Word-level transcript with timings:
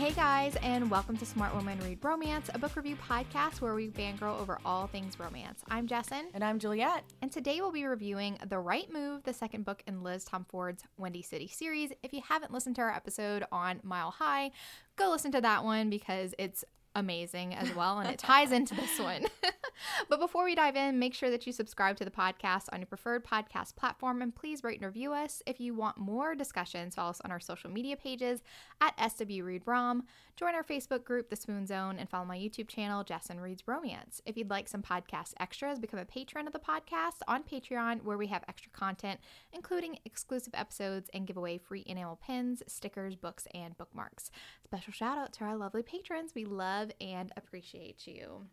Hey 0.00 0.12
guys, 0.12 0.56
and 0.62 0.90
welcome 0.90 1.18
to 1.18 1.26
Smart 1.26 1.54
Woman 1.54 1.78
Read 1.80 2.02
Romance, 2.02 2.48
a 2.54 2.58
book 2.58 2.74
review 2.74 2.96
podcast 2.96 3.60
where 3.60 3.74
we 3.74 3.88
fangirl 3.88 4.40
over 4.40 4.58
all 4.64 4.86
things 4.86 5.20
romance. 5.20 5.60
I'm 5.68 5.86
Jessin, 5.86 6.22
And 6.32 6.42
I'm 6.42 6.58
Juliette. 6.58 7.04
and 7.20 7.30
today 7.30 7.60
we'll 7.60 7.70
be 7.70 7.84
reviewing 7.84 8.38
The 8.48 8.58
Right 8.58 8.90
Move, 8.90 9.24
the 9.24 9.34
second 9.34 9.66
book 9.66 9.82
in 9.86 10.02
Liz 10.02 10.24
Tomforde's 10.24 10.84
Windy 10.96 11.20
City 11.20 11.48
series. 11.48 11.90
If 12.02 12.14
you 12.14 12.22
haven't 12.26 12.50
listened 12.50 12.76
to 12.76 12.82
our 12.82 12.90
episode 12.90 13.44
on 13.52 13.80
Mile 13.82 14.10
High, 14.10 14.52
go 14.96 15.10
listen 15.10 15.32
to 15.32 15.40
that 15.42 15.64
one 15.64 15.90
because 15.90 16.34
it's 16.38 16.64
amazing 16.94 17.54
as 17.54 17.72
well 17.74 17.98
and 17.98 18.08
it 18.08 18.18
ties 18.18 18.52
into 18.52 18.74
this 18.74 18.98
one. 18.98 19.26
but 20.08 20.20
before 20.20 20.44
we 20.44 20.54
dive 20.54 20.76
in, 20.76 20.98
make 20.98 21.14
sure 21.14 21.30
that 21.30 21.46
you 21.46 21.52
subscribe 21.52 21.96
to 21.96 22.04
the 22.04 22.10
podcast 22.10 22.66
on 22.72 22.80
your 22.80 22.86
preferred 22.86 23.24
podcast 23.24 23.76
platform 23.76 24.22
and 24.22 24.34
please 24.34 24.64
rate 24.64 24.78
and 24.78 24.86
review 24.86 25.12
us. 25.12 25.42
If 25.46 25.60
you 25.60 25.74
want 25.74 25.98
more 25.98 26.34
discussions, 26.34 26.94
follow 26.94 27.10
us 27.10 27.20
on 27.24 27.30
our 27.30 27.40
social 27.40 27.70
media 27.70 27.96
pages 27.96 28.42
at 28.80 28.94
SW 29.10 29.42
Read 29.42 29.62
Rom. 29.66 30.04
Join 30.36 30.54
our 30.54 30.64
Facebook 30.64 31.04
group, 31.04 31.28
The 31.28 31.36
Swoon 31.36 31.66
Zone, 31.66 31.98
and 31.98 32.08
follow 32.08 32.24
my 32.24 32.38
YouTube 32.38 32.68
channel, 32.68 33.04
Jessin 33.04 33.40
Reads 33.40 33.66
Romance. 33.66 34.22
If 34.24 34.36
you'd 34.36 34.48
like 34.50 34.68
some 34.68 34.82
podcast 34.82 35.34
extras, 35.38 35.78
become 35.78 36.00
a 36.00 36.04
patron 36.04 36.46
of 36.46 36.52
the 36.52 36.58
podcast 36.58 37.20
on 37.28 37.42
Patreon, 37.42 38.02
where 38.04 38.16
we 38.16 38.28
have 38.28 38.44
extra 38.48 38.72
content, 38.72 39.20
including 39.52 39.98
exclusive 40.04 40.54
episodes 40.54 41.10
and 41.12 41.26
give 41.26 41.36
away 41.36 41.58
free 41.58 41.84
enamel 41.86 42.18
pins, 42.24 42.62
stickers, 42.66 43.16
books, 43.16 43.46
and 43.52 43.76
bookmarks. 43.76 44.30
Special 44.64 44.92
shout 44.92 45.18
out 45.18 45.32
to 45.34 45.44
our 45.44 45.56
lovely 45.56 45.82
patrons. 45.82 46.34
We 46.34 46.44
love 46.44 46.90
and 47.00 47.32
appreciate 47.36 48.06
you. 48.06 48.46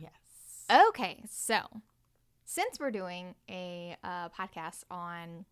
Yes. 0.00 0.25
Okay, 0.70 1.22
so 1.30 1.60
since 2.44 2.80
we're 2.80 2.90
doing 2.90 3.36
a 3.48 3.96
uh, 4.02 4.28
podcast 4.30 4.82
on 4.90 5.44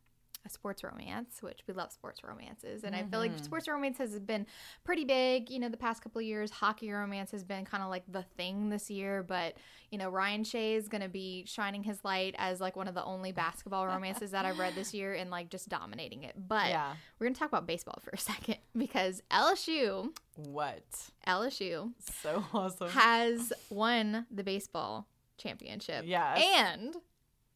a 0.44 0.50
sports 0.50 0.84
romance, 0.84 1.38
which 1.40 1.60
we 1.66 1.74
love 1.74 1.90
sports 1.92 2.22
romances, 2.22 2.84
and 2.84 2.94
I 2.94 3.02
feel 3.04 3.18
like 3.18 3.32
mm-hmm. 3.32 3.44
sports 3.44 3.66
romance 3.66 3.98
has 3.98 4.18
been 4.20 4.46
pretty 4.84 5.04
big, 5.04 5.48
you 5.50 5.58
know, 5.58 5.68
the 5.68 5.76
past 5.76 6.02
couple 6.02 6.18
of 6.20 6.26
years. 6.26 6.50
Hockey 6.50 6.90
romance 6.90 7.30
has 7.30 7.42
been 7.44 7.64
kind 7.64 7.82
of 7.82 7.88
like 7.90 8.02
the 8.08 8.22
thing 8.36 8.68
this 8.68 8.90
year, 8.90 9.22
but 9.22 9.54
you 9.90 9.98
know, 9.98 10.10
Ryan 10.10 10.44
Shay 10.44 10.74
is 10.74 10.88
going 10.88 11.02
to 11.02 11.08
be 11.08 11.44
shining 11.46 11.82
his 11.82 12.04
light 12.04 12.34
as 12.38 12.60
like 12.60 12.74
one 12.74 12.88
of 12.88 12.94
the 12.94 13.04
only 13.04 13.30
basketball 13.32 13.86
romances 13.86 14.32
that 14.32 14.44
I've 14.44 14.58
read 14.58 14.74
this 14.74 14.92
year 14.92 15.14
and 15.14 15.30
like 15.30 15.50
just 15.50 15.68
dominating 15.68 16.24
it. 16.24 16.34
But 16.48 16.68
Yeah. 16.70 16.94
we're 17.18 17.26
going 17.26 17.34
to 17.34 17.38
talk 17.38 17.48
about 17.48 17.66
baseball 17.66 17.98
for 18.02 18.10
a 18.10 18.18
second 18.18 18.56
because 18.76 19.22
LSU, 19.30 20.10
What? 20.36 20.82
LSU 21.26 21.92
So 22.22 22.44
awesome. 22.52 22.88
has 22.90 23.52
won 23.70 24.26
the 24.30 24.42
baseball 24.42 25.06
championship. 25.38 26.04
Yes. 26.06 26.42
And 26.56 26.96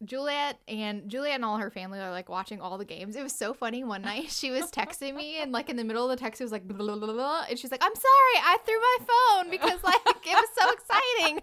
Juliette 0.05 0.61
and 0.69 1.09
Juliette 1.09 1.37
and 1.37 1.45
all 1.45 1.59
her 1.59 1.71
family 1.71 1.99
are 1.99 2.11
like 2.11 2.29
watching 2.29 2.61
all 2.61 2.79
the 2.79 2.85
games. 2.85 3.17
It 3.17 3.23
was 3.23 3.33
so 3.33 3.53
funny. 3.53 3.83
One 3.83 4.03
night 4.03 4.31
she 4.31 4.51
was 4.51 4.71
texting 4.71 5.17
me 5.17 5.39
and 5.41 5.51
like 5.51 5.69
in 5.69 5.77
the 5.77 5.85
middle 5.85 6.09
of 6.09 6.17
the 6.17 6.23
text 6.23 6.41
it 6.41 6.45
was 6.45 6.53
like 6.53 6.67
blah, 6.67 6.77
blah, 6.77 6.97
blah, 6.97 7.13
blah, 7.13 7.45
and 7.49 7.59
she's 7.59 7.71
like, 7.71 7.83
"I'm 7.83 7.95
sorry, 7.95 8.45
I 8.45 8.59
threw 8.65 8.79
my 8.79 8.97
phone 9.09 9.51
because 9.51 9.83
like 9.83 10.01
it 10.07 10.35
was 10.35 10.49
so 10.57 10.71
exciting." 10.73 11.43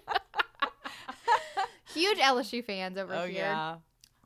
Huge 1.94 2.18
LSU 2.18 2.64
fans 2.64 2.98
over 2.98 3.14
oh 3.14 3.26
here. 3.26 3.42
yeah. 3.42 3.76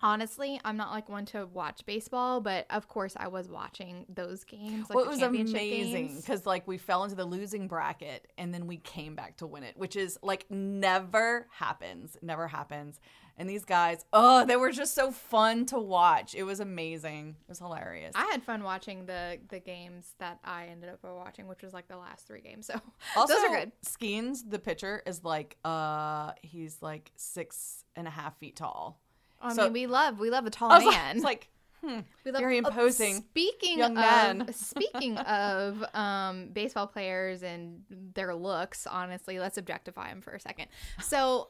Honestly, 0.02 0.62
I'm 0.64 0.78
not 0.78 0.92
like 0.92 1.10
one 1.10 1.26
to 1.26 1.46
watch 1.48 1.86
baseball, 1.86 2.40
but 2.40 2.66
of 2.70 2.88
course 2.88 3.16
I 3.18 3.28
was 3.28 3.50
watching 3.50 4.06
those 4.08 4.46
games. 4.46 4.90
Like 4.90 4.96
well, 4.96 5.04
it 5.04 5.10
was 5.10 5.22
amazing 5.22 6.16
because 6.16 6.46
like 6.46 6.66
we 6.68 6.78
fell 6.78 7.04
into 7.04 7.18
the 7.18 7.26
losing 7.26 7.68
bracket 7.68 8.28
and 8.38 8.54
then 8.54 8.66
we 8.66 8.78
came 8.78 9.16
back 9.16 9.38
to 9.38 9.48
win 9.48 9.64
it, 9.64 9.76
which 9.76 9.98
is 9.98 10.18
like 10.24 10.46
never 10.50 11.48
happens. 11.52 12.16
Never 12.22 12.48
happens. 12.48 13.00
And 13.40 13.50
these 13.50 13.64
guys, 13.64 14.04
oh, 14.12 14.46
they 14.46 14.58
were 14.58 14.72
just 14.72 14.94
so 14.94 15.12
fun 15.12 15.66
to 15.68 15.80
watch. 15.80 16.36
It 16.36 16.44
was 16.44 16.60
amazing. 16.60 17.38
It 17.42 17.50
was 17.50 17.60
hilarious. 17.60 18.12
I 18.14 18.26
had 18.32 18.44
fun 18.44 18.64
watching 18.64 19.06
the 19.06 19.40
the 19.48 19.60
games 19.60 20.14
that 20.20 20.40
I 20.44 20.66
ended 20.66 20.90
up 20.90 21.00
watching, 21.02 21.48
which 21.48 21.64
was 21.64 21.74
like 21.74 21.88
the 21.88 21.96
last 21.98 22.28
three 22.28 22.42
games. 22.42 22.66
So 22.68 22.74
also, 23.16 23.34
those 23.34 23.44
are 23.46 23.60
good. 23.62 23.72
Skenes, 23.86 24.44
the 24.50 24.60
pitcher, 24.60 25.02
is 25.08 25.24
like 25.24 25.56
uh 25.64 26.34
he's 26.42 26.82
like 26.82 27.12
six 27.16 27.86
and 27.96 28.08
a 28.08 28.12
half 28.12 28.38
feet 28.40 28.58
tall. 28.58 29.00
I 29.42 29.54
So- 29.54 29.64
mean, 29.64 29.74
we 29.74 29.88
love 29.88 30.20
we 30.20 30.30
love 30.30 30.46
a 30.46 30.50
tall 30.50 30.70
man. 30.92 31.16
it's 31.16 31.24
like 31.34 31.48
hmm, 31.82 32.00
we 32.26 32.32
love 32.32 32.42
very 32.42 32.58
imposing 32.58 33.22
speaking 33.30 33.78
young 33.78 33.98
of 33.98 34.54
speaking 34.54 35.18
of 35.18 35.82
um, 35.94 36.50
baseball 36.52 36.88
players 36.88 37.42
and 37.42 37.84
their 37.90 38.36
looks, 38.36 38.86
honestly, 38.86 39.40
let's 39.40 39.58
objectify 39.58 40.10
them 40.10 40.20
for 40.20 40.34
a 40.34 40.40
second. 40.42 40.66
So, 41.02 41.48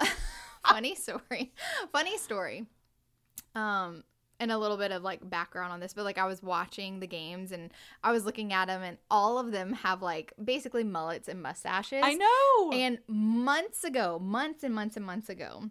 funny 0.68 0.96
story, 0.96 1.52
funny 1.92 2.18
story. 2.18 2.66
Um, 3.56 4.03
and 4.40 4.52
a 4.52 4.58
little 4.58 4.78
bit 4.78 4.92
of 4.92 5.03
like 5.03 5.28
background 5.30 5.74
on 5.74 5.80
this, 5.80 5.94
but 5.94 6.06
like 6.06 6.18
I 6.18 6.25
was 6.25 6.42
watching 6.42 7.00
the 7.00 7.08
games 7.08 7.52
and 7.52 7.72
I 8.03 8.12
was 8.12 8.25
looking 8.25 8.53
at 8.53 8.68
them, 8.68 8.81
and 8.81 8.98
all 9.12 9.38
of 9.38 9.52
them 9.52 9.74
have 9.74 10.02
like 10.02 10.34
basically 10.44 10.84
mullets 10.84 11.28
and 11.28 11.42
mustaches. 11.42 12.02
I 12.03 12.14
know. 12.14 12.72
And 12.72 13.00
months 13.08 13.84
ago, 13.84 14.19
months 14.19 14.64
and 14.64 14.74
months 14.74 14.96
and 14.96 15.06
months 15.06 15.30
ago, 15.30 15.64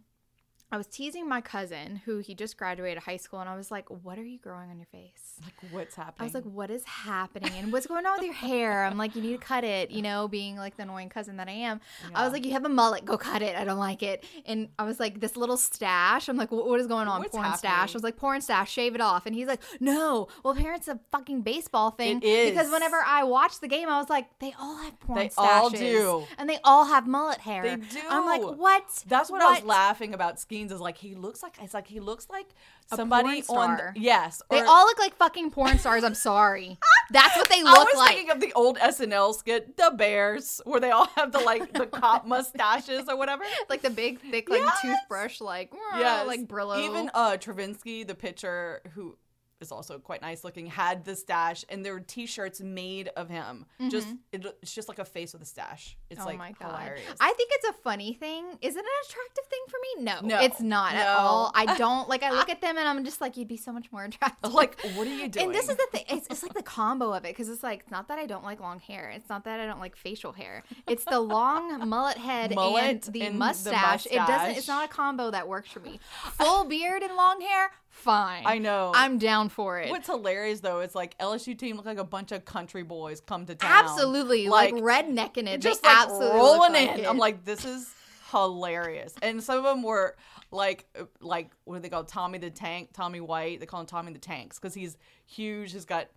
I 0.71 0.77
was 0.77 0.87
teasing 0.87 1.27
my 1.29 1.41
cousin 1.41 2.03
who 2.05 2.19
he 2.19 2.35
just 2.35 2.59
graduated 2.59 3.03
high 3.03 3.17
school, 3.17 3.41
and 3.41 3.49
I 3.49 3.57
was 3.57 3.71
like, 3.71 3.89
"What 3.89 4.19
are 4.19 4.25
you 4.25 4.39
growing 4.39 4.71
on 4.71 4.77
your 4.77 4.87
face?" 4.87 5.37
like 5.43 5.73
what's 5.73 5.95
happening? 5.95 6.15
I 6.21 6.25
was 6.25 6.35
like, 6.35 6.45
"What 6.45 6.71
is 6.71 6.85
happening? 6.85 7.53
And 7.57 7.73
what's 7.73 7.87
going 7.87 8.05
on 8.05 8.19
with 8.19 8.25
your 8.25 8.35
hair?" 8.35 8.85
I'm 8.85 8.99
like, 8.99 9.17
"You 9.17 9.23
need 9.23 9.33
to 9.33 9.39
cut 9.39 9.65
it." 9.65 9.91
You 9.91 10.03
know, 10.03 10.29
being 10.29 10.57
like 10.57 10.77
the 10.77 10.83
annoying 10.83 11.09
cousin 11.09 11.37
that 11.39 11.49
I 11.49 11.53
am, 11.53 11.81
I 12.15 12.25
was 12.25 12.33
like, 12.33 12.45
"You 12.45 12.53
have 12.53 12.65
a 12.65 12.69
mullet, 12.69 13.05
go 13.05 13.17
cut 13.17 13.41
it. 13.41 13.57
I 13.57 13.65
don't 13.65 13.79
like 13.79 14.03
it." 14.03 14.25
And 14.45 14.69
I 14.79 14.85
was 14.85 15.01
like, 15.01 15.21
"This 15.21 15.37
little 15.37 15.57
stash." 15.57 16.29
I'm 16.29 16.37
like, 16.37 16.53
"What 16.53 16.67
what 16.69 16.81
is 16.81 16.87
going 16.87 17.09
on? 17.09 17.21
What's 17.21 17.35
porn 17.35 17.57
stash." 17.57 17.95
I 17.95 17.97
was 17.97 18.03
like, 18.03 18.17
"Porn 18.17 18.41
stash, 18.41 18.71
shave 18.71 18.95
it 18.95 19.01
off." 19.01 19.25
And 19.27 19.35
he's 19.35 19.47
like, 19.47 19.63
"No, 19.81 20.29
well, 20.45 20.55
parents 20.55 20.87
a 20.89 21.01
fucking 21.11 21.43
baseball 21.43 21.93
thing." 21.93 22.21
It 22.23 22.51
because 22.51 22.71
whenever 22.71 23.03
I 23.07 23.25
watched 23.25 23.61
the 23.63 23.69
game, 23.69 23.89
I 23.89 23.99
was 23.99 24.11
like, 24.11 24.39
"They 24.39 24.55
all 24.61 24.77
have 24.79 25.01
porn 25.01 25.19
They 25.19 25.29
stashes." 25.29 25.39
all 25.39 25.71
do. 25.71 26.27
and 26.37 26.49
they 26.49 26.59
all 26.63 26.85
have 26.85 27.07
mullet 27.07 27.39
hair. 27.39 27.63
They 27.63 27.77
do. 27.77 28.01
I'm 28.09 28.27
like, 28.27 28.59
what? 28.59 29.05
That's 29.07 29.31
what, 29.31 29.41
I 29.41 29.55
was 29.55 29.65
laughing 29.65 30.13
about. 30.15 30.39
Skenes 30.59 30.73
is 30.73 30.81
like 30.81 30.99
he 30.99 31.15
looks 31.15 31.43
like 31.43 31.57
it's 31.63 31.75
like 31.75 31.87
he 31.87 32.01
looks 32.01 32.29
like 32.31 32.47
A 32.93 32.97
somebody 32.97 33.43
porn 33.43 33.71
on 33.71 33.77
the, 33.77 33.93
yes. 34.01 34.43
They 34.51 34.61
or- 34.61 34.67
all 34.67 34.85
look 34.85 34.99
like 34.99 35.15
fucking 35.17 35.51
porn 35.51 35.79
stars. 35.79 36.05
I'm 36.05 36.15
sorry. 36.15 36.79
That's 37.11 37.37
what 37.37 37.49
they 37.49 37.61
I 37.61 37.63
look 37.63 37.89
was 37.89 37.97
like. 37.97 38.09
thinking 38.17 38.31
of 38.31 38.41
the 38.41 38.53
old 38.55 38.79
SNL 38.79 39.35
skit, 39.35 39.77
The 39.77 39.93
Bears, 39.97 40.61
where 40.65 40.81
they 40.81 40.91
all 40.91 41.07
have 41.17 41.33
the 41.33 41.39
like 41.41 41.73
the 41.73 41.87
cop 41.87 42.27
mustaches 42.27 43.05
or 43.09 43.17
whatever. 43.17 43.45
like 43.71 43.83
the 43.83 43.91
big, 43.91 44.21
thick, 44.21 44.51
like 44.51 44.61
Yes. 44.61 44.81
toothbrush, 44.83 45.41
like 45.41 45.73
Yes. 45.97 46.27
like 46.27 46.47
Brillo. 46.47 46.79
Even 46.85 47.11
uh 47.15 47.33
Travinsky, 47.39 48.07
the 48.07 48.15
pitcher, 48.15 48.83
who 48.95 49.17
is 49.61 49.73
also 49.73 49.99
quite 49.99 50.23
nice 50.23 50.45
looking, 50.45 50.67
had 50.67 51.05
the 51.05 51.17
stash, 51.17 51.65
and 51.69 51.85
there 51.85 51.93
were 51.93 52.01
T-shirts 52.01 52.61
made 52.61 53.09
of 53.17 53.29
him. 53.29 53.67
Just 53.89 54.09
it, 54.33 54.45
it's 54.63 54.73
just 54.75 54.89
like 54.89 54.99
a 54.99 55.05
face 55.05 55.33
with 55.33 55.43
a 55.43 55.47
stash. 55.47 55.97
It's 56.11 56.19
Mm-hmm. 56.21 56.27
oh 56.27 56.31
like 56.31 56.39
my 56.39 56.53
god! 56.53 56.71
hilarious. 56.79 57.05
I 57.21 57.33
think 57.33 57.51
it's 57.55 57.69
a 57.69 57.73
funny 57.83 58.13
thing. 58.15 58.45
Is 58.63 58.77
it 58.77 58.81
an 58.85 58.91
attractive 59.09 59.45
thing 59.47 59.61
for 59.69 59.77
me? 59.83 60.05
No, 60.05 60.21
No. 60.37 60.41
it's 60.43 60.61
not 60.61 60.95
at 60.95 61.07
all. 61.09 61.53
I 61.55 61.75
don't 61.79 62.09
like. 62.09 62.23
I 62.23 62.31
look 62.31 62.49
at 62.49 62.61
them 62.61 62.77
and 62.79 62.89
I'm 62.89 63.05
just 63.05 63.21
like, 63.21 63.37
you'd 63.37 63.49
be 63.49 63.57
so 63.57 63.73
much 63.73 63.91
more 63.93 64.05
attractive. 64.05 64.53
like, 64.53 64.81
what 64.95 65.07
are 65.07 65.11
you 65.15 65.29
doing? 65.29 65.47
And 65.49 65.55
this 65.55 65.69
is 65.69 65.77
the 65.77 65.87
thing. 65.93 66.05
It's, 66.09 66.27
it's 66.29 66.43
like 66.43 66.55
the 66.55 66.63
combo 66.63 67.13
of 67.13 67.25
it 67.25 67.29
because 67.35 67.49
it's 67.49 67.63
like 67.63 67.81
it's 67.81 67.91
not 67.91 68.09
that 68.09 68.19
I 68.19 68.27
don't 68.27 68.45
like 68.45 68.61
long 68.61 68.81
hair. 68.81 69.11
It's 69.11 69.29
not 69.29 69.45
that 69.45 69.61
I 69.61 69.67
don't 69.67 69.81
like 69.81 69.97
facial 69.97 70.33
hair. 70.33 70.63
It's 70.87 71.05
the 71.05 71.21
long 71.21 71.89
mullet 71.89 72.19
head 72.19 72.51
and 72.53 72.59
the 72.59 72.75
and 72.77 73.03
the 73.03 73.31
mustache. 73.31 74.07
It 74.07 74.15
doesn't. 74.17 74.57
It's 74.57 74.69
not 74.69 74.85
a 74.85 74.89
combo 74.89 75.31
that 75.31 75.49
works 75.49 75.71
for 75.71 75.81
me. 75.81 75.99
Full 76.39 76.65
beard 76.65 77.03
and 77.03 77.15
long 77.17 77.41
hair, 77.41 77.71
fine. 77.99 78.43
I 78.47 78.59
know. 78.59 78.93
I'm 78.95 79.19
down 79.19 79.49
for 79.49 79.79
it. 79.79 79.91
What's 79.91 80.07
hilarious 80.07 80.61
though 80.61 80.81
is 80.81 80.95
like 80.95 81.17
LSU 81.19 81.57
team 81.59 81.77
look 81.77 81.87
like 81.87 81.99
a 81.99 82.05
bunch 82.05 82.33
of 82.33 82.45
country 82.45 82.83
boys 82.83 83.21
come 83.21 83.47
to 83.47 83.55
town. 83.55 83.85
Absolutely, 83.85 84.49
like, 84.49 84.73
Like, 84.73 84.83
rednecking 84.83 85.47
it. 85.47 85.61
just 85.61 85.83
they 85.83 85.89
like 85.89 85.99
absolutely 86.03 86.37
rolling 86.39 86.75
in. 86.75 86.87
like. 86.89 87.07
I'm 87.07 87.19
like, 87.19 87.45
this 87.45 87.65
is 87.65 87.93
hilarious. 88.31 89.15
And 89.23 89.43
some 89.43 89.59
of 89.59 89.65
them 89.65 89.83
were 89.83 90.17
like, 90.51 90.87
uh, 90.99 91.05
like 91.21 91.51
what 91.65 91.77
do 91.77 91.81
they 91.83 91.89
call 91.89 92.05
Tommy 92.05 92.39
the 92.39 92.51
Tank? 92.51 92.91
Tommy 92.93 93.21
White. 93.21 93.61
They 93.61 93.67
call 93.67 93.81
him 93.81 93.87
Tommy 93.87 94.13
the 94.13 94.19
Tanks 94.19 94.59
because 94.59 94.75
he's 94.75 94.97
huge. 95.27 95.73
He's 95.73 95.85
got 95.85 96.09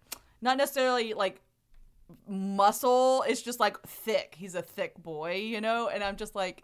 not 0.42 0.58
necessarily 0.58 1.14
like 1.14 1.42
muscle. 2.28 3.24
It's 3.28 3.42
just 3.42 3.60
like 3.60 3.82
thick. 3.84 4.36
He's 4.38 4.56
a 4.56 4.62
thick 4.62 4.96
boy, 5.02 5.36
you 5.36 5.62
know. 5.62 5.88
And 5.90 6.04
I'm 6.04 6.16
just 6.16 6.36
like. 6.36 6.64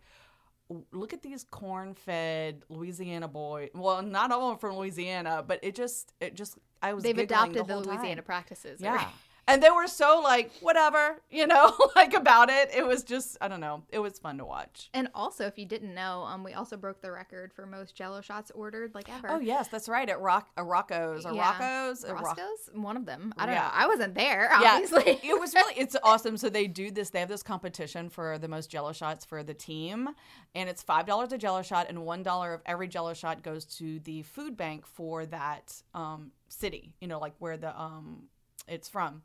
Look 0.92 1.14
at 1.14 1.22
these 1.22 1.46
corn-fed 1.50 2.64
Louisiana 2.70 3.28
boys. 3.28 3.70
Well, 3.74 4.02
not 4.02 4.32
all 4.32 4.44
of 4.44 4.50
them 4.50 4.58
from 4.60 4.78
Louisiana, 4.78 5.44
but 5.48 5.60
it 5.62 5.76
just, 5.76 6.14
it 6.20 6.36
just, 6.36 6.58
I 6.82 6.94
was. 6.94 7.04
they've 7.04 7.18
adopted 7.18 7.68
the, 7.68 7.74
whole 7.74 7.84
Louisiana 7.84 8.16
time. 8.16 8.24
practices. 8.26 8.82
Yeah. 8.82 9.08
And 9.50 9.64
they 9.64 9.70
were 9.72 9.88
so 9.88 10.20
like, 10.24 10.52
whatever, 10.60 11.22
you 11.32 11.48
know, 11.48 11.74
like 11.96 12.14
about 12.14 12.50
it. 12.50 12.70
It 12.76 12.86
was 12.86 13.04
just, 13.04 13.38
I 13.40 13.48
don't 13.48 13.62
know. 13.62 13.84
It 13.90 14.00
was 14.00 14.20
fun 14.20 14.38
to 14.40 14.46
watch. 14.46 14.90
And 14.94 15.08
also, 15.16 15.46
if 15.46 15.58
you 15.58 15.66
didn't 15.66 15.94
know, 15.94 16.24
um, 16.24 16.44
we 16.44 16.54
also 16.54 16.76
broke 16.76 17.02
the 17.02 17.12
record 17.12 17.54
for 17.54 17.66
most 17.66 17.96
Jello 17.96 18.20
shots 18.22 18.52
ordered, 18.52 18.94
like 18.94 19.10
ever. 19.10 19.30
Oh, 19.32 19.40
yes, 19.40 19.70
that's 19.70 19.88
right. 19.88 20.10
At 20.10 20.20
Rock, 20.20 20.50
uh, 20.58 20.64
Rocco's 20.64 21.26
or 21.26 21.34
Yeah. 21.34 21.52
Rocco's. 21.52 22.06
Roscoe's, 22.10 22.70
one 22.74 22.98
of 22.98 23.06
them. 23.06 23.34
I 23.38 23.46
don't 23.46 23.56
Yeah. 23.56 23.62
know. 23.62 23.70
I 23.74 23.88
wasn't 23.88 24.16
there, 24.16 24.50
Yeah, 24.60 24.74
obviously. 24.74 25.20
it 25.24 25.40
was 25.40 25.54
really 25.54 25.76
it's 25.76 25.96
awesome. 26.04 26.36
So 26.38 26.50
they 26.50 26.68
do 26.68 26.92
this. 26.92 27.10
They 27.12 27.20
have 27.22 27.30
this 27.30 27.44
competition 27.44 28.10
for 28.10 28.38
the 28.38 28.48
most 28.50 28.70
Jello 28.70 28.92
shots 28.92 29.24
for 29.24 29.44
the 29.44 29.54
team, 29.54 30.10
and 30.56 30.70
it's 30.70 30.84
five 30.84 31.06
dollars 31.06 31.32
a 31.32 31.38
Jello 31.38 31.62
shot, 31.62 31.88
and 31.88 32.04
one 32.06 32.22
dollar 32.22 32.54
of 32.54 32.62
every 32.66 32.88
Jello 32.90 33.14
shot 33.14 33.44
goes 33.44 33.64
to 33.78 34.00
the 34.02 34.24
food 34.24 34.58
bank 34.58 34.86
for 34.86 35.26
that 35.28 35.74
um, 35.94 36.32
city. 36.50 36.96
You 37.00 37.08
know, 37.08 37.20
like 37.20 37.34
where 37.40 37.56
the 37.58 37.80
um, 37.80 38.24
it's 38.68 38.90
from. 38.90 39.24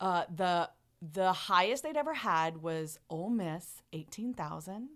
Uh, 0.00 0.24
the 0.34 0.70
the 1.12 1.32
highest 1.32 1.82
they'd 1.82 1.96
ever 1.96 2.14
had 2.14 2.62
was 2.62 2.98
Ole 3.10 3.28
Miss, 3.30 3.82
18,000. 3.92 4.88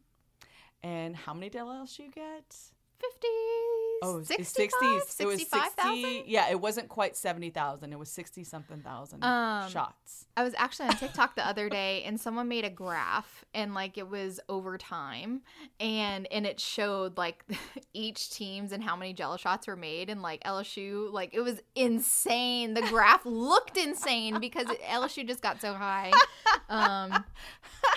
And 0.82 1.16
how 1.16 1.34
many 1.34 1.50
did 1.50 1.60
LSU 1.60 2.12
get? 2.12 2.56
50 3.00 3.28
Oh, 4.00 4.22
65, 4.22 4.38
it's 4.40 4.50
60. 4.50 4.86
It 4.86 4.94
was 4.94 5.08
65,000? 5.40 6.02
60. 6.04 6.24
Yeah, 6.30 6.50
it 6.50 6.60
wasn't 6.60 6.88
quite 6.88 7.16
70,000. 7.16 7.92
It 7.92 7.98
was 7.98 8.08
60 8.08 8.44
something 8.44 8.80
thousand 8.80 9.24
Um, 9.24 9.68
shots. 9.70 10.26
I 10.36 10.44
was 10.44 10.54
actually 10.56 10.90
on 10.90 10.96
TikTok 10.96 11.34
the 11.34 11.44
other 11.44 11.68
day 11.68 12.04
and 12.04 12.20
someone 12.20 12.46
made 12.46 12.64
a 12.64 12.70
graph 12.70 13.44
and 13.54 13.74
like 13.74 13.98
it 13.98 14.08
was 14.08 14.38
over 14.48 14.78
time 14.78 15.42
and 15.80 16.28
and 16.30 16.46
it 16.46 16.60
showed 16.60 17.16
like 17.18 17.44
each 17.92 18.30
teams 18.30 18.70
and 18.70 18.84
how 18.84 18.94
many 18.94 19.12
jello 19.12 19.36
shots 19.36 19.66
were 19.66 19.74
made 19.74 20.10
and 20.10 20.22
like 20.22 20.44
LSU 20.44 21.12
like 21.12 21.30
it 21.34 21.40
was 21.40 21.60
insane. 21.74 22.74
The 22.74 22.82
graph 22.82 23.26
looked 23.26 23.76
insane 23.76 24.38
because 24.38 24.66
LSU 24.88 25.26
just 25.26 25.42
got 25.42 25.60
so 25.60 25.74
high. 25.74 26.12
Um 26.68 27.24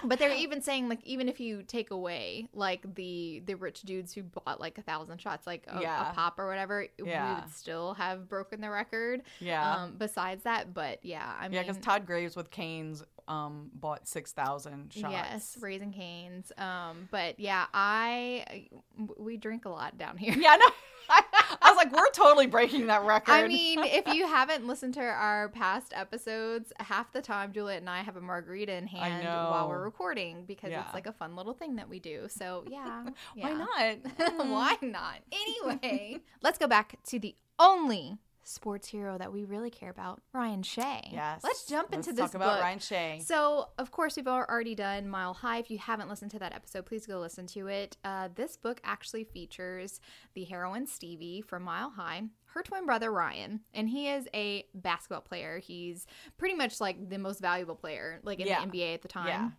but 0.04 0.18
they're 0.18 0.34
even 0.34 0.64
saying 0.64 0.90
like 0.90 1.04
even 1.04 1.30
if 1.30 1.40
you 1.40 1.62
take 1.62 1.92
away 1.92 2.48
like 2.54 2.96
the 2.96 3.44
the 3.46 3.54
rich 3.54 3.82
dudes 3.84 4.14
who 4.14 4.24
bought 4.24 4.60
like 4.60 4.80
a 4.80 4.82
thousand 4.92 5.20
shots 5.22 5.48
like 5.48 5.64
a, 5.68 5.80
Yeah. 5.82 6.12
a 6.12 6.14
pop 6.14 6.38
or 6.38 6.48
whatever, 6.48 6.86
we 7.00 7.06
would 7.06 7.54
still 7.54 7.94
have 7.94 8.28
broken 8.28 8.60
the 8.62 8.70
record. 8.70 9.22
Yeah. 9.40 9.76
Um 9.76 9.96
besides 9.98 10.44
that, 10.44 10.74
but 10.74 11.00
yeah, 11.04 11.34
I 11.40 11.44
mean 11.44 11.54
yeah, 11.54 11.62
because 11.64 11.78
Todd 11.78 12.06
Graves 12.06 12.36
with 12.36 12.52
Canes 12.52 13.04
um, 13.28 13.70
bought 13.74 14.08
6,000 14.08 14.94
shots. 14.94 15.12
Yes, 15.12 15.58
raising 15.62 15.92
canes. 15.92 16.52
Um, 16.58 17.08
but 17.12 17.40
yeah, 17.40 17.66
I 17.74 18.68
we 19.18 19.38
drink 19.38 19.66
a 19.66 19.70
lot 19.70 19.98
down 19.98 20.18
here. 20.18 20.34
Yeah, 20.38 20.56
no. 20.56 20.66
I, 21.10 21.24
I 21.62 21.70
was 21.72 21.78
like, 21.78 21.92
we're 21.92 22.10
totally 22.12 22.48
breaking 22.48 22.88
that 22.88 23.04
record. 23.04 23.32
I 23.32 23.48
mean, 23.48 23.80
if 23.84 24.08
you 24.14 24.28
haven't 24.28 24.66
listened 24.66 24.94
to 24.96 25.02
our 25.02 25.50
past 25.50 25.94
episodes, 25.96 26.72
half 26.80 27.12
the 27.12 27.22
time 27.22 27.52
Juliette 27.52 27.82
and 27.82 27.90
I 27.90 28.02
have 28.02 28.16
a 28.16 28.22
margarita 28.22 28.74
in 28.74 28.88
hand 28.88 29.26
while 29.26 29.68
we're 29.70 29.84
recording 29.84 30.46
because 30.46 30.72
Yeah. 30.72 30.84
it's 30.86 30.94
like 30.94 31.08
a 31.08 31.14
fun 31.14 31.36
little 31.36 31.54
thing 31.54 31.76
that 31.76 31.90
we 31.90 32.00
do. 32.00 32.28
So 32.30 32.64
yeah, 32.68 33.06
why 33.36 33.54
not? 33.54 34.04
Mm. 34.18 34.50
Why 34.50 34.78
not? 34.82 35.18
Anyway, 35.32 36.20
let's 36.42 36.58
go 36.58 36.68
back 36.68 36.98
to 37.08 37.20
the 37.20 37.36
only 37.60 38.18
sports 38.44 38.88
hero 38.88 39.18
that 39.18 39.32
we 39.32 39.44
really 39.44 39.70
care 39.70 39.90
about, 39.90 40.22
Ryan 40.34 40.64
Shay. 40.64 41.10
Yes. 41.12 41.42
Let's 41.44 41.66
jump 41.66 41.90
Let's 41.92 42.08
into 42.08 42.16
this 42.16 42.32
talk 42.32 42.36
about 42.36 42.56
book. 42.56 42.64
Ryan 42.64 42.80
Shay. 42.80 43.22
So, 43.24 43.70
of 43.78 43.92
course, 43.92 44.16
we've 44.16 44.28
already 44.28 44.76
done 44.76 45.08
Mile 45.08 45.34
High. 45.34 45.58
If 45.60 45.70
you 45.72 45.78
haven't 45.78 46.10
listened 46.10 46.32
to 46.32 46.40
that 46.40 46.54
episode, 46.54 46.86
please 46.86 47.06
go 47.06 47.20
listen 47.20 47.46
to 47.48 47.68
it. 47.68 47.98
Uh, 48.04 48.30
this 48.34 48.58
book 48.58 48.82
actually 48.84 49.24
features 49.24 50.00
the 50.34 50.44
heroine 50.44 50.88
Stevie 50.88 51.42
from 51.42 51.64
Mile 51.64 51.92
High, 51.92 52.24
her 52.54 52.64
twin 52.64 52.86
brother 52.86 53.12
Ryan, 53.12 53.62
and 53.74 53.88
he 53.90 54.10
is 54.10 54.28
a 54.34 54.66
basketball 54.74 55.22
player. 55.22 55.60
He's 55.60 56.08
pretty 56.38 56.56
much 56.56 56.82
like 56.82 57.10
the 57.10 57.18
most 57.20 57.40
valuable 57.42 57.76
player, 57.76 58.20
like 58.24 58.40
in 58.40 58.48
Yeah. 58.48 58.60
the 58.66 58.72
NBA 58.72 58.94
at 58.96 59.02
the 59.02 59.08
time. 59.08 59.28
Yeah. 59.28 59.50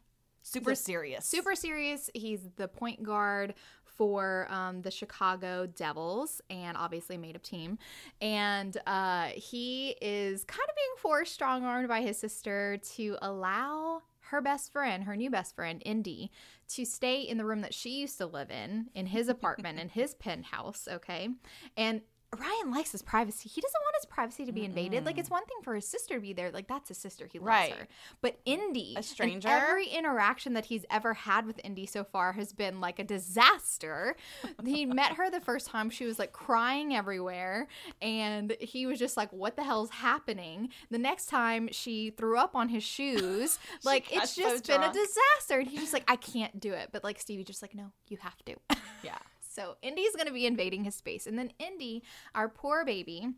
Super 0.45 0.75
serious. 0.75 1.25
Super 1.25 1.55
serious. 1.55 2.11
He's 2.15 2.41
the 2.57 2.67
point 2.67 3.05
guard 3.05 3.55
for 3.97 4.47
um, 4.51 4.83
the 4.83 4.91
Chicago 4.91 5.67
Devils 5.67 6.41
and 6.51 6.77
obviously 6.77 7.17
made 7.17 7.37
up 7.37 7.43
team. 7.43 7.79
And 8.21 8.77
uh, 8.87 9.29
he 9.35 9.97
is 10.01 10.45
kind 10.45 10.69
of 10.69 10.77
being 10.77 10.97
forced, 10.99 11.33
strong 11.33 11.65
armed 11.65 11.89
by 11.89 12.01
his 12.01 12.19
sister 12.19 12.79
to 12.95 13.17
allow 13.23 14.03
her 14.33 14.41
best 14.41 14.73
friend, 14.73 15.05
her 15.05 15.15
new 15.15 15.29
best 15.31 15.55
friend, 15.55 15.83
Indy, 15.85 16.31
to 16.69 16.87
stay 16.87 17.21
in 17.21 17.37
the 17.37 17.45
room 17.45 17.61
that 17.61 17.75
she 17.75 17.91
used 18.01 18.17
to 18.17 18.27
live 18.27 18.51
in, 18.51 18.87
in 18.95 19.07
his 19.07 19.29
apartment, 19.29 19.79
in 19.79 19.91
his 19.91 20.15
penthouse. 20.19 20.89
Okay. 20.91 21.29
And 21.77 22.01
Ryan 22.39 22.71
likes 22.71 22.93
his 22.93 23.03
privacy. 23.03 23.49
He 23.49 23.61
doesn't 23.61 23.81
want 23.83 23.95
his 23.97 24.07
privacy 24.07 24.47
to 24.47 24.53
be 24.53 24.65
invaded. 24.65 25.05
Like 25.05 25.19
it's 25.19 25.29
one 25.29 25.45
thing 25.45 25.59
for 25.63 25.75
his 25.75 25.87
sister 25.87 26.15
to 26.15 26.21
be 26.21 26.33
there. 26.33 26.51
Like 26.51 26.67
that's 26.67 26.89
his 26.89 26.97
sister. 26.99 27.29
He 27.31 27.39
loves 27.39 27.47
Right. 27.49 27.73
her. 27.75 27.89
But 28.23 28.41
Indy, 28.47 28.95
A 28.97 29.03
stranger? 29.03 29.49
every 29.49 29.87
interaction 29.89 30.55
that 30.55 30.65
he's 30.67 30.85
ever 30.91 31.13
had 31.15 31.47
with 31.47 31.61
Indy 31.63 31.85
so 31.85 32.05
far 32.05 32.33
has 32.33 32.53
been 32.55 32.81
like 32.81 32.99
a 32.99 33.05
disaster. 33.05 34.17
he 34.65 34.87
met 34.87 35.13
her 35.15 35.31
the 35.31 35.41
first 35.41 35.67
time. 35.67 35.91
She 35.91 36.05
was 36.07 36.19
like 36.19 36.33
crying 36.33 36.95
everywhere. 36.97 37.69
And 38.01 38.57
he 38.61 38.87
was 38.87 38.99
just 38.99 39.17
like, 39.17 39.31
what 39.33 39.57
the 39.57 39.65
hell's 39.65 39.91
happening? 39.91 40.71
The 40.91 40.99
next 40.99 41.27
time 41.27 41.69
she 41.71 42.11
threw 42.11 42.39
up 42.39 42.57
on 42.57 42.71
his 42.71 42.83
shoes. 42.83 43.59
like 43.85 44.11
it's 44.11 44.35
so 44.37 44.43
just 44.43 44.67
been 44.67 44.83
a 44.83 44.93
disaster. 44.93 45.59
And 45.61 45.69
he's 45.69 45.81
just 45.81 45.93
like, 45.93 46.05
I 46.09 46.17
can't 46.17 46.59
do 46.59 46.73
it. 46.73 46.89
But 46.93 47.05
like 47.05 47.21
Stevie 47.21 47.45
just 47.45 47.61
like, 47.61 47.75
no, 47.75 47.93
you 48.09 48.17
have 48.23 48.43
to. 48.47 48.55
yeah. 49.03 49.19
So 49.55 49.77
Indy's 49.83 50.15
going 50.15 50.29
to 50.29 50.33
be 50.33 50.47
invading 50.47 50.85
his 50.85 50.95
space. 50.95 51.27
And 51.27 51.39
then 51.39 51.53
Indy, 51.59 52.03
our 52.35 52.49
poor 52.49 52.85
baby, 52.85 53.29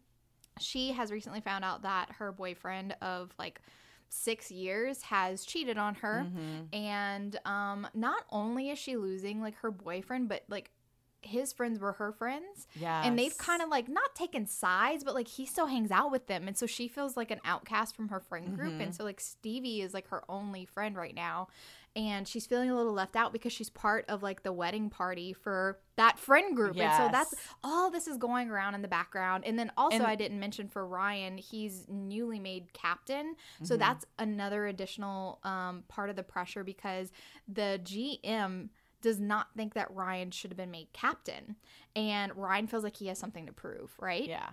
she 0.60 0.92
has 0.92 1.10
recently 1.10 1.40
found 1.40 1.64
out 1.64 1.82
that 1.82 2.12
her 2.18 2.32
boyfriend 2.32 2.96
of 3.02 3.32
like 3.38 3.60
six 4.08 4.50
years 4.50 5.02
has 5.02 5.44
cheated 5.44 5.76
on 5.76 5.96
her. 5.96 6.26
Mm-hmm. 6.26 6.74
And 6.74 7.38
um, 7.44 7.86
not 7.94 8.24
only 8.30 8.70
is 8.70 8.78
she 8.78 8.96
losing 8.96 9.40
like 9.40 9.56
her 9.56 9.70
boyfriend, 9.70 10.28
but 10.28 10.44
like 10.48 10.70
his 11.20 11.52
friends 11.52 11.78
were 11.78 11.92
her 11.92 12.12
friends. 12.12 12.66
Yeah. 12.74 13.02
And 13.04 13.18
they've 13.18 13.36
kind 13.36 13.62
of 13.62 13.68
like 13.68 13.88
not 13.88 14.14
taken 14.14 14.46
sides, 14.46 15.04
but 15.04 15.14
like 15.14 15.28
he 15.28 15.46
still 15.46 15.66
hangs 15.66 15.90
out 15.90 16.10
with 16.10 16.26
them. 16.26 16.46
And 16.46 16.56
so 16.56 16.66
she 16.66 16.86
feels 16.86 17.16
like 17.16 17.30
an 17.30 17.40
outcast 17.44 17.96
from 17.96 18.08
her 18.08 18.20
friend 18.20 18.56
group. 18.56 18.72
Mm-hmm. 18.72 18.80
And 18.82 18.94
so 18.94 19.04
like 19.04 19.20
Stevie 19.20 19.82
is 19.82 19.94
like 19.94 20.08
her 20.08 20.22
only 20.28 20.64
friend 20.64 20.96
right 20.96 21.14
now. 21.14 21.48
And 21.96 22.26
she's 22.26 22.44
feeling 22.46 22.70
a 22.70 22.76
little 22.76 22.92
left 22.92 23.14
out 23.14 23.32
because 23.32 23.52
she's 23.52 23.70
part 23.70 24.04
of 24.08 24.22
like 24.22 24.42
the 24.42 24.52
wedding 24.52 24.90
party 24.90 25.32
for 25.32 25.78
that 25.96 26.18
friend 26.18 26.56
group. 26.56 26.76
And 26.76 26.92
so 26.96 27.08
that's 27.12 27.34
all 27.62 27.90
this 27.90 28.08
is 28.08 28.16
going 28.16 28.50
around 28.50 28.74
in 28.74 28.82
the 28.82 28.88
background. 28.88 29.44
And 29.46 29.56
then 29.56 29.70
also, 29.76 29.98
And- 29.98 30.06
I 30.06 30.16
didn't 30.16 30.40
mention 30.40 30.68
for 30.68 30.86
Ryan, 30.86 31.38
he's 31.38 31.86
newly 31.88 32.40
made 32.40 32.72
captain. 32.72 33.34
Mm-hmm. 33.34 33.64
So 33.64 33.76
that's 33.76 34.04
another 34.18 34.66
additional 34.66 35.38
um, 35.44 35.84
part 35.86 36.10
of 36.10 36.16
the 36.16 36.24
pressure 36.24 36.64
because 36.64 37.12
the 37.46 37.80
GM 37.84 38.70
does 39.00 39.20
not 39.20 39.48
think 39.54 39.74
that 39.74 39.94
Ryan 39.94 40.30
should 40.30 40.50
have 40.50 40.56
been 40.56 40.70
made 40.70 40.92
captain. 40.92 41.56
And 41.94 42.34
Ryan 42.34 42.66
feels 42.66 42.82
like 42.82 42.96
he 42.96 43.06
has 43.08 43.18
something 43.18 43.46
to 43.46 43.52
prove, 43.52 43.92
right? 44.00 44.26
Yeah. 44.26 44.48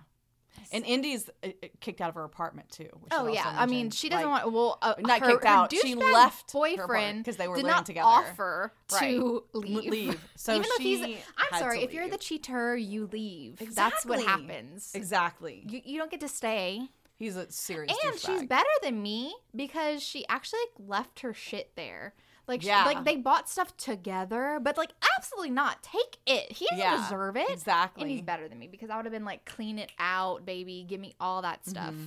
And 0.72 0.84
Indy's 0.86 1.28
uh, 1.42 1.48
uh, 1.48 1.66
kicked 1.80 2.00
out 2.00 2.08
of 2.08 2.14
her 2.14 2.24
apartment 2.24 2.70
too. 2.70 2.88
Oh 3.10 3.26
yeah, 3.26 3.54
I 3.58 3.66
mean 3.66 3.90
she 3.90 4.08
doesn't 4.08 4.28
Like, 4.30 4.44
want. 4.44 4.54
Well, 4.54 4.78
uh, 4.80 4.94
not 5.00 5.20
her, 5.20 5.26
kicked 5.32 5.44
her 5.44 5.48
out. 5.50 5.72
She 5.74 5.94
left 5.94 6.52
boyfriend 6.52 7.24
'cause 7.24 7.36
they 7.36 7.48
were 7.48 7.56
did 7.56 7.64
living 7.64 7.76
not 7.76 7.86
together. 7.86 8.06
offer 8.08 8.72
Right. 8.92 9.10
to 9.16 9.44
leave. 9.52 9.90
leave. 9.90 10.20
So 10.36 10.54
Even 10.54 10.68
though 10.68 10.82
he's, 10.82 11.00
I'm 11.36 11.58
sorry, 11.58 11.82
if 11.82 11.92
you're 11.92 12.08
the 12.08 12.18
cheater, 12.18 12.76
you 12.76 13.08
leave. 13.12 13.60
That's 13.74 14.04
what 14.06 14.22
happens. 14.22 14.90
Exactly. 14.94 15.64
You, 15.68 15.80
you 15.84 15.98
don't 15.98 16.10
get 16.10 16.20
to 16.20 16.28
stay. 16.28 16.88
He's 17.16 17.36
a 17.36 17.50
serious 17.52 17.96
And 18.04 18.18
she's 18.18 18.42
better 18.48 18.68
than 18.82 19.00
me 19.00 19.34
because 19.54 20.02
she 20.02 20.26
actually 20.28 20.60
left 20.78 21.20
her 21.20 21.32
shit 21.32 21.70
there. 21.76 22.14
Like, 22.48 22.62
she- 22.62 22.68
like 22.68 23.04
they 23.04 23.16
bought 23.16 23.48
stuff 23.48 23.76
together, 23.76 24.58
but 24.60 24.76
like 24.76 24.90
absolutely 25.16 25.50
not. 25.50 25.82
Take 25.82 26.18
it. 26.26 26.52
He 26.52 26.66
doesn't 26.70 26.78
Yeah, 26.78 26.96
deserve 27.02 27.36
it. 27.36 27.48
exactly. 27.50 28.02
And 28.02 28.10
he's 28.10 28.22
better 28.22 28.48
than 28.48 28.58
me 28.58 28.66
because 28.66 28.90
I 28.90 28.96
would 28.96 29.04
have 29.04 29.12
been 29.12 29.24
like, 29.24 29.44
clean 29.44 29.78
it 29.78 29.92
out, 29.98 30.44
baby. 30.44 30.84
Give 30.88 31.00
me 31.00 31.14
all 31.20 31.42
that 31.42 31.64
stuff. 31.66 31.94
Mm-hmm. 31.94 32.06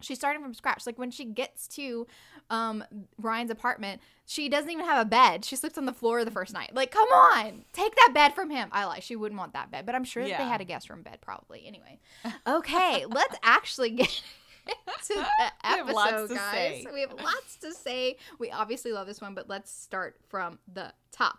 She's 0.00 0.18
starting 0.18 0.42
from 0.42 0.52
scratch. 0.54 0.84
Like 0.86 0.98
when 0.98 1.10
she 1.10 1.24
gets 1.24 1.66
to 1.68 2.06
um, 2.50 2.84
Ryan's 3.18 3.50
apartment, 3.50 4.02
she 4.26 4.48
doesn't 4.48 4.70
even 4.70 4.84
have 4.84 5.00
a 5.06 5.08
bed. 5.08 5.44
She 5.44 5.56
sleeps 5.56 5.78
on 5.78 5.86
the 5.86 5.92
floor 5.92 6.22
the 6.24 6.30
first 6.30 6.52
night. 6.52 6.74
Like, 6.74 6.90
come 6.90 7.08
on, 7.08 7.64
take 7.72 7.94
that 7.96 8.10
bed 8.12 8.34
from 8.34 8.50
him. 8.50 8.68
I 8.72 8.84
lie. 8.84 8.98
She 9.00 9.16
wouldn't 9.16 9.38
want 9.38 9.54
that 9.54 9.70
bed, 9.70 9.86
but 9.86 9.94
I'm 9.94 10.04
sure 10.04 10.22
that 10.22 10.36
they 10.38 10.44
had 10.44 10.60
a 10.60 10.64
guest 10.64 10.90
room 10.90 11.02
bed 11.02 11.18
probably. 11.22 11.64
Anyway, 11.66 11.98
okay, 12.46 13.06
let's 13.08 13.36
actually 13.42 13.90
get 13.90 14.22
to 14.66 15.14
the 15.14 15.52
episode, 15.64 16.28
to 16.28 16.34
guys. 16.34 16.82
say. 16.82 16.86
We 16.92 17.00
have 17.00 17.12
lots 17.14 17.56
to 17.62 17.72
say. 17.72 18.16
We 18.38 18.50
obviously 18.50 18.92
love 18.92 19.06
this 19.06 19.20
one, 19.20 19.34
but 19.34 19.48
let's 19.48 19.70
start 19.70 20.16
from 20.28 20.58
the 20.72 20.92
top. 21.12 21.38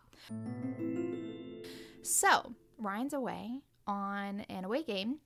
So 2.02 2.54
Ryan's 2.78 3.14
away 3.14 3.62
on 3.86 4.42
an 4.50 4.64
away 4.66 4.84
game, 4.84 5.18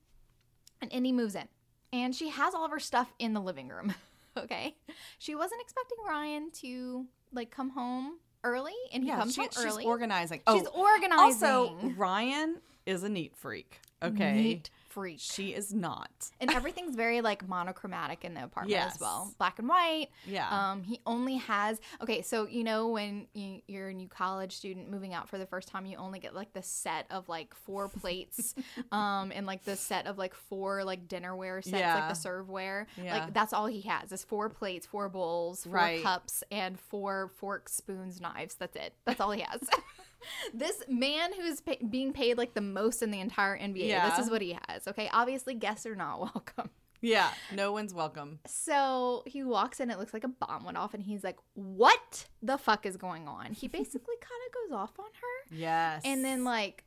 and 0.80 0.92
Indy 0.92 1.12
moves 1.12 1.34
in, 1.34 1.48
and 1.92 2.14
she 2.14 2.28
has 2.30 2.54
all 2.54 2.64
of 2.64 2.70
her 2.70 2.80
stuff 2.80 3.12
in 3.18 3.34
the 3.34 3.40
living 3.40 3.68
room. 3.68 3.94
okay, 4.36 4.74
she 5.18 5.34
wasn't 5.34 5.60
expecting 5.62 5.98
Ryan 6.06 6.50
to 6.62 7.06
like 7.32 7.50
come 7.50 7.70
home 7.70 8.18
early, 8.44 8.72
and 8.92 9.02
he 9.04 9.08
yeah, 9.10 9.16
comes 9.18 9.34
she- 9.34 9.42
home 9.42 9.50
she's 9.52 9.64
early. 9.64 9.82
She's 9.82 9.88
organizing. 9.88 10.40
Oh, 10.46 10.58
She's 10.58 10.66
organizing. 10.68 11.48
also 11.48 11.76
Ryan 11.96 12.56
is 12.86 13.02
a 13.04 13.08
neat 13.08 13.36
freak. 13.36 13.78
Okay, 14.02 14.32
Neat 14.32 14.70
freak. 14.92 15.18
she 15.20 15.50
is 15.54 15.72
not. 15.72 16.10
and 16.40 16.50
everything's 16.50 16.94
very 16.96 17.20
like 17.20 17.46
monochromatic 17.48 18.24
in 18.24 18.34
the 18.34 18.42
apartment 18.44 18.70
Yes. 18.70 18.94
as 18.94 19.00
well 19.00 19.32
black 19.38 19.58
and 19.58 19.68
white 19.68 20.08
Yeah. 20.26 20.48
um 20.70 20.82
he 20.82 21.00
only 21.06 21.36
has 21.36 21.80
okay 22.00 22.22
so 22.22 22.46
you 22.46 22.64
know 22.64 22.88
when 22.88 23.26
you, 23.32 23.60
you're 23.66 23.88
a 23.88 23.94
new 23.94 24.08
college 24.08 24.52
student 24.56 24.90
moving 24.90 25.14
out 25.14 25.28
for 25.28 25.38
the 25.38 25.46
first 25.46 25.68
time 25.68 25.86
you 25.86 25.96
only 25.96 26.18
get 26.18 26.34
like 26.34 26.52
the 26.52 26.62
set 26.62 27.06
of 27.10 27.28
like 27.28 27.54
four 27.54 27.88
plates 28.00 28.54
um 28.92 29.32
and 29.34 29.46
like 29.46 29.64
the 29.64 29.76
set 29.76 30.06
of 30.06 30.18
like 30.18 30.34
four 30.34 30.84
like 30.84 31.08
dinnerware 31.08 31.62
sets 31.64 31.72
like 32.00 32.08
the 32.08 32.28
serveware 32.28 32.86
Yeah. 33.02 33.18
like 33.24 33.34
that's 33.34 33.52
all 33.52 33.66
he 33.66 33.80
has 33.82 34.12
is 34.12 34.24
four 34.24 34.48
plates 34.48 34.86
four 34.86 35.08
bowls 35.08 35.64
four 35.64 35.72
Right. 35.72 36.02
cups 36.02 36.44
and 36.50 36.78
four 36.78 37.30
forks 37.38 37.72
spoons 37.74 38.20
knives 38.20 38.54
that's 38.56 38.76
it 38.76 38.94
that's 39.04 39.20
all 39.20 39.30
he 39.30 39.40
has 39.42 39.60
this 40.54 40.82
man 40.88 41.32
who's 41.34 41.60
pa- 41.60 41.84
being 41.88 42.12
paid 42.12 42.38
like 42.38 42.54
the 42.54 42.60
most 42.60 43.02
in 43.02 43.10
the 43.10 43.20
entire 43.20 43.58
NBA. 43.58 43.88
Yeah. 43.88 44.10
This 44.10 44.24
is 44.26 44.30
what 44.30 44.42
he 44.42 44.58
has. 44.68 44.86
Okay, 44.88 45.08
obviously 45.12 45.54
guests 45.54 45.86
are 45.86 45.96
not 45.96 46.20
welcome. 46.34 46.70
Yeah, 47.02 47.30
no 47.52 47.72
one's 47.72 47.92
welcome. 47.92 48.38
So 48.46 49.24
he 49.26 49.42
walks 49.42 49.80
in, 49.80 49.90
it 49.90 49.98
looks 49.98 50.14
like 50.14 50.22
a 50.22 50.28
bomb 50.28 50.64
went 50.64 50.76
off, 50.76 50.94
and 50.94 51.02
he's 51.02 51.24
like, 51.24 51.36
What 51.54 52.26
the 52.40 52.56
fuck 52.56 52.86
is 52.86 52.96
going 52.96 53.26
on? 53.26 53.52
He 53.52 53.66
basically 53.68 54.14
kind 54.20 54.40
of 54.46 54.70
goes 54.70 54.78
off 54.78 54.98
on 54.98 55.06
her. 55.06 55.56
Yes. 55.56 56.02
And 56.04 56.24
then, 56.24 56.44
like, 56.44 56.84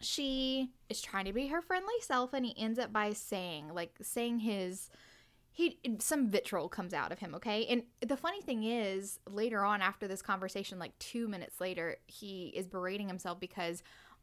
she 0.00 0.70
is 0.88 1.00
trying 1.00 1.26
to 1.26 1.32
be 1.32 1.46
her 1.46 1.62
friendly 1.62 1.94
self, 2.00 2.32
and 2.32 2.44
he 2.44 2.52
ends 2.58 2.80
up 2.80 2.92
by 2.92 3.12
saying, 3.12 3.72
like, 3.72 3.94
saying 4.02 4.40
his. 4.40 4.90
He 5.52 5.78
some 5.98 6.28
vitriol 6.28 6.68
comes 6.68 6.94
out 6.94 7.12
of 7.12 7.18
him, 7.18 7.34
okay? 7.34 7.66
And 7.66 7.82
the 8.00 8.16
funny 8.16 8.40
thing 8.40 8.64
is, 8.64 9.20
later 9.28 9.64
on 9.64 9.82
after 9.82 10.08
this 10.08 10.22
conversation, 10.22 10.78
like 10.78 10.98
two 10.98 11.28
minutes 11.28 11.60
later, 11.60 11.98
he 12.06 12.48
is 12.56 12.66
berating 12.66 13.06
himself 13.06 13.38
because 13.38 13.82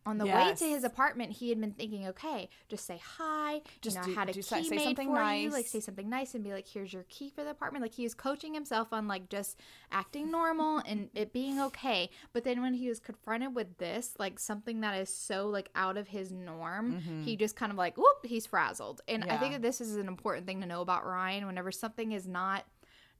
on 0.09 0.17
the 0.17 0.25
way 0.25 0.53
to 0.57 0.65
his 0.65 0.83
apartment, 0.83 1.31
he 1.31 1.49
had 1.49 1.61
been 1.61 1.71
thinking, 1.71 2.07
okay, 2.07 2.49
just 2.67 2.85
say 2.85 2.99
hi. 3.17 3.61
Just 3.81 3.95
you 3.95 4.01
know, 4.01 4.07
do- 4.07 4.11
I 4.11 4.19
had 4.19 4.29
a 4.29 4.33
key 4.33 4.41
say- 4.41 4.61
made 4.69 4.81
something 4.83 5.07
for 5.13 5.33
you. 5.33 5.49
Like 5.49 5.63
nice. 5.63 5.71
say 5.71 5.79
something 5.79 6.09
nice 6.09 6.35
and 6.35 6.43
be 6.43 6.51
like, 6.51 6.67
here's 6.67 6.91
your 6.91 7.03
key 7.09 7.29
for 7.29 7.43
the 7.43 7.51
apartment. 7.51 7.81
Like 7.83 7.93
he 7.93 8.03
was 8.03 8.13
coaching 8.13 8.53
himself 8.53 8.91
on 8.91 9.07
like 9.07 9.29
just 9.29 9.57
acting 9.91 10.29
normal 10.29 10.79
and 10.85 11.09
it 11.13 11.31
being 11.33 11.59
okay. 11.61 12.09
But 12.33 12.43
then 12.43 12.61
when 12.61 12.73
he 12.73 12.89
was 12.89 12.99
confronted 12.99 13.55
with 13.55 13.77
this, 13.77 14.13
like 14.19 14.39
something 14.39 14.81
that 14.81 14.95
is 14.99 15.09
so 15.13 15.47
like 15.47 15.69
out 15.75 15.95
of 15.97 16.07
his 16.09 16.31
norm, 16.31 17.23
he 17.25 17.35
just 17.35 17.55
kind 17.55 17.71
of 17.71 17.77
like, 17.77 17.97
whoop, 17.97 18.25
he's 18.25 18.45
frazzled. 18.45 19.01
And 19.07 19.23
I 19.23 19.27
Mm-hmm. 19.29 19.39
Think 19.39 19.53
that 19.53 19.61
this 19.61 19.79
is 19.79 19.95
an 19.95 20.07
important 20.07 20.45
thing 20.45 20.59
to 20.61 20.67
know 20.67 20.81
about 20.81 21.05
Ryan. 21.05 21.45
Whenever 21.47 21.71
something 21.71 22.11
is 22.11 22.27
not 22.27 22.65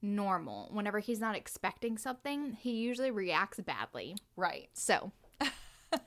normal, 0.01 0.69
whenever 0.71 0.99
he's 0.99 1.19
not 1.19 1.35
expecting 1.35 1.97
something, 1.97 2.53
he 2.53 2.71
usually 2.71 3.11
reacts 3.11 3.59
badly. 3.59 4.15
right. 4.35 4.69
So 4.73 5.11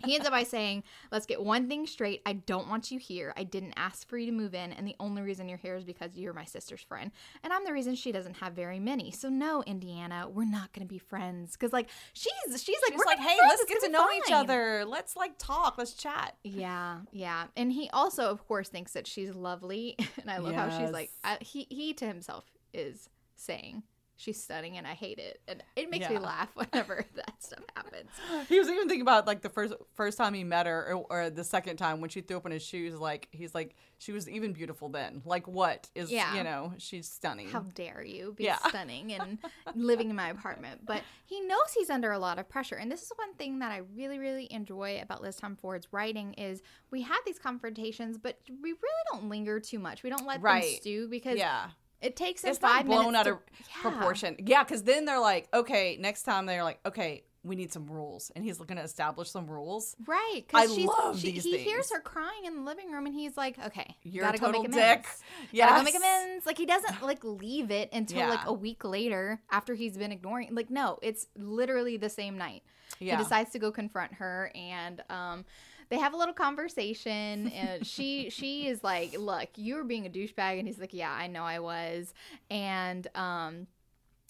he 0.04 0.14
ends 0.14 0.26
up 0.26 0.32
by 0.32 0.44
saying, 0.44 0.84
Let's 1.10 1.26
get 1.26 1.42
one 1.42 1.68
thing 1.68 1.86
straight. 1.86 2.22
I 2.26 2.34
don't 2.34 2.68
want 2.68 2.90
you 2.90 2.98
here. 2.98 3.32
I 3.36 3.44
didn't 3.44 3.74
ask 3.76 4.08
for 4.08 4.16
you 4.18 4.26
to 4.26 4.32
move 4.32 4.54
in. 4.54 4.72
And 4.72 4.86
the 4.86 4.96
only 5.00 5.22
reason 5.22 5.48
you're 5.48 5.58
here 5.58 5.76
is 5.76 5.84
because 5.84 6.10
you're 6.14 6.32
my 6.32 6.44
sister's 6.44 6.80
friend. 6.82 7.10
And 7.42 7.52
I'm 7.52 7.64
the 7.64 7.72
reason 7.72 7.94
she 7.94 8.12
doesn't 8.12 8.36
have 8.38 8.52
very 8.54 8.78
many. 8.80 9.10
So, 9.10 9.28
no, 9.28 9.62
Indiana, 9.64 10.26
we're 10.28 10.44
not 10.44 10.72
going 10.72 10.86
to 10.86 10.92
be 10.92 10.98
friends. 10.98 11.52
Because, 11.52 11.72
like, 11.72 11.88
she's, 12.12 12.32
she's 12.48 12.76
like, 12.82 12.92
She's 12.92 12.98
we're 12.98 13.04
like, 13.06 13.18
hey, 13.18 13.36
friends. 13.36 13.42
let's 13.48 13.62
It's 13.62 13.72
get 13.72 13.82
to 13.86 13.92
know 13.92 14.08
be 14.08 14.16
each 14.26 14.32
other. 14.32 14.84
Let's 14.86 15.16
like 15.16 15.32
talk. 15.38 15.76
Let's 15.78 15.94
chat. 15.94 16.36
Yeah, 16.44 17.00
yeah. 17.12 17.46
And 17.56 17.72
he 17.72 17.88
also, 17.92 18.30
of 18.30 18.46
course, 18.46 18.68
thinks 18.68 18.92
that 18.92 19.06
she's 19.06 19.34
lovely. 19.34 19.96
And 20.22 20.30
I 20.30 20.38
love 20.38 20.54
how 20.54 20.78
she's 20.78 20.90
like, 20.90 21.10
I, 21.24 21.38
he, 21.40 21.66
he 21.68 21.94
to 21.94 22.06
himself 22.06 22.44
is 22.72 23.08
saying, 23.34 23.82
She's 24.22 24.40
stunning 24.40 24.78
and 24.78 24.86
I 24.86 24.92
hate 24.94 25.18
it. 25.18 25.40
And 25.48 25.64
it 25.74 25.90
makes 25.90 26.08
me 26.08 26.16
laugh 26.18 26.48
whenever 26.54 27.04
that 27.16 27.42
stuff 27.42 27.64
happens. 27.74 28.08
He 28.48 28.58
was 28.58 28.68
even 28.68 28.86
thinking 28.86 29.02
about 29.02 29.26
like 29.26 29.42
the 29.42 29.48
first 29.48 29.74
first 29.94 30.16
time 30.16 30.32
he 30.32 30.44
met 30.44 30.66
her, 30.66 30.94
or, 30.94 31.06
or 31.10 31.30
the 31.30 31.42
second 31.42 31.76
time 31.76 32.00
when 32.00 32.08
she 32.08 32.20
threw 32.20 32.36
open 32.36 32.52
his 32.52 32.62
shoes. 32.62 32.94
Like 32.94 33.26
he's 33.32 33.52
like, 33.52 33.74
she 33.98 34.12
was 34.12 34.28
even 34.28 34.52
beautiful 34.52 34.88
then. 34.88 35.22
Like 35.24 35.48
what 35.48 35.88
is 35.96 36.12
Yeah. 36.12 36.36
you 36.36 36.44
know 36.44 36.72
she's 36.78 37.08
stunning. 37.08 37.48
How 37.48 37.60
dare 37.74 38.04
you 38.04 38.34
be 38.36 38.44
Yeah. 38.44 38.58
stunning 38.68 39.12
and 39.12 39.38
living 39.74 40.08
in 40.10 40.14
my 40.16 40.28
apartment? 40.28 40.86
But 40.86 41.02
he 41.24 41.40
knows 41.40 41.72
he's 41.76 41.90
under 41.90 42.12
a 42.12 42.18
lot 42.18 42.38
of 42.38 42.48
pressure. 42.48 42.76
And 42.76 42.92
this 42.92 43.02
is 43.02 43.10
one 43.16 43.34
thing 43.34 43.58
that 43.58 43.72
I 43.72 43.78
really, 43.96 44.18
really 44.20 44.46
enjoy 44.52 45.00
about 45.02 45.20
Liz 45.20 45.36
Tomforde's 45.36 45.88
writing 45.92 46.34
is 46.34 46.62
we 46.92 47.02
have 47.02 47.18
these 47.26 47.38
confrontations, 47.40 48.18
but 48.18 48.38
we 48.48 48.70
really 48.70 49.02
don't 49.10 49.28
linger 49.28 49.58
too 49.58 49.80
much. 49.80 50.02
We 50.04 50.10
don't 50.10 50.26
let 50.26 50.40
them 50.42 50.62
stew 50.62 51.08
because 51.08 51.38
yeah, 51.38 51.70
it 52.02 52.16
takes 52.16 52.42
them 52.42 52.50
it's 52.50 52.58
five 52.58 52.86
not 52.86 53.02
blown 53.02 53.14
out 53.14 53.24
to- 53.24 53.32
of 53.32 53.38
Yeah. 53.58 53.80
proportion. 53.90 54.36
Yeah, 54.38 54.64
because 54.64 54.82
then 54.82 55.04
they're 55.04 55.20
like, 55.20 55.48
okay, 55.54 55.96
next 56.00 56.22
time 56.24 56.46
they're 56.46 56.64
like, 56.64 56.80
okay, 56.84 57.24
we 57.44 57.56
need 57.56 57.72
some 57.72 57.86
rules, 57.88 58.30
and 58.36 58.44
he's 58.44 58.60
looking 58.60 58.76
to 58.76 58.82
establish 58.84 59.28
some 59.30 59.50
rules. 59.50 59.96
Right. 60.06 60.42
I 60.54 60.66
she's, 60.68 60.86
love 60.86 61.18
she, 61.18 61.32
these 61.32 61.42
He 61.42 61.58
hears 61.58 61.90
her 61.90 61.98
crying 62.00 62.44
in 62.44 62.54
the 62.54 62.62
living 62.62 62.92
room 62.92 63.04
and 63.06 63.12
he's 63.14 63.36
like, 63.36 63.58
okay, 63.66 63.96
You're 64.04 64.24
gotta 64.24 64.36
a 64.36 64.40
go 64.40 64.46
total 64.46 64.62
make 64.62 64.70
dick. 64.72 64.80
amends. 64.80 65.22
Gotta 65.52 65.74
go 65.74 65.82
make 65.82 65.96
amends. 65.96 66.46
Like 66.46 66.56
he 66.56 66.66
doesn't 66.66 67.02
like 67.02 67.24
leave 67.24 67.72
it 67.72 67.88
until 67.92 68.28
like 68.28 68.46
a 68.46 68.52
week 68.52 68.84
later 68.84 69.40
after 69.50 69.74
he's 69.74 69.96
been 69.98 70.12
ignoring. 70.12 70.50
Like 70.54 70.70
no, 70.70 71.00
it's 71.02 71.26
literally 71.36 71.96
the 71.96 72.08
same 72.10 72.38
night. 72.38 72.62
Yeah. 73.00 73.16
He 73.16 73.22
decides 73.24 73.50
to 73.50 73.58
go 73.58 73.72
confront 73.72 74.14
her 74.14 74.52
and 74.54 75.02
um 75.10 75.44
they 75.92 75.98
have 75.98 76.14
a 76.14 76.16
little 76.16 76.34
conversation 76.34 77.48
and 77.48 77.86
she 77.86 78.30
she 78.30 78.66
is 78.66 78.82
like, 78.82 79.16
"Look, 79.18 79.50
you 79.56 79.76
were 79.76 79.84
being 79.84 80.06
a 80.06 80.10
douchebag." 80.10 80.58
And 80.58 80.66
he's 80.66 80.78
like, 80.80 80.94
"Yeah, 80.94 81.12
I 81.12 81.26
know 81.26 81.42
I 81.44 81.58
was." 81.60 82.12
And 82.50 83.06
um 83.14 83.66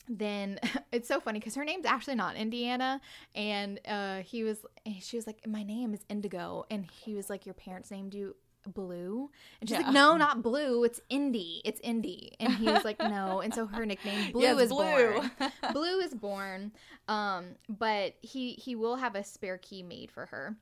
then 0.09 0.59
it's 0.93 1.07
so 1.09 1.21
funny 1.21 1.39
because 1.39 1.55
her 1.55 1.65
name's 1.65 1.87
actually 1.87 2.17
not 2.17 2.35
Indiana, 2.37 3.01
and 3.37 3.79
uh, 3.87 4.19
he 4.23 4.43
was, 4.43 4.59
she 5.01 5.17
was 5.17 5.27
like, 5.29 5.47
"My 5.47 5.63
name 5.63 5.95
is 5.95 6.01
Indigo," 6.09 6.65
and 6.71 6.85
he 7.05 7.15
was 7.15 7.31
like, 7.31 7.47
"Your 7.47 7.55
parents 7.55 7.91
named 7.91 8.13
you 8.13 8.35
Blue," 8.67 9.31
and 9.61 9.69
she's 9.71 9.79
Yeah. 9.79 9.85
like, 9.87 9.95
"No, 9.95 10.17
not 10.17 10.43
Blue. 10.43 10.83
It's 10.83 11.01
Indy. 11.09 11.63
It's 11.65 11.81
Indy." 11.85 12.35
And 12.41 12.53
he 12.55 12.67
was 12.67 12.85
like, 12.85 13.01
"No," 13.01 13.41
and 13.41 13.55
so 13.55 13.67
her 13.67 13.87
nickname 13.87 14.25
Blue 14.33 14.43
Yes, 14.43 14.61
is 14.61 14.69
Blue. 14.71 14.83
born. 14.85 15.31
Blue 15.73 16.01
is 16.01 16.15
born, 16.15 16.73
um, 17.07 17.45
but 17.69 18.15
he 18.23 18.55
he 18.55 18.75
will 18.75 18.97
have 18.97 19.15
a 19.15 19.23
spare 19.23 19.59
key 19.59 19.85
made 19.85 20.11
for 20.11 20.27
her. 20.27 20.57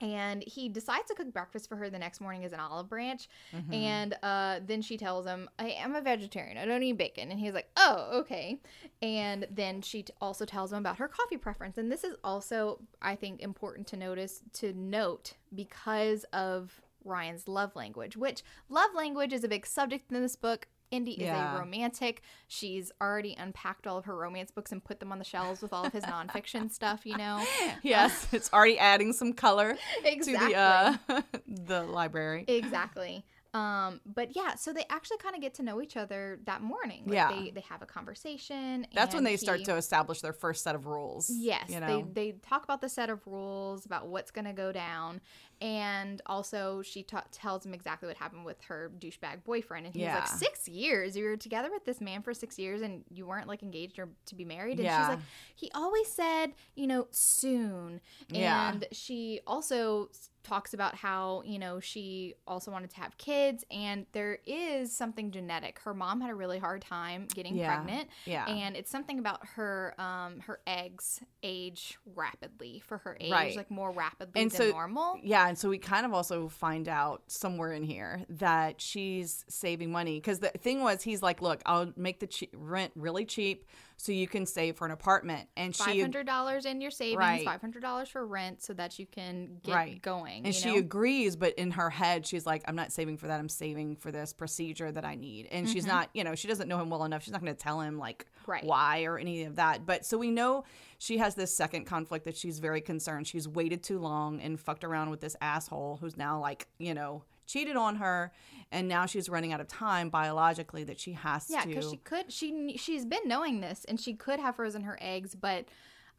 And 0.00 0.42
he 0.46 0.68
decides 0.68 1.08
to 1.08 1.14
cook 1.14 1.32
breakfast 1.32 1.68
for 1.68 1.76
her 1.76 1.88
the 1.88 1.98
next 1.98 2.20
morning 2.20 2.44
as 2.44 2.52
an 2.52 2.60
olive 2.60 2.88
branch. 2.88 3.28
Mm-hmm. 3.54 3.72
And 3.72 4.16
uh, 4.22 4.60
then 4.66 4.82
she 4.82 4.96
tells 4.96 5.26
him, 5.26 5.48
I 5.58 5.70
am 5.70 5.94
a 5.94 6.00
vegetarian. 6.00 6.58
I 6.58 6.64
don't 6.64 6.82
eat 6.82 6.98
bacon. 6.98 7.30
And 7.30 7.40
he's 7.40 7.54
like, 7.54 7.68
oh, 7.76 8.08
okay. 8.20 8.60
And 9.02 9.46
then 9.50 9.82
she 9.82 10.02
t- 10.02 10.12
also 10.20 10.44
tells 10.44 10.72
him 10.72 10.78
about 10.78 10.98
her 10.98 11.08
coffee 11.08 11.36
preference. 11.36 11.78
And 11.78 11.90
this 11.90 12.04
is 12.04 12.16
also, 12.24 12.80
I 13.00 13.14
think, 13.16 13.40
important 13.40 13.86
to 13.88 13.96
notice, 13.96 14.42
to 14.54 14.72
note 14.72 15.34
because 15.54 16.24
of 16.32 16.80
Ryan's 17.04 17.46
love 17.48 17.76
language, 17.76 18.16
which 18.16 18.42
love 18.68 18.90
language 18.94 19.32
is 19.32 19.44
a 19.44 19.48
big 19.48 19.66
subject 19.66 20.10
in 20.10 20.20
this 20.20 20.36
book. 20.36 20.66
Indy 20.90 21.12
is 21.12 21.18
Yeah. 21.22 21.56
a 21.56 21.58
romantic. 21.58 22.22
She's 22.48 22.92
already 23.00 23.34
unpacked 23.38 23.86
all 23.86 23.98
of 23.98 24.04
her 24.04 24.16
romance 24.16 24.50
books 24.50 24.72
and 24.72 24.82
put 24.82 25.00
them 25.00 25.10
on 25.12 25.18
the 25.18 25.24
shelves 25.24 25.60
with 25.62 25.72
all 25.72 25.84
of 25.84 25.92
his 25.92 26.04
nonfiction 26.04 26.70
stuff, 26.70 27.04
you 27.04 27.16
know? 27.16 27.44
yes, 27.82 28.26
it's 28.32 28.52
already 28.52 28.78
adding 28.78 29.12
some 29.12 29.32
color 29.32 29.76
Exactly. 30.04 30.48
to 30.48 30.52
the 30.52 30.56
uh 30.56 31.22
the 31.46 31.82
library. 31.84 32.44
Exactly. 32.48 33.24
Um, 33.54 34.00
but 34.04 34.34
yeah, 34.34 34.56
so 34.56 34.72
they 34.72 34.84
actually 34.90 35.18
kind 35.18 35.36
of 35.36 35.40
get 35.40 35.54
to 35.54 35.62
know 35.62 35.80
each 35.80 35.96
other 35.96 36.40
that 36.46 36.60
morning. 36.60 37.04
Like 37.06 37.14
Yeah. 37.14 37.28
they 37.32 37.50
they 37.52 37.60
have 37.68 37.82
a 37.82 37.86
conversation. 37.86 38.84
That's 38.92 39.14
when 39.14 39.22
they 39.22 39.36
start 39.36 39.62
to 39.64 39.76
establish 39.76 40.20
their 40.22 40.32
first 40.32 40.64
set 40.64 40.74
of 40.74 40.86
rules. 40.86 41.30
Yes, 41.30 41.70
you 41.70 41.78
know. 41.78 41.86
they 42.14 42.30
they 42.30 42.32
talk 42.38 42.64
about 42.64 42.80
the 42.80 42.88
set 42.88 43.10
of 43.10 43.24
rules 43.26 43.86
about 43.86 44.08
what's 44.08 44.32
going 44.32 44.46
to 44.46 44.52
go 44.52 44.72
down, 44.72 45.20
and 45.60 46.20
also 46.26 46.82
she 46.82 47.02
ta- 47.02 47.24
tells 47.32 47.64
him 47.64 47.74
exactly 47.74 48.06
what 48.08 48.16
happened 48.16 48.44
with 48.44 48.60
her 48.62 48.90
douchebag 48.98 49.44
boyfriend, 49.44 49.86
and 49.86 49.94
he's 49.94 50.02
Yeah. 50.02 50.16
like, 50.20 50.28
six 50.28 50.68
years. 50.68 51.16
You 51.16 51.24
were 51.24 51.36
together 51.36 51.70
with 51.70 51.84
this 51.84 52.00
man 52.00 52.22
for 52.22 52.34
six 52.34 52.58
years, 52.58 52.82
and 52.82 53.04
you 53.10 53.26
weren't 53.26 53.48
like 53.48 53.62
engaged 53.62 53.98
or 53.98 54.08
to 54.26 54.34
be 54.34 54.44
married. 54.44 54.78
And 54.78 54.84
Yeah. 54.84 55.00
she's 55.08 55.16
like, 55.16 55.24
he 55.54 55.70
always 55.74 56.08
said, 56.10 56.54
you 56.74 56.86
know, 56.86 57.08
soon. 57.10 58.00
Yeah. 58.28 58.70
And 58.72 58.86
she 58.92 59.40
also 59.46 60.10
talks 60.42 60.74
about 60.74 60.94
how 60.94 61.42
you 61.46 61.58
know 61.58 61.80
she 61.80 62.34
also 62.46 62.70
wanted 62.70 62.90
to 62.90 62.96
have 63.00 63.16
kids, 63.16 63.64
and 63.70 64.04
there 64.12 64.38
is 64.46 64.94
something 64.94 65.30
genetic. 65.30 65.78
Her 65.78 65.94
mom 65.94 66.20
had 66.20 66.28
a 66.28 66.34
really 66.34 66.58
hard 66.58 66.82
time 66.82 67.26
getting 67.34 67.56
Yeah. 67.56 67.74
pregnant. 67.74 68.10
Yeah. 68.26 68.46
And 68.46 68.76
it's 68.76 68.90
something 68.90 69.18
about 69.18 69.46
her 69.54 69.94
um 69.98 70.40
her 70.40 70.60
eggs 70.66 71.22
age 71.42 71.98
rapidly 72.14 72.80
for 72.80 72.98
her 72.98 73.16
age, 73.20 73.32
Right. 73.32 73.56
like 73.56 73.70
more 73.70 73.90
rapidly 73.90 74.42
And 74.42 74.50
than 74.50 74.56
so- 74.58 74.70
normal. 74.70 75.18
Yeah, 75.22 75.43
and 75.48 75.58
so 75.58 75.68
we 75.68 75.78
kind 75.78 76.04
of 76.06 76.12
also 76.12 76.48
find 76.48 76.88
out 76.88 77.22
somewhere 77.28 77.72
in 77.72 77.82
here 77.82 78.24
that 78.28 78.80
she's 78.80 79.44
saving 79.48 79.90
money. 79.92 80.18
Because 80.18 80.40
the 80.40 80.48
thing 80.50 80.82
was 80.82 81.02
he's 81.02 81.22
like, 81.22 81.42
"Look, 81.42 81.60
I'll 81.66 81.92
make 81.96 82.20
the 82.20 82.26
che- 82.26 82.50
rent 82.54 82.92
really 82.96 83.24
cheap 83.24 83.66
so 83.96 84.12
you 84.12 84.26
can 84.28 84.46
save 84.46 84.76
for 84.76 84.84
an 84.84 84.90
apartment." 84.90 85.48
And 85.56 85.74
she 85.74 85.82
five 85.82 86.00
hundred 86.00 86.26
dollars 86.26 86.66
in 86.66 86.80
your 86.80 86.90
savings, 86.90 87.18
Right. 87.18 87.44
five 87.44 87.60
hundred 87.60 87.82
dollars 87.82 88.08
for 88.08 88.26
rent, 88.26 88.62
so 88.62 88.72
that 88.74 88.98
you 88.98 89.06
can 89.06 89.60
get 89.62 89.74
Right. 89.74 90.02
going. 90.02 90.44
and 90.44 90.54
she 90.54 90.72
know? 90.72 90.78
agrees, 90.78 91.36
but 91.36 91.54
in 91.54 91.72
her 91.72 91.90
head, 91.90 92.26
she's 92.26 92.46
like, 92.46 92.62
"I'm 92.66 92.76
not 92.76 92.92
saving 92.92 93.16
for 93.18 93.26
that. 93.28 93.38
I'm 93.40 93.48
saving 93.48 93.96
for 93.96 94.10
this 94.12 94.32
procedure 94.32 94.90
that 94.92 95.04
I 95.04 95.14
need." 95.14 95.46
And 95.50 95.68
she's 95.68 95.86
not, 95.86 96.10
you 96.14 96.24
know, 96.24 96.34
she 96.34 96.48
doesn't 96.48 96.68
know 96.68 96.80
him 96.80 96.90
well 96.90 97.04
enough. 97.04 97.22
She's 97.22 97.32
not 97.32 97.40
going 97.42 97.54
to 97.54 97.62
tell 97.62 97.80
him 97.80 97.98
like 97.98 98.24
Mm-hmm. 98.42 98.50
Right. 98.50 98.64
why 98.64 99.04
or 99.04 99.18
any 99.18 99.44
of 99.44 99.56
that. 99.56 99.86
But 99.86 100.04
so 100.04 100.18
we 100.18 100.30
know 100.30 100.64
she 100.98 101.16
has 101.18 101.34
this 101.34 101.54
second 101.56 101.84
conflict 101.86 102.24
that 102.26 102.36
she's 102.36 102.58
very 102.58 102.80
concerned. 102.82 103.26
She's 103.26 103.48
waited 103.48 103.82
too 103.82 103.98
long 103.98 104.40
and 104.40 104.60
fucked 104.60 104.84
around 104.84 105.08
with 105.10 105.20
this 105.20 105.34
asshole 105.40 105.96
who's 106.00 106.16
now 106.16 106.38
like, 106.40 106.68
you 106.78 106.92
know, 106.92 107.22
cheated 107.46 107.76
on 107.76 107.96
her, 107.96 108.32
and 108.72 108.88
now 108.88 109.06
she's 109.06 109.28
running 109.28 109.52
out 109.52 109.60
of 109.60 109.68
time 109.68 110.10
biologically 110.10 110.84
that 110.84 110.98
she 110.98 111.12
has 111.12 111.46
to 111.46 111.52
yeah, 111.54 111.64
because 111.64 111.90
she 111.90 111.96
could 111.98 112.32
she 112.32 112.76
she's 112.76 113.04
been 113.04 113.26
knowing 113.26 113.60
this, 113.60 113.84
and 113.86 114.00
she 114.00 114.14
could 114.14 114.40
have 114.40 114.56
frozen 114.56 114.82
her 114.82 114.98
eggs, 115.00 115.34
but 115.34 115.66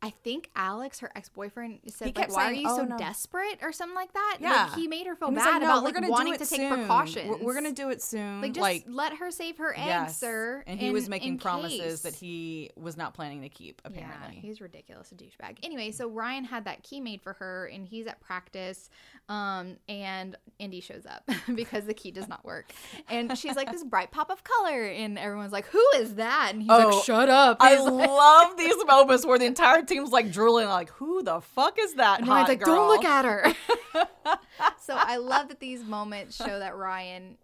I 0.01 0.11
think 0.11 0.49
Alex, 0.55 0.99
her 0.99 1.11
ex 1.15 1.29
boyfriend, 1.29 1.79
said 1.87 2.09
He 2.09 2.13
like, 2.13 2.29
"Why 2.31 2.47
saying, 2.47 2.59
are 2.59 2.61
you 2.61 2.67
"Oh, 2.69 2.77
so 2.77 2.83
no." 2.85 2.97
desperate?" 2.97 3.59
or 3.63 3.71
something 3.71 3.95
like 3.95 4.13
that. 4.13 4.37
Yeah. 4.39 4.65
like, 4.67 4.75
he 4.75 4.87
made 4.87 5.07
her 5.07 5.15
feel 5.15 5.31
bad 5.31 5.45
like, 5.45 5.61
"No, 5.61 5.67
about 5.79 5.83
like 5.83 6.09
wanting 6.09 6.33
to 6.33 6.39
take 6.39 6.47
soon. 6.59 6.71
precautions. 6.73 7.29
We're, 7.29 7.37
we're 7.37 7.53
gonna 7.55 7.71
do 7.71 7.89
it 7.89 8.01
soon. 8.03 8.41
like 8.41 8.51
just 8.53 8.61
like 8.61 8.83
let 8.87 9.13
her 9.17 9.31
save 9.31 9.57
her 9.57 9.73
eggs, 9.73 9.85
yes. 9.87 10.19
sir. 10.19 10.63
And 10.67 10.79
he 10.79 10.87
in- 10.87 10.93
was 10.93 11.09
making 11.09 11.39
promises 11.39 11.79
case. 11.79 12.01
that 12.01 12.13
he 12.15 12.69
was 12.75 12.97
not 12.97 13.13
planning 13.15 13.41
to 13.41 13.49
keep. 13.49 13.81
Apparently, 13.85 14.35
Yeah, 14.35 14.41
he's 14.41 14.61
ridiculous, 14.61 15.11
a 15.11 15.15
douchebag. 15.15 15.57
Anyway, 15.63 15.91
so 15.91 16.07
Ryan 16.07 16.43
had 16.43 16.65
that 16.65 16.83
key 16.83 16.99
made 16.99 17.21
for 17.21 17.33
her, 17.33 17.65
and 17.73 17.87
he's 17.87 18.05
at 18.05 18.19
practice, 18.19 18.89
um, 19.29 19.77
and 19.89 20.35
Indy 20.59 20.81
shows 20.81 21.05
up 21.05 21.27
because 21.55 21.85
the 21.85 21.93
key 21.93 22.11
does 22.11 22.27
not 22.27 22.45
work, 22.45 22.71
and 23.09 23.35
she's 23.37 23.55
like 23.55 23.71
this 23.71 23.83
bright 23.83 24.11
pop 24.11 24.29
of 24.29 24.43
color, 24.43 24.83
and 24.85 25.17
everyone's 25.17 25.51
like, 25.53 25.65
"Who 25.67 25.83
is 25.95 26.15
that?" 26.15 26.51
And 26.53 26.61
he's 26.61 26.69
Oh, 26.71 26.89
like, 26.89 27.03
"Shut 27.05 27.29
up!" 27.29 27.57
I 27.59 27.75
He's 27.75 27.79
like- 27.85 28.09
love 28.09 28.57
these 28.57 28.75
moments 28.85 29.25
where 29.25 29.39
the 29.39 29.45
entire 29.45 29.81
team's 29.85 30.11
like 30.11 30.31
drooling, 30.31 30.67
like, 30.67 30.89
"Who 30.91 31.23
the 31.23 31.41
fuck 31.41 31.77
is 31.79 31.93
that?" 31.95 32.19
And 32.19 32.27
hot 32.27 32.33
Ryan's 32.33 32.49
like, 32.49 32.59
girl? 32.61 32.75
"Don't 32.75 32.87
look 32.89 33.05
at 33.05 33.25
her." 33.25 33.53
so 34.79 34.95
I 34.95 35.17
love 35.17 35.47
that 35.49 35.59
these 35.59 35.83
moments 35.83 36.35
show 36.35 36.59
that 36.59 36.75
Ryan, 36.75 37.37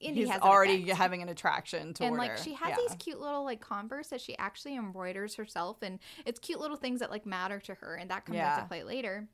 Indy 0.00 0.20
He's 0.20 0.28
has 0.28 0.36
an 0.38 0.42
already 0.42 0.82
effect. 0.82 0.98
having 0.98 1.22
an 1.22 1.28
attraction 1.28 1.94
toward 1.94 2.08
and 2.08 2.16
like 2.18 2.36
she 2.38 2.54
has 2.54 2.70
Yeah. 2.70 2.76
these 2.76 2.96
cute 2.98 3.20
little 3.20 3.44
like 3.44 3.60
converse 3.60 4.08
that 4.08 4.20
she 4.20 4.36
actually 4.38 4.74
embroiders 4.76 5.34
herself 5.36 5.78
and 5.82 5.98
it's 6.26 6.38
cute 6.40 6.58
little 6.60 6.76
things 6.76 6.98
that 7.00 7.10
like 7.10 7.24
matter 7.26 7.60
to 7.60 7.74
her 7.74 7.94
and 7.94 8.10
that 8.10 8.24
comes 8.26 8.36
Yeah. 8.36 8.56
into 8.56 8.68
play 8.68 8.82
later 8.82 9.28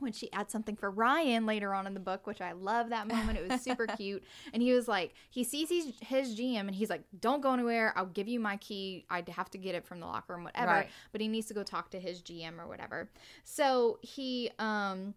when 0.00 0.12
she 0.12 0.32
adds 0.32 0.52
something 0.52 0.76
for 0.76 0.90
Ryan 0.90 1.46
later 1.46 1.74
on 1.74 1.86
in 1.86 1.94
the 1.94 2.00
book, 2.00 2.26
which 2.26 2.40
I 2.40 2.52
love 2.52 2.90
that 2.90 3.06
moment. 3.06 3.38
It 3.38 3.50
was 3.50 3.60
super 3.60 3.86
cute. 3.96 4.24
And 4.52 4.62
he 4.62 4.72
was 4.72 4.88
like, 4.88 5.14
he 5.30 5.44
sees 5.44 5.68
his, 5.68 5.92
his 6.00 6.38
GM 6.38 6.60
and 6.60 6.74
he's 6.74 6.90
like, 6.90 7.02
don't 7.20 7.40
go 7.40 7.52
anywhere. 7.52 7.92
I'll 7.96 8.06
give 8.06 8.28
you 8.28 8.40
my 8.40 8.56
key. 8.56 9.06
I'd 9.10 9.28
have 9.28 9.50
to 9.50 9.58
get 9.58 9.74
it 9.74 9.86
from 9.86 10.00
the 10.00 10.06
locker 10.06 10.34
room, 10.34 10.44
whatever. 10.44 10.72
Right. 10.72 10.90
But 11.12 11.20
he 11.20 11.28
needs 11.28 11.46
to 11.48 11.54
go 11.54 11.62
talk 11.62 11.90
to 11.90 12.00
his 12.00 12.22
GM 12.22 12.58
or 12.58 12.66
whatever. 12.66 13.10
So 13.44 13.98
he, 14.02 14.50
um, 14.58 15.14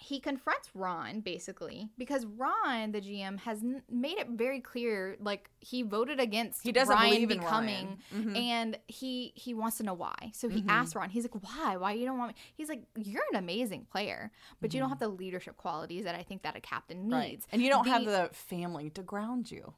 he 0.00 0.20
confronts 0.20 0.70
Ron 0.74 1.20
basically 1.20 1.88
because 1.98 2.24
Ron, 2.24 2.92
the 2.92 3.00
GM, 3.00 3.38
has 3.40 3.62
n- 3.62 3.82
made 3.90 4.16
it 4.18 4.28
very 4.30 4.60
clear, 4.60 5.16
like 5.20 5.50
he 5.60 5.82
voted 5.82 6.20
against 6.20 6.62
He 6.62 6.70
doesn't 6.72 6.94
Ryan 6.94 7.10
believe 7.14 7.30
in 7.32 7.38
becoming, 7.40 7.98
Ryan. 8.12 8.24
Mhm. 8.24 8.36
and 8.38 8.78
he 8.86 9.32
he 9.34 9.54
wants 9.54 9.76
to 9.78 9.82
know 9.82 9.94
why. 9.94 10.30
So 10.32 10.48
he 10.48 10.62
Mhm. 10.62 10.68
asks 10.70 10.94
Ron. 10.94 11.10
He's 11.10 11.24
like, 11.24 11.42
"Why? 11.42 11.76
Why 11.76 11.92
you 11.92 12.04
don't 12.06 12.16
want 12.16 12.30
me?" 12.36 12.42
He's 12.54 12.68
like, 12.68 12.84
"You're 12.96 13.24
an 13.32 13.36
amazing 13.38 13.86
player, 13.86 14.30
but 14.60 14.72
you 14.72 14.80
don't 14.80 14.88
have 14.88 15.00
the 15.00 15.08
leadership 15.08 15.56
qualities 15.56 16.04
that 16.04 16.14
I 16.14 16.22
think 16.22 16.42
that 16.42 16.54
a 16.56 16.60
captain 16.60 16.98
Mm-hmm. 16.98 17.12
Right. 17.12 17.30
needs." 17.32 17.46
And 17.52 17.60
you 17.60 17.68
don't 17.68 17.86
have 17.88 18.04
The- 18.04 18.28
the 18.28 18.34
family 18.34 18.90
to 18.90 19.02
ground 19.02 19.50
you. 19.50 19.74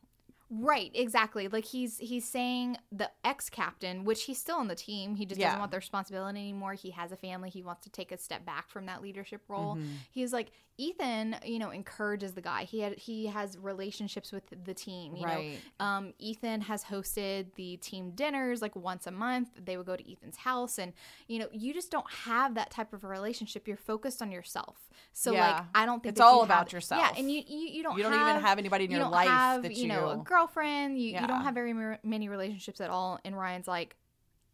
Right, 0.52 0.90
exactly. 0.94 1.46
Like 1.46 1.64
he's 1.64 1.98
he's 1.98 2.24
saying 2.28 2.76
the 2.90 3.08
ex 3.24 3.48
captain, 3.48 4.04
which 4.04 4.24
he's 4.24 4.38
still 4.38 4.56
on 4.56 4.66
the 4.66 4.74
team. 4.74 5.14
He 5.14 5.24
just 5.24 5.40
Yeah. 5.40 5.46
doesn't 5.48 5.60
want 5.60 5.70
the 5.70 5.76
responsibility 5.76 6.40
anymore. 6.40 6.74
He 6.74 6.90
has 6.90 7.12
a 7.12 7.16
family. 7.16 7.50
He 7.50 7.62
wants 7.62 7.84
to 7.84 7.90
take 7.90 8.10
a 8.10 8.18
step 8.18 8.44
back 8.44 8.68
from 8.68 8.86
that 8.86 9.00
leadership 9.00 9.42
role. 9.48 9.76
Mm-hmm. 9.76 9.92
He's 10.10 10.32
like 10.32 10.50
Ethan, 10.80 11.36
you 11.44 11.58
know, 11.58 11.70
encourages 11.70 12.32
the 12.32 12.40
guy. 12.40 12.64
He 12.64 12.80
had 12.80 12.96
he 12.98 13.26
has 13.26 13.58
relationships 13.58 14.32
with 14.32 14.44
the 14.64 14.72
team. 14.74 15.14
You 15.16 15.24
Right. 15.24 15.58
know, 15.78 15.84
um, 15.86 16.14
Ethan 16.18 16.62
has 16.62 16.84
hosted 16.84 17.54
the 17.54 17.76
team 17.76 18.12
dinners 18.12 18.62
like 18.62 18.74
once 18.74 19.06
a 19.06 19.10
month. 19.10 19.48
They 19.62 19.76
would 19.76 19.86
go 19.86 19.96
to 19.96 20.12
Ethan's 20.12 20.38
house, 20.38 20.78
and 20.78 20.92
you 21.28 21.38
know, 21.38 21.48
you 21.52 21.74
just 21.74 21.90
don't 21.90 22.10
have 22.10 22.54
that 22.54 22.70
type 22.70 22.92
of 22.92 23.04
a 23.04 23.08
relationship. 23.08 23.68
You're 23.68 23.76
focused 23.76 24.22
on 24.22 24.32
yourself. 24.32 24.88
So 25.12 25.32
like, 25.32 25.64
I 25.74 25.86
don't 25.86 26.02
think 26.02 26.12
It's 26.12 26.18
that 26.20 26.24
you 26.24 26.30
all 26.30 26.40
have- 26.40 26.48
about 26.48 26.72
yourself. 26.72 27.02
Yeah, 27.02 27.12
and 27.18 27.30
you 27.30 27.42
you, 27.46 27.58
you 27.68 27.82
don't 27.82 27.96
You 27.96 28.02
don't 28.04 28.12
have, 28.12 28.28
even 28.30 28.42
have 28.42 28.58
anybody 28.58 28.84
in 28.86 28.90
you 28.90 28.98
your 28.98 29.08
life 29.08 29.28
have, 29.28 29.62
that 29.64 29.74
you 29.76 29.86
know 29.88 30.10
a 30.10 30.16
girlfriend. 30.16 30.98
You, 30.98 31.20
you 31.20 31.26
don't 31.26 31.42
have 31.42 31.54
very 31.54 31.74
many 32.02 32.28
relationships 32.28 32.80
at 32.80 32.90
all. 32.90 33.18
And 33.24 33.36
Ryan's 33.36 33.68
like, 33.68 33.96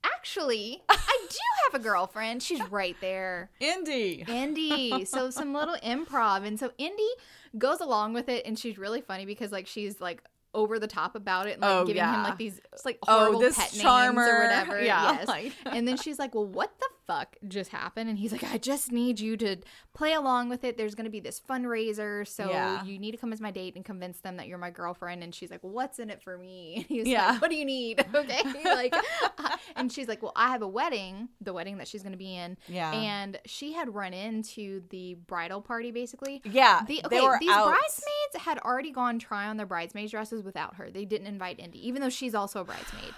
actually, 0.04 0.82
I 0.88 1.15
do 1.28 1.34
you 1.36 1.70
have 1.72 1.80
a 1.80 1.82
girlfriend. 1.84 2.42
She's 2.42 2.62
right 2.70 2.96
there. 3.00 3.50
Indy. 3.60 4.24
Indy. 4.26 5.04
So 5.04 5.30
some 5.30 5.52
little 5.52 5.76
improv. 5.76 6.46
And 6.46 6.58
so 6.58 6.72
Indy 6.78 7.08
goes 7.58 7.80
along 7.80 8.12
with 8.14 8.28
it 8.28 8.44
and 8.46 8.58
she's 8.58 8.78
really 8.78 9.00
funny 9.00 9.26
because 9.26 9.52
like 9.52 9.66
she's 9.66 10.00
like 10.00 10.22
over 10.54 10.78
the 10.78 10.86
top 10.86 11.14
about 11.14 11.46
it 11.46 11.54
and 11.54 11.62
like 11.62 11.70
Oh, 11.70 11.84
giving 11.84 12.02
him 12.02 12.08
yeah. 12.12 12.22
like 12.24 12.38
these 12.38 12.60
like 12.84 12.98
Oh, 13.06 13.18
horrible 13.18 13.40
this 13.40 13.56
pet 13.56 13.72
names 13.74 13.84
or 14.18 14.42
whatever. 14.42 14.80
Yeah, 14.82 15.12
Yes. 15.12 15.28
like- 15.28 15.52
and 15.66 15.86
then 15.86 15.96
she's 15.96 16.18
like, 16.18 16.34
Well, 16.34 16.46
what 16.46 16.72
the 16.78 16.88
fuck 17.06 17.36
just 17.46 17.70
happened? 17.70 18.08
And 18.10 18.18
he's 18.18 18.32
like, 18.32 18.44
I 18.44 18.58
just 18.58 18.92
need 18.92 19.20
you 19.20 19.36
to 19.38 19.56
play 19.94 20.12
along 20.14 20.48
with 20.48 20.64
it. 20.64 20.76
There's 20.76 20.94
gonna 20.94 21.10
be 21.10 21.20
this 21.20 21.40
fundraiser, 21.48 22.26
so 22.26 22.48
Yeah. 22.50 22.84
you 22.84 22.98
need 22.98 23.12
to 23.12 23.16
come 23.16 23.32
as 23.32 23.40
my 23.40 23.50
date 23.50 23.76
and 23.76 23.84
convince 23.84 24.18
them 24.20 24.36
that 24.38 24.48
you're 24.48 24.58
my 24.58 24.70
girlfriend. 24.70 25.22
And 25.22 25.34
she's 25.34 25.50
like, 25.50 25.62
well, 25.62 25.72
What's 25.72 25.98
in 25.98 26.10
it 26.10 26.22
for 26.22 26.36
me? 26.38 26.74
And 26.76 26.84
he's 26.86 27.06
Yeah. 27.06 27.32
like, 27.32 27.42
What 27.42 27.50
do 27.50 27.56
you 27.56 27.64
need? 27.64 28.04
Okay. 28.14 28.42
like 28.64 28.94
and 29.76 29.92
she's 29.92 30.08
like, 30.08 30.22
Well, 30.22 30.32
I 30.36 30.48
have 30.48 30.62
a 30.62 30.68
wedding, 30.68 31.28
the 31.40 31.52
wedding 31.52 31.78
that 31.78 31.88
she's 31.88 32.02
gonna 32.02 32.16
be 32.16 32.34
in. 32.36 32.56
Yeah. 32.68 32.92
And 32.92 33.38
she 33.46 33.72
had 33.72 33.94
run 33.94 34.12
into 34.14 34.82
the 34.90 35.14
bridal 35.14 35.60
party 35.60 35.90
basically. 35.90 36.42
Yeah. 36.44 36.82
The, 36.86 37.02
okay, 37.04 37.20
these 37.40 37.50
out. 37.50 37.66
bridesmaids 37.68 38.44
had 38.44 38.58
already 38.58 38.90
gone 38.90 39.18
try 39.18 39.46
on 39.46 39.56
their 39.56 39.66
bridesmaids 39.66 40.10
dresses 40.10 40.42
without 40.42 40.76
her. 40.76 40.90
They 40.90 41.04
didn't 41.04 41.26
invite 41.26 41.58
Indy, 41.60 41.86
even 41.86 42.02
though 42.02 42.08
she's 42.10 42.34
also 42.34 42.60
a 42.60 42.64
bridesmaid. 42.64 43.14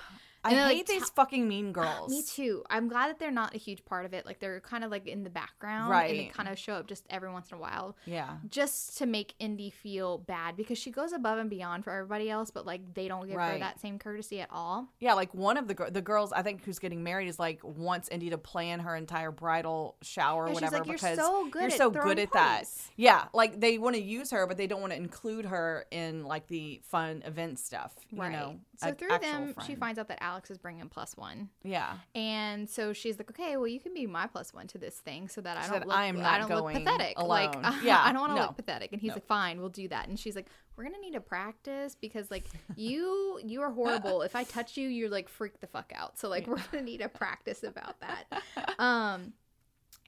I 0.49 0.69
hate 0.69 0.77
like, 0.77 0.87
these 0.87 1.09
fucking 1.11 1.47
mean 1.47 1.69
ah, 1.71 1.83
girls. 1.83 2.11
Me 2.11 2.23
too. 2.23 2.65
I'm 2.71 2.89
glad 2.89 3.09
that 3.09 3.19
they're 3.19 3.31
not 3.31 3.55
a 3.55 3.59
huge 3.59 3.85
part 3.85 4.05
of 4.05 4.15
it. 4.15 4.27
Like 4.27 4.41
they're 4.41 4.61
kind 4.61 4.85
of 4.85 4.91
like 4.91 5.07
in 5.07 5.25
the 5.25 5.31
background, 5.31 5.91
right? 5.91 6.11
and 6.11 6.19
they 6.19 6.25
kind 6.27 6.49
of 6.49 6.59
show 6.59 6.75
up 6.75 6.87
just 6.87 7.05
every 7.11 7.31
once 7.31 7.51
in 7.51 7.59
a 7.59 7.61
while, 7.61 7.97
Yeah. 8.07 8.37
just 8.49 8.99
to 8.99 9.07
make 9.07 9.35
Indy 9.39 9.71
feel 9.71 10.19
bad 10.19 10.57
because 10.57 10.79
she 10.79 10.91
goes 10.91 11.13
above 11.13 11.39
and 11.39 11.51
beyond 11.51 11.85
for 11.85 11.93
everybody 11.93 12.31
else, 12.31 12.51
but 12.51 12.67
like 12.67 12.95
they 12.95 13.09
don't 13.09 13.27
give 13.27 13.39
her 13.39 13.59
that 13.59 13.81
same 13.81 13.99
courtesy 13.99 14.41
at 14.41 14.49
all. 14.51 14.89
Yeah, 15.01 15.15
like 15.15 15.35
one 15.35 15.57
of 15.57 15.69
the 15.69 15.89
the 15.91 16.03
girls 16.03 16.33
I 16.33 16.43
think 16.43 16.65
who's 16.65 16.79
getting 16.79 17.03
married 17.03 17.29
is 17.29 17.39
like 17.39 17.61
wants 17.63 18.09
Indy 18.09 18.31
to 18.31 18.39
plan 18.39 18.81
her 18.81 18.95
entire 18.95 19.31
bridal 19.31 19.97
shower 20.03 20.45
or 20.45 20.49
Yeah, 20.49 20.55
she's 20.55 20.55
whatever 20.63 20.79
like, 20.79 20.87
"You're 20.87 20.95
because 20.95 21.19
so 21.19 21.49
good 21.51 21.63
you're 21.63 21.71
at 21.71 21.79
so 21.79 21.91
good 21.91 22.19
at 22.19 22.33
that. 22.33 22.65
Yeah, 22.97 23.25
like 23.33 23.59
they 23.61 23.79
want 23.79 23.97
to 23.97 24.03
use 24.03 24.31
her, 24.31 24.47
but 24.47 24.57
they 24.57 24.67
don't 24.67 24.81
want 24.81 24.93
to 24.93 24.97
include 24.97 25.47
her 25.47 25.87
in 25.91 26.25
like 26.25 26.47
the 26.47 26.81
fun 26.85 27.23
event 27.25 27.59
stuff. 27.59 27.95
You 28.11 28.19
know, 28.29 28.57
so 28.77 28.93
through 28.93 29.19
them, 29.19 29.55
she 29.67 29.75
finds 29.75 29.99
out 29.99 30.09
that 30.09 30.19
Alex 30.23 30.38
is 30.51 30.59
bringing 30.59 30.89
plus 30.89 31.17
one. 31.17 31.51
Yeah, 31.63 31.99
And 32.15 32.69
so 32.69 32.93
she's 32.93 33.19
like, 33.19 33.31
okay, 33.31 33.57
well, 33.57 33.67
you 33.67 33.81
can 33.81 33.93
be 33.95 34.07
my 34.07 34.27
plus 34.27 34.55
one 34.55 34.67
to 34.69 34.79
this 34.79 34.97
thing, 34.97 35.29
so 35.29 35.41
that 35.41 35.57
I 35.57 35.63
don't 35.63 35.73
that 35.81 35.89
look, 35.89 35.97
I 35.97 36.07
am 36.07 36.21
I 36.25 36.39
don't 36.39 36.49
look 36.51 36.73
pathetic. 36.73 37.21
Like. 37.21 37.55
Yeah, 37.83 38.01
I 38.03 38.13
don't 38.13 38.21
want 38.21 38.33
to 38.33 38.37
no. 38.37 38.43
look 38.47 38.57
pathetic. 38.57 38.93
And 38.93 39.01
he's 39.01 39.09
No. 39.09 39.15
like, 39.15 39.27
fine, 39.27 39.61
we'll 39.61 39.69
do 39.69 39.89
that. 39.89 40.09
And 40.09 40.19
she's 40.19 40.35
like, 40.37 40.47
we're 40.77 40.85
gonna 40.85 40.99
need 41.01 41.13
to 41.15 41.21
practice 41.21 41.97
because 42.01 42.31
like 42.31 42.45
you, 42.77 43.41
you 43.45 43.61
are 43.63 43.71
horrible. 43.73 44.23
if 44.23 44.35
I 44.37 44.45
touch 44.45 44.77
you, 44.77 44.89
you're 44.89 45.11
like 45.11 45.29
freak 45.29 45.61
the 45.61 45.67
fuck 45.67 45.93
out. 45.95 46.19
So 46.19 46.29
like, 46.29 46.47
we're 46.47 46.57
gonna 46.71 46.83
need 46.85 46.99
to 46.99 47.09
practice 47.09 47.63
about 47.65 47.97
that. 48.01 48.25
Um, 48.79 49.33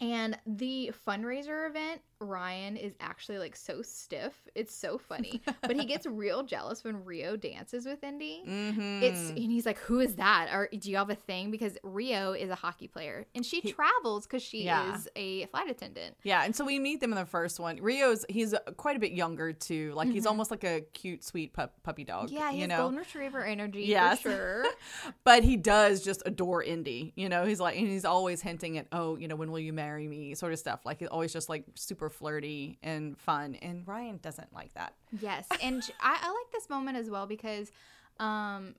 and 0.01 0.38
the 0.47 0.93
fundraiser 1.07 1.69
event, 1.69 2.01
Ryan 2.21 2.77
is 2.77 2.93
actually 3.01 3.39
like 3.39 3.57
so 3.57 3.83
stiff. 3.83 4.35
It's 4.55 4.75
so 4.75 4.99
funny, 4.99 5.41
but 5.63 5.77
he 5.77 5.85
gets 5.87 6.07
real 6.07 6.43
jealous 6.43 6.85
when 6.85 7.05
Rio 7.05 7.37
dances 7.37 7.87
with 7.87 8.05
Indy. 8.05 8.43
mm-hmm. 8.47 9.03
It's 9.03 9.31
and 9.31 9.39
he's 9.39 9.65
like, 9.67 9.79
"Who 9.79 10.01
is 10.01 10.17
that? 10.17 10.51
Or 10.53 10.69
do 10.79 10.91
you 10.91 10.97
have 10.97 11.11
a 11.11 11.15
thing?" 11.15 11.51
Because 11.51 11.79
Rio 11.83 12.33
is 12.33 12.51
a 12.51 12.55
hockey 12.55 12.89
player, 12.89 13.27
and 13.35 13.45
she 13.45 13.61
travels 13.61 14.27
because 14.27 14.43
she 14.43 14.65
Yeah. 14.65 14.95
is 14.97 15.09
a 15.17 15.47
flight 15.47 15.71
attendant. 15.71 16.17
yeah, 16.23 16.45
and 16.45 16.55
so 16.55 16.65
we 16.65 16.79
meet 16.79 17.01
them 17.01 17.13
in 17.13 17.19
the 17.19 17.25
first 17.27 17.59
one. 17.59 17.79
Rio's 17.81 18.25
he's 18.29 18.55
quite 18.77 18.97
a 18.97 19.01
bit 19.01 19.13
younger 19.13 19.53
too. 19.53 19.93
Like 19.95 20.11
he's 20.11 20.27
almost 20.27 20.51
like 20.51 20.65
a 20.65 20.83
cute, 20.93 21.25
sweet 21.25 21.53
pup, 21.55 21.75
puppy 21.83 22.05
dog. 22.05 22.27
Mm-hmm. 22.27 22.37
Yeah, 22.37 22.51
he 22.53 22.61
you 22.61 22.67
know. 22.67 22.77
golden 22.79 22.99
retriever 22.99 23.43
energy 23.45 23.83
Yes. 23.85 24.21
for 24.21 24.31
sure. 24.31 24.65
but 25.25 25.43
he 25.43 25.57
does 25.57 26.05
just 26.05 26.23
adore 26.27 26.63
Indy. 26.63 27.13
You 27.17 27.29
know, 27.31 27.45
he's 27.47 27.61
like, 27.61 27.79
and 27.79 27.87
he's 27.89 28.05
always 28.05 28.43
hinting 28.43 28.77
at, 28.79 28.87
oh, 28.93 29.17
you 29.17 29.27
know, 29.29 29.37
when 29.37 29.51
will 29.51 29.59
you 29.59 29.73
marry 29.73 30.07
me, 30.07 30.35
sort 30.35 30.53
of 30.53 30.59
stuff. 30.59 30.81
Like, 30.85 30.99
he's 30.99 31.09
always 31.09 31.33
just 31.33 31.49
like 31.49 31.65
super 31.77 32.10
flirty 32.11 32.79
and 32.83 33.16
fun. 33.18 33.55
And 33.57 33.87
Ryan 33.87 34.18
doesn't 34.23 34.53
like 34.53 34.75
that. 34.75 34.94
yes, 35.20 35.46
and 35.62 35.83
I, 36.01 36.18
I 36.23 36.29
like 36.29 36.53
this 36.53 36.68
moment 36.68 36.96
as 36.96 37.09
well 37.11 37.27
because, 37.27 37.70
um, 38.18 38.75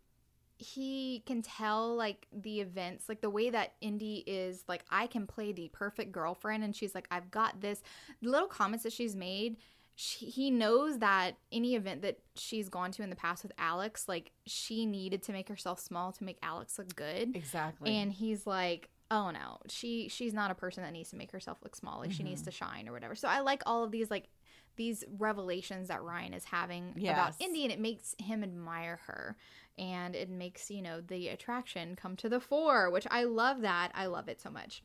he 0.58 1.24
can 1.26 1.42
tell 1.42 1.96
like 1.96 2.28
the 2.32 2.62
events, 2.62 3.10
like 3.10 3.22
the 3.22 3.32
way 3.32 3.50
that 3.50 3.74
Indy 3.82 4.24
is 4.28 4.64
like, 4.68 4.84
I 4.92 5.08
can 5.08 5.26
play 5.26 5.52
the 5.52 5.70
perfect 5.74 6.12
girlfriend, 6.12 6.64
and 6.64 6.76
she's 6.76 6.94
like, 6.94 7.08
I've 7.10 7.32
got 7.32 7.62
this. 7.62 7.82
The 8.22 8.30
little 8.30 8.48
comments 8.48 8.84
that 8.84 8.94
she's 8.94 9.16
made. 9.16 9.58
She, 9.96 10.28
he 10.28 10.52
knows 10.52 11.00
that 11.00 11.36
any 11.52 11.76
event 11.76 12.02
that 12.04 12.20
she's 12.36 12.70
gone 12.70 12.92
to 12.92 13.04
in 13.04 13.10
the 13.10 13.16
past 13.16 13.44
with 13.44 13.52
Alex, 13.58 14.08
like 14.08 14.32
she 14.46 14.86
needed 14.86 15.22
to 15.24 15.32
make 15.34 15.50
herself 15.50 15.80
small 15.80 16.12
to 16.14 16.24
make 16.24 16.38
Alex 16.42 16.78
look 16.80 16.96
good. 16.96 17.36
Exactly. 17.36 17.96
and 17.96 18.14
he's 18.14 18.48
like 18.48 18.90
oh 19.12 19.30
no 19.30 19.58
she 19.70 20.08
she's 20.08 20.34
not 20.34 20.50
a 20.50 20.56
person 20.56 20.82
that 20.84 20.92
needs 20.94 21.12
to 21.12 21.16
make 21.18 21.32
herself 21.32 21.60
look 21.64 21.76
small 21.76 22.00
like 22.00 22.12
she 22.12 22.20
Mm-hmm. 22.24 22.30
needs 22.30 22.42
to 22.44 22.52
shine 22.52 22.88
or 22.88 22.92
whatever. 22.94 23.14
So 23.14 23.28
i 23.28 23.42
like 23.42 23.62
all 23.68 23.84
of 23.84 23.92
these 23.92 24.10
like 24.10 24.30
these 24.78 25.04
revelations 25.20 25.90
that 25.90 26.02
ryan 26.02 26.34
is 26.34 26.46
having 26.46 26.94
about 27.12 27.34
indy 27.42 27.64
and 27.64 27.72
it 27.74 27.80
makes 27.80 28.16
him 28.20 28.42
admire 28.42 29.00
her 29.06 29.36
and 29.78 30.16
it 30.16 30.30
makes 30.30 30.72
you 30.72 30.82
know 30.82 31.02
the 31.02 31.28
attraction 31.28 31.96
come 31.96 32.16
to 32.16 32.30
the 32.30 32.40
fore 32.40 32.90
which 32.90 33.06
i 33.12 33.24
love 33.26 33.62
that. 33.62 33.92
I 33.94 34.06
love 34.08 34.28
it 34.30 34.40
so 34.42 34.50
much. 34.50 34.82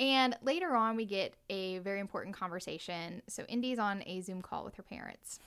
And 0.00 0.36
later 0.42 0.74
on 0.74 0.96
we 0.96 1.04
get 1.06 1.34
a 1.50 1.78
very 1.78 2.00
important 2.00 2.34
conversation. 2.36 3.22
So 3.28 3.44
indy's 3.44 3.78
on 3.78 4.02
a 4.06 4.20
zoom 4.22 4.40
call 4.42 4.64
with 4.64 4.74
her 4.76 4.82
parents 4.82 5.38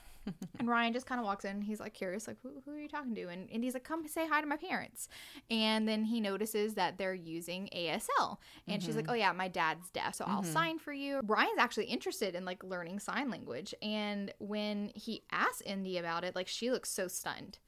and 0.60 0.68
Ryan 0.68 0.94
just 0.94 1.06
kind 1.06 1.20
of 1.20 1.26
walks 1.26 1.46
in. 1.46 1.52
And 1.52 1.64
he's 1.64 1.80
like 1.80 1.94
curious, 1.94 2.28
like 2.28 2.38
who, 2.42 2.52
who 2.66 2.72
are 2.72 2.80
you 2.80 2.88
talking 2.88 3.16
to? 3.16 3.28
And 3.28 3.50
Indy's 3.50 3.74
like, 3.74 3.84
come 3.84 4.08
say 4.08 4.28
hi 4.28 4.42
to 4.42 4.48
my 4.48 4.58
parents. 4.58 5.08
And 5.50 5.88
then 5.88 6.04
he 6.06 6.20
notices 6.20 6.76
that 6.76 6.98
they're 6.98 7.14
using 7.14 7.70
ASL, 7.76 8.38
and 8.68 8.82
she's 8.82 8.96
like, 8.96 9.06
mm-hmm. 9.06 9.12
oh 9.12 9.16
yeah, 9.18 9.32
my 9.32 9.48
dad's 9.48 9.90
deaf, 9.92 10.16
so 10.16 10.26
I'll 10.28 10.42
mm-hmm. 10.42 10.52
sign 10.54 10.80
for 10.80 10.94
you. 10.94 11.22
Ryan's 11.24 11.60
actually 11.60 11.86
interested 11.86 12.36
in 12.36 12.46
like 12.46 12.64
learning 12.64 13.00
sign 13.00 13.30
language, 13.30 13.74
and 13.82 14.34
when 14.40 14.92
he 14.96 15.24
asks 15.32 15.62
Indy 15.62 15.98
about 15.98 16.24
it, 16.24 16.36
like 16.36 16.48
she 16.48 16.72
looks 16.72 16.90
so 16.90 17.08
stunned. 17.08 17.60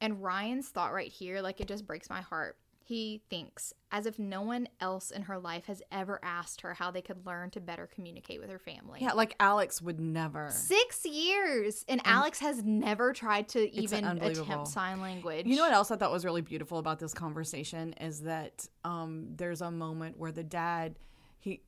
And 0.00 0.22
Ryan's 0.22 0.68
thought 0.68 0.92
right 0.92 1.10
here, 1.10 1.40
like 1.40 1.60
it 1.60 1.68
just 1.68 1.86
breaks 1.86 2.08
my 2.08 2.20
heart. 2.20 2.56
He 2.88 3.20
thinks 3.28 3.74
as 3.92 4.06
if 4.06 4.18
no 4.18 4.40
one 4.40 4.66
else 4.80 5.10
in 5.10 5.20
her 5.20 5.38
life 5.38 5.66
has 5.66 5.82
ever 5.92 6.18
asked 6.22 6.62
her 6.62 6.72
how 6.72 6.90
they 6.90 7.02
could 7.02 7.26
learn 7.26 7.50
to 7.50 7.60
better 7.60 7.86
communicate 7.86 8.40
with 8.40 8.48
her 8.48 8.58
family. 8.58 9.00
Yeah, 9.02 9.12
like 9.12 9.36
Alex 9.38 9.82
would 9.82 10.00
never. 10.00 10.48
Six 10.48 11.04
years, 11.04 11.84
and 11.86 12.00
Alex 12.06 12.38
has 12.38 12.64
never 12.64 13.12
tried 13.12 13.46
to 13.50 13.70
even 13.76 14.06
attempt 14.06 14.68
sign 14.68 15.02
language. 15.02 15.44
You 15.44 15.56
know 15.56 15.64
what 15.64 15.72
else 15.74 15.90
I 15.90 15.96
thought 15.96 16.10
was 16.10 16.24
really 16.24 16.40
beautiful 16.40 16.78
about 16.78 16.98
this 16.98 17.12
conversation 17.12 17.92
is 18.00 18.22
that 18.22 18.66
um, 18.84 19.26
there's 19.36 19.60
a 19.60 19.70
moment 19.70 20.16
where 20.16 20.32
the 20.32 20.42
dad, 20.42 20.98
he, 21.40 21.60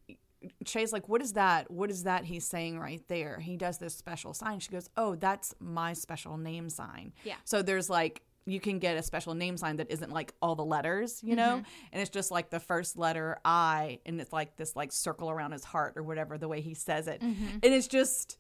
Shay's 0.65 0.91
like, 0.91 1.07
"What 1.07 1.21
is 1.21 1.35
that? 1.35 1.71
What 1.71 1.91
is 1.91 2.05
that 2.05 2.25
he's 2.25 2.47
saying 2.47 2.81
right 2.81 3.07
there?" 3.09 3.41
He 3.41 3.59
does 3.59 3.77
this 3.77 3.95
special 3.95 4.33
sign. 4.33 4.59
She 4.61 4.71
goes, 4.71 4.89
"Oh, 4.97 5.17
that's 5.17 5.55
my 5.61 5.93
special 5.93 6.39
name 6.39 6.71
sign." 6.71 7.13
Yeah. 7.25 7.37
So 7.45 7.61
there's 7.61 7.91
like 7.91 8.23
you 8.47 8.61
can 8.61 8.79
get 8.79 8.97
a 8.97 9.03
special 9.03 9.35
name 9.35 9.57
sign 9.57 9.77
that 9.77 9.91
isn't 9.91 10.11
like 10.11 10.35
all 10.41 10.55
the 10.55 10.65
letters, 10.65 11.21
you 11.23 11.37
know, 11.37 11.57
mm-hmm. 11.57 11.89
and 11.93 12.01
it's 12.01 12.11
just 12.11 12.31
like 12.31 12.51
the 12.51 12.61
first 12.61 12.97
letter 12.97 13.39
I, 13.45 14.01
and 14.07 14.21
it's 14.21 14.33
like 14.33 14.57
this 14.57 14.75
like 14.75 14.93
circle 14.93 15.31
around 15.31 15.53
his 15.53 15.65
heart 15.65 15.95
or 15.97 16.03
whatever 16.03 16.39
the 16.39 16.49
way 16.49 16.61
he 16.61 16.75
says 16.75 17.07
it, 17.07 17.21
mm-hmm. 17.21 17.59
and 17.63 17.75
it's 17.75 17.87
just 17.87 18.39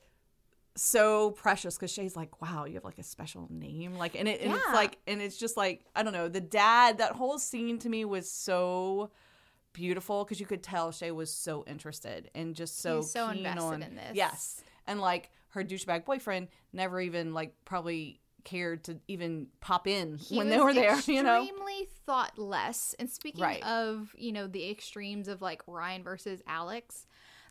so 0.76 1.32
precious 1.32 1.76
because 1.76 1.92
Shay's 1.92 2.16
like, 2.16 2.40
wow, 2.40 2.64
you 2.64 2.74
have 2.74 2.84
like 2.84 2.98
a 2.98 3.02
special 3.02 3.46
name, 3.50 3.94
like, 3.94 4.14
and 4.14 4.26
it, 4.26 4.40
and 4.40 4.52
it's 4.52 4.72
like, 4.72 4.98
and 5.06 5.20
it's 5.20 5.36
just 5.36 5.56
like, 5.56 5.84
I 5.94 6.02
don't 6.02 6.12
know, 6.12 6.28
the 6.28 6.40
dad. 6.40 6.98
That 6.98 7.12
whole 7.12 7.38
scene 7.38 7.78
to 7.80 7.88
me 7.88 8.04
was 8.04 8.30
so 8.30 9.10
beautiful 9.72 10.24
because 10.24 10.40
you 10.40 10.46
could 10.46 10.62
tell 10.62 10.92
Shay 10.92 11.10
was 11.10 11.32
so 11.32 11.64
interested 11.66 12.30
and 12.34 12.54
just 12.54 12.80
so 12.80 12.96
He's 12.98 13.12
so 13.12 13.28
keen 13.28 13.38
invested 13.38 13.62
on 13.62 13.82
in 13.82 13.94
this. 13.96 14.12
Yes, 14.14 14.62
and 14.86 15.00
like 15.00 15.30
her 15.50 15.62
douchebag 15.62 16.04
boyfriend 16.04 16.48
never 16.72 17.00
even 17.00 17.34
like 17.34 17.54
probably 17.64 18.20
cared 18.44 18.84
to 18.84 18.98
even 19.08 19.48
pop 19.60 19.86
in 19.86 20.16
He 20.18 20.36
when 20.36 20.48
they 20.48 20.58
were 20.58 20.74
there. 20.74 20.98
You 21.06 21.22
know, 21.22 21.42
extremely 21.42 21.88
thoughtless. 22.06 22.94
And 22.98 23.08
speaking 23.10 23.42
Right. 23.42 23.62
of, 23.62 24.14
you 24.16 24.32
know, 24.32 24.46
the 24.46 24.70
extremes 24.70 25.28
of 25.28 25.40
like 25.42 25.62
Ryan 25.66 26.02
versus 26.02 26.42
Alex, 26.46 27.06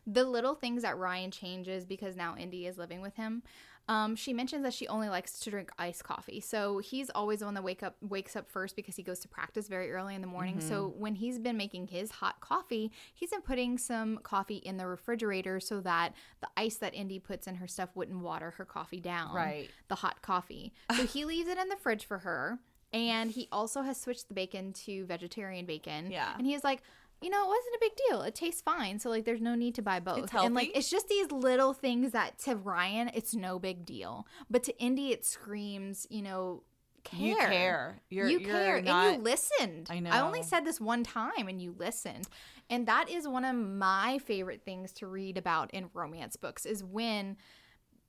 the 0.06 0.24
little 0.24 0.54
things 0.54 0.82
that 0.82 0.96
Ryan 0.96 1.30
changes 1.30 1.84
because 1.84 2.16
now 2.16 2.36
Indy 2.36 2.66
is 2.66 2.78
living 2.78 3.00
with 3.00 3.16
him. 3.16 3.42
Um, 3.90 4.14
she 4.14 4.32
mentions 4.32 4.62
that 4.62 4.72
she 4.72 4.86
only 4.86 5.08
likes 5.08 5.40
to 5.40 5.50
drink 5.50 5.72
iced 5.76 6.04
coffee. 6.04 6.38
So 6.38 6.78
he's 6.78 7.10
always 7.10 7.40
the 7.40 7.46
one 7.46 7.54
that 7.54 7.64
wake 7.64 7.82
up 7.82 7.96
wakes 8.00 8.36
up 8.36 8.48
first 8.48 8.76
because 8.76 8.94
he 8.94 9.02
goes 9.02 9.18
to 9.18 9.28
practice 9.28 9.66
very 9.66 9.90
early 9.90 10.14
in 10.14 10.20
the 10.20 10.28
morning. 10.28 10.58
Mm-hmm. 10.58 10.68
So 10.68 10.94
when 10.96 11.16
he's 11.16 11.40
been 11.40 11.56
making 11.56 11.88
his 11.88 12.12
hot 12.12 12.40
coffee, 12.40 12.92
he's 13.12 13.30
been 13.30 13.42
putting 13.42 13.78
some 13.78 14.18
coffee 14.22 14.58
in 14.58 14.76
the 14.76 14.86
refrigerator 14.86 15.58
so 15.58 15.80
that 15.80 16.14
the 16.40 16.46
ice 16.56 16.76
that 16.76 16.94
Indy 16.94 17.18
puts 17.18 17.48
in 17.48 17.56
her 17.56 17.66
stuff 17.66 17.88
wouldn't 17.96 18.20
water 18.20 18.52
her 18.58 18.64
coffee 18.64 19.00
down 19.00 19.34
Right. 19.34 19.68
the 19.88 19.96
hot 19.96 20.22
coffee. 20.22 20.72
So 20.96 21.04
he 21.04 21.24
leaves 21.24 21.48
it 21.48 21.58
in 21.58 21.68
the 21.68 21.76
fridge 21.76 22.04
for 22.04 22.18
her. 22.18 22.60
And 22.92 23.30
he 23.30 23.48
also 23.50 23.82
has 23.82 24.00
switched 24.00 24.28
the 24.28 24.34
bacon 24.34 24.72
to 24.84 25.04
vegetarian 25.06 25.66
bacon. 25.66 26.12
Yeah. 26.12 26.32
And 26.38 26.46
he's 26.46 26.62
like, 26.62 26.82
you 27.20 27.28
know, 27.28 27.44
it 27.44 27.48
wasn't 27.48 27.74
a 27.74 27.78
big 27.80 27.92
deal. 28.08 28.22
It 28.22 28.34
tastes 28.34 28.60
fine. 28.62 28.98
So 28.98 29.10
like 29.10 29.24
there's 29.24 29.40
no 29.40 29.54
need 29.54 29.74
to 29.74 29.82
buy 29.82 30.00
both. 30.00 30.32
And 30.34 30.54
like 30.54 30.72
it's 30.74 30.90
just 30.90 31.08
these 31.08 31.30
little 31.30 31.72
things 31.72 32.12
that 32.12 32.38
to 32.40 32.56
Ryan 32.56 33.10
it's 33.14 33.34
no 33.34 33.58
big 33.58 33.84
deal. 33.84 34.26
But 34.48 34.62
to 34.64 34.78
Indy 34.78 35.12
it 35.12 35.26
screams, 35.26 36.06
you 36.10 36.22
know, 36.22 36.62
care. 37.04 37.28
you 37.28 37.36
care. 37.36 38.00
You're, 38.08 38.28
you 38.28 38.38
you're 38.40 38.50
care 38.50 38.82
Not, 38.82 39.06
and 39.06 39.16
you 39.16 39.22
listened. 39.22 39.88
I 39.90 40.00
know. 40.00 40.10
I 40.10 40.20
only 40.20 40.42
said 40.42 40.64
this 40.64 40.80
one 40.80 41.04
time 41.04 41.48
and 41.48 41.60
you 41.60 41.74
listened. 41.78 42.28
And 42.68 42.86
that 42.86 43.10
is 43.10 43.26
one 43.26 43.44
of 43.44 43.56
my 43.56 44.18
favorite 44.18 44.62
things 44.62 44.92
to 44.94 45.06
read 45.06 45.36
about 45.36 45.70
in 45.72 45.90
romance 45.92 46.36
books 46.36 46.64
is 46.64 46.84
when 46.84 47.36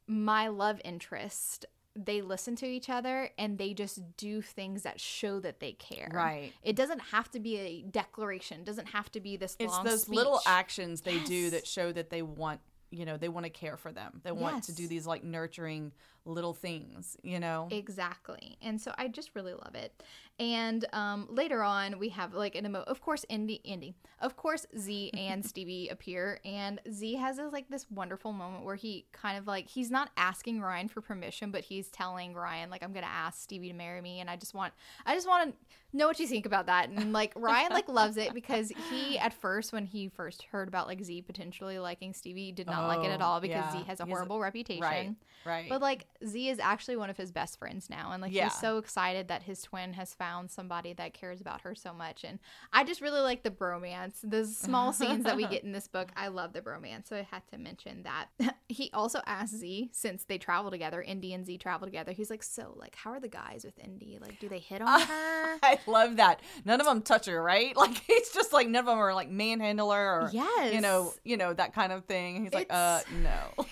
my 0.08 0.47
love 0.47 0.80
interest 0.86 1.65
they 1.95 2.21
listen 2.21 2.56
to 2.58 2.65
each 2.65 2.89
other 2.89 3.30
and 3.38 3.58
they 3.58 3.73
just 3.73 3.99
do 4.17 4.41
things 4.41 4.84
that 4.84 4.99
show 4.99 5.39
that 5.39 5.60
they 5.60 5.73
care. 5.73 6.10
Right. 6.13 6.54
It 6.63 6.75
doesn't 6.75 7.01
have 7.12 7.30
to 7.32 7.39
be 7.39 7.58
a 7.58 7.82
declaration. 7.82 8.62
It 8.62 8.65
doesn't 8.65 8.89
have 8.89 9.12
to 9.12 9.19
be 9.19 9.38
this 9.38 9.56
it's 9.60 9.77
those 9.80 10.04
speech. 10.04 10.15
little 10.15 10.39
actions 10.45 11.01
they 11.01 11.19
do 11.19 11.49
that 11.49 11.67
show 11.67 11.91
that 11.91 12.10
they 12.10 12.21
want 12.21 12.62
you 12.91 13.06
know 13.06 13.17
they 13.17 13.30
want 13.30 13.45
to 13.45 13.49
care 13.49 13.77
for 13.77 13.91
them 13.91 14.19
they 14.23 14.32
want 14.32 14.63
to 14.65 14.75
do 14.75 14.88
these 14.88 15.08
like 15.08 15.23
nurturing 15.23 15.93
little 16.25 16.53
things 16.53 17.17
you 17.23 17.39
know 17.39 17.67
Exactly. 17.71 18.57
And 18.62 18.79
so 18.79 18.93
I 18.97 19.07
just 19.07 19.31
really 19.34 19.53
love 19.53 19.75
it. 19.75 20.03
And 20.39 20.86
um, 20.93 21.27
later 21.29 21.62
on, 21.62 21.99
we 21.99 22.10
have 22.10 22.34
like 22.34 22.55
an 22.55 22.65
emo. 22.65 22.79
Of 22.81 22.99
course, 23.01 23.25
Indy, 23.29 23.55
Indy. 23.63 23.93
Of 24.19 24.36
course, 24.38 24.65
Z 24.77 25.12
and 25.17 25.45
Stevie 25.45 25.89
appear, 25.89 26.39
and 26.43 26.79
Z 26.91 27.15
has 27.15 27.38
this 27.38 27.51
like 27.53 27.69
this 27.69 27.86
wonderful 27.91 28.34
moment 28.34 28.65
where 28.65 28.75
he 28.75 29.05
kind 29.12 29.38
of 29.38 29.45
like 29.45 29.67
he's 29.67 29.91
not 29.91 30.10
asking 30.17 30.62
Ryan 30.62 30.88
for 30.88 31.01
permission, 31.01 31.51
but 31.51 31.63
he's 31.63 31.89
telling 31.89 32.34
Ryan 32.34 32.69
like 32.69 32.81
I'm 32.84 32.93
gonna 32.93 33.05
ask 33.07 33.41
Stevie 33.41 33.67
to 33.69 33.75
marry 33.75 34.01
me, 34.01 34.19
and 34.19 34.29
I 34.29 34.36
just 34.36 34.53
want 34.55 34.73
I 35.05 35.13
just 35.13 35.27
want 35.27 35.51
to 35.51 35.97
know 35.97 36.07
what 36.07 36.19
you 36.19 36.25
think 36.27 36.45
about 36.47 36.65
that. 36.67 36.89
And 36.89 37.13
like 37.13 37.34
Ryan 37.36 37.71
like 37.71 37.88
loves 37.89 38.17
it 38.17 38.34
because 38.34 38.71
he 38.89 39.19
at 39.19 39.34
first 39.34 39.73
when 39.73 39.86
he 39.86 40.07
first 40.07 40.43
heard 40.43 40.67
about 40.67 40.88
like 40.88 41.03
Z 41.03 41.21
potentially 41.23 41.77
liking 41.77 42.13
Stevie 42.13 42.51
did 42.51 42.67
not 42.67 42.88
like 42.88 43.05
it 43.05 43.12
at 43.12 43.21
Oh, 43.21 43.25
all 43.25 43.41
because 43.41 43.65
yeah. 43.73 43.79
Z 43.79 43.84
has 43.88 43.99
a 43.99 44.05
horrible 44.05 44.39
reputation. 44.39 44.81
right 44.81 45.13
right 45.45 45.69
But 45.69 45.81
like 45.81 46.05
Z 46.25 46.49
is 46.49 46.60
actually 46.60 46.95
one 46.97 47.10
of 47.10 47.17
his 47.17 47.31
best 47.31 47.57
friends 47.60 47.89
now, 47.89 48.12
and 48.12 48.21
like 48.21 48.31
Yeah. 48.31 48.45
he's 48.45 48.57
so 48.60 48.77
excited 48.77 49.27
that 49.29 49.43
his 49.43 49.62
twin 49.62 49.93
has 49.93 50.13
found 50.13 50.51
somebody 50.51 50.93
that 50.93 51.13
cares 51.13 51.41
about 51.41 51.62
her 51.62 51.75
so 51.75 51.93
much. 51.93 52.23
And 52.23 52.39
I 52.73 52.84
just 52.84 53.01
really 53.01 53.21
like 53.21 53.43
the 53.43 53.51
bromance, 53.51 54.15
the 54.23 54.45
small 54.45 54.93
scenes 54.93 55.23
that 55.25 55.36
we 55.36 55.47
get 55.47 55.63
in 55.63 55.71
this 55.71 55.88
book. 55.88 56.10
I 56.15 56.27
love 56.29 56.53
the 56.53 56.62
bromance, 56.62 57.07
so 57.07 57.15
I 57.17 57.27
had 57.29 57.47
to 57.51 57.57
mention 57.57 58.03
that. 58.03 58.27
he 58.69 58.89
also 58.93 59.21
asked 59.25 59.55
Z 59.55 59.89
since 59.93 60.23
they 60.25 60.38
travel 60.38 60.71
together, 60.71 61.01
Indy 61.01 61.34
and 61.34 61.45
Z 61.45 61.57
travel 61.57 61.88
together. 61.88 62.12
He's 62.12 62.29
like, 62.29 62.43
so 62.43 62.73
like, 62.77 62.95
how 62.95 63.12
are 63.12 63.19
the 63.19 63.27
guys 63.27 63.63
with 63.65 63.77
Indy? 63.79 64.17
Like, 64.21 64.39
do 64.39 64.47
they 64.49 64.60
hit 64.60 64.81
on 64.81 65.01
her? 65.01 65.57
I 65.63 65.79
love 65.88 66.17
that. 66.17 66.41
None 66.65 66.79
of 66.79 66.86
them 66.86 67.01
touch 67.01 67.25
her, 67.25 67.41
right? 67.41 67.75
Like 67.75 68.01
it's 68.10 68.34
just 68.34 68.53
like 68.53 68.67
none 68.67 68.81
of 68.81 68.86
them 68.86 68.97
are 68.99 69.13
like 69.13 69.29
manhandle 69.29 69.91
her 69.91 70.21
or 70.21 70.29
Yes. 70.31 70.73
you 70.73 70.81
know, 70.81 71.13
you 71.23 71.38
know 71.38 71.53
that 71.53 71.73
kind 71.73 71.91
of 71.91 72.05
thing. 72.05 72.43
He's 72.43 72.53
like, 72.53 72.67
uh, 72.71 72.99
no. 73.23 73.65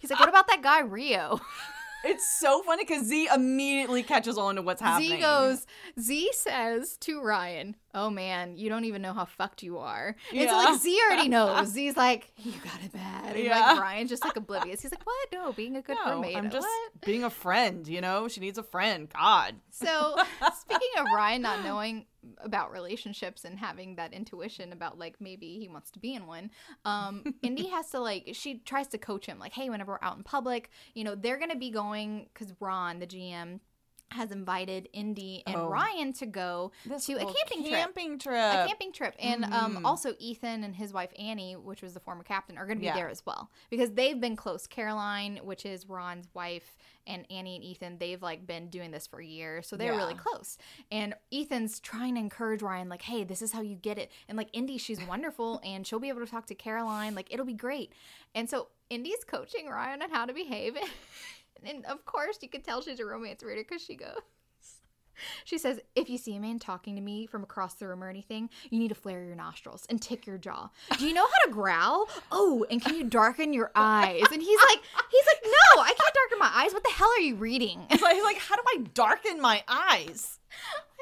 He's 0.00 0.10
like, 0.10 0.20
what 0.20 0.28
about 0.28 0.46
that 0.48 0.62
guy 0.62 0.80
Rio? 0.80 1.40
It's 2.04 2.38
so 2.38 2.62
funny 2.62 2.84
because 2.84 3.06
Z 3.06 3.28
immediately 3.34 4.04
catches 4.04 4.38
on 4.38 4.54
to 4.56 4.62
what's 4.62 4.80
happening. 4.80 5.12
Z 5.12 5.20
goes, 5.20 5.66
Z 5.98 6.30
says 6.34 6.96
to 6.98 7.20
Ryan, 7.20 7.74
Oh 7.96 8.10
man, 8.10 8.56
you 8.58 8.68
don't 8.68 8.84
even 8.84 9.00
know 9.00 9.14
how 9.14 9.24
fucked 9.24 9.62
you 9.62 9.78
are. 9.78 10.14
Yeah. 10.30 10.52
like 10.52 10.80
Z 10.80 11.00
already 11.08 11.28
knows. 11.36 11.68
Z's 11.68 11.96
like, 11.96 12.30
You 12.36 12.52
got 12.62 12.80
it 12.84 12.92
bad. 12.92 13.34
And 13.36 13.44
Yeah. 13.44 13.72
like 13.72 13.80
Ryan's 13.80 14.10
just 14.10 14.22
like 14.22 14.36
oblivious. 14.36 14.82
He's 14.82 14.90
like, 14.92 15.04
What? 15.06 15.28
No, 15.32 15.52
being 15.52 15.76
a 15.76 15.82
good 15.82 15.96
No, 16.04 16.12
roommate. 16.16 16.36
I'm 16.36 16.50
just 16.50 16.66
What? 16.66 17.00
being 17.06 17.24
a 17.24 17.30
friend, 17.30 17.88
you 17.88 18.02
know? 18.02 18.28
She 18.28 18.40
needs 18.40 18.58
a 18.58 18.62
friend. 18.62 19.08
God. 19.08 19.54
So 19.70 20.14
speaking 20.60 20.88
of 20.98 21.06
Ryan 21.14 21.40
not 21.42 21.64
knowing 21.64 22.04
about 22.40 22.72
relationships 22.72 23.44
and 23.44 23.58
having 23.58 23.94
that 23.96 24.12
intuition 24.12 24.72
about 24.72 24.98
like 24.98 25.14
maybe 25.20 25.58
he 25.58 25.68
wants 25.68 25.90
to 25.92 25.98
be 25.98 26.12
in 26.14 26.26
one, 26.26 26.50
um, 26.84 27.24
Indy 27.42 27.68
has 27.68 27.90
to 27.92 28.00
like 28.00 28.28
she 28.34 28.58
tries 28.58 28.88
to 28.88 28.98
coach 28.98 29.24
him 29.26 29.38
like, 29.38 29.52
hey, 29.54 29.70
whenever 29.70 29.92
we're 29.92 30.06
out 30.06 30.18
in 30.18 30.22
public, 30.22 30.68
you 30.92 31.02
know, 31.02 31.14
they're 31.14 31.38
gonna 31.38 31.56
be 31.56 31.70
going 31.70 32.28
because 32.34 32.52
Ron, 32.60 32.98
the 32.98 33.06
GM, 33.06 33.60
has 34.12 34.30
invited 34.30 34.88
Indy 34.92 35.42
and 35.46 35.56
Oh. 35.56 35.68
Ryan 35.68 36.12
to 36.14 36.26
go 36.26 36.70
to 36.84 36.90
a 36.94 37.14
little 37.14 37.34
camping 37.34 37.62
trip. 37.64 37.72
camping 37.74 38.18
trip. 38.18 38.34
a 38.54 38.64
camping 38.66 38.92
trip 38.92 39.14
and 39.18 39.44
um, 39.46 39.78
Mhm. 39.78 39.84
also 39.84 40.14
ethan 40.20 40.62
and 40.64 40.76
his 40.76 40.92
wife 40.92 41.10
annie 41.18 41.54
which 41.56 41.82
was 41.82 41.94
the 41.94 42.00
former 42.00 42.22
captain 42.22 42.56
are 42.56 42.66
going 42.66 42.78
to 42.78 42.80
be 42.80 42.86
Yeah. 42.86 42.94
there 42.94 43.08
as 43.08 43.26
well 43.26 43.50
because 43.68 43.92
they've 43.92 44.18
been 44.20 44.36
close 44.36 44.66
caroline 44.68 45.38
which 45.42 45.66
is 45.66 45.88
ron's 45.88 46.28
wife 46.34 46.76
and 47.06 47.26
annie 47.30 47.56
and 47.56 47.64
ethan 47.64 47.98
they've 47.98 48.22
like 48.22 48.46
been 48.46 48.68
doing 48.70 48.92
this 48.92 49.06
for 49.08 49.20
years 49.20 49.66
so 49.66 49.76
they're 49.76 49.92
really 49.94 50.14
close 50.14 50.56
and 50.90 51.14
ethan's 51.32 51.80
trying 51.80 52.14
to 52.14 52.20
encourage 52.20 52.62
ryan 52.62 52.88
like 52.88 53.02
hey 53.02 53.24
this 53.24 53.42
is 53.42 53.52
how 53.52 53.60
you 53.60 53.74
get 53.74 53.98
it 53.98 54.10
and 54.28 54.38
like 54.38 54.48
indy 54.52 54.78
she's 54.78 55.02
wonderful 55.08 55.60
and 55.64 55.84
she'll 55.86 55.98
be 56.00 56.08
able 56.08 56.24
to 56.24 56.30
talk 56.30 56.46
to 56.46 56.54
caroline 56.54 57.14
like 57.16 57.26
it'll 57.32 57.44
be 57.46 57.52
great 57.54 57.92
and 58.36 58.48
so 58.48 58.68
indy's 58.88 59.24
coaching 59.24 59.66
ryan 59.68 60.00
on 60.00 60.10
how 60.10 60.24
to 60.24 60.32
behave 60.32 60.76
and 61.64 61.84
of 61.86 62.04
course 62.04 62.38
you 62.42 62.48
can 62.48 62.62
tell 62.62 62.80
she's 62.80 63.00
a 63.00 63.04
romance 63.04 63.42
reader 63.42 63.62
because 63.62 63.82
she 63.82 63.94
goes 63.94 64.20
she 65.44 65.58
says, 65.58 65.80
if 65.94 66.10
you 66.10 66.18
see 66.18 66.36
a 66.36 66.40
man 66.40 66.58
talking 66.58 66.94
to 66.94 67.00
me 67.00 67.26
from 67.26 67.42
across 67.42 67.74
the 67.74 67.88
room 67.88 68.02
or 68.02 68.08
anything, 68.08 68.50
you 68.70 68.78
need 68.78 68.88
to 68.88 68.94
flare 68.94 69.24
your 69.24 69.34
nostrils 69.34 69.86
and 69.88 70.00
tick 70.00 70.26
your 70.26 70.38
jaw. 70.38 70.68
Do 70.98 71.06
you 71.06 71.14
know 71.14 71.24
how 71.24 71.46
to 71.46 71.52
growl? 71.52 72.08
Oh, 72.30 72.66
and 72.70 72.82
can 72.82 72.94
you 72.94 73.04
darken 73.04 73.52
your 73.52 73.70
eyes? 73.74 74.24
And 74.30 74.42
he's 74.42 74.58
like, 74.68 74.82
he's 75.10 75.26
like, 75.26 75.42
no, 75.44 75.82
I 75.82 75.88
can't 75.88 76.14
darken 76.14 76.38
my 76.38 76.50
eyes. 76.52 76.72
What 76.72 76.84
the 76.84 76.90
hell 76.90 77.08
are 77.16 77.20
you 77.20 77.36
reading? 77.36 77.86
He's 77.90 78.02
like, 78.02 78.14
he's 78.14 78.24
like, 78.24 78.38
how 78.38 78.56
do 78.56 78.62
I 78.74 78.78
darken 78.94 79.40
my 79.40 79.62
eyes? 79.68 80.38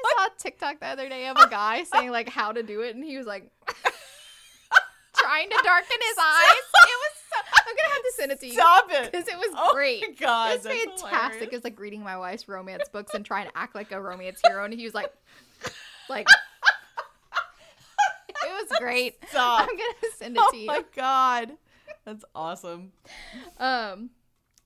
I 0.05 0.13
saw 0.17 0.25
a 0.25 0.29
TikTok 0.37 0.79
the 0.79 0.87
other 0.87 1.09
day 1.09 1.27
of 1.27 1.37
a 1.37 1.49
guy 1.49 1.83
saying 1.83 2.11
like 2.11 2.29
how 2.29 2.51
to 2.51 2.61
do 2.61 2.81
it, 2.81 2.95
and 2.95 3.03
he 3.03 3.17
was 3.17 3.25
like 3.25 3.49
trying 5.17 5.49
to 5.49 5.59
darken 5.63 5.97
his 6.01 6.17
eyes. 6.21 6.65
It 6.83 6.99
was 7.01 7.24
I'm 7.67 7.75
gonna 7.75 7.93
have 7.93 8.03
to 8.03 8.13
send 8.15 8.31
it 8.31 8.39
to 8.41 8.47
you. 8.47 8.53
Stop 8.53 8.87
it. 8.91 9.11
Because 9.11 9.27
it 9.27 9.37
was 9.37 9.47
great. 9.47 9.57
Oh 9.57 9.73
great. 9.73 10.01
my 10.01 10.25
God, 10.25 10.51
It 10.51 10.65
was 10.65 11.01
fantastic. 11.01 11.53
It's 11.53 11.63
like 11.63 11.79
reading 11.79 12.03
my 12.03 12.17
wife's 12.17 12.47
romance 12.47 12.87
books 12.91 13.13
and 13.13 13.25
trying 13.25 13.47
to 13.47 13.57
act 13.57 13.75
like 13.75 13.91
a 13.91 14.01
romance 14.01 14.39
hero. 14.45 14.63
And 14.63 14.73
he 14.73 14.83
was 14.83 14.93
like, 14.93 15.11
like, 16.09 16.27
it 18.45 18.69
was 18.69 18.79
great. 18.79 19.15
Stop. 19.29 19.61
I'm 19.69 19.77
going 19.77 19.93
to 20.01 20.09
send 20.17 20.35
it 20.37 20.41
Oh 20.43 20.51
to 20.51 20.57
you. 20.57 20.69
Oh 20.69 20.73
my 20.73 20.83
god. 20.95 21.51
That's 22.05 22.23
awesome. 22.35 22.91
Um, 23.57 24.11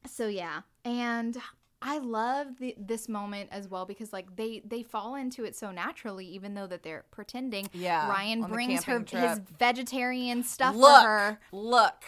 so 0.05 0.27
yeah, 0.27 0.61
and 0.83 1.37
I 1.81 1.99
love 1.99 2.47
the, 2.59 2.75
this 2.77 3.07
moment 3.07 3.49
as 3.51 3.69
well 3.69 3.85
because 3.85 4.11
like 4.11 4.35
they 4.35 4.61
they 4.65 4.83
fall 4.83 5.15
into 5.15 5.45
it 5.45 5.55
so 5.55 5.71
naturally, 5.71 6.25
even 6.25 6.53
though 6.53 6.67
that 6.67 6.83
they're 6.83 7.05
pretending. 7.11 7.69
Yeah, 7.73 8.09
Ryan 8.09 8.43
brings 8.43 8.83
her 8.83 8.99
camping 8.99 9.21
his 9.21 9.39
vegetarian 9.57 10.43
stuff 10.43 10.75
look, 10.75 11.01
for 11.01 11.07
her. 11.07 11.39
look, 11.53 12.03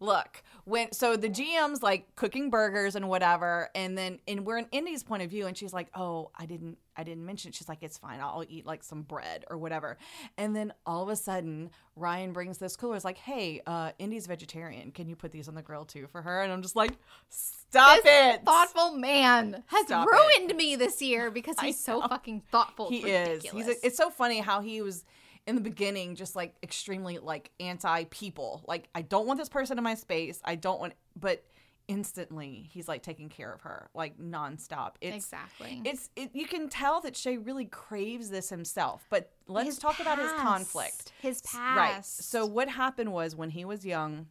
look. 0.00 0.42
When 0.64 0.92
so 0.92 1.16
the 1.16 1.28
GM's 1.30 1.82
like 1.82 2.14
cooking 2.14 2.50
burgers 2.50 2.94
and 2.94 3.08
whatever, 3.08 3.70
and 3.74 3.96
then 3.96 4.18
and 4.28 4.44
we're 4.44 4.58
in 4.58 4.66
Indy's 4.70 5.02
point 5.02 5.22
of 5.22 5.30
view, 5.30 5.46
and 5.46 5.56
she's 5.56 5.72
like, 5.72 5.88
"Oh, 5.94 6.30
I 6.38 6.44
didn't, 6.44 6.76
I 6.96 7.04
didn't 7.04 7.24
mention." 7.24 7.48
it." 7.48 7.54
She's 7.54 7.68
like, 7.68 7.82
"It's 7.82 7.96
fine. 7.96 8.20
I'll 8.20 8.44
eat 8.48 8.66
like 8.66 8.82
some 8.84 9.02
bread 9.02 9.44
or 9.48 9.56
whatever." 9.56 9.96
And 10.36 10.54
then 10.54 10.74
all 10.84 11.02
of 11.02 11.08
a 11.08 11.16
sudden, 11.16 11.70
Ryan 11.96 12.32
brings 12.32 12.58
this 12.58 12.76
cooler. 12.76 12.96
It's 12.96 13.04
like, 13.04 13.16
"Hey, 13.16 13.62
uh, 13.66 13.92
Indy's 13.98 14.26
vegetarian. 14.26 14.90
Can 14.90 15.08
you 15.08 15.16
put 15.16 15.32
these 15.32 15.48
on 15.48 15.54
the 15.54 15.62
grill 15.62 15.86
too 15.86 16.06
for 16.06 16.20
her?" 16.20 16.42
And 16.42 16.52
I'm 16.52 16.60
just 16.62 16.76
like, 16.76 16.92
"Stop 17.30 18.02
This 18.02 18.34
it!" 18.36 18.44
thoughtful 18.44 18.92
man 18.92 19.62
has 19.68 19.86
Stop 19.86 20.06
it. 20.06 20.10
ruined 20.10 20.56
me 20.56 20.76
this 20.76 21.00
year 21.00 21.30
because 21.30 21.58
he's 21.62 21.78
so 21.78 22.02
fucking 22.02 22.42
thoughtful. 22.50 22.90
he 22.90 22.98
It's 23.06 23.44
is 23.46 23.50
he's 23.52 23.68
a, 23.68 23.86
it's 23.86 23.96
so 23.96 24.10
funny 24.10 24.40
how 24.40 24.60
he 24.60 24.82
was 24.82 25.04
in 25.48 25.54
the 25.54 25.60
beginning 25.60 26.14
just 26.14 26.36
like 26.36 26.54
extremely 26.62 27.18
like 27.18 27.50
anti 27.58 28.04
people 28.04 28.62
like 28.68 28.88
i 28.94 29.02
don't 29.02 29.26
want 29.26 29.38
this 29.38 29.48
person 29.48 29.78
in 29.78 29.82
my 29.82 29.94
space. 29.94 30.40
I 30.44 30.54
don't 30.54 30.78
want 30.78 30.92
but 31.18 31.42
instantly 31.88 32.68
he's 32.70 32.86
like 32.86 33.02
taking 33.02 33.30
care 33.30 33.50
of 33.50 33.62
her 33.62 33.88
like 33.94 34.18
nonstop. 34.18 34.92
It's 35.00 35.16
exactly. 35.16 35.80
it's 35.84 36.10
it, 36.16 36.30
you 36.34 36.46
can 36.46 36.68
tell 36.68 37.00
that 37.00 37.16
shay 37.16 37.38
really 37.38 37.64
craves 37.64 38.28
this 38.28 38.50
himself 38.50 39.06
but 39.08 39.32
let's 39.46 39.68
His 39.68 39.78
talk 39.78 39.98
about 39.98 40.18
his 40.18 40.30
conflict. 40.32 41.12
His 41.20 41.40
past. 41.40 41.76
right. 41.76 42.04
So 42.04 42.44
what 42.44 42.68
happened 42.68 43.10
was 43.10 43.34
when 43.34 43.48
he 43.50 43.64
was 43.64 43.86
young 43.86 44.26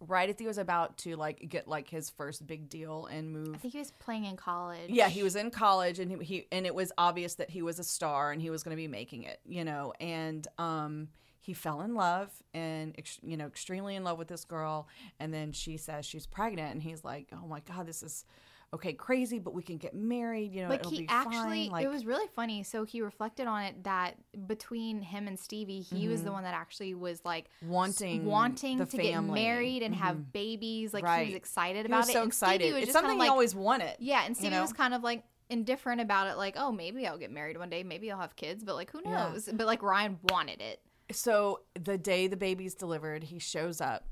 right 0.00 0.28
as 0.28 0.38
he 0.38 0.46
was 0.46 0.58
about 0.58 0.96
to 0.98 1.16
like 1.16 1.48
get 1.48 1.66
like 1.66 1.88
his 1.88 2.10
first 2.10 2.46
big 2.46 2.68
deal 2.68 3.06
and 3.06 3.32
move 3.32 3.54
I 3.54 3.58
think 3.58 3.72
he 3.72 3.80
was 3.80 3.90
playing 3.92 4.24
in 4.26 4.36
college. 4.36 4.90
yeah, 4.90 5.08
he 5.08 5.22
was 5.22 5.34
in 5.36 5.50
college 5.50 5.98
and 5.98 6.10
he, 6.10 6.24
he 6.24 6.46
and 6.52 6.66
it 6.66 6.74
was 6.74 6.92
obvious 6.96 7.34
that 7.34 7.50
he 7.50 7.62
was 7.62 7.78
a 7.78 7.84
star 7.84 8.30
and 8.30 8.40
he 8.40 8.50
was 8.50 8.62
going 8.62 8.76
to 8.76 8.80
be 8.80 8.88
making 8.88 9.24
it, 9.24 9.40
you 9.46 9.64
know, 9.64 9.92
and 10.00 10.46
um 10.58 11.08
he 11.40 11.54
fell 11.54 11.80
in 11.80 11.94
love 11.94 12.30
and 12.52 12.94
you 13.22 13.36
know 13.36 13.46
extremely 13.46 13.96
in 13.96 14.04
love 14.04 14.18
with 14.18 14.28
this 14.28 14.44
girl 14.44 14.86
and 15.18 15.32
then 15.32 15.50
she 15.50 15.76
says 15.78 16.04
she's 16.04 16.26
pregnant 16.26 16.72
and 16.74 16.82
he's 16.82 17.02
like, 17.04 17.28
"Oh 17.32 17.46
my 17.46 17.60
god, 17.60 17.86
this 17.86 18.02
is 18.02 18.24
okay, 18.74 18.92
crazy, 18.92 19.38
but 19.38 19.54
we 19.54 19.62
can 19.62 19.78
get 19.78 19.94
married, 19.94 20.52
you 20.52 20.62
know, 20.62 20.68
like 20.68 20.80
it'll 20.80 20.90
he 20.90 20.98
be 21.02 21.06
actually 21.08 21.32
fine." 21.64 21.70
Like 21.70 21.84
it 21.84 21.88
was 21.88 22.04
really 22.04 22.26
funny 22.36 22.62
so 22.62 22.84
he 22.84 23.00
reflected 23.00 23.46
on 23.46 23.62
it 23.62 23.84
that 23.84 24.16
between 24.46 25.00
him 25.02 25.26
and 25.26 25.38
stevie 25.38 25.80
he 25.80 26.06
was 26.08 26.22
the 26.22 26.32
one 26.32 26.42
that 26.44 26.54
actually 26.54 26.94
was 26.94 27.24
like 27.24 27.46
Mm-hmm. 27.62 27.70
wanting 27.72 28.24
wanting 28.24 28.78
to 28.86 28.96
get 28.98 29.20
married 29.22 29.82
and 29.82 29.94
Mhm. 29.94 29.98
have 29.98 30.32
babies 30.32 30.92
like 30.94 31.04
he 31.08 31.26
was 31.26 31.34
excited 31.34 31.86
he 31.86 31.92
about 31.92 32.00
was 32.00 32.08
it 32.10 32.12
so 32.12 32.22
and 32.22 32.28
excited. 32.28 32.60
Stevie 32.62 32.74
was 32.74 32.82
It's 32.84 32.92
something 32.92 33.18
like, 33.18 33.26
he 33.26 33.30
always 33.30 33.54
wanted. 33.54 33.96
yeah 33.98 34.24
and 34.26 34.36
stevie 34.36 34.54
know? 34.54 34.62
was 34.62 34.72
kind 34.72 34.92
of 34.94 35.02
like 35.02 35.24
indifferent 35.50 36.00
about 36.00 36.26
it 36.26 36.36
like 36.36 36.54
oh 36.58 36.70
maybe 36.70 37.06
i'll 37.06 37.16
get 37.18 37.30
married 37.30 37.56
one 37.58 37.70
day 37.70 37.82
maybe 37.82 38.10
i'll 38.12 38.20
have 38.20 38.36
kids 38.36 38.62
but 38.64 38.74
like 38.74 38.90
who 38.90 39.00
Yeah. 39.04 39.30
knows 39.30 39.48
but 39.52 39.66
like 39.66 39.82
ryan 39.82 40.18
wanted 40.24 40.60
it 40.60 40.80
so 41.10 41.62
the 41.74 41.96
day 41.96 42.26
the 42.26 42.36
baby's 42.36 42.74
delivered, 42.74 43.22
he 43.24 43.38
shows 43.38 43.80
up 43.80 44.04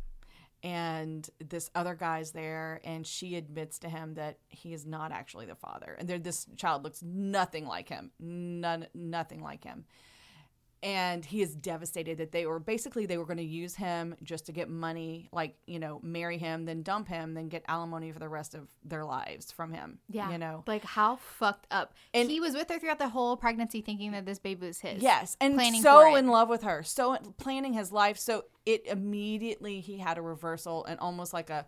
and 0.67 1.31
this 1.39 1.71
other 1.77 1.95
guy's 1.95 2.33
there 2.33 2.81
and 2.83 3.07
she 3.07 3.37
admits 3.37 3.79
to 3.79 3.89
him 3.89 4.15
that 4.15 4.39
he 4.49 4.75
is 4.75 4.85
not 4.85 5.13
actually 5.13 5.47
the 5.47 5.55
father. 5.55 5.97
And 5.97 6.09
this 6.09 6.45
child 6.57 6.83
looks 6.83 7.05
nothing 7.05 7.67
like 7.67 7.89
him. 7.89 8.11
None 8.19 8.89
nothing 8.93 9.45
like 9.45 9.63
him. 9.63 9.85
And 10.83 11.25
he 11.25 11.43
is 11.43 11.55
devastated 11.55 12.19
that 12.19 12.33
they 12.33 12.47
were 12.47 12.59
basically 12.61 13.07
they 13.07 13.17
were 13.19 13.25
going 13.25 13.39
to 13.39 13.43
use 13.43 13.75
him 13.75 14.15
just 14.23 14.47
to 14.47 14.53
get 14.53 14.69
money, 14.69 15.29
like, 15.33 15.57
you 15.67 15.79
know, 15.79 16.01
marry 16.03 16.39
him, 16.39 16.65
then 16.67 16.83
dump 16.83 17.09
him, 17.09 17.35
then 17.35 17.49
get 17.49 17.65
alimony 17.67 18.13
for 18.13 18.19
the 18.19 18.29
rest 18.29 18.55
of 18.55 18.69
their 18.85 19.05
lives 19.05 19.51
from 19.51 19.73
him. 19.73 19.99
yeah 20.09 20.31
You 20.31 20.39
know. 20.39 20.63
like 20.67 20.85
how 20.85 21.17
fucked 21.17 21.67
up 21.71 21.95
And- 22.15 22.31
he 22.31 22.41
was 22.41 22.55
with 22.55 22.69
her 22.71 22.79
throughout 22.79 22.99
the 22.99 23.09
whole 23.09 23.37
pregnancy 23.37 23.81
thinking 23.81 24.13
that 24.13 24.27
this 24.27 24.39
baby 24.39 24.67
was 24.67 24.81
his 24.81 25.03
Yes, 25.03 25.37
and 25.41 25.55
planning 25.55 25.83
so 25.83 26.15
in 26.15 26.29
love 26.29 26.49
with 26.49 26.63
her, 26.63 26.83
so 26.83 27.17
planning 27.39 27.73
his 27.73 27.91
life. 27.91 28.19
So 28.19 28.45
it 28.67 28.87
immediately 28.87 29.81
he 29.81 29.99
had 29.99 30.19
a 30.19 30.23
reversal 30.23 30.85
and 30.85 31.01
almost 31.01 31.33
like 31.33 31.51
a 31.51 31.67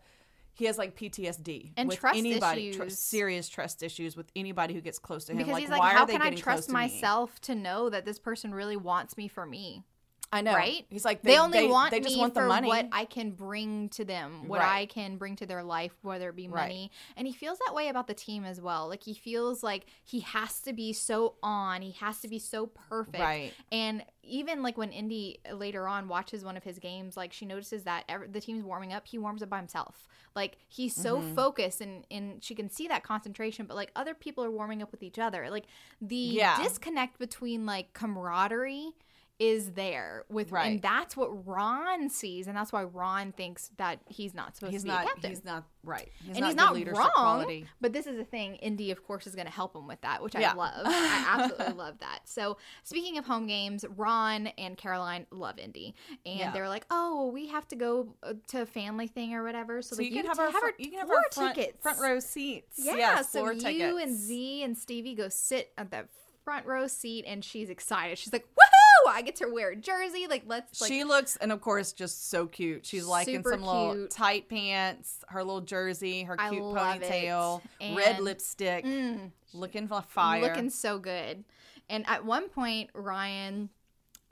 he 0.59 0.65
has 0.65 0.77
like 0.77 0.97
PTSD 0.97 1.73
And 1.77 1.89
with 1.89 2.01
trust 2.01 2.19
anybody, 2.19 2.73
tr- 2.73 2.83
issues. 2.85 2.99
serious 2.99 3.49
trust 3.49 3.83
issues 3.83 4.17
with 4.17 4.31
anybody 4.35 4.75
who 4.75 4.81
gets 4.81 4.99
close 4.99 5.25
to 5.27 5.33
him. 5.33 5.39
because 5.39 5.53
like, 5.53 5.61
he's 5.63 5.71
like 5.71 5.81
why 5.81 5.93
how 5.93 6.03
are 6.03 6.07
they 6.07 6.15
can 6.15 6.23
i 6.23 6.35
trust 6.35 6.67
to 6.67 6.73
myself 6.73 7.41
to 7.43 7.55
know 7.55 7.89
that 7.89 8.05
this 8.05 8.19
person 8.19 8.53
really 8.53 8.77
wants 8.77 9.17
me 9.17 9.29
for 9.29 9.47
me 9.47 9.85
I 10.31 10.43
know, 10.43 10.53
right? 10.55 10.85
He's 10.91 11.05
like 11.05 11.23
they, 11.23 11.39
only 11.39 11.69
want 11.69 11.91
they 11.91 12.01
just 12.01 12.15
me 12.15 12.21
want 12.21 12.35
the 12.35 12.41
for 12.41 12.49
money. 12.49 12.69
what 12.69 12.87
I 12.93 13.05
can 13.07 13.31
bring 13.31 13.89
to 13.91 14.05
them, 14.05 14.47
what 14.49 14.61
Right. 14.61 14.83
I 14.83 14.87
can 14.87 15.17
bring 15.17 15.37
to 15.37 15.47
their 15.47 15.63
life, 15.63 15.93
whether 16.03 16.29
it 16.29 16.37
be 16.37 16.49
Right. 16.49 16.63
money. 16.65 16.91
And 17.17 17.27
he 17.27 17.33
feels 17.33 17.59
that 17.67 17.75
way 17.75 17.89
about 17.89 18.07
the 18.09 18.15
team 18.15 18.45
as 18.45 18.61
well. 18.61 18.89
Like 18.89 19.03
he 19.05 19.15
feels 19.15 19.63
like 19.63 19.87
he 20.05 20.21
has 20.21 20.61
to 20.61 20.73
be 20.75 20.93
so 20.93 21.37
on, 21.43 21.81
he 21.83 21.93
has 21.93 22.21
to 22.21 22.29
be 22.29 22.39
so 22.39 22.67
perfect. 22.67 23.19
Right. 23.19 23.53
And 23.73 24.05
even 24.23 24.63
like 24.63 24.77
when 24.77 24.93
Indy 24.93 25.41
later 25.51 25.89
on 25.89 26.09
watches 26.09 26.45
one 26.45 26.57
of 26.59 26.65
his 26.65 26.79
games, 26.79 27.17
like 27.17 27.33
she 27.33 27.47
notices 27.47 27.85
that 27.85 28.05
ev 28.09 28.31
the 28.33 28.41
team's 28.41 28.65
warming 28.65 28.93
up, 28.93 29.07
he 29.07 29.17
warms 29.19 29.43
up 29.43 29.49
by 29.49 29.57
himself. 29.59 30.07
Like 30.37 30.59
he's 30.69 30.95
so 30.95 31.21
Mm-hmm. 31.21 31.35
focused 31.35 31.81
and 31.81 32.05
and 32.11 32.45
she 32.45 32.55
can 32.55 32.69
see 32.69 32.87
that 32.89 33.03
concentration, 33.03 33.65
but 33.67 33.77
like 33.77 33.91
other 33.97 34.15
people 34.15 34.45
are 34.45 34.51
warming 34.51 34.83
up 34.83 34.91
with 34.91 35.03
each 35.03 35.19
other. 35.19 35.49
Like 35.51 35.65
the 36.03 36.35
Yeah. 36.35 36.53
disconnect 36.53 37.19
between 37.19 37.65
like 37.65 37.95
camaraderie 37.95 38.93
is 39.39 39.73
there 39.73 40.25
with 40.29 40.51
Right. 40.51 40.67
and 40.73 40.83
that's 40.83 41.17
what 41.17 41.47
Ron 41.47 42.11
sees 42.11 42.49
and 42.49 42.57
that's 42.57 42.73
why 42.73 42.83
Ron 42.83 43.31
thinks 43.31 43.71
that 43.77 44.01
he's 44.09 44.35
not 44.35 44.57
supposed 44.57 44.73
he's 44.73 44.83
to 44.83 44.87
be 44.87 44.91
not. 44.91 45.05
a 45.05 45.07
captain. 45.07 45.31
He's 45.31 45.45
not 45.45 45.65
right. 45.85 46.11
He's 46.27 46.37
and 46.37 46.45
he's 46.45 46.57
not 46.57 46.75
wrong, 46.75 47.11
quality. 47.15 47.67
but 47.81 47.93
this 47.93 48.07
is 48.09 48.17
the 48.17 48.25
thing. 48.25 48.57
Indy, 48.57 48.91
of 48.91 49.07
course, 49.07 49.27
is 49.29 49.35
going 49.37 49.47
to 49.47 49.53
help 49.53 49.77
him 49.77 49.87
with 49.87 50.01
that, 50.01 50.23
which 50.23 50.35
Yeah. 50.35 50.53
I 50.53 50.55
love. 50.55 50.83
I 50.87 51.25
absolutely 51.39 51.75
love 51.75 51.99
that. 52.01 52.21
So, 52.25 52.57
speaking 52.83 53.17
of 53.17 53.27
home 53.27 53.47
games, 53.47 53.85
Ron 53.97 54.49
and 54.59 54.77
Caroline 54.77 55.27
love 55.31 55.59
Indy, 55.59 55.95
and 56.27 56.39
Yeah. 56.41 56.51
they're 56.51 56.69
like, 56.69 56.85
"Oh, 56.91 57.17
well, 57.23 57.31
we 57.31 57.47
have 57.47 57.67
to 57.69 57.77
go 57.77 58.17
uh, 58.25 58.35
to 58.49 58.63
a 58.63 58.67
family 58.67 59.07
thing 59.07 59.35
or 59.35 59.45
whatever." 59.45 59.83
So, 59.83 59.95
So 59.95 60.03
like, 60.03 60.11
you 60.11 60.17
can 60.17 60.23
t- 60.25 60.29
have 60.29 60.39
our, 60.41 60.51
fr- 60.51 60.59
our 60.67 60.73
you 60.79 60.91
can 60.91 60.99
have 60.99 61.11
our 61.11 61.23
front, 61.33 61.55
tickets, 61.55 61.81
front 61.81 62.01
row 62.01 62.19
seats. 62.19 62.77
Yeah, 62.83 62.97
yes, 62.97 63.31
so 63.31 63.49
you 63.51 63.61
tickets. 63.61 64.03
and 64.03 64.17
Z 64.19 64.63
and 64.65 64.77
Stevie 64.77 65.15
go 65.15 65.29
sit 65.29 65.73
at 65.79 65.91
that 65.93 66.09
front 66.45 66.67
row 66.67 66.87
seat, 66.89 67.25
and 67.27 67.45
she's 67.45 67.71
excited. 67.71 68.19
She's 68.19 68.33
like, 68.33 68.45
"Woohoo! 68.45 68.78
I 69.09 69.23
get 69.23 69.37
to 69.37 69.49
wear 69.49 69.71
a 69.71 69.77
jersey! 69.77 70.27
Like, 70.29 70.45
let's 70.47 70.81
like." 70.81 70.91
she 70.91 71.05
looks, 71.05 71.37
and 71.37 71.51
of 71.53 71.61
course, 71.61 71.93
just 71.93 72.29
so 72.31 72.47
cute. 72.47 72.87
She's 72.87 73.05
like 73.07 73.29
in 73.29 73.43
some 73.43 73.63
little 73.63 74.07
tight 74.09 74.49
pants, 74.49 75.25
her 75.29 75.43
little 75.45 75.61
jersey, 75.61 76.23
her 76.25 76.37
cute 76.37 76.63
ponytail, 76.63 77.63
red 77.95 78.21
lipstick, 78.21 78.85
Mm. 78.85 79.31
looking 79.53 79.89
for 79.89 80.03
fire. 80.03 80.43
looking 80.43 80.71
so 80.71 80.99
good. 80.99 81.45
And 81.91 82.05
at 82.07 82.25
one 82.25 82.49
point, 82.51 82.91
Ryan 82.95 83.71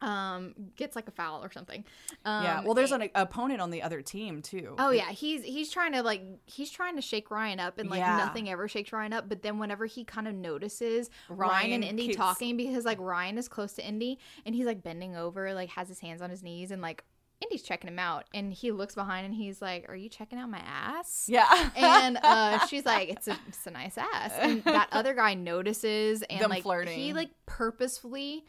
um 0.03 0.55
gets 0.77 0.95
like 0.95 1.09
a 1.09 1.11
foul 1.11 1.43
or 1.43 1.51
something. 1.51 1.85
Um, 2.25 2.45
yeah. 2.45 2.63
Well, 2.63 2.75
there's 2.75 2.93
and- 2.93 3.05
an 3.05 3.11
opponent 3.15 3.61
on 3.61 3.71
the 3.71 3.83
other 3.83 4.03
team 4.03 4.43
too. 4.43 4.75
Oh 4.79 4.91
yeah, 4.91 5.11
he's 5.11 5.43
he's 5.43 5.71
trying 5.71 5.93
to 5.93 6.03
like 6.03 6.23
he's 6.45 6.71
trying 6.71 6.97
to 6.97 7.03
shake 7.03 7.31
Ryan 7.31 7.61
up 7.61 7.79
and 7.79 7.89
like 7.89 8.01
Yeah. 8.01 8.17
nothing 8.19 8.51
ever 8.51 8.69
shakes 8.69 8.93
Ryan 8.93 9.13
up. 9.15 9.29
But 9.29 9.43
then 9.43 9.59
whenever 9.59 9.87
he 9.87 10.05
kind 10.05 10.29
of 10.29 10.35
notices 10.35 11.09
Ryan, 11.29 11.51
Ryan 11.51 11.73
and 11.73 11.85
Indy 11.85 12.07
keeps- 12.09 12.17
talking 12.17 12.57
because 12.57 12.85
like 12.85 12.99
Ryan 13.01 13.39
is 13.39 13.49
close 13.49 13.73
to 13.75 13.87
Indy 13.87 14.19
and 14.45 14.55
he's 14.55 14.67
like 14.67 14.83
bending 14.83 15.17
over, 15.17 15.55
like 15.55 15.71
has 15.71 15.89
his 15.89 16.01
hands 16.01 16.21
on 16.21 16.29
his 16.31 16.43
knees 16.43 16.71
and 16.71 16.83
like 16.83 17.03
Indy's 17.43 17.63
checking 17.63 17.89
him 17.89 17.99
out 17.99 18.25
and 18.33 18.51
he 18.53 18.73
looks 18.73 18.95
behind 18.95 19.27
and 19.27 19.35
he's 19.35 19.61
like, 19.61 19.89
"Are 19.91 19.95
you 19.97 20.09
checking 20.09 20.39
out 20.39 20.49
my 20.49 20.61
ass?" 20.67 21.27
Yeah. 21.29 21.71
and 21.77 22.19
uh, 22.23 22.65
she's 22.69 22.87
like, 22.87 23.11
"It's 23.11 23.29
a, 23.29 23.37
it's 23.49 23.67
a 23.67 23.71
nice 23.71 23.99
ass." 23.99 24.33
And 24.41 24.65
that 24.65 24.89
other 24.91 25.13
guy 25.13 25.35
notices 25.35 26.23
and 26.23 26.41
Them 26.41 26.49
like 26.51 26.63
flirting. 26.63 26.99
he 26.99 27.13
like 27.13 27.29
purposefully, 27.45 28.47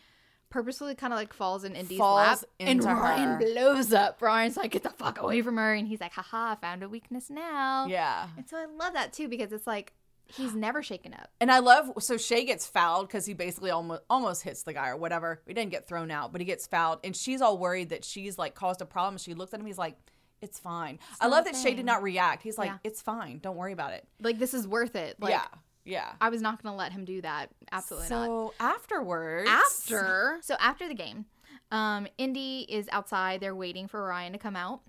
purposefully 0.50 0.96
kind 0.96 1.14
of 1.14 1.18
like 1.18 1.34
falls 1.34 1.64
in 1.64 1.76
Indy's 1.76 1.98
Falls 1.98 2.20
lap, 2.20 2.40
and 2.60 2.84
Ryan 2.84 3.30
her. 3.30 3.38
blows 3.40 3.94
up. 3.94 4.22
Ryan's 4.22 4.58
like, 4.58 4.72
"Get 4.72 4.84
the 4.84 4.90
fuck 4.90 5.22
away 5.22 5.42
from 5.42 5.58
her!" 5.58 5.74
And 5.74 5.88
he's 5.88 6.02
like, 6.02 6.14
"Haha, 6.14 6.52
I 6.52 6.56
found 6.56 6.84
a 6.84 6.90
weakness 6.90 7.30
now." 7.30 7.86
yeah. 7.88 8.28
And 8.38 8.48
so 8.48 8.58
I 8.58 8.66
love 8.66 8.94
that 8.94 9.14
too 9.14 9.28
because 9.28 9.52
it's 9.52 9.68
like 9.68 9.94
he's 10.26 10.54
never 10.54 10.84
shaken 10.84 11.14
up. 11.14 11.30
And 11.40 11.52
I 11.52 11.60
love 11.60 11.92
so 12.00 12.18
Shay 12.18 12.44
gets 12.46 12.66
fouled 12.68 13.08
because 13.08 13.26
he 13.26 13.34
basically 13.34 13.72
almost 13.72 14.02
almost 14.10 14.44
hits 14.44 14.64
the 14.64 14.74
guy 14.74 14.90
or 14.90 14.98
whatever. 14.98 15.42
He 15.48 15.54
didn't 15.54 15.72
get 15.72 15.88
thrown 15.88 16.12
out, 16.12 16.32
but 16.32 16.42
he 16.42 16.46
gets 16.46 16.68
fouled, 16.68 17.00
and 17.04 17.16
she's 17.16 17.42
all 17.42 17.58
worried 17.58 17.90
that 17.90 18.04
she's 18.04 18.38
like 18.38 18.56
caused 18.56 18.82
a 18.82 18.86
problem. 18.86 19.18
She 19.18 19.34
looks 19.34 19.54
at 19.54 19.60
him, 19.60 19.66
he's 19.66 19.78
like, 19.78 19.98
"It's 20.42 20.60
fine." 20.60 21.00
I 21.22 21.28
love 21.28 21.46
that 21.46 21.56
Shay 21.56 21.74
did 21.76 21.86
not 21.86 22.04
react. 22.04 22.44
He's 22.44 22.58
like, 22.58 22.70
Yeah. 22.70 22.78
"It's 22.84 23.02
fine. 23.02 23.40
Don't 23.40 23.56
worry 23.58 23.74
about 23.74 23.94
it." 23.94 24.06
Like 24.22 24.38
this 24.40 24.54
is 24.54 24.68
worth 24.68 24.96
it. 24.96 25.16
Like 25.20 25.32
yeah, 25.32 25.46
yeah. 25.88 26.12
I 26.22 26.30
was 26.30 26.42
not 26.42 26.62
gonna 26.62 26.76
let 26.76 26.92
him 26.92 27.06
do 27.06 27.22
that. 27.22 27.50
Absolutely 27.72 28.10
not. 28.10 28.26
so 28.26 28.54
afterwards, 28.60 29.50
after 29.50 30.38
so 30.42 30.56
after 30.60 30.88
the 30.88 30.94
game 30.96 31.26
um 31.72 32.08
indy 32.18 32.66
is 32.70 32.88
outside 32.94 33.42
they're 33.42 33.54
waiting 33.56 33.90
for 33.90 34.02
ryan 34.02 34.32
to 34.32 34.40
come 34.40 34.56
out 34.56 34.80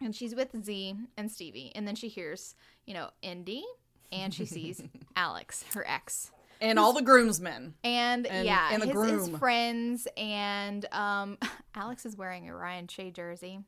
and 0.00 0.14
she's 0.14 0.34
with 0.34 0.50
Z 0.64 0.96
and 1.16 1.30
Stevie, 1.30 1.72
and 1.74 1.86
then 1.86 1.94
she 1.94 2.08
hears, 2.08 2.54
you 2.86 2.94
know, 2.94 3.10
Indy, 3.22 3.64
and 4.12 4.32
she 4.34 4.44
sees 4.44 4.82
Alex, 5.16 5.64
her 5.74 5.84
ex. 5.88 6.30
And 6.60 6.78
all 6.78 6.92
the 6.92 7.02
groomsmen. 7.02 7.74
And, 7.82 8.26
And- 8.26 8.46
yeah, 8.46 8.68
and 8.72 8.82
the 8.82 8.86
his, 8.86 9.28
his 9.28 9.38
friends, 9.38 10.06
and 10.16 10.84
um, 10.92 11.38
Alex 11.74 12.06
is 12.06 12.16
wearing 12.16 12.48
a 12.48 12.54
Ryan 12.54 12.88
Shay 12.88 13.10
jersey. 13.10 13.60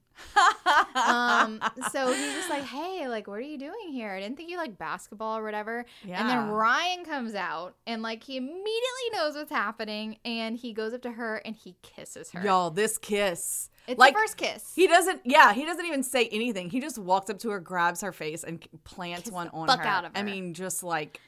Um, 0.94 1.60
so 1.92 2.12
he's 2.12 2.32
just 2.34 2.50
like, 2.50 2.64
"Hey, 2.64 3.08
like, 3.08 3.26
what 3.26 3.38
are 3.38 3.42
you 3.42 3.58
doing 3.58 3.90
here? 3.90 4.10
I 4.10 4.20
didn't 4.20 4.36
think 4.36 4.50
you 4.50 4.56
like 4.56 4.78
basketball 4.78 5.38
or 5.38 5.42
whatever." 5.42 5.84
Yeah. 6.04 6.20
And 6.20 6.28
then 6.28 6.48
Ryan 6.48 7.04
comes 7.04 7.34
out, 7.34 7.74
and 7.86 8.02
like 8.02 8.22
he 8.22 8.36
immediately 8.36 9.10
knows 9.12 9.34
what's 9.34 9.50
happening, 9.50 10.18
and 10.24 10.56
he 10.56 10.72
goes 10.72 10.92
up 10.94 11.02
to 11.02 11.12
her 11.12 11.36
and 11.44 11.54
he 11.54 11.76
kisses 11.82 12.30
her. 12.32 12.42
Y'all, 12.42 12.70
this 12.70 12.98
kiss. 12.98 13.70
it's 13.86 13.98
like 13.98 14.14
the 14.14 14.20
first 14.20 14.36
kiss. 14.36 14.72
he 14.74 14.86
doesn't 14.86 15.20
yeah, 15.24 15.52
he 15.52 15.64
doesn't 15.64 15.86
even 15.86 16.02
say 16.02 16.28
anything. 16.28 16.70
He 16.70 16.80
just 16.80 16.98
walks 16.98 17.30
up 17.30 17.38
to 17.40 17.50
her, 17.50 17.60
grabs 17.60 18.00
her 18.02 18.12
face, 18.12 18.44
and 18.44 18.64
plants 18.84 19.24
Kiss 19.24 19.32
one 19.32 19.46
the 19.48 19.52
on 19.52 19.66
fuck 19.68 19.80
her. 19.80 19.86
out 19.86 20.04
of 20.04 20.12
I 20.14 20.22
mean, 20.22 20.54
just 20.54 20.82
like 20.82 21.20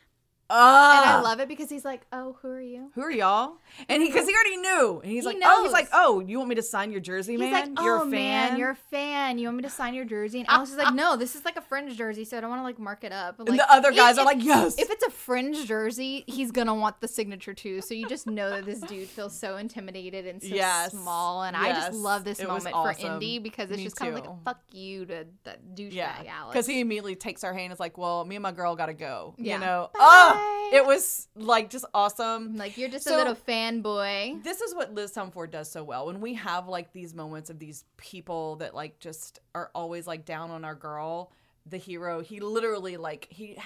and 0.50 0.58
ah. 0.58 1.18
I 1.18 1.20
love 1.22 1.40
it 1.40 1.48
because 1.48 1.68
he's 1.68 1.84
like, 1.84 2.06
"Oh, 2.12 2.36
who 2.40 2.48
are 2.48 2.60
you?" 2.60 2.90
who 2.94 3.02
are 3.02 3.10
y'all? 3.10 3.58
And 3.88 4.02
he, 4.02 4.08
because 4.08 4.26
he 4.26 4.34
already 4.34 4.56
knew, 4.56 5.00
and 5.02 5.10
he's 5.12 5.24
He 5.24 5.34
like, 5.34 5.36
oh, 5.44 5.62
he's 5.62 5.64
knows. 5.64 5.72
like, 5.72 5.88
oh, 5.92 6.20
you 6.20 6.38
want 6.38 6.48
me 6.48 6.54
to 6.56 6.62
sign 6.62 6.90
your 6.90 7.00
jersey, 7.00 7.32
He's 7.32 7.40
man? 7.40 7.52
like, 7.52 7.68
"Oh 7.76 7.84
You're 7.84 7.96
a 7.96 8.00
fan. 8.00 8.10
man, 8.10 8.58
you're 8.58 8.70
a 8.70 8.74
fan. 8.90 9.38
You 9.38 9.48
want 9.48 9.58
me 9.58 9.62
to 9.64 9.70
sign 9.70 9.92
your 9.94 10.04
jersey?" 10.06 10.40
And 10.40 10.48
Alex 10.48 10.70
is 10.70 10.76
like, 10.78 10.94
"No, 10.94 11.16
this 11.16 11.34
is 11.36 11.44
like 11.44 11.56
a 11.56 11.60
fringe 11.60 11.96
jersey, 11.96 12.24
so 12.24 12.38
I 12.38 12.40
don't 12.40 12.50
want 12.50 12.60
to 12.60 12.64
like 12.64 12.78
mark 12.78 13.04
it 13.04 13.12
up." 13.12 13.36
But, 13.38 13.48
and 13.50 13.58
the 13.58 13.70
other 13.72 13.92
guys 13.92 14.16
if- 14.16 14.22
are 14.22 14.24
like, 14.26 14.42
yes. 14.42 14.78
if 14.78 14.90
it's 14.90 15.04
a 15.04 15.10
fringe 15.10 15.66
jersey, 15.66 16.24
he's 16.26 16.50
gonna 16.50 16.74
want 16.74 17.00
the 17.00 17.08
signature 17.08 17.52
too. 17.54 17.80
So 17.82 17.92
you 17.94 18.08
just 18.08 18.26
know 18.26 18.50
that 18.50 18.64
this 18.64 18.80
dude 18.80 19.08
feels 19.08 19.38
so 19.38 19.56
intimidated 19.58 20.26
and 20.26 20.42
so 20.42 20.48
Yes. 20.48 20.92
small. 20.92 21.42
And 21.42 21.56
I 21.56 21.72
just 21.72 21.92
love 21.92 22.24
this 22.24 22.40
It 22.40 22.48
moment 22.48 22.70
for 22.74 22.88
awesome. 22.90 23.12
Indy 23.14 23.38
because 23.38 23.68
it's 23.70 23.76
Me 23.78 23.84
just 23.84 23.96
kind 23.96 24.16
of 24.16 24.24
like 24.24 24.44
fuck 24.44 24.60
you 24.72 25.04
to 25.06 25.26
that 25.44 25.74
douchebag 25.74 25.92
yeah, 25.92 26.16
Alex. 26.30 26.52
because 26.52 26.66
he 26.66 26.80
immediately 26.80 27.14
takes 27.16 27.42
her 27.42 27.52
hand. 27.52 27.64
and 27.64 27.72
is 27.74 27.80
like, 27.80 27.98
well, 27.98 28.24
me 28.24 28.36
and 28.36 28.42
my 28.42 28.52
girl 28.52 28.74
gotta 28.76 28.94
go. 28.94 29.34
Yeah. 29.36 29.54
You 29.54 29.60
know, 29.60 29.90
Bye. 29.92 29.98
oh, 30.00 30.37
it 30.72 30.84
was 30.84 31.28
like 31.34 31.70
just 31.70 31.84
awesome. 31.94 32.56
like 32.56 32.76
you're 32.76 32.88
just 32.88 33.06
a 33.06 33.16
little 33.16 33.34
fanboy. 33.34 34.42
This 34.42 34.60
is 34.60 34.74
what 34.74 34.94
Liz 34.94 35.12
Tomforde 35.12 35.50
does 35.50 35.70
so 35.70 35.82
well. 35.82 36.06
When 36.06 36.20
we 36.20 36.34
have 36.34 36.68
like 36.68 36.92
these 36.92 37.14
moments 37.14 37.50
of 37.50 37.58
these 37.58 37.84
people 37.96 38.56
that 38.56 38.74
like 38.74 38.98
just 38.98 39.40
are 39.54 39.70
always 39.74 40.06
like 40.06 40.24
down 40.24 40.50
on 40.50 40.64
our 40.64 40.74
girl, 40.74 41.32
the 41.66 41.78
hero, 41.78 42.20
he 42.20 42.40
literally 42.40 42.96
like 42.96 43.28
he 43.30 43.58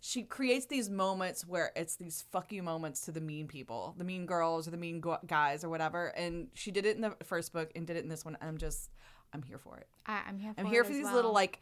she 0.00 0.22
creates 0.22 0.66
these 0.66 0.88
moments 0.88 1.46
where 1.46 1.72
it's 1.74 1.96
these 1.96 2.24
fuck 2.30 2.52
you 2.52 2.62
moments 2.62 3.00
to 3.02 3.12
the 3.12 3.20
mean 3.20 3.48
people, 3.48 3.94
the 3.98 4.04
mean 4.04 4.26
girls 4.26 4.68
or 4.68 4.70
the 4.70 4.76
mean 4.76 5.00
gu- 5.00 5.16
guys 5.26 5.64
or 5.64 5.68
whatever. 5.68 6.08
And 6.08 6.48
she 6.54 6.70
did 6.70 6.86
it 6.86 6.96
in 6.96 7.02
the 7.02 7.16
first 7.24 7.52
book 7.52 7.72
and 7.74 7.86
did 7.86 7.96
it 7.96 8.04
in 8.04 8.08
this 8.08 8.24
one. 8.24 8.36
I'm 8.40 8.58
just 8.58 8.90
I'm 9.32 9.42
here 9.42 9.58
for 9.58 9.78
it. 9.78 9.88
I, 10.06 10.20
I'm 10.28 10.38
here. 10.38 10.54
For 10.54 10.60
I'm 10.60 10.66
here 10.66 10.84
for 10.84 10.92
these 10.92 11.04
well. 11.04 11.14
little 11.14 11.32
like 11.32 11.60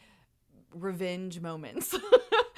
revenge 0.74 1.40
moments. 1.40 1.94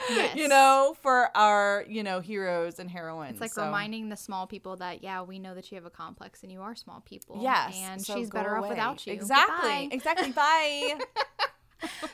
Yes. 0.09 0.37
You 0.37 0.47
know, 0.47 0.97
for 1.03 1.37
our, 1.37 1.85
you 1.89 2.05
know, 2.05 2.21
heroes 2.21 2.79
and 2.79 2.89
heroines. 2.89 3.33
It's 3.33 3.41
like 3.41 3.53
So- 3.53 3.65
reminding 3.65 4.09
the 4.09 4.17
small 4.17 4.47
people 4.47 4.77
that 4.77 5.03
yeah, 5.03 5.23
we 5.23 5.41
know 5.41 5.53
that 5.57 5.69
you 5.73 5.75
have 5.75 5.85
a 5.85 5.91
complex 5.91 6.45
and 6.45 6.53
you 6.53 6.61
are 6.63 6.77
small 6.77 7.01
people. 7.01 7.41
Yes. 7.43 7.75
and 7.77 8.01
so 8.01 8.15
she's 8.15 8.31
better 8.31 8.57
off 8.57 8.69
without 8.69 9.05
you. 9.05 9.13
Exactly. 9.13 9.89
Goodbye. 9.89 9.89
Exactly. 9.91 10.31
Bye. 10.33 10.99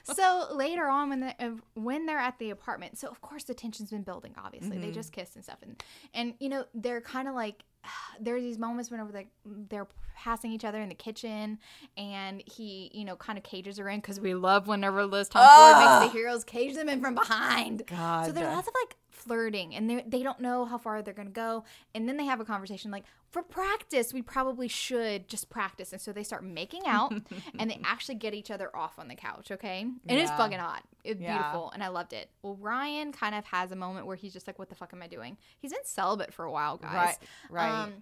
So 0.05 0.49
later 0.55 0.89
on 0.89 1.09
when 1.09 1.21
they, 1.21 1.35
uh, 1.39 1.51
when 1.75 2.07
they're 2.07 2.19
at 2.19 2.39
the 2.39 2.51
apartment 2.51 2.99
so 2.99 3.09
of 3.09 3.21
course 3.21 3.45
the 3.45 3.55
tension's 3.55 3.91
been 3.91 4.03
building 4.03 4.35
obviously 4.43 4.77
Mm-hmm. 4.77 4.81
they 4.87 4.91
just 4.91 5.13
kissed 5.13 5.35
and 5.37 5.45
stuff 5.45 5.59
and 5.63 5.83
and 6.15 6.35
you 6.41 6.49
know 6.49 6.65
they're 6.75 7.01
kind 7.01 7.29
of 7.29 7.35
like 7.35 7.65
there's 8.21 8.43
these 8.43 8.59
moments 8.59 8.91
whenever 8.91 9.13
they 9.13 9.27
they're 9.45 9.87
passing 10.17 10.53
each 10.53 10.65
other 10.65 10.81
in 10.81 10.89
the 10.89 10.95
kitchen 10.95 11.59
and 11.97 12.43
he 12.47 12.91
you 12.95 13.05
know 13.05 13.17
kind 13.17 13.39
of 13.39 13.45
cages 13.45 13.79
her 13.79 13.89
in 13.89 14.01
because 14.01 14.21
we 14.21 14.35
love 14.35 14.69
whenever 14.69 15.05
Liz 15.07 15.29
Tomforde 15.29 15.79
makes 16.03 16.13
the 16.13 16.19
heroes 16.19 16.45
cage 16.45 16.75
them 16.75 16.89
in 16.89 17.01
from 17.01 17.15
behind 17.15 17.85
God. 17.87 18.27
so 18.27 18.33
there's 18.33 18.47
lots 18.55 18.69
of 18.69 18.75
like 18.83 18.97
flirting 19.23 19.75
and 19.75 19.89
they 19.89 20.05
they 20.07 20.23
don't 20.23 20.41
know 20.41 20.65
how 20.65 20.77
far 20.79 21.03
they're 21.03 21.15
gonna 21.15 21.31
go 21.31 21.65
and 21.95 22.09
then 22.09 22.17
they 22.17 22.25
have 22.25 22.41
a 22.41 22.45
conversation 22.45 22.91
like 22.91 23.05
for 23.31 23.43
practice 23.43 24.13
we 24.13 24.21
probably 24.23 24.69
should 24.69 25.29
just 25.29 25.49
practice 25.51 25.93
and 25.93 26.01
so 26.01 26.13
they 26.13 26.23
start 26.23 26.45
making 26.45 26.83
out 26.87 27.13
and 27.59 27.71
they 27.71 27.81
actually 27.85 28.15
get 28.17 28.35
each 28.35 28.51
other 28.51 28.75
off 28.77 28.99
on 28.99 29.09
the 29.09 29.15
couch 29.15 29.51
okay 29.51 29.81
and 29.81 30.19
it's 30.19 30.31
fucking 30.33 30.59
hot 30.59 30.83
it's 31.05 31.21
Yeah. 31.21 31.37
beautiful 31.37 31.71
and 31.73 31.83
i 31.83 31.89
loved 31.89 32.13
it 32.13 32.29
well 32.43 32.57
ryan 32.61 33.13
kind 33.13 33.35
of 33.35 33.45
has 33.47 33.73
a 33.73 33.77
moment 33.77 34.07
where 34.07 34.17
he's 34.17 34.33
just 34.33 34.47
like 34.47 34.59
what 34.59 34.69
the 34.69 34.75
fuck 34.75 34.93
am 34.93 35.03
i 35.03 35.07
doing 35.07 35.37
he's 35.61 35.73
been 35.73 35.81
celibate 35.85 36.33
for 36.35 36.45
a 36.45 36.51
while 36.51 36.77
guys 36.77 36.93
Right. 36.93 37.19
Right. 37.51 37.83
um, 37.85 37.93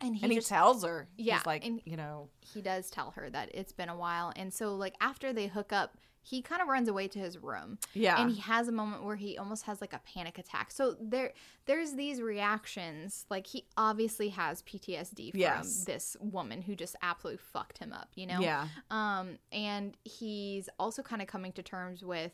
and 0.00 0.16
he 0.16 0.22
and 0.22 0.32
he 0.32 0.38
just 0.38 0.48
tells 0.48 0.84
her. 0.84 1.08
Yeah, 1.16 1.38
He's 1.38 1.46
like, 1.46 1.64
and- 1.64 1.80
you 1.84 1.96
know, 1.96 2.28
he 2.40 2.60
does 2.62 2.90
tell 2.90 3.10
her 3.12 3.30
that 3.30 3.50
it's 3.54 3.72
been 3.72 3.88
a 3.88 3.96
while 3.96 4.32
and 4.36 4.52
so 4.52 4.74
like 4.74 4.94
after 5.00 5.32
they 5.32 5.46
hook 5.46 5.72
up 5.72 5.96
he 6.26 6.40
kind 6.40 6.62
of 6.62 6.68
runs 6.68 6.88
away 6.88 7.06
to 7.06 7.18
his 7.18 7.36
room 7.36 7.78
yeah. 7.92 8.18
and 8.18 8.30
he 8.30 8.40
has 8.40 8.66
a 8.66 8.72
moment 8.72 9.04
where 9.04 9.16
he 9.16 9.36
almost 9.36 9.64
has 9.64 9.80
like 9.82 9.92
a 9.92 10.00
panic 10.06 10.38
attack 10.38 10.70
so 10.70 10.96
there 11.00 11.32
there's 11.66 11.92
these 11.94 12.22
reactions 12.22 13.26
like 13.28 13.46
he 13.46 13.66
obviously 13.76 14.28
has 14.30 14.62
ptsd 14.62 15.30
from 15.32 15.40
Yes. 15.40 15.84
this 15.84 16.16
woman 16.20 16.62
who 16.62 16.74
just 16.76 16.96
absolutely 17.02 17.42
fucked 17.52 17.76
him 17.78 17.92
up 17.92 18.08
you 18.14 18.26
know 18.26 18.40
yeah. 18.40 18.68
um 18.90 19.38
and 19.52 19.96
he's 20.04 20.68
also 20.78 21.02
kind 21.02 21.20
of 21.20 21.28
coming 21.28 21.52
to 21.52 21.62
terms 21.62 22.02
with 22.02 22.32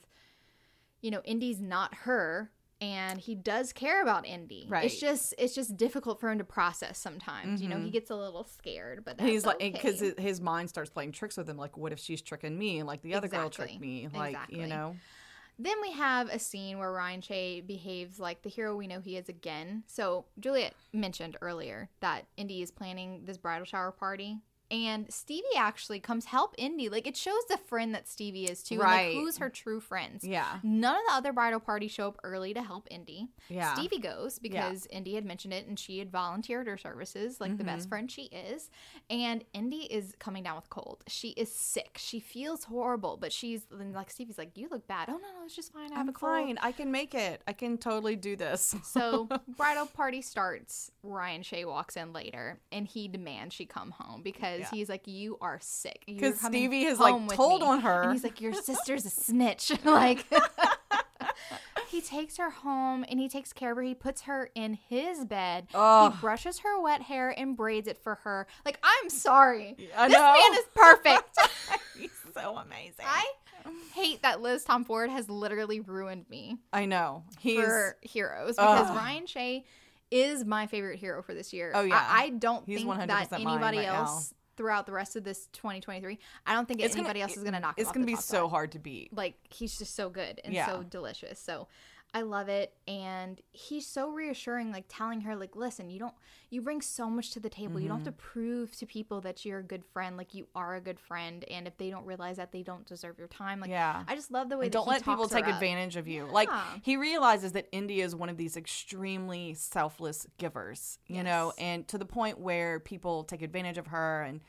you 1.00 1.10
know 1.10 1.20
indy's 1.24 1.60
not 1.60 1.94
her 1.94 2.50
and 2.80 3.18
he 3.18 3.34
does 3.34 3.72
care 3.72 4.02
about 4.02 4.26
indy 4.26 4.66
Right. 4.68 4.84
it's 4.84 4.98
just 4.98 5.34
it's 5.38 5.54
just 5.54 5.76
difficult 5.76 6.20
for 6.20 6.30
him 6.30 6.38
to 6.38 6.44
process 6.44 6.98
sometimes 6.98 7.60
you 7.60 7.68
know 7.68 7.76
he 7.76 7.82
mm-hmm. 7.82 7.90
gets 7.90 8.10
a 8.10 8.16
little 8.16 8.44
scared 8.44 9.04
but 9.04 9.18
that's 9.18 9.30
he's 9.30 9.46
like, 9.46 9.58
because 9.58 10.00
his, 10.00 10.14
his 10.18 10.40
mind 10.40 10.68
starts 10.68 10.90
playing 10.90 11.12
tricks 11.12 11.36
with 11.36 11.48
him. 11.48 11.56
Like, 11.56 11.76
what 11.76 11.92
if 11.92 11.98
she's 11.98 12.22
tricking 12.22 12.58
me? 12.58 12.82
Like 12.82 13.02
the 13.02 13.14
other 13.14 13.28
girl 13.28 13.50
tricked 13.50 13.80
me. 13.80 14.08
Like, 14.12 14.30
Exactly. 14.30 14.60
you 14.60 14.66
know, 14.66 14.96
Then 15.58 15.76
we 15.82 15.92
have 15.92 16.28
a 16.28 16.38
scene 16.38 16.78
where 16.78 16.90
Ryan 16.92 17.20
Shay 17.20 17.60
behaves 17.60 18.18
like 18.18 18.42
the 18.42 18.48
hero 18.48 18.76
we 18.76 18.86
know 18.86 19.00
he 19.00 19.16
is 19.16 19.28
again. 19.28 19.84
So 19.86 20.24
Juliette 20.38 20.74
mentioned 20.92 21.36
earlier 21.42 21.88
that 22.00 22.26
Indy 22.36 22.62
is 22.62 22.70
planning 22.70 23.22
this 23.24 23.38
bridal 23.38 23.64
shower 23.66 23.92
party. 23.92 24.38
And 24.70 25.12
Stevie 25.12 25.44
actually 25.56 26.00
comes 26.00 26.26
help 26.26 26.54
Indy. 26.58 26.88
Like 26.88 27.06
it 27.06 27.16
shows 27.16 27.44
the 27.48 27.56
friend 27.58 27.94
that 27.94 28.08
Stevie 28.08 28.44
is 28.44 28.62
too. 28.62 28.78
Right. 28.78 29.14
like 29.14 29.14
who's 29.16 29.38
her 29.38 29.50
true 29.50 29.80
friends. 29.80 30.24
yeah. 30.24 30.58
None 30.62 30.94
of 30.94 31.00
the 31.08 31.12
other 31.14 31.32
bridal 31.32 31.60
party 31.60 31.88
show 31.88 32.08
up 32.08 32.18
early 32.22 32.54
to 32.54 32.62
help 32.62 32.86
Indy. 32.90 33.28
Yeah. 33.48 33.74
Stevie 33.74 33.98
goes 33.98 34.38
because 34.38 34.86
Indy 34.86 35.14
had 35.14 35.24
mentioned 35.24 35.54
it 35.54 35.66
and 35.66 35.78
she 35.78 35.98
had 35.98 36.10
volunteered 36.12 36.66
her 36.66 36.76
services 36.78 37.40
like 37.40 37.56
the 37.56 37.64
Mm-hmm. 37.64 37.76
best 37.76 37.88
friend 37.88 38.10
she 38.10 38.22
is. 38.24 38.70
And 39.08 39.44
Indy 39.52 39.82
is 39.92 40.14
coming 40.18 40.42
down 40.44 40.56
with 40.56 40.70
cold. 40.70 41.02
She 41.08 41.30
is 41.30 41.52
sick. 41.52 41.96
She 42.00 42.20
feels 42.20 42.64
horrible, 42.64 43.16
but 43.20 43.32
she's 43.32 43.66
like 43.70 44.10
Stevie's 44.10 44.38
like, 44.38 44.56
"You 44.56 44.68
look 44.70 44.86
bad." 44.86 45.08
Oh 45.08 45.12
no, 45.12 45.18
no, 45.18 45.44
it's 45.44 45.56
just 45.56 45.72
fine. 45.72 45.90
I 45.92 45.96
have 45.98 46.08
I'm 46.08 46.14
fine. 46.14 46.58
I 46.62 46.72
can 46.72 46.90
make 46.92 47.14
it. 47.14 47.42
I 47.48 47.52
can 47.52 47.76
totally 47.78 48.14
do 48.16 48.36
this. 48.36 48.74
So 48.84 49.28
bridal 49.56 49.86
party 49.86 50.22
starts. 50.22 50.90
Ryan 51.02 51.42
Shay 51.42 51.64
walks 51.64 51.96
in 51.96 52.12
later, 52.12 52.60
and 52.70 52.86
he 52.86 53.08
demands 53.08 53.54
she 53.54 53.66
come 53.66 53.90
home 53.92 54.22
because 54.22 54.59
Yeah. 54.60 54.68
he's 54.70 54.88
like, 54.88 55.06
"You 55.06 55.38
are 55.40 55.58
sick." 55.60 56.04
Because 56.06 56.40
Stevie 56.40 56.84
has 56.84 56.98
like 56.98 57.28
told 57.30 57.62
me." 57.62 57.66
on 57.66 57.80
her. 57.80 58.02
And 58.02 58.12
he's 58.12 58.24
like, 58.24 58.40
Your 58.40 58.52
sister's 58.52 59.06
a 59.06 59.10
snitch. 59.10 59.72
like 59.84 60.26
he 61.88 62.00
takes 62.00 62.36
her 62.36 62.50
home 62.50 63.04
and 63.08 63.18
he 63.18 63.28
takes 63.28 63.52
care 63.52 63.72
of 63.72 63.76
her. 63.76 63.82
He 63.82 63.94
puts 63.94 64.22
her 64.22 64.50
in 64.54 64.74
his 64.88 65.24
bed. 65.24 65.68
Ugh. 65.74 66.12
He 66.12 66.20
brushes 66.20 66.60
her 66.60 66.80
wet 66.80 67.02
hair 67.02 67.30
and 67.36 67.56
braids 67.56 67.88
it 67.88 67.98
for 67.98 68.16
her. 68.16 68.46
Like, 68.64 68.78
I'm 68.82 69.10
sorry. 69.10 69.76
I 69.96 70.08
this 70.08 70.16
know. 70.16 70.32
man 70.32 70.58
is 70.58 70.66
perfect. 70.74 71.38
he's 71.98 72.10
so 72.34 72.56
amazing. 72.56 73.04
I 73.06 73.26
hate 73.94 74.22
that 74.22 74.40
Liz 74.40 74.64
Tomforde 74.64 75.10
has 75.10 75.28
literally 75.28 75.80
ruined 75.80 76.28
me 76.30 76.58
I 76.72 76.86
know. 76.86 77.24
He's 77.38 77.60
for 77.60 77.96
heroes 78.00 78.56
because 78.56 78.88
Ugh. 78.88 78.96
Ryan 78.96 79.26
Shay 79.26 79.64
is 80.10 80.44
my 80.44 80.66
favorite 80.66 80.98
hero 80.98 81.22
for 81.22 81.34
this 81.34 81.52
year. 81.52 81.70
Oh, 81.74 81.82
yeah. 81.82 82.04
I, 82.08 82.24
I 82.24 82.28
don't 82.30 82.64
He's 82.66 82.78
think 82.82 83.06
that 83.06 83.32
anybody 83.32 83.78
right 83.78 83.86
else 83.88 84.34
throughout 84.60 84.84
the 84.84 84.92
rest 84.92 85.16
of 85.16 85.24
this 85.24 85.46
2023, 85.54 86.18
I 86.46 86.52
don't 86.52 86.68
think 86.68 86.82
It's 86.82 86.94
gonna- 86.94 87.08
anybody 87.08 87.22
else 87.22 87.34
is 87.34 87.42
going 87.42 87.54
to 87.54 87.60
knock 87.60 87.78
him 87.78 87.82
it's 87.82 87.90
gonna 87.92 88.04
be 88.04 88.14
so 88.14 88.46
hard 88.46 88.72
to 88.72 88.78
beat. 88.78 89.10
like 89.16 89.34
he's 89.50 89.78
just 89.78 89.94
so 89.94 90.10
good 90.10 90.38
and 90.44 90.52
Yeah. 90.52 90.66
so 90.66 90.82
delicious 90.82 91.40
so 91.40 91.66
i 92.12 92.22
love 92.22 92.48
it 92.48 92.72
and 92.88 93.40
he's 93.52 93.86
so 93.86 94.10
reassuring 94.10 94.72
like 94.72 94.84
telling 94.88 95.20
her 95.20 95.36
like 95.36 95.54
listen 95.54 95.88
you 95.90 95.98
don't 95.98 96.14
you 96.50 96.60
bring 96.60 96.80
so 96.80 97.08
much 97.08 97.30
to 97.30 97.38
the 97.40 97.48
table 97.48 97.78
you 97.80 97.86
don't 97.88 97.98
have 97.98 98.04
to 98.04 98.10
Mm-hmm. 98.10 98.18
prove 98.32 98.76
to 98.76 98.86
people 98.86 99.20
that 99.20 99.44
you're 99.44 99.60
a 99.60 99.62
good 99.62 99.84
friend 99.84 100.16
like 100.16 100.34
you 100.34 100.48
are 100.54 100.74
a 100.74 100.80
good 100.80 100.98
friend 100.98 101.44
and 101.50 101.66
if 101.66 101.76
they 101.78 101.88
don't 101.90 102.04
realize 102.04 102.36
that 102.38 102.50
they 102.52 102.62
don't 102.62 102.84
deserve 102.86 103.18
your 103.18 103.28
time 103.28 103.60
like 103.60 103.70
Yeah. 103.70 104.02
i 104.08 104.14
just 104.16 104.30
love 104.30 104.48
the 104.48 104.56
way 104.56 104.64
And 104.64 104.72
that 104.72 104.78
don't 104.78 104.88
let 104.88 105.04
people 105.04 105.28
take 105.28 105.46
up. 105.46 105.54
advantage 105.54 105.96
of 105.96 106.08
you. 106.08 106.24
Like 106.26 106.48
he 106.82 106.96
realizes 106.96 107.52
that 107.52 107.68
India 107.72 108.04
is 108.04 108.14
one 108.16 108.28
of 108.28 108.36
these 108.36 108.56
extremely 108.56 109.54
selfless 109.54 110.26
givers, 110.38 110.98
you 111.06 111.22
know, 111.22 111.52
and 111.58 111.86
to 111.88 111.98
the 111.98 112.04
point 112.04 112.38
where 112.40 112.80
people 112.80 113.24
take 113.24 113.42
advantage 113.42 113.78
of 113.78 113.86
her 113.88 114.22
and 114.22 114.40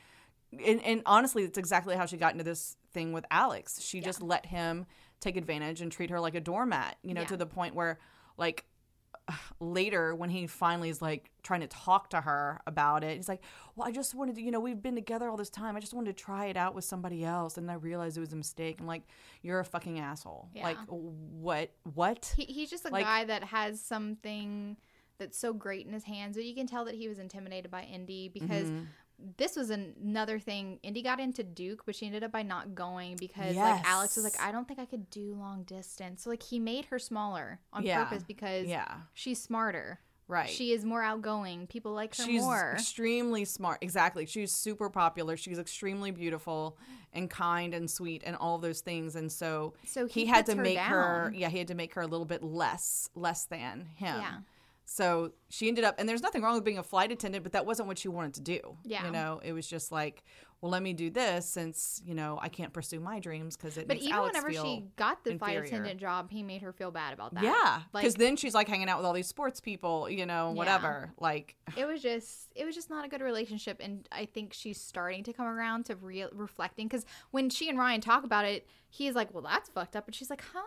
and, 0.66 0.82
and 0.84 1.02
honestly, 1.06 1.44
it's 1.44 1.56
exactly 1.56 1.96
how 1.96 2.04
she 2.04 2.18
got 2.18 2.32
into 2.32 2.44
this 2.44 2.76
thing 2.92 3.14
with 3.14 3.24
Alex. 3.30 3.80
She 3.80 4.00
just 4.02 4.20
let 4.20 4.44
him 4.44 4.84
take 5.22 5.36
advantage 5.36 5.80
and 5.80 5.90
treat 5.90 6.10
her 6.10 6.20
like 6.20 6.34
a 6.34 6.40
doormat, 6.40 6.98
you 7.02 7.14
know, 7.14 7.22
Yeah. 7.22 7.28
to 7.28 7.36
the 7.38 7.46
point 7.46 7.74
where 7.74 7.98
like 8.36 8.64
later 9.60 10.14
when 10.14 10.30
he 10.30 10.46
finally 10.46 10.88
is 10.88 11.00
like 11.00 11.30
trying 11.42 11.60
to 11.60 11.66
talk 11.68 12.10
to 12.10 12.20
her 12.20 12.60
about 12.66 13.04
it, 13.04 13.16
he's 13.16 13.28
like, 13.28 13.40
"Well, 13.76 13.86
I 13.86 13.92
just 13.92 14.14
wanted 14.14 14.34
to, 14.34 14.42
you 14.42 14.50
know, 14.50 14.58
we've 14.60 14.82
been 14.82 14.96
together 14.96 15.28
all 15.28 15.36
this 15.36 15.50
time. 15.50 15.76
I 15.76 15.80
just 15.80 15.94
wanted 15.94 16.16
to 16.16 16.22
try 16.24 16.46
it 16.46 16.56
out 16.56 16.74
with 16.74 16.84
somebody 16.84 17.24
else, 17.24 17.56
and 17.56 17.70
I 17.70 17.74
realized 17.74 18.16
it 18.16 18.20
was 18.20 18.32
a 18.32 18.36
mistake." 18.36 18.78
I'm 18.80 18.86
like, 18.86 19.02
"You're 19.42 19.60
a 19.60 19.64
fucking 19.64 20.00
asshole. 20.00 20.48
Yeah. 20.54 20.64
Like, 20.64 20.78
what? 20.88 21.70
What? 21.94 22.34
He, 22.36 22.44
he's 22.46 22.68
just 22.70 22.84
a 22.84 22.88
Like- 22.90 23.04
guy 23.04 23.24
that 23.24 23.44
has 23.44 23.80
something 23.80 24.76
that's 25.18 25.38
so 25.38 25.52
great 25.52 25.86
in 25.86 25.92
his 25.92 26.02
hands. 26.04 26.36
But 26.36 26.44
you 26.44 26.54
can 26.54 26.66
tell 26.66 26.84
that 26.86 26.96
he 26.96 27.06
was 27.06 27.20
intimidated 27.20 27.70
by 27.70 27.82
Indy 27.84 28.28
because 28.28 28.66
Mm-hmm. 28.66 28.84
This 29.36 29.56
was 29.56 29.70
an- 29.70 29.94
another 30.02 30.38
thing. 30.38 30.78
Indy 30.82 31.02
got 31.02 31.20
into 31.20 31.42
Duke, 31.42 31.82
but 31.86 31.94
she 31.96 32.06
ended 32.06 32.22
up 32.24 32.32
by 32.32 32.42
not 32.42 32.74
going 32.74 33.16
because 33.16 33.56
like 33.56 33.84
Alex 33.84 34.16
was 34.16 34.24
like, 34.24 34.40
I 34.40 34.52
don't 34.52 34.66
think 34.66 34.78
I 34.80 34.84
could 34.84 35.08
do 35.10 35.34
long 35.34 35.62
distance. 35.64 36.22
So 36.24 36.30
like 36.30 36.42
he 36.42 36.58
made 36.58 36.86
her 36.86 36.98
smaller 36.98 37.60
on 37.72 37.84
Yeah. 37.84 38.04
purpose 38.04 38.22
because 38.24 38.66
Yeah, 38.66 38.86
she's 39.14 39.40
smarter. 39.42 40.00
right. 40.28 40.48
She 40.50 40.72
is 40.72 40.84
more 40.84 41.02
outgoing. 41.02 41.66
People 41.66 41.92
like 41.92 42.16
her 42.16 42.24
She's 42.24 42.42
more. 42.42 42.72
extremely 42.74 43.44
smart. 43.44 43.78
Exactly. 43.82 44.24
She's 44.26 44.52
super 44.52 44.88
popular. 44.88 45.36
She's 45.36 45.58
extremely 45.58 46.10
beautiful 46.10 46.78
and 47.12 47.28
kind 47.28 47.74
and 47.74 47.90
sweet 47.90 48.22
and 48.24 48.36
all 48.36 48.56
those 48.58 48.80
things. 48.80 49.14
And 49.16 49.30
so, 49.30 49.74
So 49.86 50.06
he 50.06 50.24
had 50.26 50.46
to 50.46 50.54
her 50.54 50.62
make 50.62 50.78
her, 50.78 51.30
yeah, 51.34 51.48
he 51.50 51.58
had 51.58 51.68
to 51.68 51.74
make 51.74 51.92
her 51.94 52.00
a 52.00 52.06
little 52.06 52.24
bit 52.24 52.42
less, 52.42 53.10
less 53.14 53.44
than 53.44 53.86
him. 53.96 54.20
Yeah. 54.20 54.36
So 54.92 55.32
she 55.48 55.68
ended 55.68 55.84
up, 55.84 55.94
and 55.98 56.06
there's 56.06 56.20
nothing 56.20 56.42
wrong 56.42 56.54
with 56.54 56.64
being 56.64 56.76
a 56.76 56.82
flight 56.82 57.10
attendant, 57.10 57.44
but 57.44 57.52
that 57.52 57.64
wasn't 57.64 57.88
what 57.88 57.96
she 57.98 58.08
wanted 58.08 58.34
to 58.34 58.40
do. 58.42 58.76
Yeah. 58.84 59.06
You 59.06 59.10
know, 59.10 59.40
it 59.42 59.54
was 59.54 59.66
just 59.66 59.90
like, 59.90 60.22
well, 60.60 60.70
let 60.70 60.82
me 60.82 60.92
do 60.92 61.08
this 61.08 61.48
since, 61.48 62.02
you 62.04 62.14
know, 62.14 62.38
I 62.42 62.50
can't 62.50 62.74
pursue 62.74 63.00
my 63.00 63.18
dreams 63.18 63.56
because 63.56 63.78
it 63.78 63.88
but 63.88 63.96
even 63.96 64.12
Alex 64.12 64.34
whenever 64.36 64.52
she 64.52 64.84
got 64.96 65.24
the 65.24 65.38
flight 65.38 65.56
attendant 65.56 65.98
job, 65.98 66.30
he 66.30 66.42
made 66.42 66.60
her 66.60 66.74
feel 66.74 66.90
bad 66.90 67.14
about 67.14 67.32
that. 67.34 67.42
Yeah. 67.42 67.80
like 67.94 68.02
Because 68.02 68.16
then 68.16 68.36
she's 68.36 68.52
like 68.54 68.68
hanging 68.68 68.90
out 68.90 68.98
with 68.98 69.06
all 69.06 69.14
these 69.14 69.26
sports 69.26 69.60
people, 69.60 70.10
you 70.10 70.26
know, 70.26 70.50
Yeah. 70.50 70.56
whatever. 70.58 71.14
Like, 71.18 71.56
it 71.76 71.86
was 71.86 72.02
just 72.02 72.52
it 72.54 72.66
was 72.66 72.74
just 72.74 72.90
not 72.90 73.04
a 73.06 73.08
good 73.08 73.22
relationship 73.22 73.78
and 73.80 74.06
i 74.12 74.26
think 74.26 74.52
she's 74.52 74.78
starting 74.78 75.24
to 75.24 75.32
come 75.32 75.46
around 75.46 75.86
to 75.86 75.96
real 75.96 76.28
reflecting 76.34 76.86
because 76.86 77.06
when 77.30 77.48
she 77.48 77.70
and 77.70 77.78
ryan 77.78 78.00
talk 78.02 78.24
about 78.24 78.44
it 78.44 78.66
he's 78.90 79.14
like 79.14 79.32
well 79.32 79.42
that's 79.42 79.70
fucked 79.70 79.96
up 79.96 80.06
and 80.06 80.14
she's 80.14 80.28
like 80.28 80.42
huh 80.52 80.60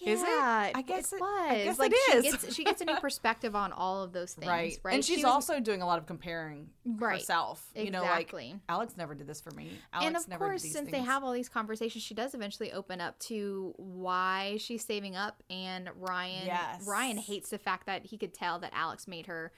yeah, 0.00 0.12
Is 0.12 0.22
it? 0.22 0.26
I 0.28 0.82
guess 0.86 1.12
it- 1.12 1.20
was. 1.20 1.50
I 1.50 1.64
guess 1.64 1.78
like 1.78 1.92
it 1.94 1.98
she 2.10 2.16
is. 2.16 2.22
gets 2.34 2.54
she 2.54 2.64
gets 2.64 2.80
a 2.80 2.84
new 2.84 2.96
perspective 3.00 3.54
on 3.54 3.72
all 3.72 4.02
of 4.02 4.12
those 4.12 4.32
things, 4.32 4.48
right? 4.48 4.78
right. 4.82 4.94
And 4.94 5.04
she's 5.04 5.18
She 5.18 5.24
was- 5.24 5.32
also 5.32 5.60
doing 5.60 5.82
a 5.82 5.86
lot 5.86 5.98
of 5.98 6.06
comparing 6.06 6.70
Right. 6.84 7.18
herself. 7.20 7.64
You 7.76 7.90
know, 7.90 8.00
like 8.02 8.10
Exactly. 8.22 8.56
Alex 8.68 8.94
never 8.96 9.14
did 9.14 9.26
this 9.26 9.40
for 9.40 9.50
me. 9.52 9.70
Alex 9.92 10.06
and 10.06 10.16
of 10.16 10.28
never 10.28 10.46
course, 10.46 10.62
since 10.62 10.90
they 10.90 11.00
have 11.00 11.22
all 11.22 11.32
these 11.32 11.48
conversations, 11.48 12.02
she 12.02 12.14
does 12.14 12.34
eventually 12.34 12.72
open 12.72 13.00
up 13.00 13.18
to 13.20 13.74
why 13.76 14.56
she's 14.58 14.84
saving 14.84 15.16
up. 15.16 15.42
And 15.50 15.90
Ryan, 15.96 16.46
Yes. 16.46 16.86
Ryan 16.86 17.18
hates 17.18 17.50
the 17.50 17.58
fact 17.58 17.86
that 17.86 18.06
he 18.06 18.16
could 18.18 18.32
tell 18.34 18.58
that 18.60 18.72
Alex 18.74 19.06
made 19.06 19.26
her. 19.26 19.52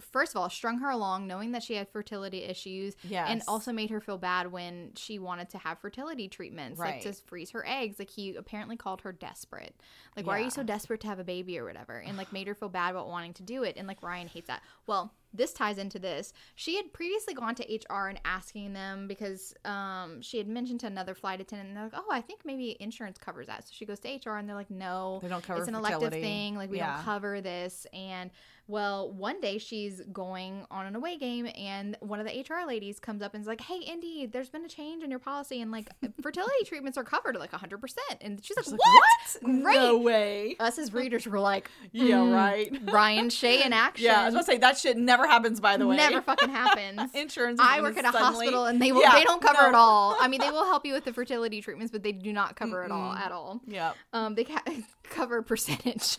First 0.00 0.32
of 0.34 0.40
all, 0.40 0.48
strung 0.48 0.78
her 0.78 0.90
along, 0.90 1.26
knowing 1.26 1.52
that 1.52 1.62
she 1.62 1.74
had 1.74 1.88
fertility 1.88 2.42
issues, 2.42 2.96
and 3.28 3.42
also 3.46 3.70
made 3.70 3.90
her 3.90 4.00
feel 4.00 4.18
bad 4.18 4.50
when 4.50 4.92
she 4.96 5.18
wanted 5.18 5.50
to 5.50 5.58
have 5.58 5.78
fertility 5.78 6.26
treatments, 6.26 6.80
like 6.80 7.02
to 7.02 7.12
freeze 7.12 7.50
her 7.50 7.64
eggs. 7.66 7.98
Like 7.98 8.10
he 8.10 8.34
apparently 8.34 8.76
called 8.76 9.02
her 9.02 9.12
desperate. 9.12 9.74
Like, 10.16 10.26
why 10.26 10.38
are 10.38 10.42
you 10.42 10.50
so 10.50 10.62
desperate 10.62 11.00
to 11.02 11.06
have 11.06 11.18
a 11.18 11.24
baby 11.24 11.58
or 11.58 11.64
whatever? 11.64 11.98
And 11.98 12.16
like 12.16 12.32
made 12.32 12.46
her 12.46 12.54
feel 12.54 12.70
bad 12.70 12.92
about 12.92 13.08
wanting 13.08 13.34
to 13.34 13.42
do 13.42 13.62
it. 13.62 13.76
And 13.76 13.86
like 13.86 14.02
Ryan 14.02 14.26
hates 14.26 14.48
that. 14.48 14.62
Well, 14.86 15.12
this 15.34 15.52
ties 15.52 15.78
into 15.78 15.98
this. 15.98 16.32
She 16.54 16.76
had 16.76 16.92
previously 16.92 17.34
gone 17.34 17.54
to 17.56 17.64
HR 17.90 18.06
and 18.08 18.20
asking 18.24 18.72
them 18.72 19.08
because 19.08 19.52
um, 19.64 20.22
she 20.22 20.38
had 20.38 20.46
mentioned 20.48 20.80
to 20.80 20.86
another 20.86 21.14
flight 21.14 21.40
attendant, 21.40 21.68
and 21.70 21.76
they're 21.76 21.84
like, 21.84 21.94
"Oh, 21.96 22.10
I 22.12 22.20
think 22.20 22.40
maybe 22.44 22.76
insurance 22.80 23.18
covers 23.18 23.48
that." 23.48 23.64
So 23.66 23.72
she 23.74 23.84
goes 23.84 23.98
to 24.00 24.08
HR, 24.08 24.36
and 24.36 24.48
they're 24.48 24.56
like, 24.56 24.70
"No, 24.70 25.18
They 25.22 25.28
don't 25.28 25.42
cover 25.44 25.58
It's 25.58 25.68
an 25.68 25.74
elective 25.74 26.12
thing. 26.12 26.56
Like 26.56 26.70
we 26.70 26.78
Yeah. 26.78 26.94
don't 26.96 27.04
cover 27.04 27.40
this." 27.40 27.86
And 27.92 28.30
well, 28.66 29.12
one 29.12 29.42
day 29.42 29.58
she's 29.58 30.00
going 30.10 30.64
on 30.70 30.86
an 30.86 30.96
away 30.96 31.18
game, 31.18 31.46
and 31.54 31.98
one 32.00 32.18
of 32.20 32.26
the 32.26 32.32
HR 32.40 32.66
ladies 32.66 32.98
comes 32.98 33.20
up 33.20 33.34
and 33.34 33.42
is 33.42 33.46
like, 33.46 33.60
"Hey, 33.60 33.80
Indy, 33.80 34.26
there's 34.26 34.48
been 34.48 34.64
a 34.64 34.68
change 34.68 35.02
in 35.02 35.10
your 35.10 35.18
policy, 35.18 35.60
and 35.60 35.70
like 35.70 35.90
fertility 36.22 36.64
treatments 36.64 36.96
are 36.96 37.04
covered 37.04 37.36
like 37.36 37.52
100." 37.52 37.78
percent 37.80 38.18
And 38.20 38.42
she's 38.44 38.56
like, 38.56 38.64
She's 38.64 38.72
like, 38.72 38.80
"What? 38.80 39.62
Great." 39.62 39.74
No 39.76 39.98
way. 39.98 40.56
Us 40.60 40.78
as 40.78 40.92
readers 40.94 41.26
were 41.26 41.40
like, 41.40 41.70
Yeah, 41.92 42.18
"Mm, 42.18 42.32
right. 42.34 42.92
Ryan 42.92 43.28
Shay 43.30 43.62
in 43.64 43.72
action. 43.72 44.04
Yeah, 44.04 44.20
I 44.22 44.24
was 44.26 44.34
gonna 44.34 44.44
say 44.44 44.58
that 44.58 44.76
shit 44.78 44.96
never 44.96 45.23
happens. 45.26 45.60
By 45.60 45.76
the 45.76 45.86
way, 45.86 45.96
Never 45.96 46.20
fucking 46.30 46.48
happens. 46.50 47.10
Insurance. 47.14 47.60
I 47.62 47.80
work 47.80 47.96
at 47.96 48.04
a 48.04 48.12
suddenly- 48.12 48.22
hospital 48.46 48.66
and 48.66 48.80
they 48.80 48.92
will, 48.92 49.02
Yeah, 49.02 49.12
they 49.14 49.24
don't 49.24 49.42
cover 49.42 49.62
no. 49.62 49.68
it 49.68 49.74
all. 49.74 50.16
I 50.20 50.28
mean, 50.28 50.40
they 50.40 50.50
will 50.52 50.64
help 50.66 50.84
you 50.86 50.92
with 50.92 51.04
the 51.04 51.12
fertility 51.12 51.60
treatments, 51.60 51.90
but 51.92 52.02
they 52.02 52.12
do 52.12 52.32
not 52.32 52.56
cover 52.56 52.84
it 52.84 52.90
all 52.90 53.12
at 53.12 53.32
all. 53.32 53.60
Yeah. 53.66 53.92
Um, 54.12 54.34
they 54.34 54.44
ca- 54.44 54.62
cover 55.04 55.42
percentage. 55.42 56.18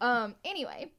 um, 0.00 0.34
anyway, 0.44 0.90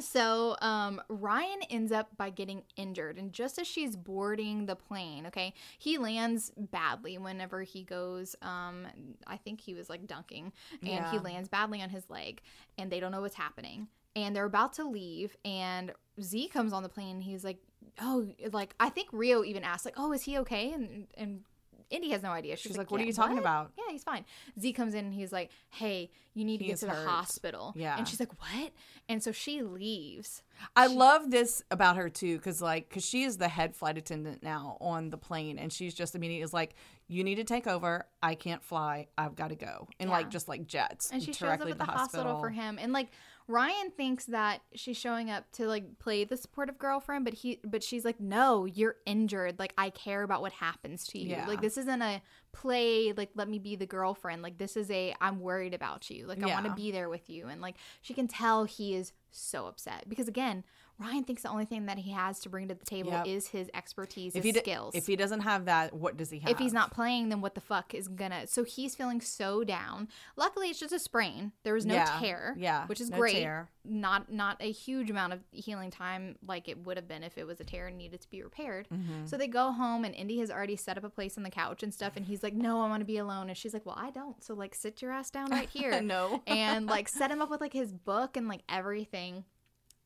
so 0.00 0.56
um, 0.62 1.02
Ryan 1.08 1.60
ends 1.68 1.92
up 1.92 2.16
by 2.16 2.30
getting 2.30 2.62
injured, 2.76 3.18
and 3.18 3.30
just 3.32 3.58
as 3.58 3.66
she's 3.66 3.94
boarding 3.94 4.64
the 4.64 4.74
plane, 4.74 5.26
okay, 5.26 5.52
he 5.78 5.98
lands 5.98 6.50
badly 6.56 7.18
whenever 7.18 7.62
he 7.62 7.84
goes. 7.84 8.34
Um, 8.40 8.86
I 9.26 9.36
think 9.36 9.60
he 9.60 9.74
was 9.74 9.90
like 9.90 10.06
dunking, 10.06 10.52
and 10.82 11.04
he 11.06 11.18
lands 11.18 11.48
badly 11.50 11.82
on 11.82 11.90
his 11.90 12.08
leg, 12.08 12.40
and 12.78 12.90
they 12.90 13.00
don't 13.00 13.12
know 13.12 13.20
what's 13.20 13.34
happening. 13.34 13.88
And 14.14 14.36
they're 14.36 14.44
about 14.44 14.74
to 14.74 14.84
leave, 14.84 15.36
and 15.44 15.92
Z 16.20 16.48
comes 16.48 16.72
on 16.72 16.82
the 16.82 16.88
plane. 16.88 17.16
And 17.16 17.22
he's 17.22 17.44
like, 17.44 17.58
"Oh, 18.00 18.28
like 18.52 18.74
I 18.78 18.90
think 18.90 19.08
Rio 19.12 19.42
even 19.44 19.64
asked, 19.64 19.84
like, 19.84 19.94
oh, 19.96 20.12
is 20.12 20.22
he 20.22 20.38
okay?" 20.38 20.72
And 20.72 21.06
and 21.16 21.44
Indy 21.90 22.08
has 22.10 22.22
no 22.22 22.30
idea. 22.30 22.56
She's, 22.56 22.70
She's 22.72 22.78
like, 22.78 22.90
"What 22.90 23.00
are 23.00 23.04
you 23.04 23.12
talking 23.12 23.36
what?" 23.36 23.40
about? 23.42 23.72
Yeah, 23.76 23.84
he's 23.90 24.02
fine. 24.04 24.24
Z 24.58 24.72
comes 24.74 24.94
in 24.94 25.04
and 25.06 25.14
he's 25.14 25.32
like, 25.32 25.50
"Hey, 25.70 26.10
you 26.34 26.44
need 26.44 26.58
to 26.58 26.64
get 26.64 26.78
to 26.78 26.86
the 26.86 26.92
hurt." 26.92 27.08
hospital." 27.08 27.72
Yeah. 27.76 27.96
and 27.98 28.06
she's 28.08 28.18
like, 28.20 28.32
"What?" 28.40 28.72
And 29.08 29.22
so 29.22 29.32
she 29.32 29.62
leaves. 29.62 30.42
I 30.76 30.86
love 30.86 31.30
this 31.30 31.62
about 31.70 31.96
her 31.96 32.08
too, 32.08 32.36
because 32.36 32.62
like, 32.62 32.88
because 32.88 33.04
she 33.04 33.24
is 33.24 33.36
the 33.38 33.48
head 33.48 33.74
flight 33.76 33.98
attendant 33.98 34.42
now 34.42 34.76
on 34.80 35.10
the 35.10 35.18
plane, 35.18 35.58
and 35.58 35.72
she's 35.72 35.94
just 35.94 36.14
immediately 36.14 36.42
is 36.44 36.54
like, 36.54 36.74
"You 37.08 37.24
need 37.24 37.34
to 37.36 37.44
take 37.44 37.66
over. 37.66 38.06
I 38.22 38.36
can't 38.36 38.62
fly. 38.62 39.08
I've 39.18 39.34
got 39.36 39.48
to 39.48 39.56
go." 39.56 39.88
And 40.00 40.08
Yeah. 40.08 40.16
like, 40.16 40.30
just 40.30 40.48
like 40.48 40.66
jets, 40.66 41.10
And 41.10 41.22
she 41.22 41.32
shows 41.32 41.42
up 41.42 41.48
directly 41.58 41.72
at 41.72 41.78
to 41.80 41.84
the 41.86 41.92
hospital. 41.92 42.40
for 42.40 42.48
him. 42.50 42.78
And 42.80 42.92
like 42.94 43.08
Ryan 43.48 43.90
thinks 43.90 44.26
that 44.26 44.62
she's 44.74 44.96
showing 44.96 45.30
up 45.30 45.50
to 45.52 45.66
like 45.66 45.98
play 45.98 46.24
the 46.24 46.36
supportive 46.36 46.78
girlfriend, 46.78 47.24
but 47.24 47.34
he 47.34 47.60
but 47.64 47.82
she's 47.82 48.04
like, 48.04 48.20
"No, 48.20 48.64
you're 48.64 48.96
injured. 49.06 49.58
Like 49.58 49.74
I 49.76 49.90
care 49.90 50.22
about 50.22 50.40
what 50.40 50.52
happens 50.52 51.06
to 51.08 51.18
you. 51.18 51.30
Yeah. 51.30 51.46
Like 51.46 51.60
this 51.60 51.76
isn't 51.78 52.02
a 52.02 52.22
play 52.52 53.12
like 53.12 53.30
let 53.34 53.48
me 53.48 53.58
be 53.58 53.76
the 53.76 53.86
girlfriend. 53.86 54.42
Like 54.42 54.58
this 54.58 54.76
is 54.76 54.90
a 54.90 55.14
I'm 55.20 55.40
worried 55.40 55.74
about 55.74 56.10
you. 56.10 56.26
Like 56.26 56.42
I 56.42 56.46
want 56.46 56.66
to 56.66 56.74
be 56.74 56.90
there 56.90 57.08
with 57.08 57.28
you." 57.28 57.48
And 57.48 57.60
like 57.60 57.76
she 58.00 58.14
can 58.14 58.28
tell 58.28 58.64
he 58.64 58.94
is 58.94 59.12
so 59.30 59.66
upset 59.66 60.04
because 60.08 60.28
again, 60.28 60.64
Ryan 61.02 61.24
thinks 61.24 61.42
the 61.42 61.50
only 61.50 61.64
thing 61.64 61.86
that 61.86 61.98
he 61.98 62.12
has 62.12 62.40
to 62.40 62.48
bring 62.48 62.68
to 62.68 62.74
the 62.74 62.84
table 62.84 63.10
Yep. 63.12 63.26
is 63.26 63.48
his 63.48 63.68
expertise, 63.74 64.34
If 64.34 64.42
his 64.42 64.48
he 64.48 64.52
d- 64.52 64.58
skills. 64.60 64.94
if 64.94 65.06
he 65.06 65.16
doesn't 65.16 65.40
have 65.40 65.64
that, 65.66 65.92
what 65.92 66.16
does 66.16 66.30
he 66.30 66.38
have? 66.40 66.50
if 66.50 66.58
he's 66.58 66.72
not 66.72 66.92
playing, 66.92 67.28
then 67.28 67.40
what 67.40 67.54
the 67.54 67.60
fuck 67.60 67.94
is 67.94 68.08
gonna? 68.08 68.46
So 68.46 68.64
he's 68.64 68.94
feeling 68.94 69.20
so 69.20 69.64
down. 69.64 70.08
Luckily, 70.36 70.68
it's 70.70 70.78
just 70.80 70.92
a 70.94 70.98
sprain. 70.98 71.52
There 71.64 71.74
was 71.74 71.84
no 71.84 71.94
Yeah, 71.94 72.18
tear. 72.20 72.54
yeah, 72.58 72.86
which 72.86 73.00
is 73.00 73.10
no 73.10 73.18
great. 73.18 73.34
tear. 73.34 73.68
Not 73.84 74.30
not 74.30 74.56
a 74.60 74.70
huge 74.70 75.10
amount 75.10 75.32
of 75.32 75.40
healing 75.50 75.90
time 75.90 76.36
like 76.46 76.68
it 76.68 76.86
would 76.86 76.96
have 76.96 77.08
been 77.08 77.24
if 77.24 77.36
it 77.36 77.44
was 77.46 77.60
a 77.60 77.64
tear 77.64 77.88
and 77.88 77.98
needed 77.98 78.20
to 78.20 78.30
be 78.30 78.40
repaired. 78.42 78.86
Mm-hmm. 78.92 79.26
So 79.26 79.36
they 79.36 79.48
go 79.48 79.72
home 79.72 80.04
and 80.04 80.14
Indy 80.14 80.38
has 80.38 80.50
already 80.52 80.76
set 80.76 80.96
up 80.96 81.02
a 81.02 81.08
place 81.10 81.36
on 81.36 81.42
the 81.42 81.50
couch 81.50 81.82
and 81.82 81.92
stuff. 81.92 82.12
And 82.16 82.24
he's 82.26 82.44
like, 82.44 82.54
"No, 82.54 82.80
I 82.80 82.88
want 82.88 83.00
to 83.00 83.04
be 83.04 83.16
alone." 83.18 83.48
And 83.48 83.56
she's 83.58 83.72
like, 83.74 83.84
"Well, 83.84 83.96
I 83.98 84.10
don't. 84.10 84.42
So 84.42 84.54
like, 84.54 84.74
sit 84.76 85.02
your 85.02 85.10
ass 85.10 85.30
down 85.30 85.50
right 85.50 85.68
here." 85.72 86.00
no. 86.00 86.42
and 86.46 86.86
like 86.86 87.08
set 87.08 87.30
him 87.32 87.42
up 87.42 87.50
with 87.50 87.60
like 87.60 87.72
his 87.72 87.92
book 87.92 88.36
and 88.36 88.46
like 88.46 88.62
everything. 88.68 89.44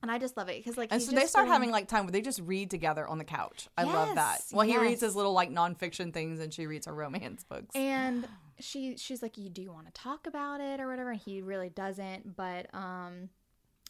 And 0.03 0.11
I 0.11 0.19
just 0.19 0.37
love 0.37 0.49
it 0.49 0.63
because 0.63 0.77
like 0.77 0.93
And 0.93 1.03
so 1.03 1.13
they 1.13 1.27
start 1.27 1.49
having 1.49 1.71
like 1.71 1.89
time 1.89 2.05
where 2.05 2.13
they 2.13 2.21
just 2.21 2.41
read 2.41 2.71
together 2.71 3.07
on 3.09 3.19
the 3.19 3.25
couch. 3.25 3.69
I 3.77 3.85
love 3.85 4.15
that. 4.15 4.37
Yes, 4.41 4.53
Well, 4.53 4.67
he 4.67 4.77
reads 4.79 5.01
his 5.01 5.17
little 5.17 5.33
like 5.33 5.51
nonfiction 5.51 6.13
things, 6.13 6.39
and 6.39 6.53
she 6.53 6.67
reads 6.67 6.87
her 6.87 6.95
romance 6.95 7.45
books. 7.49 7.75
and 7.75 8.27
she 8.59 8.97
she's 8.97 9.21
like 9.23 9.37
you 9.37 9.51
do 9.51 9.61
you 9.63 9.71
want 9.73 9.87
to 9.87 9.93
talk 9.93 10.27
about 10.27 10.61
it 10.63 10.81
or 10.81 10.89
whatever 10.89 11.11
and 11.11 11.21
he 11.21 11.43
really 11.43 11.69
doesn't 11.69 12.35
but 12.37 12.73
um 12.75 13.29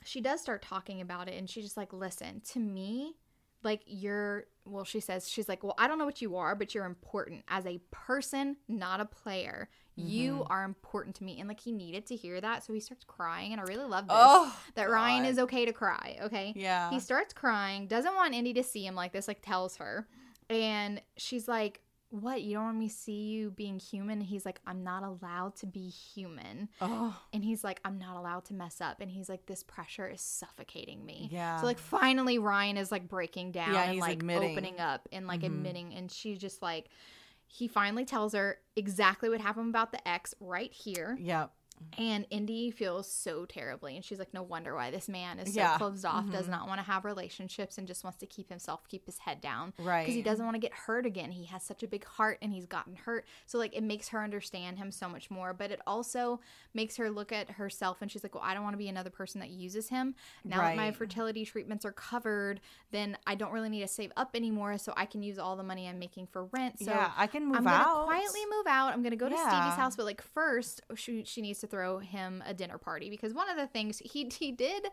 she 0.05 0.21
does 0.21 0.41
start 0.41 0.61
talking 0.61 1.01
about 1.01 1.29
it 1.29 1.35
and 1.39 1.49
she's 1.49 1.63
just 1.63 1.77
like 1.77 1.93
listen 1.93 2.41
to 2.41 2.59
me 2.59 3.15
like 3.63 3.83
you're 3.87 4.47
well 4.65 4.83
she 4.83 4.99
says 4.99 5.29
she's 5.29 5.49
like 5.49 5.63
well 5.63 5.75
i 5.79 5.87
don't 5.87 5.99
know 5.99 6.05
what 6.05 6.21
you 6.21 6.35
are 6.35 6.57
but 6.57 6.75
you're 6.75 6.85
important 6.85 7.45
as 7.47 7.65
a 7.65 7.79
person 7.93 8.57
not 8.67 9.01
a 9.01 9.05
player 9.05 9.69
you 9.99 10.35
Mm-hmm. 10.35 10.53
are 10.53 10.65
important 10.65 11.17
to 11.17 11.25
me 11.25 11.41
and 11.41 11.49
like 11.49 11.59
he 11.61 11.73
needed 11.73 12.05
to 12.07 12.15
hear 12.15 12.39
that 12.41 12.63
so 12.65 12.73
he 12.75 12.81
starts 12.81 13.03
crying 13.05 13.53
and 13.53 13.61
i 13.61 13.65
really 13.65 13.85
love 13.87 14.07
this 14.07 14.15
oh, 14.17 14.55
that 14.75 14.91
ryan 14.91 15.25
is 15.25 15.39
okay 15.39 15.65
to 15.65 15.73
cry 15.73 16.19
okay 16.23 16.53
yeah. 16.55 16.91
he 16.91 17.01
starts 17.01 17.33
crying, 17.33 17.87
doesn't 17.87 18.15
want 18.15 18.35
Indy 18.35 18.53
to 18.55 18.63
see 18.63 18.85
him 18.87 18.95
like 18.95 19.13
this, 19.13 19.27
like 19.27 19.41
tells 19.43 19.77
her. 19.77 20.07
And 20.51 21.01
she's 21.17 21.49
like, 21.49 21.81
What? 22.11 22.43
You 22.43 22.55
don't 22.55 22.65
want 22.65 22.79
me 22.79 22.89
to 22.89 22.95
see 22.95 23.23
you 23.29 23.51
being 23.51 23.79
human? 23.81 24.21
He's 24.21 24.45
like, 24.47 24.61
I'm 24.67 24.85
not 24.85 25.03
allowed 25.03 25.57
to 25.57 25.67
be 25.67 25.89
human. 25.89 26.69
oh, 26.81 27.19
And 27.33 27.45
he's 27.45 27.65
like, 27.65 27.81
I'm 27.85 27.99
not 27.99 28.17
allowed 28.17 28.45
to 28.47 28.55
mess 28.55 28.81
up. 28.81 29.01
And 29.01 29.11
he's 29.11 29.29
like, 29.29 29.47
This 29.47 29.63
pressure 29.65 30.09
is 30.09 30.21
suffocating 30.21 31.05
me. 31.05 31.29
Yeah. 31.33 31.59
So 31.61 31.67
like 31.67 31.79
finally 31.79 32.39
Ryan 32.39 32.77
is 32.77 32.93
like 32.93 33.09
breaking 33.09 33.53
down 33.53 33.73
Yeah, 33.75 33.83
and 33.91 33.99
like 33.99 34.19
admitting. 34.19 34.51
opening 34.53 34.79
up 34.81 35.09
and 35.11 35.27
like 35.27 35.41
Mhm. 35.41 35.47
admitting 35.47 35.95
and 35.95 36.11
she's 36.13 36.39
just 36.39 36.63
like 36.63 36.87
he 37.47 37.69
finally 37.69 38.05
tells 38.05 38.33
her 38.35 38.59
exactly 38.75 39.29
what 39.29 39.41
happened 39.41 39.69
about 39.69 39.93
the 39.93 40.09
ex 40.09 40.35
right 40.41 40.73
here 40.73 41.17
yeah. 41.21 41.47
And 41.99 42.27
Indy 42.31 42.71
feels 42.71 43.11
so 43.11 43.45
terribly. 43.47 43.97
And 43.97 44.05
she's 44.05 44.19
like, 44.19 44.35
no 44.35 44.43
wonder 44.43 44.75
why 44.75 44.91
this 44.91 45.09
man 45.09 45.39
is 45.39 45.55
so 45.55 45.61
Yeah. 45.61 45.69
Mm-hmm. 45.69 45.79
closed 45.79 46.05
off, 46.05 46.31
does 46.31 46.49
not 46.49 46.69
want 46.69 46.79
to 46.79 46.85
have 46.85 47.05
relationships, 47.05 47.79
and 47.79 47.87
just 47.87 48.05
wants 48.05 48.19
to 48.19 48.27
keep 48.27 48.49
himself, 48.51 48.87
keep 48.89 49.07
his 49.07 49.19
head 49.19 49.41
down. 49.41 49.73
Right. 49.79 50.03
Because 50.03 50.15
he 50.15 50.23
doesn't 50.23 50.45
want 50.45 50.55
to 50.55 50.61
get 50.61 50.73
hurt 50.73 51.07
again. 51.07 51.31
He 51.31 51.45
has 51.47 51.63
such 51.63 51.83
a 51.83 51.87
big 51.89 52.05
heart 52.05 52.39
and 52.43 52.53
he's 52.53 52.67
gotten 52.67 52.97
hurt. 52.97 53.25
So, 53.47 53.59
like, 53.59 53.75
it 53.75 53.83
makes 53.83 54.09
her 54.09 54.23
understand 54.23 54.79
him 54.79 54.91
so 54.91 55.09
much 55.09 55.31
more. 55.31 55.53
But 55.55 55.71
it 55.71 55.81
also 55.87 56.41
makes 56.75 56.97
her 56.97 57.11
look 57.11 57.33
at 57.33 57.51
herself 57.53 57.99
and 58.03 58.11
she's 58.11 58.23
like, 58.23 58.35
well, 58.35 58.45
I 58.45 58.53
don't 58.55 58.63
want 58.63 58.75
to 58.75 58.79
be 58.79 58.89
another 58.89 59.11
person 59.11 59.41
that 59.41 59.51
uses 59.51 59.89
him. 59.89 60.15
Now 60.45 60.63
that 60.63 60.77
my 60.77 60.93
fertility 60.93 61.45
treatments 61.45 61.85
are 61.85 61.93
covered, 61.93 62.61
then 62.91 63.17
I 63.27 63.35
don't 63.35 63.53
really 63.53 63.69
need 63.69 63.81
to 63.81 63.89
save 63.89 64.13
up 64.17 64.31
anymore. 64.35 64.77
So 64.79 64.93
I 64.97 65.07
can 65.07 65.23
use 65.23 65.39
all 65.39 65.57
the 65.57 65.63
money 65.63 65.89
I'm 65.89 65.99
making 65.99 66.27
for 66.27 66.45
rent. 66.47 66.79
So 66.81 66.91
yeah, 66.91 67.13
I 67.17 67.27
can 67.27 67.47
move 67.47 67.57
I'm 67.59 67.67
out. 67.67 68.07
quietly 68.07 68.41
move 68.51 68.67
out. 68.67 68.93
I'm 68.93 69.03
gonna 69.03 69.17
go 69.17 69.29
to 69.29 69.35
Yeah. 69.35 69.49
Stevie's 69.49 69.77
house, 69.77 69.97
but 69.97 70.05
like 70.07 70.21
first, 70.23 70.81
she 70.95 71.25
she 71.25 71.41
needs 71.43 71.61
to 71.61 71.66
throw 71.67 71.99
him 71.99 72.43
a 72.47 72.55
dinner 72.55 72.79
party 72.79 73.11
because 73.11 73.35
one 73.35 73.49
of 73.51 73.57
the 73.57 73.67
things 73.67 73.99
he 74.05 74.29
he 74.39 74.53
did 74.53 74.87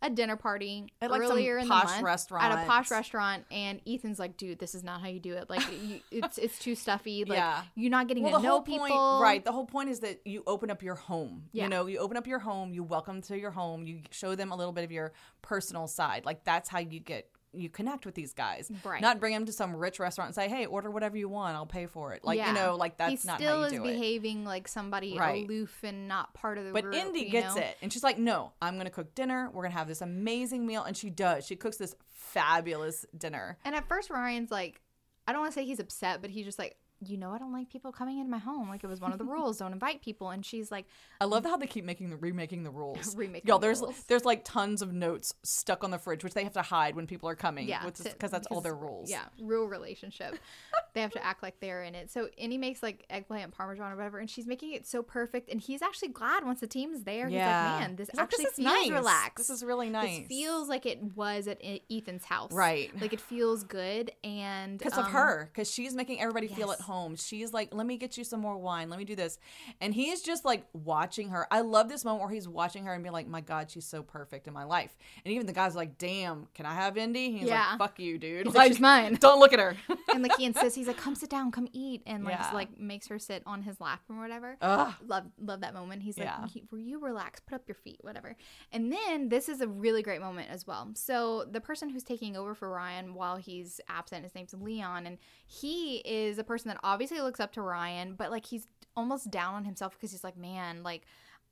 a 0.00 0.08
dinner 0.08 0.36
party 0.36 0.86
At, 1.02 1.10
like, 1.10 1.20
earlier 1.22 1.58
in 1.58 1.66
the 1.66 1.74
posh 1.74 2.00
month 2.00 2.32
at 2.40 2.52
a 2.52 2.66
posh 2.68 2.88
restaurant, 2.92 3.44
and 3.50 3.80
Ethan's 3.84 4.20
like, 4.20 4.36
"Dude, 4.36 4.60
this 4.60 4.76
is 4.76 4.84
not 4.84 5.00
how 5.00 5.08
you 5.08 5.18
do 5.18 5.34
it. 5.34 5.50
Like, 5.50 5.62
you, 5.82 6.00
it's 6.12 6.38
it's 6.38 6.56
too 6.60 6.76
stuffy. 6.76 7.24
Like, 7.24 7.36
Yeah. 7.38 7.62
you're 7.74 7.90
not 7.90 8.06
getting 8.06 8.22
Well, 8.22 8.34
to 8.34 8.38
the 8.38 8.42
know 8.44 8.50
whole 8.50 8.62
people. 8.62 8.86
point, 8.86 9.22
right? 9.22 9.44
The 9.44 9.50
whole 9.50 9.66
point 9.66 9.88
is 9.88 9.98
that 10.00 10.20
you 10.24 10.44
open 10.46 10.70
up 10.70 10.84
your 10.84 10.94
home. 10.94 11.48
Yeah. 11.52 11.64
You 11.64 11.70
know, 11.70 11.86
you 11.86 11.98
open 11.98 12.16
up 12.16 12.28
your 12.28 12.38
home, 12.38 12.72
you 12.72 12.84
welcome 12.84 13.22
to 13.22 13.36
your 13.36 13.50
home, 13.50 13.86
you 13.86 14.02
show 14.12 14.36
them 14.36 14.52
a 14.52 14.56
little 14.56 14.72
bit 14.72 14.84
of 14.84 14.92
your 14.92 15.12
personal 15.42 15.88
side. 15.88 16.24
Like 16.24 16.44
that's 16.44 16.68
how 16.68 16.78
you 16.78 17.00
get 17.00 17.28
you 17.52 17.68
connect 17.70 18.04
with 18.06 18.14
these 18.14 18.32
guys. 18.34 18.70
Right. 18.84 19.00
Not 19.00 19.20
bring 19.20 19.32
them 19.32 19.46
to 19.46 19.52
some 19.52 19.74
rich 19.74 19.98
restaurant 19.98 20.28
and 20.28 20.34
say, 20.34 20.48
"Hey, 20.48 20.66
order 20.66 20.90
whatever 20.90 21.16
you 21.16 21.28
want, 21.28 21.56
I'll 21.56 21.64
pay 21.66 21.86
for 21.86 22.12
it." 22.12 22.24
Like 22.24 22.36
Yeah. 22.36 22.48
you 22.48 22.54
know, 22.54 22.76
like 22.76 22.96
that's 22.98 23.22
he 23.22 23.26
not 23.28 23.38
still 23.38 23.52
how 23.54 23.58
you 23.60 23.64
is 23.66 23.72
do 23.72 23.84
it. 23.84 23.92
behaving 23.92 24.44
like 24.44 24.68
somebody 24.68 25.16
Right. 25.18 25.44
aloof 25.44 25.82
and 25.82 26.06
not 26.08 26.34
part 26.34 26.58
of 26.58 26.64
the 26.66 26.72
But 26.72 26.84
group. 26.84 26.94
Indy 26.94 27.30
gets 27.30 27.54
know? 27.56 27.62
it. 27.62 27.76
And 27.82 27.92
she's 27.92 28.04
like, 28.04 28.18
no, 28.18 28.52
I'm 28.60 28.74
going 28.74 28.84
to 28.86 28.90
cook 28.90 29.14
dinner. 29.14 29.46
We're 29.52 29.62
going 29.62 29.72
to 29.72 29.78
have 29.78 29.88
this 29.88 30.02
amazing 30.02 30.66
meal. 30.66 30.82
And 30.82 30.96
she 30.96 31.08
does. 31.10 31.46
She 31.46 31.56
cooks 31.56 31.76
this 31.78 31.94
fabulous 32.08 33.06
dinner. 33.16 33.58
And 33.64 33.74
at 33.74 33.88
first, 33.88 34.10
Ryan's 34.10 34.50
like, 34.50 34.80
I 35.26 35.32
don't 35.32 35.40
want 35.42 35.52
to 35.54 35.58
say 35.60 35.64
he's 35.64 35.80
upset, 35.80 36.20
but 36.20 36.30
he's 36.30 36.44
just 36.44 36.58
like, 36.58 36.76
you 37.04 37.16
know, 37.16 37.32
I 37.32 37.38
don't 37.38 37.52
like 37.52 37.70
people 37.70 37.92
coming 37.92 38.18
into 38.18 38.30
my 38.30 38.38
home. 38.38 38.68
Like 38.68 38.82
it 38.82 38.88
was 38.88 39.00
one 39.00 39.12
of 39.12 39.18
the 39.18 39.24
rules, 39.36 39.58
don't 39.58 39.72
invite 39.72 40.02
people. 40.02 40.30
And 40.30 40.44
she's 40.44 40.70
like, 40.70 40.86
I 41.20 41.26
love 41.26 41.44
how 41.44 41.56
they 41.56 41.66
keep 41.66 41.84
making 41.84 42.10
the 42.10 42.16
remaking 42.16 42.64
the 42.64 42.70
rules. 42.70 43.14
Remaking 43.16 43.46
Y'all, 43.48 43.58
the 43.58 43.66
there's 43.66 43.80
rules. 43.80 44.04
there's 44.08 44.24
like 44.24 44.44
tons 44.44 44.82
of 44.82 44.92
notes 44.92 45.34
stuck 45.42 45.84
on 45.84 45.90
the 45.90 45.98
fridge, 45.98 46.24
which 46.24 46.34
they 46.34 46.44
have 46.44 46.52
to 46.54 46.62
hide 46.62 46.96
when 46.96 47.06
people 47.06 47.28
are 47.28 47.34
coming. 47.36 47.68
yeah, 47.68 47.84
because 47.84 48.30
that's 48.30 48.46
all 48.48 48.60
their 48.60 48.74
rules. 48.74 49.10
Yeah, 49.10 49.24
real 49.40 49.64
relationship. 49.66 50.36
they 50.94 51.00
have 51.00 51.12
to 51.12 51.24
act 51.24 51.42
like 51.42 51.60
they're 51.60 51.82
in 51.82 51.94
it. 51.94 52.10
So 52.10 52.28
Indy 52.36 52.58
makes 52.58 52.82
like 52.82 53.04
eggplant 53.10 53.52
parmesan 53.52 53.92
or 53.92 53.96
whatever, 53.96 54.18
and 54.18 54.28
she's 54.28 54.46
making 54.46 54.72
it 54.72 54.86
so 54.86 55.02
perfect. 55.02 55.50
And 55.50 55.60
he's 55.60 55.82
actually 55.82 56.08
glad 56.08 56.44
once 56.44 56.60
the 56.60 56.66
team's 56.66 57.02
there. 57.04 57.28
He's 57.28 57.38
like, 57.38 57.46
man, 57.46 57.96
this 57.96 58.08
He's 58.10 58.16
like, 58.18 58.24
actually 58.24 58.44
is 58.44 58.54
feels 58.54 58.64
nice. 58.72 58.90
relaxed. 58.90 59.36
This 59.38 59.50
is 59.50 59.62
really 59.64 59.90
nice. 59.90 60.18
This 60.20 60.28
feels 60.28 60.68
like 60.68 60.86
it 60.86 61.00
was 61.16 61.48
at 61.48 61.60
Ethan's 61.90 62.24
house. 62.24 62.52
Right. 62.52 62.90
Like 63.00 63.12
it 63.12 63.20
feels 63.20 63.64
good. 63.64 64.10
And 64.24 64.78
because 64.78 64.98
of 64.98 65.06
um, 65.06 65.12
her 65.12 65.50
because 65.52 65.70
she's 65.70 65.94
making 65.94 66.20
everybody 66.20 66.48
feel 66.48 66.70
at 66.72 66.80
home 66.80 67.16
she's 67.16 67.52
like 67.52 67.74
let 67.74 67.86
me 67.86 67.96
get 67.96 68.16
you 68.16 68.24
some 68.24 68.40
more 68.40 68.56
wine 68.58 68.88
let 68.88 68.98
me 68.98 69.04
do 69.04 69.14
this 69.16 69.38
and 69.80 69.92
he's 69.94 70.22
just 70.22 70.44
like 70.44 70.64
watching 70.72 71.28
her 71.30 71.46
i 71.50 71.60
love 71.60 71.88
this 71.88 72.04
moment 72.04 72.22
where 72.24 72.32
he's 72.32 72.48
watching 72.48 72.84
her 72.84 72.92
and 72.94 73.02
being 73.02 73.12
like 73.12 73.26
my 73.26 73.40
god 73.40 73.70
she's 73.70 73.86
so 73.86 74.02
perfect 74.02 74.46
in 74.46 74.52
my 74.52 74.64
life 74.64 74.96
and 75.24 75.32
even 75.32 75.46
the 75.46 75.52
guy's 75.52 75.74
like 75.74 75.98
damn 75.98 76.46
can 76.54 76.66
i 76.66 76.74
have 76.74 76.96
indy 76.96 77.32
he's 77.32 77.48
Yeah. 77.48 77.70
like 77.70 77.78
fuck 77.78 77.98
you 78.00 78.18
dude 78.18 78.46
like, 78.54 78.68
"She's 78.72 78.80
mine." 78.80 79.14
don't 79.20 79.40
look 79.40 79.52
at 79.52 79.58
her 79.58 79.76
and 80.12 80.22
like 80.22 80.36
he 80.36 80.44
insists, 80.44 80.74
he's 80.78 80.86
like, 80.86 80.96
come 80.96 81.14
sit 81.14 81.28
down, 81.28 81.50
come 81.52 81.68
eat. 81.72 82.02
And 82.06 82.24
like, 82.24 82.38
Yeah. 82.38 82.50
like 82.52 82.78
makes 82.80 83.08
her 83.08 83.18
sit 83.18 83.42
on 83.46 83.62
his 83.62 83.80
lap 83.80 84.00
or 84.08 84.16
whatever. 84.18 84.56
Ugh. 84.60 84.94
love 85.06 85.24
love 85.38 85.60
that 85.60 85.74
moment. 85.74 86.02
He's 86.02 86.16
like, 86.18 86.26
Yeah. 86.28 86.46
"You- 86.72 86.78
you 86.78 86.98
relax? 87.00 87.40
Put 87.40 87.54
up 87.56 87.68
your 87.68 87.74
feet, 87.74 87.98
whatever." 88.02 88.36
And 88.72 88.92
then 88.92 89.28
this 89.28 89.48
is 89.48 89.60
a 89.60 89.68
really 89.68 90.02
great 90.02 90.20
moment 90.20 90.48
as 90.50 90.66
well. 90.66 90.90
So 90.94 91.44
the 91.50 91.60
person 91.60 91.88
who's 91.90 92.02
taking 92.04 92.36
over 92.36 92.54
for 92.54 92.70
Ryan 92.70 93.14
while 93.14 93.36
he's 93.36 93.80
absent, 93.88 94.24
his 94.24 94.34
name's 94.34 94.54
Leon, 94.54 95.06
and 95.06 95.18
he 95.46 95.98
is 95.98 96.38
a 96.38 96.44
person 96.44 96.68
that 96.68 96.78
obviously 96.82 97.20
looks 97.20 97.40
up 97.40 97.52
to 97.52 97.62
Ryan, 97.62 98.14
but 98.14 98.30
like 98.30 98.46
he's 98.46 98.66
almost 98.96 99.30
down 99.30 99.54
on 99.54 99.64
himself 99.64 99.92
because 99.92 100.10
he's 100.12 100.24
like, 100.24 100.36
"Man, 100.36 100.82
like." 100.82 101.04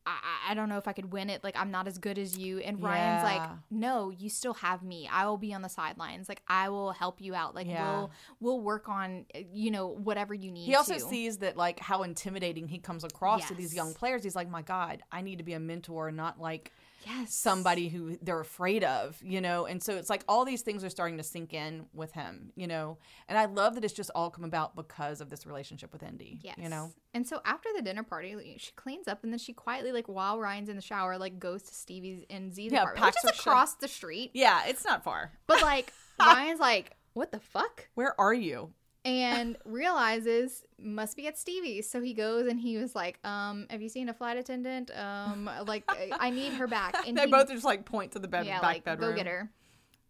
I, 0.07 0.51
I- 0.51 0.55
don't 0.55 0.69
know 0.69 0.79
if 0.79 0.87
I 0.89 0.93
could 0.93 1.13
win 1.13 1.29
it. 1.29 1.43
Like 1.43 1.57
I'm 1.59 1.71
not 1.71 1.87
as 1.89 1.99
good 1.99 2.19
as 2.19 2.39
you. 2.39 2.59
And 2.61 2.81
Ryan's 2.83 3.25
like, 3.25 3.43
no, 3.71 4.11
you 4.11 4.29
still 4.31 4.55
have 4.55 4.83
me. 4.83 5.09
I 5.13 5.27
will 5.27 5.37
be 5.39 5.53
on 5.53 5.63
the 5.63 5.69
sidelines. 5.69 6.29
Like 6.29 6.41
I 6.49 6.69
will 6.69 6.93
help 6.93 7.21
you 7.21 7.35
out. 7.35 7.55
Like 7.55 7.67
Yeah. 7.67 7.85
we'll 7.91 8.11
we'll 8.41 8.61
work 8.61 8.89
on 8.89 9.27
you 9.53 9.71
know 9.71 9.89
whatever 9.89 10.33
you 10.35 10.51
need. 10.53 10.65
he 10.67 10.75
also 10.77 10.95
to. 10.95 11.01
sees 11.01 11.39
that 11.39 11.57
like 11.57 11.81
how 11.81 12.03
intimidating 12.05 12.69
he 12.69 12.79
comes 12.79 13.03
across 13.05 13.49
to 13.49 13.55
these 13.55 13.75
young 13.75 13.93
players 13.95 14.23
he's 14.23 14.37
like 14.37 14.49
my 14.49 14.63
god 14.63 15.03
i 15.11 15.21
need 15.21 15.39
to 15.39 15.45
be 15.45 15.53
a 15.55 15.61
mentor 15.61 16.11
not 16.11 16.41
like 16.41 16.73
yes 17.07 17.35
somebody 17.35 17.89
who 17.89 18.19
they're 18.21 18.41
afraid 18.41 18.83
of, 18.85 19.17
you 19.23 19.41
know? 19.41 19.65
And 19.67 19.83
so 19.83 19.97
it's 19.97 20.11
like 20.11 20.25
all 20.29 20.45
these 20.45 20.63
things 20.63 20.83
are 20.85 20.91
starting 20.91 21.17
to 21.19 21.23
sink 21.23 21.55
in 21.55 21.87
with 21.95 22.13
him, 22.13 22.51
you 22.57 22.67
know? 22.67 22.99
And 23.29 23.39
I 23.39 23.45
love 23.47 23.75
that 23.77 23.85
it's 23.85 23.95
just 23.95 24.11
all 24.15 24.29
come 24.31 24.45
about 24.45 24.75
because 24.77 25.21
of 25.21 25.31
this 25.31 25.47
relationship 25.47 25.93
with 25.93 26.03
Indy, 26.03 26.41
Yes. 26.43 26.57
you 26.59 26.69
know? 26.69 26.93
And 27.15 27.27
so 27.27 27.41
after 27.45 27.69
the 27.75 27.83
dinner 27.83 28.03
party, 28.03 28.57
she 28.59 28.73
cleans 28.73 29.09
up 29.09 29.23
and 29.25 29.33
then 29.33 29.39
she 29.39 29.53
quietly, 29.53 29.93
like 29.93 30.07
while 30.09 30.39
Ryan's 30.39 30.69
in 30.69 30.77
the 30.77 30.83
shower, 30.83 31.17
like 31.17 31.39
goes 31.39 31.63
to 31.63 31.75
Stevie's 31.75 32.25
and 32.29 32.53
Z's 32.53 32.73
Yeah, 32.73 32.81
apartment, 32.83 33.07
which 33.07 33.15
is 33.33 33.37
shit. 33.37 33.47
across 33.47 33.75
the 33.75 33.89
street. 33.89 34.33
Yeah, 34.35 34.63
it's 34.67 34.85
not 34.85 35.05
far. 35.05 35.33
But 35.47 35.63
like 35.63 35.93
Ryan's 36.21 36.61
like, 36.61 36.93
what 37.15 37.33
the 37.33 37.41
fuck? 37.41 37.89
Where 37.95 38.19
are 38.21 38.35
you? 38.35 38.73
And 39.07 39.57
realizes 39.65 40.65
must 40.79 41.17
be 41.17 41.27
at 41.29 41.39
Stevie's. 41.39 41.89
So 41.89 42.03
he 42.03 42.13
goes 42.13 42.49
and 42.49 42.61
he 42.61 42.77
was 42.77 42.95
like, 42.97 43.19
um, 43.25 43.67
have 43.71 43.81
you 43.81 43.89
seen 43.89 44.09
a 44.09 44.15
flight 44.15 44.37
attendant? 44.37 44.91
Um, 44.99 45.49
like 45.67 45.85
I- 45.89 46.31
need 46.31 46.55
her 46.55 46.67
back. 46.67 46.97
And 47.07 47.17
they 47.17 47.27
he, 47.27 47.31
both 47.31 47.49
just 47.49 47.65
like 47.65 47.85
point 47.85 48.13
to 48.13 48.19
the 48.19 48.27
bed, 48.29 48.47
yeah, 48.47 48.61
back 48.61 48.63
like 48.63 48.85
bedroom. 48.85 49.11
go 49.11 49.17
get 49.17 49.27
her. 49.27 49.49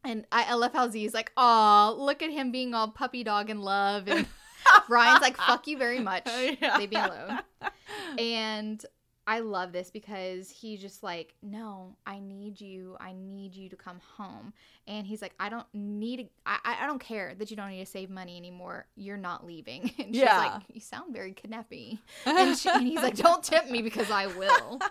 And 0.02 0.24
I, 0.32 0.44
I 0.44 0.54
love 0.54 0.72
how 0.72 0.88
Z's 0.88 1.12
like, 1.12 1.30
oh, 1.36 1.94
look 1.98 2.22
at 2.22 2.30
him 2.30 2.52
being 2.52 2.74
all 2.74 2.88
puppy 2.88 3.22
dog 3.22 3.50
in 3.50 3.60
love, 3.60 4.08
and 4.08 4.24
Ryan's 4.88 5.20
like, 5.20 5.36
fuck 5.36 5.66
you 5.66 5.76
very 5.76 5.98
much. 6.00 6.26
Yeah. 6.60 6.78
Leave 6.78 6.90
me 6.90 6.96
alone. 6.96 7.40
And 8.18 8.84
I 9.28 9.40
love 9.40 9.72
this 9.72 9.90
because 9.90 10.48
he's 10.50 10.80
just 10.80 11.02
like, 11.02 11.34
no, 11.42 11.96
I 12.06 12.20
need 12.20 12.60
you. 12.60 12.96
I 13.00 13.12
need 13.12 13.54
you 13.56 13.68
to 13.70 13.76
come 13.76 13.98
home. 14.16 14.52
And 14.86 15.04
he's 15.06 15.20
like, 15.20 15.34
I 15.40 15.48
don't 15.48 15.66
need, 15.74 16.28
I, 16.46 16.76
I 16.82 16.86
don't 16.86 17.00
care 17.00 17.34
that 17.38 17.50
you 17.50 17.56
don't 17.56 17.70
need 17.70 17.80
to 17.84 17.90
save 17.90 18.08
money 18.08 18.36
anymore. 18.36 18.86
You're 18.94 19.16
not 19.16 19.44
leaving. 19.44 19.90
And 19.98 20.14
she's 20.14 20.22
Yeah. 20.22 20.38
like, 20.38 20.62
you 20.72 20.80
sound 20.80 21.12
very 21.12 21.34
knappy. 21.48 21.98
And, 22.24 22.56
she, 22.56 22.68
and 22.68 22.86
he's 22.86 23.02
like, 23.02 23.16
don't 23.26 23.42
tempt 23.42 23.70
me 23.70 23.82
because 23.82 24.10
I 24.10 24.26
will. 24.26 24.80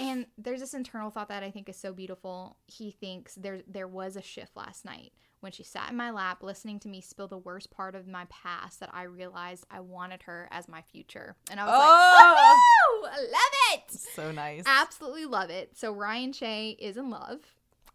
And 0.00 0.26
there's 0.36 0.60
this 0.60 0.74
internal 0.74 1.10
thought 1.10 1.26
that 1.28 1.42
I 1.42 1.50
think 1.50 1.68
is 1.68 1.76
so 1.76 1.92
beautiful. 1.92 2.56
He 2.66 2.92
thinks 2.92 3.34
there 3.34 3.62
there 3.66 3.88
was 3.88 4.14
a 4.14 4.22
shift 4.22 4.56
last 4.56 4.84
night 4.84 5.10
when 5.40 5.52
she 5.52 5.62
sat 5.62 5.90
in 5.90 5.96
my 5.96 6.10
lap 6.10 6.42
listening 6.42 6.78
to 6.80 6.88
me 6.88 7.00
spill 7.00 7.28
the 7.28 7.38
worst 7.38 7.70
part 7.70 7.94
of 7.94 8.06
my 8.08 8.24
past 8.30 8.80
that 8.80 8.90
I 8.92 9.04
realized 9.04 9.64
I 9.70 9.80
wanted 9.80 10.22
her 10.24 10.48
as 10.50 10.68
my 10.68 10.82
future. 10.82 11.36
And 11.50 11.60
I 11.60 11.64
was 11.64 11.74
Oh, 11.76 13.00
like, 13.02 13.12
"Woo! 13.16 13.32
love 13.32 13.74
it. 13.74 13.90
so 13.92 14.32
nice. 14.32 14.64
Absolutely 14.66 15.26
love 15.26 15.50
it. 15.50 15.76
So 15.78 15.92
Ryan 15.92 16.32
Shay 16.32 16.70
is 16.78 16.96
in 16.96 17.10
love. 17.10 17.40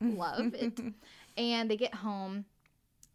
Love 0.02 0.54
it. 0.54 0.80
And 1.38 1.70
they 1.72 1.78
get 1.78 1.96
home 1.96 2.46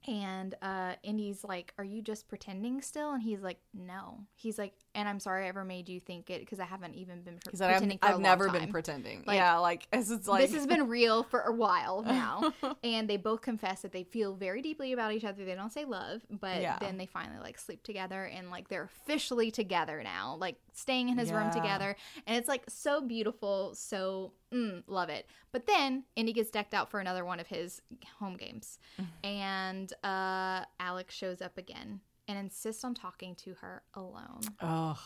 and 0.09 0.55
uh 0.63 0.95
Indy's 1.03 1.45
like, 1.45 1.73
"Are 1.79 1.85
you 1.85 2.03
just 2.03 2.27
pretending 2.29 2.83
still?" 2.83 3.13
And 3.13 3.23
he's 3.23 3.43
like, 3.43 3.59
"No." 3.73 4.21
He's 4.35 4.59
like, 4.59 4.73
"And 4.99 5.09
I'm 5.09 5.21
sorry 5.21 5.45
I 5.45 5.49
ever 5.49 5.65
made 5.65 5.89
you 5.89 6.01
think 6.01 6.29
it 6.31 6.41
because 6.41 6.59
I 6.59 6.65
haven't 6.65 6.95
even 6.95 7.23
been 7.23 7.39
pre- 7.39 7.53
I've, 7.53 7.59
pretending 7.73 7.99
I've 8.03 8.15
long 8.15 8.23
never 8.23 8.49
been 8.51 8.63
time." 8.63 8.71
pretending. 8.73 9.23
Like, 9.27 9.37
yeah, 9.37 9.59
like, 9.59 9.87
it's, 9.93 10.11
it's 10.17 10.27
like, 10.27 10.43
this 10.43 10.55
has 10.55 10.67
been 10.67 10.89
real 10.89 11.23
for 11.23 11.41
a 11.43 11.53
while 11.53 12.03
now. 12.03 12.53
And 12.85 13.09
they 13.11 13.17
both 13.17 13.43
confess 13.43 13.83
that 13.83 13.93
they 13.93 14.05
feel 14.05 14.35
very 14.35 14.63
deeply 14.63 14.93
about 14.93 15.13
each 15.13 15.25
other. 15.25 15.45
They 15.45 15.55
don't 15.55 15.73
say 15.73 15.85
love 15.85 16.23
but 16.31 16.61
Yeah. 16.61 16.79
then 16.81 16.97
they 16.97 17.07
finally 17.07 17.41
like 17.41 17.59
sleep 17.59 17.83
together 17.83 18.25
and 18.25 18.51
like 18.51 18.69
they're 18.69 18.85
officially 18.85 19.51
together 19.51 20.03
now 20.03 20.37
like 20.39 20.57
staying 20.73 21.09
in 21.09 21.19
his 21.19 21.31
room 21.33 21.51
together. 21.51 21.97
And 22.27 22.37
it's 22.37 22.49
like 22.49 22.65
so 22.69 23.01
beautiful 23.01 23.75
so 23.75 24.33
mm, 24.53 24.83
love 24.87 25.09
it. 25.09 25.29
But 25.53 25.67
then 25.67 26.05
indy 26.17 26.33
gets 26.33 26.51
decked 26.51 26.75
out 26.75 26.91
for 26.91 27.01
another 27.01 27.25
one 27.25 27.41
of 27.41 27.47
his 27.49 27.83
home 28.19 28.37
games. 28.37 28.79
And 29.25 29.93
uh 30.05 30.65
alex 30.81 31.15
shows 31.15 31.43
up 31.43 31.59
again 31.59 32.01
and 32.29 32.39
insists 32.39 32.85
on 32.85 32.95
talking 32.95 33.35
to 33.35 33.55
her 33.55 33.83
alone 33.95 34.41
oh, 34.61 34.99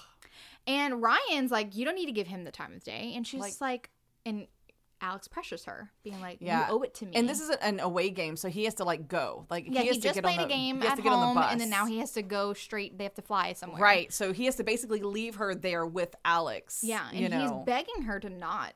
and 0.67 1.01
Ryan's 1.03 1.51
like, 1.51 1.75
you 1.77 1.85
don't 1.85 1.95
need 1.95 2.07
to 2.07 2.13
give 2.13 2.27
him 2.27 2.45
the 2.45 2.53
time 2.53 2.73
of 2.75 2.83
day. 2.85 3.13
And 3.17 3.27
she's 3.27 3.41
Like- 3.41 3.61
like, 3.61 3.91
and 4.27 4.47
Alex 5.01 5.27
pressures 5.27 5.65
her, 5.65 5.91
being 6.05 6.21
like, 6.21 6.39
Yeah. 6.41 6.69
you 6.69 6.75
owe 6.75 6.83
it 6.83 6.95
to 6.95 7.07
me. 7.07 7.13
and 7.17 7.29
this 7.29 7.41
is 7.41 7.51
an 7.51 7.81
away 7.81 8.09
game, 8.11 8.37
so 8.37 8.49
he 8.49 8.65
has 8.65 8.75
to 8.75 8.85
like 8.85 9.09
go. 9.09 9.47
Like, 9.51 9.65
yeah, 9.67 9.79
he 9.81 9.83
he, 9.83 9.87
has 9.89 9.97
to 9.97 10.03
just 10.03 10.15
get 10.15 10.23
played 10.25 10.39
on 10.39 10.45
a 10.45 10.49
the, 10.49 10.55
game 10.55 10.83
at 10.83 10.97
to 10.97 11.03
home, 11.03 11.35
bus. 11.35 11.49
and 11.51 11.61
then 11.61 11.71
now 11.71 11.87
he 11.87 11.99
has 11.99 12.13
to 12.13 12.23
go 12.23 12.53
straight. 12.55 12.97
They 12.99 13.05
have 13.05 13.15
to 13.15 13.23
fly 13.23 13.53
somewhere. 13.55 13.83
Right. 13.83 14.13
So 14.13 14.33
he 14.33 14.45
has 14.45 14.55
to 14.57 14.65
basically 14.65 15.01
leave 15.01 15.35
her 15.37 15.55
there 15.57 15.85
with 15.85 16.15
Alex. 16.25 16.83
Yeah, 16.85 17.09
and 17.11 17.19
you 17.19 17.29
know. 17.29 17.41
he's 17.41 17.51
begging 17.67 18.03
her 18.03 18.21
to 18.21 18.31
not 18.31 18.75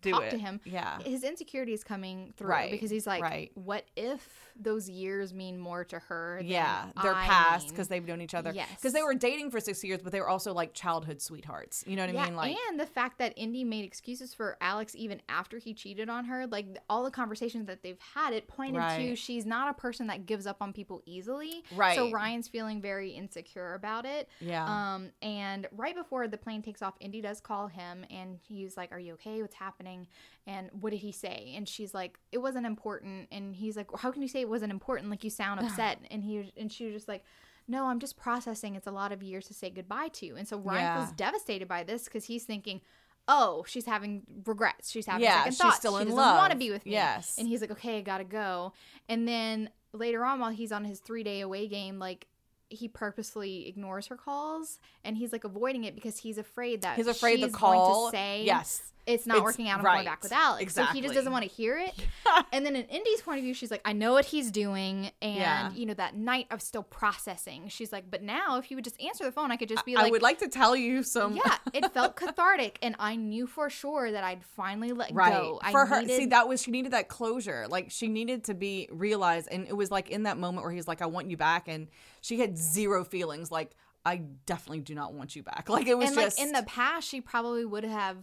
Do 0.00 0.12
talk 0.12 0.22
it. 0.24 0.30
to 0.30 0.38
him. 0.38 0.60
Yeah. 0.64 1.00
His 1.02 1.22
insecurity 1.22 1.74
is 1.74 1.84
coming 1.84 2.32
through 2.38 2.48
Right, 2.48 2.70
because 2.70 2.88
he's 2.90 3.06
like, 3.06 3.22
right. 3.22 3.50
what 3.54 3.84
if 3.94 4.47
those 4.58 4.88
years 4.88 5.32
mean 5.32 5.58
more 5.58 5.84
to 5.84 5.98
her? 5.98 6.36
Than 6.38 6.48
Yeah, 6.48 6.86
they're 7.02 7.14
I 7.14 7.26
past 7.26 7.68
because 7.68 7.88
they've 7.88 8.06
known 8.06 8.20
each 8.20 8.34
other. 8.34 8.52
Yes. 8.54 8.68
because 8.76 8.92
they 8.92 9.02
were 9.02 9.14
dating 9.14 9.50
for 9.50 9.60
six 9.60 9.82
years, 9.84 10.00
but 10.02 10.12
they 10.12 10.20
were 10.20 10.28
also 10.28 10.52
like 10.52 10.74
childhood 10.74 11.20
sweethearts. 11.20 11.84
You 11.86 11.96
know 11.96 12.06
what 12.06 12.16
I 12.16 12.24
mean? 12.26 12.36
Like, 12.36 12.56
and 12.70 12.78
the 12.78 12.86
fact 12.86 13.18
that 13.18 13.32
Indy 13.36 13.64
made 13.64 13.84
excuses 13.84 14.34
for 14.34 14.56
Alex 14.60 14.94
even 14.96 15.20
after 15.28 15.58
he 15.58 15.74
cheated 15.74 16.08
on 16.08 16.24
her, 16.24 16.46
like 16.46 16.66
all 16.88 17.04
the 17.04 17.10
conversations 17.10 17.66
that 17.66 17.82
they've 17.82 18.00
had, 18.14 18.32
it 18.32 18.48
pointed 18.48 18.82
to 18.98 19.16
she's 19.16 19.46
not 19.46 19.70
a 19.70 19.74
person 19.74 20.06
that 20.08 20.26
gives 20.26 20.46
up 20.46 20.58
on 20.60 20.72
people 20.72 21.02
easily. 21.06 21.64
Right. 21.74 21.96
So 21.96 22.10
Ryan's 22.10 22.48
feeling 22.48 22.80
very 22.80 23.10
insecure 23.10 23.74
about 23.74 24.04
it. 24.04 24.28
yeah, 24.40 24.64
Um, 24.64 25.10
and 25.22 25.66
right 25.72 25.94
before 25.94 26.28
the 26.28 26.38
plane 26.38 26.62
takes 26.62 26.82
off, 26.82 26.94
Indy 27.00 27.20
does 27.20 27.40
call 27.40 27.68
him 27.68 28.04
and 28.10 28.38
he's 28.46 28.76
like, 28.76 28.92
Are 28.92 28.98
you 28.98 29.14
okay? 29.14 29.40
What's 29.42 29.54
happening? 29.54 30.06
And 30.48 30.70
what 30.80 30.90
did 30.90 30.96
he 31.00 31.12
say? 31.12 31.52
And 31.56 31.68
she's 31.68 31.92
like, 31.94 32.18
It 32.32 32.38
wasn't 32.38 32.66
important. 32.66 33.28
And 33.30 33.54
he's 33.54 33.76
like, 33.76 33.86
How 33.98 34.10
can 34.10 34.22
you 34.22 34.28
say 34.28 34.40
it 34.40 34.48
wasn't 34.48 34.72
important? 34.72 35.10
Like 35.10 35.22
you 35.22 35.30
sound 35.30 35.60
upset. 35.64 36.00
and 36.10 36.24
he 36.24 36.52
and 36.56 36.72
she 36.72 36.86
was 36.86 36.94
just 36.94 37.06
like, 37.06 37.22
No, 37.68 37.84
I'm 37.86 38.00
just 38.00 38.16
processing. 38.16 38.74
It's 38.74 38.86
a 38.86 38.90
lot 38.90 39.12
of 39.12 39.22
years 39.22 39.46
to 39.48 39.54
say 39.54 39.68
goodbye 39.70 40.08
to. 40.14 40.34
And 40.36 40.48
so 40.48 40.58
Ryan 40.58 40.80
Yeah. 40.80 40.96
feels 40.96 41.12
devastated 41.12 41.68
by 41.68 41.84
this 41.84 42.04
because 42.04 42.24
he's 42.24 42.44
thinking, 42.44 42.80
Oh, 43.30 43.62
she's 43.68 43.84
having 43.84 44.22
regrets. 44.46 44.90
She's 44.90 45.04
having 45.04 45.24
Yeah, 45.24 45.36
second 45.40 45.52
she's 45.52 45.58
thoughts. 45.60 45.76
still 45.76 45.96
she 45.98 46.02
in 46.02 46.08
doesn't 46.08 46.16
love. 46.16 46.38
want 46.38 46.52
to 46.52 46.58
be 46.58 46.70
with 46.70 46.86
me. 46.86 46.92
Yes. 46.92 47.34
And 47.38 47.46
he's 47.46 47.60
like, 47.60 47.70
Okay, 47.72 47.98
I 47.98 48.00
gotta 48.00 48.24
go. 48.24 48.72
And 49.08 49.28
then 49.28 49.68
later 49.92 50.24
on, 50.24 50.40
while 50.40 50.50
he's 50.50 50.72
on 50.72 50.84
his 50.86 51.00
three 51.00 51.22
day 51.22 51.42
away 51.42 51.68
game, 51.68 51.98
like 51.98 52.26
he 52.70 52.86
purposely 52.88 53.66
ignores 53.68 54.08
her 54.08 54.16
calls 54.16 54.78
and 55.02 55.16
he's 55.16 55.32
like 55.32 55.44
avoiding 55.44 55.84
it 55.84 55.94
because 55.94 56.18
he's 56.18 56.36
afraid 56.36 56.82
that 56.82 56.96
he's 56.96 57.06
afraid 57.06 57.40
the 57.40 57.46
she's 57.46 57.54
call. 57.54 57.72
going 57.72 58.12
to 58.12 58.16
say 58.18 58.44
yes, 58.44 58.92
it's 59.08 59.26
not 59.26 59.38
It's- 59.38 59.44
working 59.44 59.68
out. 59.68 59.78
I'm 59.80 59.84
right. 59.84 59.94
going 59.96 60.04
back 60.06 60.22
with 60.22 60.32
Alex. 60.32 60.74
So 60.74 60.84
he 60.84 61.00
just 61.00 61.14
doesn't 61.14 61.32
want 61.32 61.42
to 61.44 61.50
hear 61.50 61.78
it. 61.78 61.94
and 62.52 62.64
then 62.64 62.76
in 62.76 62.84
Indy's 62.84 63.22
point 63.22 63.38
of 63.38 63.44
view, 63.44 63.54
she's 63.54 63.70
like, 63.70 63.80
I 63.84 63.92
know 63.94 64.12
what 64.12 64.26
he's 64.26 64.50
doing, 64.50 65.10
and 65.22 65.34
Yeah. 65.36 65.72
you 65.72 65.86
know 65.86 65.94
that 65.94 66.14
night 66.14 66.46
I 66.50 66.54
was 66.54 66.62
still 66.64 66.82
processing. 66.82 67.68
She's 67.68 67.90
like, 67.92 68.10
but 68.10 68.22
now 68.22 68.58
if 68.58 68.66
he 68.66 68.74
would 68.74 68.84
just 68.84 69.00
answer 69.02 69.24
the 69.24 69.32
phone, 69.32 69.50
I 69.50 69.56
could 69.56 69.68
just 69.68 69.84
be 69.84 69.96
I 69.96 70.02
like, 70.02 70.08
I 70.08 70.10
would 70.12 70.22
like 70.22 70.38
to 70.40 70.48
tell 70.48 70.76
you 70.76 71.02
some. 71.02 71.36
yeah, 71.36 71.56
it 71.72 71.92
felt 71.92 72.16
cathartic, 72.22 72.78
and 72.82 72.94
I 72.98 73.16
knew 73.16 73.46
for 73.46 73.70
sure 73.70 74.12
that 74.12 74.22
I'd 74.24 74.44
finally 74.44 74.92
let 74.92 75.12
Right. 75.14 75.32
go. 75.32 75.58
I 75.62 75.72
For 75.72 75.86
her, 75.86 76.02
needed- 76.02 76.16
see, 76.16 76.26
that 76.26 76.46
was, 76.48 76.62
she 76.62 76.70
needed 76.70 76.92
that 76.92 77.08
closure. 77.08 77.66
Like, 77.68 77.90
she 77.90 78.08
needed 78.08 78.44
to 78.44 78.54
be 78.54 78.88
realized. 78.92 79.48
And 79.50 79.66
it 79.66 79.76
was 79.76 79.90
like 79.90 80.10
in 80.10 80.24
that 80.24 80.36
moment 80.38 80.64
where 80.64 80.72
he's 80.72 80.86
like, 80.86 81.00
I 81.02 81.06
want 81.06 81.30
you 81.30 81.36
back. 81.36 81.68
And 81.68 81.88
she 82.20 82.38
had 82.40 82.58
zero 82.58 83.04
feelings. 83.04 83.50
Like, 83.50 83.72
I 84.04 84.18
definitely 84.46 84.80
do 84.80 84.94
not 84.94 85.12
want 85.14 85.34
you 85.36 85.42
back. 85.42 85.68
Like, 85.70 85.86
it 85.86 85.96
was 85.96 86.08
and 86.10 86.18
just 86.18 86.38
like 86.38 86.46
in 86.46 86.52
the 86.52 86.62
past, 86.64 87.08
she 87.08 87.20
probably 87.20 87.64
would 87.64 87.84
have 87.84 88.16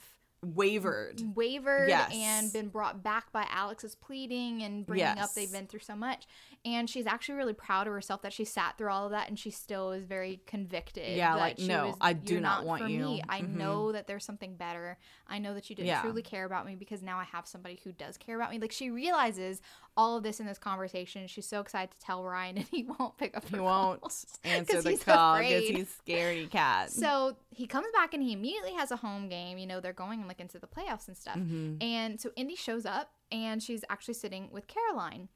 wavered. 0.43 1.21
wavered 1.35 1.89
Yes. 1.89 2.11
and 2.13 2.53
been 2.53 2.69
brought 2.69 3.03
back 3.03 3.31
by 3.31 3.45
Alex's 3.49 3.95
pleading 3.95 4.63
and 4.63 4.85
bringing 4.85 5.05
up 5.19 5.33
they've 5.33 5.51
been 5.51 5.67
through 5.67 5.79
so 5.81 5.95
much. 5.95 6.27
And 6.65 6.89
she's 6.89 7.05
actually 7.05 7.35
really 7.35 7.53
proud 7.53 7.85
of 7.85 7.93
herself 7.93 8.23
that 8.23 8.33
she 8.33 8.43
sat 8.43 8.75
through 8.75 8.89
all 8.89 9.05
of 9.05 9.11
that 9.11 9.29
and 9.29 9.37
she 9.37 9.51
still 9.51 9.91
is 9.91 10.03
very 10.03 10.41
convicted. 10.47 11.15
Yeah, 11.15 11.35
that 11.35 11.39
like, 11.39 11.59
she 11.59 11.67
no, 11.67 11.85
was, 11.89 11.95
I 12.01 12.13
do 12.13 12.33
"You're 12.33 12.41
not 12.41 12.65
want 12.65 12.81
for 12.81 12.87
you." 12.89 13.05
Me. 13.05 13.21
I 13.29 13.41
Mhm. 13.41 13.55
know 13.55 13.91
that 13.91 14.07
there's 14.07 14.25
something 14.25 14.55
better. 14.55 14.97
I 15.27 15.37
know 15.37 15.53
that 15.53 15.69
you 15.69 15.75
didn't 15.75 15.89
Yeah. 15.89 16.01
truly 16.01 16.23
care 16.23 16.43
about 16.43 16.65
me 16.65 16.75
because 16.75 17.03
now 17.03 17.19
I 17.19 17.23
have 17.25 17.45
somebody 17.47 17.79
who 17.83 17.91
does 17.91 18.17
care 18.17 18.35
about 18.35 18.49
me. 18.49 18.57
Like 18.57 18.71
she 18.71 18.89
realizes 18.89 19.61
all 19.95 20.17
of 20.17 20.23
this 20.23 20.39
in 20.39 20.47
this 20.47 20.57
conversation. 20.57 21.27
She's 21.27 21.45
so 21.45 21.59
excited 21.61 21.91
to 21.91 21.99
tell 22.03 22.23
Ryan 22.23 22.57
and 22.57 22.67
he 22.67 22.83
won't 22.83 23.15
pick 23.17 23.37
up 23.37 23.47
He 23.47 23.59
won't 23.59 24.01
answer 24.43 24.81
the 24.81 24.89
he's 24.89 25.03
call 25.03 25.37
because 25.37 25.67
he's 25.69 26.01
scaredy 26.03 26.49
cat. 26.49 26.89
So 26.89 27.37
he 27.51 27.67
comes 27.67 27.87
back 27.93 28.15
and 28.15 28.23
he 28.23 28.33
immediately 28.33 28.73
has 28.73 28.89
a 28.89 28.95
home 28.97 29.29
game. 29.29 29.59
You 29.59 29.67
know, 29.67 29.79
they're 29.81 29.93
going 29.93 30.27
like 30.27 30.39
into 30.39 30.57
the 30.57 30.67
playoffs 30.67 31.07
and 31.07 31.15
stuff. 31.15 31.37
Mhm. 31.37 31.77
And 31.83 32.19
so 32.19 32.31
Indy 32.35 32.55
shows 32.55 32.87
up 32.87 33.11
and 33.31 33.61
she's 33.61 33.83
actually 33.89 34.15
sitting 34.15 34.49
with 34.51 34.65
Caroline. 34.65 35.29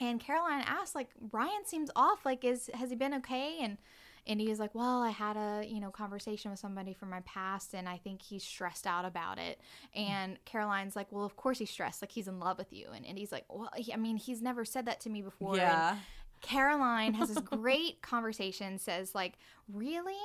And 0.00 0.20
Caroline 0.20 0.62
asks, 0.66 0.94
like, 0.94 1.10
Ryan 1.32 1.64
seems 1.64 1.90
off. 1.96 2.24
Like, 2.24 2.44
is 2.44 2.70
has 2.74 2.90
he 2.90 2.96
been 2.96 3.14
okay? 3.14 3.58
And 3.60 3.78
is 4.28 4.58
like, 4.58 4.74
well, 4.74 5.02
I 5.02 5.10
had 5.10 5.36
a 5.36 5.64
you 5.66 5.80
know 5.80 5.90
conversation 5.90 6.50
with 6.50 6.60
somebody 6.60 6.92
from 6.92 7.10
my 7.10 7.20
past, 7.20 7.74
and 7.74 7.88
I 7.88 7.96
think 7.96 8.20
he's 8.22 8.44
stressed 8.44 8.86
out 8.86 9.04
about 9.04 9.38
it. 9.38 9.58
Hmm. 9.94 10.00
And 10.00 10.44
Caroline's 10.44 10.94
like, 10.94 11.10
well, 11.10 11.24
of 11.24 11.36
course 11.36 11.58
he's 11.58 11.70
stressed. 11.70 12.02
Like 12.02 12.12
he's 12.12 12.28
in 12.28 12.38
love 12.38 12.58
with 12.58 12.72
you. 12.72 12.88
And 12.94 13.04
Indy's 13.06 13.32
like, 13.32 13.44
well, 13.48 13.70
he, 13.76 13.92
I 13.92 13.96
mean, 13.96 14.16
he's 14.16 14.42
never 14.42 14.64
said 14.64 14.86
that 14.86 15.00
to 15.00 15.10
me 15.10 15.22
before. 15.22 15.52
And 15.52 15.62
yeah. 15.62 15.96
Caroline 16.40 17.14
has 17.14 17.30
this 17.30 17.38
great 17.44 18.02
conversation, 18.02 18.78
says, 18.78 19.14
like, 19.14 19.38
really? 19.72 20.18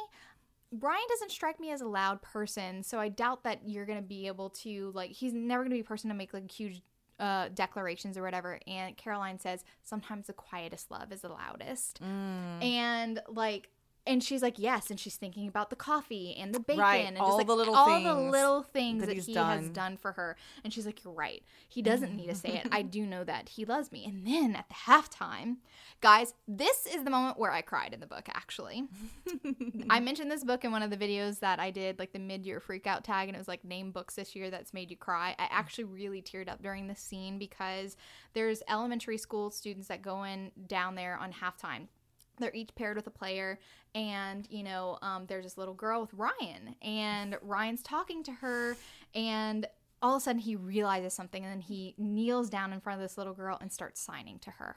Ryan 0.79 1.03
doesn't 1.07 1.31
strike 1.31 1.59
me 1.59 1.71
as 1.71 1.81
a 1.81 1.87
loud 1.87 2.21
person, 2.21 2.81
so 2.81 2.99
I 2.99 3.07
doubt 3.07 3.43
that 3.43 3.61
you're 3.67 3.85
gonna 3.85 4.01
be 4.01 4.27
able 4.27 4.49
to 4.49 4.91
like 4.95 5.11
he's 5.11 5.33
never 5.33 5.63
gonna 5.63 5.75
be 5.75 5.81
a 5.81 5.85
person 5.85 6.09
to 6.09 6.15
make 6.15 6.33
like 6.33 6.49
huge 6.51 6.81
uh 7.23 7.47
declarations 7.53 8.17
or 8.17 8.23
whatever. 8.23 8.59
And 8.67 8.97
Caroline 8.97 9.39
says, 9.39 9.63
sometimes 9.83 10.27
the 10.27 10.33
quietest 10.33 10.91
love 10.91 11.11
is 11.11 11.21
the 11.21 11.29
loudest. 11.29 12.01
Mm. 12.03 12.63
And 12.63 13.21
like 13.29 13.69
and 14.05 14.21
she's 14.21 14.41
like, 14.41 14.59
yes, 14.59 14.89
and 14.89 14.99
she's 14.99 15.15
thinking 15.15 15.47
about 15.47 15.69
the 15.69 15.75
coffee 15.77 16.35
and 16.37 16.53
the 16.53 16.59
bacon 16.59 16.81
Right, 16.81 17.05
and 17.05 17.17
all 17.17 17.27
just 17.27 17.37
like 17.37 17.47
the 17.47 17.55
little 17.55 17.73
all 17.73 17.85
the 18.01 18.13
things 18.13 18.31
little 18.31 18.61
things 18.61 18.99
that 18.99 19.07
that, 19.07 19.17
he 19.17 19.33
has 19.33 19.63
done. 19.63 19.73
done 19.73 19.97
for 19.97 20.11
her. 20.13 20.35
And 20.63 20.73
she's 20.73 20.85
like, 20.85 21.03
You're 21.03 21.13
right. 21.13 21.41
He 21.69 21.81
doesn't 21.81 22.15
need 22.15 22.27
to 22.27 22.35
say 22.35 22.61
it. 22.63 22.67
I 22.71 22.81
do 22.81 23.05
know 23.05 23.23
that 23.23 23.49
he 23.49 23.63
loves 23.63 23.91
me. 23.91 24.05
And 24.05 24.27
then 24.27 24.55
at 24.55 24.67
the 24.67 24.75
halftime, 24.75 25.57
guys, 26.01 26.33
this 26.47 26.85
is 26.85 27.03
the 27.03 27.09
moment 27.09 27.39
where 27.39 27.51
I 27.51 27.61
cried 27.61 27.93
in 27.93 28.01
the 28.01 28.07
book, 28.07 28.27
actually. 28.33 28.83
I 29.89 29.99
mentioned 30.01 30.29
this 30.29 30.43
book 30.43 30.65
in 30.65 30.71
one 30.71 30.83
of 30.83 30.89
the 30.89 30.97
videos 30.97 31.39
that 31.39 31.59
I 31.59 31.71
did, 31.71 31.97
like 31.97 32.11
the 32.11 32.19
mid 32.19 32.45
year 32.45 32.59
freakout 32.59 33.03
tag, 33.03 33.29
and 33.29 33.35
it 33.35 33.39
was 33.39 33.47
like 33.47 33.63
name 33.63 33.91
books 33.91 34.15
this 34.15 34.35
year 34.35 34.51
that's 34.51 34.73
made 34.73 34.91
you 34.91 34.97
cry. 34.97 35.35
I 35.39 35.47
actually 35.49 35.85
really 35.85 36.21
teared 36.21 36.49
up 36.49 36.61
during 36.61 36.87
this 36.87 36.99
scene 36.99 37.39
because 37.39 37.95
there's 38.33 38.61
elementary 38.69 39.17
school 39.17 39.49
students 39.49 39.87
that 39.87 40.01
go 40.01 40.23
in 40.23 40.51
down 40.67 40.95
there 40.95 41.17
on 41.17 41.31
halftime. 41.31 41.87
They're 42.39 42.53
each 42.53 42.73
paired 42.75 42.95
with 42.97 43.07
a 43.07 43.11
player, 43.11 43.59
and 43.95 44.47
you 44.49 44.63
know, 44.63 44.97
um, 45.01 45.25
there's 45.27 45.45
this 45.45 45.57
little 45.57 45.73
girl 45.73 46.01
with 46.01 46.13
Ryan, 46.13 46.75
and 46.81 47.37
Ryan's 47.41 47.83
talking 47.83 48.23
to 48.23 48.31
her, 48.31 48.75
and 49.13 49.67
all 50.01 50.15
of 50.15 50.21
a 50.21 50.23
sudden 50.23 50.41
he 50.41 50.55
realizes 50.55 51.13
something, 51.13 51.43
and 51.43 51.51
then 51.53 51.61
he 51.61 51.95
kneels 51.97 52.49
down 52.49 52.73
in 52.73 52.79
front 52.81 52.99
of 52.99 53.07
this 53.07 53.17
little 53.17 53.33
girl 53.33 53.57
and 53.61 53.71
starts 53.71 54.01
signing 54.01 54.39
to 54.39 54.51
her. 54.51 54.75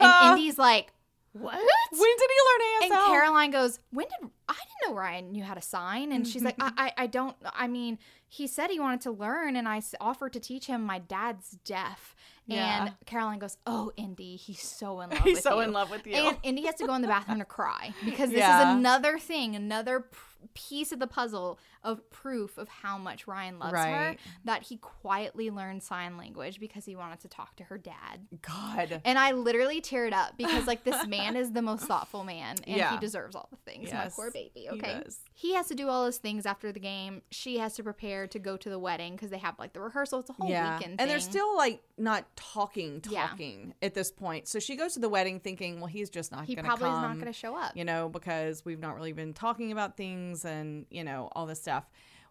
And 0.00 0.38
Indy's 0.38 0.58
like, 0.58 0.92
"What?" 1.32 1.54
when 1.54 2.16
did 2.18 2.30
he 2.30 2.88
learn 2.90 2.90
ASL? 2.92 2.96
And 3.04 3.12
Caroline 3.12 3.50
goes, 3.50 3.78
"When 3.90 4.06
did 4.06 4.30
I 4.48 4.54
didn't 4.54 4.90
know 4.92 4.98
Ryan 4.98 5.32
knew 5.32 5.42
how 5.44 5.54
to 5.54 5.60
sign?" 5.62 6.12
And 6.12 6.26
she's 6.26 6.42
like, 6.42 6.56
mm-hmm, 6.56 6.78
I, 6.78 6.88
mm-hmm. 6.90 7.00
"I 7.00 7.04
I 7.04 7.06
don't. 7.06 7.36
I 7.54 7.66
mean, 7.68 7.98
he 8.28 8.46
said 8.46 8.70
he 8.70 8.78
wanted 8.80 9.00
to 9.02 9.10
learn, 9.10 9.56
and 9.56 9.68
I 9.68 9.82
offered 10.00 10.32
to 10.34 10.40
teach 10.40 10.66
him. 10.66 10.82
My 10.84 10.98
dad's 10.98 11.52
deaf." 11.64 12.14
Yeah. 12.46 12.86
And 12.86 12.94
Caroline 13.06 13.38
goes, 13.38 13.56
"Oh, 13.66 13.92
Indy, 13.96 14.36
he's 14.36 14.62
so 14.62 15.00
in 15.00 15.10
love 15.10 15.18
He's 15.20 15.36
with 15.36 15.42
so 15.44 15.56
you." 15.56 15.60
in 15.62 15.72
love 15.72 15.90
with 15.90 16.06
you. 16.06 16.14
And 16.14 16.36
Indy 16.42 16.66
has 16.66 16.74
to 16.76 16.86
go 16.86 16.94
in 16.94 17.02
the 17.02 17.08
bathroom 17.08 17.38
to 17.38 17.44
cry 17.44 17.94
because 18.04 18.30
this 18.30 18.38
Yeah. 18.40 18.70
is 18.72 18.76
another 18.78 19.18
thing, 19.18 19.54
another 19.54 20.00
p- 20.00 20.18
piece 20.54 20.92
of 20.92 20.98
the 20.98 21.06
puzzle 21.06 21.58
of 21.84 22.08
proof 22.10 22.58
of 22.58 22.68
how 22.68 22.96
much 22.98 23.26
Ryan 23.26 23.58
loves 23.58 23.72
her. 23.74 24.16
That 24.44 24.62
he 24.62 24.76
quietly 24.76 25.50
learned 25.50 25.82
sign 25.82 26.16
language 26.16 26.60
because 26.60 26.84
he 26.84 26.94
wanted 26.96 27.20
to 27.20 27.28
talk 27.28 27.56
to 27.56 27.64
her 27.64 27.78
dad. 27.78 28.26
God. 28.40 29.00
And 29.04 29.18
I 29.18 29.32
literally 29.32 29.80
teared 29.80 30.12
up 30.12 30.36
because 30.38 30.66
like 30.66 30.84
this 30.84 31.06
man 31.06 31.36
is 31.36 31.52
the 31.52 31.62
most 31.62 31.84
thoughtful 31.84 32.24
man 32.24 32.56
and 32.66 32.76
Yeah. 32.76 32.92
he 32.92 32.98
deserves 32.98 33.34
all 33.34 33.48
the 33.50 33.56
things. 33.70 33.92
My 33.92 34.08
poor 34.14 34.30
baby. 34.30 34.68
Okay. 34.70 35.00
does. 35.02 35.18
He 35.34 35.54
has 35.54 35.66
to 35.68 35.74
do 35.74 35.88
all 35.88 36.04
those 36.04 36.18
things 36.18 36.46
after 36.46 36.70
the 36.72 36.78
game. 36.80 37.22
She 37.30 37.58
has 37.58 37.74
to 37.74 37.82
prepare 37.82 38.26
to 38.28 38.38
go 38.38 38.56
to 38.56 38.70
the 38.70 38.78
wedding 38.78 39.14
because 39.14 39.30
they 39.30 39.38
have 39.38 39.58
like 39.58 39.72
the 39.72 39.80
rehearsal. 39.80 40.20
It's 40.20 40.30
a 40.30 40.34
whole 40.34 40.48
yeah. 40.48 40.78
weekend. 40.78 41.00
And 41.00 41.10
they're 41.10 41.18
still 41.20 41.56
like 41.56 41.82
not 41.98 42.24
talking, 42.36 43.02
Yeah. 43.08 43.26
talking 43.28 43.74
at 43.82 43.94
this 43.94 44.10
point. 44.12 44.46
So 44.48 44.60
she 44.60 44.76
goes 44.76 44.94
to 44.94 45.00
the 45.00 45.08
wedding 45.08 45.40
thinking, 45.40 45.78
well, 45.80 45.86
he's 45.88 46.10
just 46.10 46.30
not 46.30 46.44
he 46.44 46.54
going 46.54 46.64
to 46.64 46.68
probably 46.68 46.86
come. 46.88 46.96
is 47.04 47.08
not 47.08 47.14
going 47.14 47.32
to 47.32 47.38
show 47.38 47.56
up. 47.56 47.76
you 47.76 47.84
know, 47.84 48.08
because 48.08 48.64
we've 48.64 48.78
not 48.80 48.94
really 48.94 49.12
been 49.12 49.32
talking 49.34 49.72
about 49.72 49.96
things 49.96 50.31
and, 50.44 50.86
you 50.90 51.04
know, 51.04 51.28
all 51.32 51.46
this 51.46 51.60
stuff. 51.60 51.84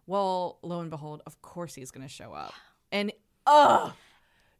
Well, 0.06 0.58
lo 0.62 0.80
and 0.80 0.90
behold, 0.90 1.22
of 1.26 1.40
course 1.42 1.74
he's 1.74 1.90
going 1.90 2.06
to 2.06 2.12
show 2.12 2.32
up. 2.32 2.52
And, 2.90 3.12
ugh. 3.46 3.92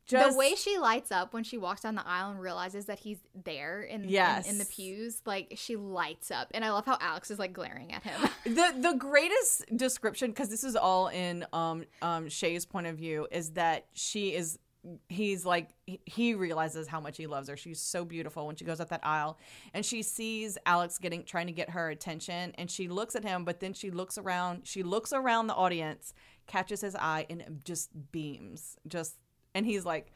Just, 0.04 0.32
the 0.32 0.36
way 0.38 0.56
she 0.56 0.78
lights 0.78 1.12
up 1.12 1.32
when 1.32 1.44
she 1.44 1.56
walks 1.56 1.82
down 1.82 1.94
the 1.94 2.06
aisle 2.06 2.32
and 2.32 2.40
realizes 2.40 2.86
that 2.86 2.98
he's 2.98 3.18
there 3.44 3.82
in, 3.82 4.02
in- 4.02 4.08
Yes. 4.10 4.50
in, 4.50 4.58
the 4.58 4.64
pews, 4.64 5.22
like 5.24 5.52
she 5.56 5.76
lights 5.76 6.30
up. 6.32 6.48
And 6.52 6.64
I 6.64 6.70
love 6.72 6.84
how 6.84 6.98
Alex 7.00 7.30
is 7.30 7.38
like 7.38 7.52
glaring 7.52 7.92
at 7.92 8.02
him. 8.02 8.20
the 8.44 8.74
the 8.80 8.94
greatest 8.98 9.64
description 9.76 10.30
because 10.32 10.48
this 10.48 10.64
is 10.64 10.74
all 10.74 11.06
in 11.06 11.46
um 11.52 11.84
um 12.02 12.28
Shay's 12.28 12.66
point 12.66 12.88
of 12.88 12.96
view 12.96 13.28
is 13.30 13.50
that 13.52 13.86
she 13.92 14.34
is 14.34 14.58
he's 15.08 15.44
like 15.46 15.68
he- 15.86 16.34
realizes 16.34 16.88
how 16.88 17.00
much 17.00 17.16
he 17.16 17.26
loves 17.26 17.48
her. 17.48 17.56
She's 17.56 17.80
so 17.80 18.04
beautiful 18.04 18.46
when 18.46 18.56
she 18.56 18.64
goes 18.64 18.80
up 18.80 18.88
that 18.88 19.00
aisle 19.04 19.38
and 19.74 19.84
she 19.86 20.02
sees 20.02 20.58
Alex 20.66 20.98
getting 20.98 21.24
trying 21.24 21.46
to 21.46 21.52
get 21.52 21.70
her 21.70 21.90
attention 21.90 22.52
and 22.56 22.70
she 22.70 22.88
looks 22.88 23.14
at 23.14 23.22
him 23.24 23.44
but 23.44 23.60
then 23.60 23.72
she 23.74 23.90
looks 23.90 24.18
around 24.18 24.66
she 24.66 24.82
looks 24.82 25.12
around 25.12 25.46
the 25.46 25.54
audience 25.54 26.14
catches 26.46 26.80
his 26.80 26.96
eye 26.96 27.26
and 27.30 27.60
just 27.64 27.90
beams 28.10 28.76
just 28.88 29.16
and 29.54 29.64
he's 29.66 29.84
like 29.84 30.12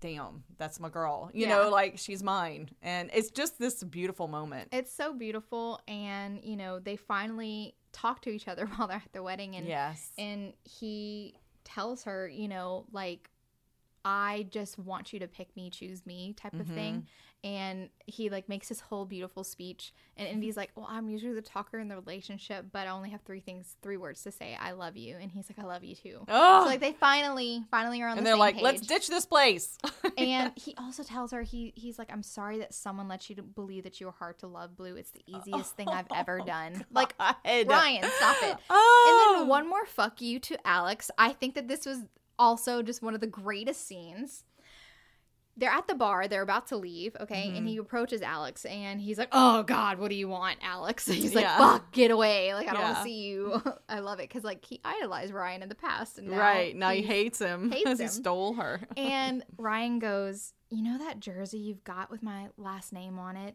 damn 0.00 0.42
that's 0.58 0.78
my 0.80 0.88
girl 0.88 1.30
you 1.32 1.46
Yeah. 1.46 1.56
know 1.56 1.70
like 1.70 1.96
she's 1.96 2.22
mine 2.22 2.68
and 2.82 3.08
it's 3.14 3.30
just 3.30 3.58
this 3.58 3.82
beautiful 3.84 4.28
moment 4.28 4.68
it's 4.72 4.92
so 4.92 5.14
beautiful. 5.14 5.80
And, 5.88 6.40
you 6.42 6.56
know, 6.56 6.80
they 6.80 6.96
finally 6.96 7.76
talk 7.92 8.20
to 8.22 8.30
each 8.30 8.48
other 8.48 8.66
while 8.76 8.88
they're 8.88 8.96
at 9.04 9.12
the 9.12 9.22
wedding. 9.22 9.54
And 9.56 9.66
yes 9.66 10.10
and 10.18 10.52
he 10.64 11.34
tells 11.64 12.02
her, 12.04 12.28
you 12.28 12.48
know, 12.48 12.84
like 12.92 13.30
I 14.04 14.46
just 14.50 14.78
want 14.78 15.12
you 15.12 15.20
to 15.20 15.28
pick 15.28 15.54
me, 15.56 15.70
choose 15.70 16.04
me 16.06 16.34
type 16.36 16.58
of 16.58 16.66
thing. 16.66 16.94
Mm-hmm. 16.94 17.04
And 17.44 17.88
he 18.06 18.30
like 18.30 18.48
makes 18.48 18.68
this 18.68 18.78
whole 18.78 19.04
beautiful 19.04 19.42
speech. 19.42 19.92
And 20.16 20.28
Indy's 20.28 20.56
like, 20.56 20.70
Well, 20.76 20.86
I'm 20.88 21.08
usually 21.08 21.34
the 21.34 21.42
talker 21.42 21.80
in 21.80 21.88
the 21.88 21.96
relationship, 21.96 22.66
but 22.72 22.86
I 22.86 22.90
only 22.90 23.10
have 23.10 23.22
three 23.22 23.40
things, 23.40 23.76
three 23.82 23.96
words 23.96 24.22
to 24.22 24.30
say. 24.30 24.56
I 24.60 24.72
love 24.72 24.96
you. 24.96 25.16
And 25.20 25.28
he's 25.28 25.50
like, 25.50 25.58
I 25.58 25.66
love 25.66 25.82
you 25.82 25.96
too. 25.96 26.24
Oh, 26.28 26.62
So 26.62 26.66
like 26.66 26.78
they 26.78 26.92
finally, 26.92 27.64
finally 27.68 28.00
are 28.00 28.06
on 28.06 28.16
and 28.16 28.24
the 28.24 28.30
they're 28.30 28.36
like, 28.36 28.54
page. 28.54 28.62
let's 28.62 28.80
ditch 28.82 29.08
this 29.08 29.26
place. 29.26 29.76
and 30.16 30.52
he 30.54 30.74
also 30.78 31.02
tells 31.02 31.32
her 31.32 31.42
he 31.42 31.72
he's 31.74 31.98
like, 31.98 32.12
I'm 32.12 32.22
sorry 32.22 32.58
that 32.58 32.74
someone 32.74 33.08
let 33.08 33.28
you 33.28 33.34
to 33.36 33.42
believe 33.42 33.82
that 33.84 34.00
you 34.00 34.06
were 34.06 34.12
hard 34.12 34.38
to 34.40 34.46
love, 34.46 34.76
Blue. 34.76 34.94
It's 34.94 35.10
the 35.10 35.24
easiest 35.26 35.76
thing 35.76 35.88
I've 35.88 36.06
ever 36.14 36.40
oh 36.42 36.46
done. 36.46 36.84
Like 36.92 37.18
God. 37.18 37.34
Ryan, 37.44 38.04
stop 38.18 38.36
it. 38.42 38.56
Oh. 38.70 39.30
And 39.32 39.36
then 39.36 39.46
oh. 39.46 39.48
one 39.48 39.68
more 39.68 39.84
fuck 39.86 40.20
you 40.20 40.38
to 40.40 40.56
Alex. 40.64 41.10
I 41.18 41.32
think 41.32 41.56
that 41.56 41.66
this 41.66 41.86
was 41.86 42.02
also 42.42 42.82
just 42.82 43.02
one 43.02 43.14
of 43.14 43.20
the 43.20 43.26
greatest 43.26 43.86
scenes. 43.86 44.44
They're 45.54 45.70
at 45.70 45.86
the 45.86 45.94
bar, 45.94 46.28
they're 46.28 46.42
about 46.42 46.68
to 46.68 46.78
leave, 46.78 47.14
okay? 47.20 47.46
Mm-hmm. 47.48 47.56
And 47.56 47.68
he 47.68 47.76
approaches 47.76 48.22
Alex 48.22 48.64
and 48.64 48.98
he's 49.02 49.18
like, 49.18 49.28
Oh 49.32 49.62
God, 49.62 49.98
what 49.98 50.08
do 50.08 50.14
you 50.14 50.26
want, 50.26 50.58
Alex? 50.62 51.06
and 51.06 51.16
He's 51.22 51.34
like, 51.34 51.44
Yeah. 51.44 51.58
Fuck, 51.58 51.92
get 51.92 52.10
away. 52.10 52.54
Like, 52.54 52.68
I 52.68 52.72
don't 52.72 52.82
want 52.82 52.96
to 52.96 53.02
see 53.02 53.20
you. 53.20 53.62
I 53.88 54.00
love 54.00 54.18
it 54.18 54.30
because, 54.30 54.44
like, 54.44 54.64
he 54.64 54.80
idolized 54.82 55.32
Ryan 55.32 55.62
in 55.62 55.68
the 55.68 55.74
past. 55.74 56.18
And 56.18 56.28
now 56.28 56.38
right 56.38 56.74
now 56.74 56.90
he 56.90 57.02
hates 57.02 57.38
him 57.38 57.68
because 57.70 58.00
he 58.00 58.08
stole 58.08 58.54
her. 58.54 58.80
and 58.96 59.44
Ryan 59.58 59.98
goes, 59.98 60.54
You 60.70 60.82
know 60.82 60.96
that 60.96 61.20
jersey 61.20 61.58
you've 61.58 61.84
got 61.84 62.10
with 62.10 62.22
my 62.22 62.48
last 62.56 62.92
name 62.94 63.18
on 63.18 63.36
it? 63.36 63.54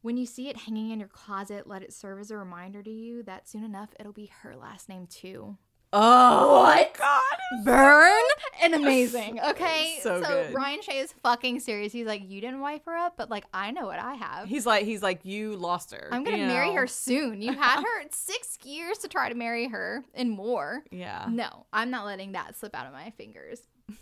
When 0.00 0.16
you 0.16 0.24
see 0.24 0.48
it 0.48 0.56
hanging 0.56 0.90
in 0.90 0.98
your 0.98 1.08
closet, 1.08 1.66
let 1.66 1.82
it 1.82 1.92
serve 1.92 2.20
as 2.20 2.30
a 2.30 2.38
reminder 2.38 2.82
to 2.82 2.90
you 2.90 3.22
that 3.24 3.48
soon 3.48 3.64
enough 3.64 3.90
it'll 4.00 4.12
be 4.12 4.30
her 4.42 4.56
last 4.56 4.88
name 4.88 5.06
too. 5.06 5.58
Oh 5.96 6.64
my 6.64 6.90
God. 6.98 7.64
Burn 7.64 8.22
and 8.62 8.74
amazing. 8.74 9.40
Okay. 9.54 9.98
So 10.02 10.20
good. 10.20 10.54
Ryan 10.54 10.82
Shay 10.82 10.98
is 10.98 11.14
fucking 11.22 11.60
serious. 11.60 11.92
He's 11.92 12.06
like, 12.06 12.28
You 12.28 12.40
didn't 12.40 12.60
wipe 12.60 12.84
her 12.86 12.96
up, 12.96 13.14
but 13.16 13.30
like 13.30 13.44
I 13.52 13.70
know 13.70 13.86
what 13.86 13.98
I 13.98 14.14
have. 14.14 14.48
He's 14.48 14.66
like 14.66 14.84
he's 14.84 15.02
like 15.02 15.24
you 15.24 15.54
lost 15.56 15.92
her. 15.92 16.08
I'm 16.10 16.24
gonna 16.24 16.38
you 16.38 16.46
marry 16.46 16.70
know? 16.70 16.80
her 16.80 16.86
soon. 16.86 17.42
You 17.42 17.52
had 17.52 17.80
her 17.82 18.08
six 18.10 18.58
years 18.64 18.98
to 18.98 19.08
try 19.08 19.28
to 19.28 19.34
marry 19.34 19.68
her 19.68 20.02
and 20.14 20.30
more. 20.30 20.82
Yeah. 20.90 21.26
No, 21.28 21.66
I'm 21.72 21.90
not 21.90 22.06
letting 22.06 22.32
that 22.32 22.56
slip 22.56 22.74
out 22.74 22.86
of 22.86 22.92
my 22.92 23.10
fingers. 23.16 23.60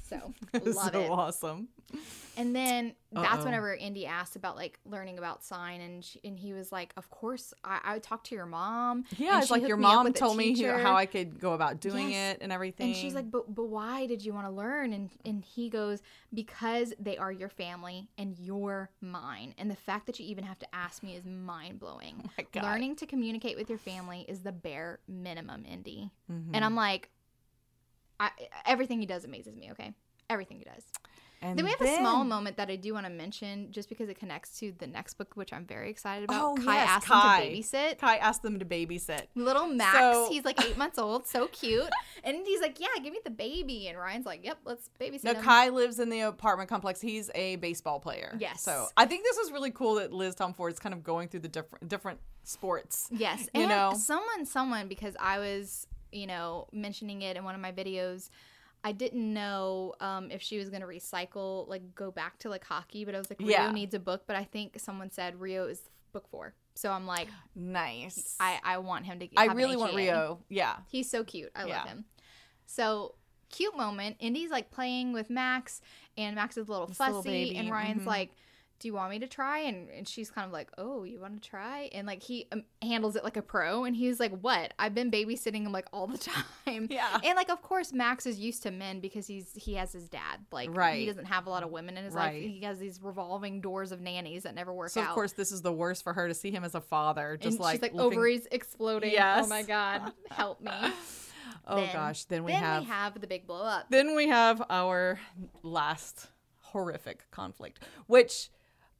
So 0.08 0.32
love 0.64 0.92
so 0.92 1.00
it. 1.00 1.10
awesome. 1.10 1.68
And 2.36 2.56
then 2.56 2.94
that's 3.12 3.40
Uh-oh. 3.40 3.44
whenever 3.44 3.74
Indy 3.74 4.06
asked 4.06 4.36
about 4.36 4.56
like 4.56 4.78
learning 4.86 5.18
about 5.18 5.44
sign, 5.44 5.80
and 5.82 6.02
she, 6.02 6.18
and 6.24 6.38
he 6.38 6.54
was 6.54 6.72
like, 6.72 6.94
"Of 6.96 7.10
course, 7.10 7.52
I, 7.62 7.80
I 7.84 7.92
would 7.94 8.02
talk 8.02 8.24
to 8.24 8.34
your 8.34 8.46
mom." 8.46 9.04
Yeah, 9.18 9.38
it's 9.38 9.50
like 9.50 9.66
your 9.68 9.76
mom 9.76 10.10
told 10.14 10.36
me 10.38 10.54
teacher." 10.54 10.78
how 10.78 10.94
I 10.94 11.04
could 11.04 11.38
go 11.38 11.52
about 11.52 11.80
doing 11.80 12.10
Yes. 12.10 12.36
it 12.36 12.42
and 12.42 12.50
everything. 12.52 12.86
And 12.88 12.96
she's 12.96 13.14
like, 13.14 13.30
"But 13.30 13.54
but 13.54 13.64
why 13.64 14.06
did 14.06 14.24
you 14.24 14.32
want 14.32 14.46
to 14.46 14.50
learn?" 14.52 14.92
And 14.94 15.10
and 15.26 15.44
he 15.44 15.68
goes, 15.68 16.00
"Because 16.32 16.94
they 16.98 17.18
are 17.18 17.30
your 17.32 17.50
family 17.50 18.08
and 18.16 18.38
you're 18.38 18.88
mine. 19.02 19.54
And 19.58 19.70
the 19.70 19.76
fact 19.76 20.06
that 20.06 20.18
you 20.18 20.24
even 20.26 20.44
have 20.44 20.58
to 20.60 20.74
ask 20.74 21.02
me 21.02 21.16
is 21.16 21.24
mind 21.26 21.78
blowing. 21.80 22.30
Oh. 22.54 22.60
Learning 22.60 22.96
to 22.96 23.06
communicate 23.06 23.56
with 23.56 23.68
your 23.70 23.78
family 23.78 24.24
is 24.28 24.40
the 24.40 24.52
bare 24.52 25.00
minimum, 25.08 25.64
Indy." 25.66 26.10
Mhm. 26.30 26.50
And 26.54 26.64
I'm 26.64 26.76
like, 26.76 27.10
I, 28.20 28.30
everything 28.66 29.00
he 29.00 29.06
does 29.06 29.24
amazes 29.24 29.56
me. 29.56 29.70
Okay, 29.72 29.92
everything 30.30 30.58
he 30.58 30.64
does. 30.64 30.84
And 31.42 31.58
then 31.58 31.64
we 31.64 31.72
have 31.72 31.80
a 31.80 31.96
small 31.98 32.24
moment 32.24 32.56
that 32.58 32.70
I 32.70 32.76
do 32.76 32.94
want 32.94 33.04
to 33.04 33.10
mention 33.10 33.72
just 33.72 33.88
because 33.88 34.08
it 34.08 34.16
connects 34.16 34.60
to 34.60 34.72
the 34.78 34.86
next 34.86 35.14
book, 35.14 35.32
which 35.34 35.52
I'm 35.52 35.64
very 35.66 35.90
excited 35.90 36.24
about. 36.24 36.40
Oh, 36.40 36.54
Kai 36.54 36.74
yes, 36.76 36.88
asked 36.88 37.06
Kai. 37.08 37.40
him 37.42 37.50
to 37.50 37.60
babysit. 37.60 37.98
Kai 37.98 38.16
asked 38.18 38.42
them 38.42 38.58
to 38.60 38.64
babysit. 38.64 39.22
Little 39.34 39.66
Max, 39.66 39.98
So- 39.98 40.28
he's 40.30 40.44
like 40.44 40.64
eight 40.64 40.78
months 40.78 40.98
old, 40.98 41.26
so 41.26 41.48
cute. 41.48 41.90
And 42.24 42.46
he's 42.46 42.60
like, 42.60 42.78
Yeah, 42.78 42.86
give 43.02 43.12
me 43.12 43.18
the 43.24 43.32
baby. 43.32 43.88
And 43.88 43.98
Ryan's 43.98 44.26
like, 44.26 44.44
Yep, 44.44 44.58
let's 44.64 44.88
babysit 45.00 45.24
No, 45.24 45.32
him. 45.32 45.42
Kai 45.42 45.70
lives 45.70 45.98
in 45.98 46.08
the 46.08 46.20
apartment 46.20 46.70
complex. 46.70 47.00
He's 47.00 47.28
a 47.34 47.56
baseball 47.56 47.98
player. 47.98 48.36
Yes. 48.38 48.62
So 48.62 48.86
I 48.96 49.06
think 49.06 49.24
this 49.24 49.38
is 49.38 49.50
really 49.50 49.72
cool 49.72 49.96
that 49.96 50.12
Liz 50.12 50.36
Tomforde 50.36 50.70
is 50.70 50.78
kind 50.78 50.94
of 50.94 51.02
going 51.02 51.26
through 51.26 51.40
the 51.40 51.48
different 51.48 51.88
different 51.88 52.20
sports. 52.44 53.08
Yes. 53.10 53.48
You 53.52 53.62
and 53.62 53.70
know? 53.70 53.92
someone, 53.96 54.46
someone, 54.46 54.86
because 54.86 55.16
I 55.18 55.40
was, 55.40 55.88
you 56.12 56.26
know, 56.26 56.68
mentioning 56.72 57.22
it 57.22 57.36
in 57.36 57.44
one 57.44 57.54
of 57.54 57.60
my 57.60 57.72
videos. 57.72 58.28
I 58.84 58.92
didn't 58.92 59.32
know 59.32 59.94
um, 60.00 60.30
if 60.30 60.42
she 60.42 60.58
was 60.58 60.68
going 60.68 60.80
to 60.82 60.88
recycle, 60.88 61.68
like 61.68 61.94
go 61.94 62.10
back 62.10 62.38
to 62.40 62.48
like 62.48 62.64
hockey, 62.64 63.04
but 63.04 63.14
I 63.14 63.18
was 63.18 63.30
like, 63.30 63.38
Rio 63.40 63.50
Yeah. 63.50 63.70
needs 63.70 63.94
a 63.94 64.00
book. 64.00 64.24
But 64.26 64.34
I 64.36 64.44
think 64.44 64.78
someone 64.80 65.10
said 65.10 65.40
Rio 65.40 65.66
is 65.68 65.80
book 66.12 66.28
four. 66.28 66.54
So 66.74 66.90
I'm 66.90 67.06
like, 67.06 67.28
Nice. 67.54 68.36
I, 68.40 68.58
I 68.64 68.78
want 68.78 69.06
him 69.06 69.18
to 69.20 69.26
get 69.26 69.38
I 69.38 69.46
really 69.52 69.76
want. 69.76 69.94
Rio. 69.94 70.40
Yeah. 70.48 70.76
He's 70.88 71.08
so 71.08 71.22
cute. 71.22 71.50
I 71.54 71.66
Yeah. 71.66 71.78
love 71.78 71.88
him. 71.88 72.04
So 72.66 73.14
cute 73.50 73.76
moment. 73.76 74.16
Indy's 74.18 74.50
like 74.50 74.70
playing 74.70 75.12
with 75.12 75.30
Max, 75.30 75.80
and 76.16 76.34
Max 76.34 76.56
is 76.56 76.66
a 76.66 76.70
little 76.70 76.86
This 76.86 76.96
fussy, 76.96 77.46
little 77.46 77.60
and 77.60 77.70
Ryan's 77.70 78.02
mhm. 78.02 78.06
like, 78.06 78.30
"Do 78.82 78.88
you 78.88 78.94
want 78.94 79.10
me 79.12 79.18
to 79.20 79.26
try?" 79.28 79.60
And 79.60 79.88
and 79.90 80.06
she's 80.08 80.30
kind 80.30 80.44
of 80.44 80.52
like, 80.52 80.70
"Oh, 80.76 81.04
you 81.04 81.20
want 81.20 81.40
to 81.40 81.48
try?" 81.48 81.88
And 81.92 82.06
like 82.06 82.22
he 82.22 82.48
um, 82.52 82.64
handles 82.82 83.14
it 83.16 83.22
like 83.24 83.36
a 83.36 83.42
pro, 83.42 83.84
and 83.84 83.94
he's 83.96 84.18
like, 84.20 84.36
"What? 84.40 84.74
I've 84.78 84.94
been 84.94 85.10
babysitting 85.10 85.64
him 85.64 85.72
like 85.72 85.86
all 85.92 86.06
the 86.06 86.18
time." 86.66 86.88
Yeah. 86.90 87.18
And 87.24 87.36
like, 87.36 87.48
of 87.50 87.62
course, 87.62 87.92
Max 87.92 88.26
is 88.26 88.38
used 88.40 88.62
to 88.64 88.70
men 88.70 89.00
because 89.00 89.26
he's 89.26 89.52
he 89.54 89.74
has 89.74 89.92
his 89.92 90.08
dad. 90.08 90.40
Like, 90.50 90.76
right. 90.76 90.98
he 90.98 91.06
doesn't 91.06 91.26
have 91.26 91.46
a 91.46 91.50
lot 91.50 91.62
of 91.62 91.70
women 91.70 91.96
in 91.96 92.04
his 92.04 92.12
Right. 92.14 92.34
life. 92.42 92.50
He 92.50 92.60
has 92.62 92.78
these 92.78 93.00
revolving 93.00 93.60
doors 93.60 93.92
of 93.92 94.00
nannies 94.00 94.42
that 94.42 94.54
never 94.54 94.72
work 94.74 94.88
out. 94.88 94.92
So 94.92 95.00
out. 95.02 95.08
of 95.08 95.14
course 95.14 95.32
this 95.32 95.52
is 95.52 95.62
the 95.62 95.72
worst 95.72 96.02
for 96.02 96.12
her 96.12 96.26
to 96.28 96.34
see 96.34 96.50
him 96.50 96.64
as 96.64 96.74
a 96.74 96.80
father. 96.80 97.38
Just 97.40 97.54
and 97.56 97.60
like, 97.60 97.74
she's 97.74 97.82
like 97.82 97.94
looking- 97.94 98.18
ovaries 98.18 98.46
exploding. 98.50 99.12
Yes. 99.12 99.44
Oh 99.46 99.48
my 99.48 99.62
god, 99.62 100.12
help 100.30 100.60
me. 100.60 100.72
Oh 101.64 101.76
Then- 101.76 101.92
gosh. 101.92 102.24
Then 102.24 102.42
we 102.42 102.50
then 102.50 102.60
have 102.60 102.82
we 102.82 102.88
have 102.88 103.20
the 103.20 103.26
big 103.28 103.46
blow 103.46 103.62
up. 103.62 103.86
then 103.88 104.16
we 104.16 104.26
have 104.26 104.60
our 104.68 105.20
last 105.62 106.26
horrific 106.60 107.30
conflict 107.30 107.80
which 108.06 108.50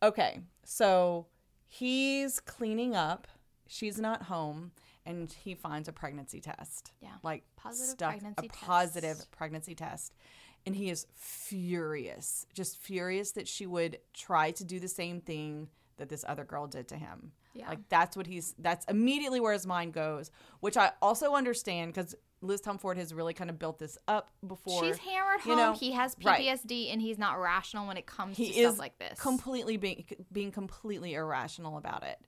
okay 0.03 0.41
so 0.65 1.27
he's 1.69 2.41
cleaning 2.41 2.95
up. 2.95 3.27
She's 3.67 3.99
not 3.99 4.25
home 4.25 4.73
and 5.07 5.33
he 5.33 5.55
finds 5.55 5.89
a 5.89 5.93
pregnancy 5.93 6.41
test. 6.41 6.93
Yeah. 7.01 7.11
like 7.23 7.45
Positive 7.57 7.91
stuff 7.91 8.11
pregnancy 8.11 8.47
a 8.47 8.51
positive 8.67 9.31
pregnancy 9.31 9.75
test. 9.75 10.15
And 10.65 10.77
he 10.77 10.91
is 10.91 11.07
furious 11.15 12.47
just 12.55 12.79
furious 12.79 13.33
that 13.33 13.49
she 13.49 13.67
would 13.67 13.99
try 14.15 14.51
to 14.53 14.65
do 14.65 14.79
the 14.79 14.89
same 14.89 15.21
thing 15.21 15.69
that 15.97 16.09
this 16.09 16.25
other 16.29 16.45
girl 16.45 16.67
did 16.67 16.89
to 16.89 16.97
him. 16.97 17.33
Yeah. 17.55 17.69
like 17.69 17.89
that's 17.91 18.17
what 18.17 18.27
he's 18.27 18.55
that's 18.59 18.87
immediately 18.87 19.39
where 19.39 19.53
his 19.53 19.67
mind 19.67 19.93
goes 19.93 20.31
which 20.61 20.79
i 20.79 20.93
also 21.03 21.35
understand 21.35 21.93
because 21.93 22.15
liz 22.43 22.61
Ford 22.79 22.99
has 22.99 23.15
really 23.15 23.33
kind 23.33 23.49
of 23.49 23.59
built 23.59 23.79
this 23.79 23.97
up 24.09 24.31
before 24.47 24.85
She's 24.85 24.99
hammered 24.99 25.41
you 25.47 25.53
home. 25.55 25.57
know, 25.57 25.73
he 25.73 25.93
has 25.93 26.15
right. 26.23 26.41
PTSD 26.45 26.93
and 26.93 27.01
he's 27.01 27.19
not 27.19 27.41
rational 27.41 27.87
when 27.87 27.97
it 27.97 28.05
comes 28.07 28.37
he 28.37 28.51
to 28.53 28.59
is 28.59 28.67
stuff 28.73 28.79
like 28.79 28.99
this. 28.99 29.19
completely 29.19 29.77
being 29.77 30.05
being 30.33 30.51
completely 30.51 31.15
irrational 31.15 31.77
about 31.79 32.03
it 32.03 32.19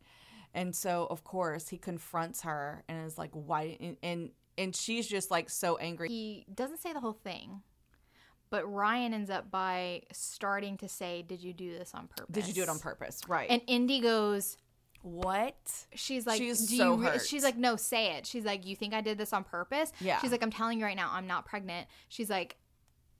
and 0.54 0.74
so 0.74 1.06
of 1.10 1.24
course 1.24 1.68
he 1.68 1.76
confronts 1.76 2.42
her 2.42 2.84
and 2.88 3.04
is 3.06 3.18
like 3.18 3.30
why 3.32 3.76
and 3.80 3.96
and, 4.02 4.30
and 4.56 4.74
she's 4.76 5.06
just 5.06 5.30
like 5.30 5.50
so 5.50 5.76
angry 5.78 6.08
he 6.08 6.46
doesn't 6.54 6.78
say 6.80 6.92
the 6.92 7.00
whole 7.00 7.12
thing, 7.24 7.62
but 8.50 8.64
Ryan 8.72 9.12
ends 9.14 9.30
up 9.30 9.50
by 9.50 10.02
starting 10.12 10.76
to 10.78 10.88
say, 10.88 11.22
"Did 11.22 11.42
you 11.42 11.52
do 11.52 11.76
this 11.76 11.92
on 11.92 12.06
purpose? 12.06 12.32
did 12.32 12.46
you 12.46 12.54
do 12.54 12.62
it 12.62 12.68
on 12.68 12.78
purpose 12.78 13.20
right 13.26 13.48
And 13.50 13.62
Indy 13.66 14.00
goes, 14.00 14.56
what 15.04 15.54
she's 15.94 16.26
like, 16.26 16.38
She's 16.38 16.66
"Do 16.66 16.76
so 16.76 16.94
you 16.96 17.02
hurt. 17.02 17.20
She's 17.26 17.44
like, 17.44 17.56
no, 17.58 17.76
say 17.76 18.16
it. 18.16 18.26
She's 18.26 18.44
like, 18.44 18.66
you 18.66 18.74
think 18.74 18.94
I 18.94 19.00
did 19.02 19.18
this 19.18 19.32
on 19.32 19.44
purpose? 19.44 19.92
Yeah. 20.00 20.18
She's 20.20 20.30
like, 20.32 20.42
I'm 20.42 20.50
telling 20.50 20.78
you 20.78 20.84
right 20.86 20.96
now, 20.96 21.10
I'm 21.12 21.26
not 21.26 21.44
pregnant. 21.44 21.86
She's 22.08 22.30
like, 22.30 22.56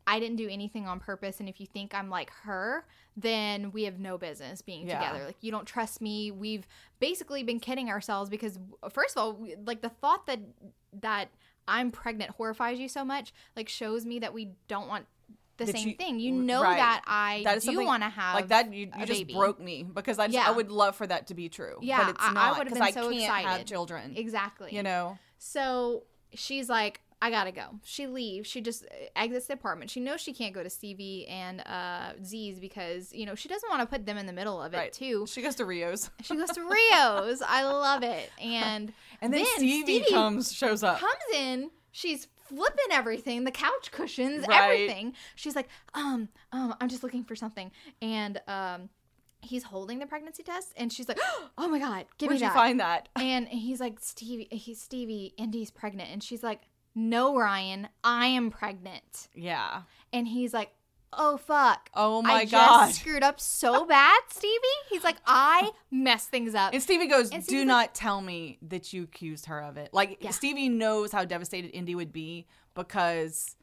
I 0.07 0.18
didn't 0.18 0.37
do 0.37 0.49
anything 0.49 0.87
on 0.87 0.99
purpose. 1.01 1.41
And 1.41 1.49
if 1.49 1.61
you 1.61 1.66
think 1.66 1.95
I'm 1.95 2.11
like 2.11 2.30
her, 2.43 2.87
then 3.16 3.70
we 3.72 3.85
have 3.85 3.99
no 3.99 4.18
business 4.18 4.61
being 4.62 4.89
Yeah. 4.89 4.99
together. 4.99 5.26
Like, 5.26 5.37
you 5.41 5.51
don't 5.51 5.66
trust 5.66 6.01
me. 6.01 6.30
We've 6.30 6.66
basically 7.01 7.43
been 7.43 7.61
kidding 7.61 7.89
ourselves 7.91 8.28
because, 8.30 8.59
first 8.91 9.16
of 9.16 9.22
all, 9.22 9.47
like 9.66 9.82
the 9.82 9.89
thought 9.91 10.26
that 10.26 10.41
that 11.01 11.28
I'm 11.66 11.91
pregnant 11.91 12.30
horrifies 12.32 12.78
you 12.78 12.89
so 12.89 13.05
much, 13.05 13.32
like 13.57 13.68
shows 13.68 14.05
me 14.05 14.18
that 14.20 14.32
we 14.35 14.53
don't 14.68 14.89
want 14.89 15.07
the 15.57 15.67
same 15.67 15.89
you- 15.89 15.95
thing. 15.95 16.19
You 16.19 16.33
know 16.33 16.63
right. 16.63 16.77
that 16.77 17.03
I 17.07 17.43
That 17.45 17.59
is 17.59 17.65
do 17.65 17.85
want 17.85 18.03
to 18.03 18.09
have 18.09 18.35
like 18.35 18.49
that 18.49 18.73
you, 18.73 18.91
you 18.99 19.07
just 19.07 19.21
baby. 19.21 19.35
broke 19.35 19.61
me 19.61 19.83
because 19.85 20.19
I 20.19 20.27
just, 20.27 20.35
Yeah. 20.37 20.49
I 20.49 20.51
would 20.53 20.71
love 20.71 20.97
for 20.97 21.07
that 21.07 21.29
to 21.29 21.35
be 21.35 21.49
true 21.49 21.79
Yeah, 21.81 22.03
but 22.05 22.11
it's 22.11 22.25
I- 22.25 22.29
I 22.31 22.33
not 22.33 22.59
because 22.59 22.73
been 22.75 22.83
I 22.83 22.91
so 22.91 23.11
can't 23.11 23.23
have 23.23 23.39
excited. 23.45 23.67
children 23.67 24.15
Exactly. 24.17 24.75
you 24.75 24.83
know 24.83 25.19
So 25.39 26.05
she's 26.35 26.69
like, 26.69 27.01
I 27.23 27.31
gotta 27.31 27.53
go. 27.53 27.81
She 27.85 28.07
leaves. 28.07 28.47
She 28.49 28.61
just 28.61 28.85
exits 29.17 29.47
the 29.47 29.55
apartment. 29.55 29.91
She 29.91 29.99
knows 30.01 30.21
she 30.21 30.35
can't 30.35 30.53
go 30.53 30.63
to 30.63 30.69
Stevie 30.69 31.27
and 31.27 31.61
uh, 31.67 32.13
Z's 32.23 32.59
because 32.61 33.13
you 33.15 33.25
know 33.25 33.35
she 33.35 33.49
doesn't 33.49 33.71
want 33.71 33.81
to 33.81 33.87
put 33.87 34.05
them 34.05 34.19
in 34.19 34.27
the 34.27 34.33
middle 34.33 34.61
of 34.61 34.75
it 34.75 34.77
right 34.77 34.93
too. 34.93 35.25
she 35.27 35.41
goes 35.41 35.55
to 35.55 35.65
rio's 35.65 36.11
She 36.23 36.37
goes 36.37 36.51
to 36.51 36.61
Rio's. 36.63 37.41
I 37.41 37.63
love 37.65 38.03
it. 38.03 38.31
And 38.43 38.93
and 39.23 39.33
then, 39.33 39.47
stevie, 39.57 40.05
comes 40.11 40.53
shows 40.53 40.83
up 40.83 40.99
comes 40.99 41.15
in. 41.35 41.71
She's 41.93 42.27
flipping 42.49 42.92
everything, 42.92 43.45
the 43.45 43.51
couch 43.51 43.90
cushions, 43.90 44.47
Right. 44.49 44.62
everything. 44.62 45.14
She's 45.34 45.57
like, 45.57 45.68
um, 45.95 46.28
um, 46.53 46.74
I'm 46.80 46.88
just 46.88 47.03
looking 47.03 47.24
for 47.24 47.36
something, 47.36 47.70
and 48.03 48.40
um. 48.49 48.88
He's 49.47 49.62
holding 49.64 49.99
the 49.99 50.07
pregnancy 50.07 50.42
test, 50.42 50.72
and 50.74 50.90
she's 50.90 51.07
like, 51.07 51.18
"Oh 51.59 51.68
my 51.68 51.78
god, 51.78 52.07
give 52.16 52.28
where'd 52.28 52.40
me 52.40 52.47
you 52.47 52.53
find 52.55 52.80
that 52.80 53.11
And 53.16 53.47
he's 53.47 53.78
like, 53.78 54.01
Stevie, 54.01 54.49
he's 54.51 54.80
Stevie, 54.80 55.34
Indy's 55.36 55.70
pregnant. 55.70 56.09
And 56.11 56.22
she's 56.22 56.42
like, 56.42 56.62
no, 56.95 57.36
Ryan, 57.36 57.88
I 58.03 58.28
am 58.28 58.51
pregnant. 58.51 59.28
Yeah. 59.34 59.82
And 60.14 60.26
he's 60.26 60.55
like, 60.55 60.70
oh, 61.17 61.37
fuck. 61.37 61.91
Oh 61.95 62.23
my 62.23 62.33
I 62.33 62.45
god. 62.45 62.87
just 62.89 63.01
screwed 63.01 63.23
up 63.23 63.41
so 63.41 63.85
bad, 63.87 64.21
Stevie. 64.31 64.55
He's 64.91 65.05
like, 65.05 65.17
I 65.27 65.71
messed 65.91 66.29
things 66.31 66.55
up. 66.55 66.73
And 66.73 66.83
Stevie 66.83 67.07
goes, 67.07 67.31
And 67.31 67.45
"Do 67.47 67.65
not 67.65 67.95
tell 67.95 68.21
me 68.21 68.59
that 68.62 68.93
you 68.93 69.05
accused 69.05 69.47
her 69.47 69.61
of 69.62 69.77
it." 69.77 69.91
Like 69.93 70.19
Yeah. 70.21 70.31
Stevie 70.31 70.69
knows 70.69 71.12
how 71.12 71.25
devastated 71.25 71.69
Indy 71.69 71.95
would 71.95 72.12
be 72.12 72.47
because 72.75 73.57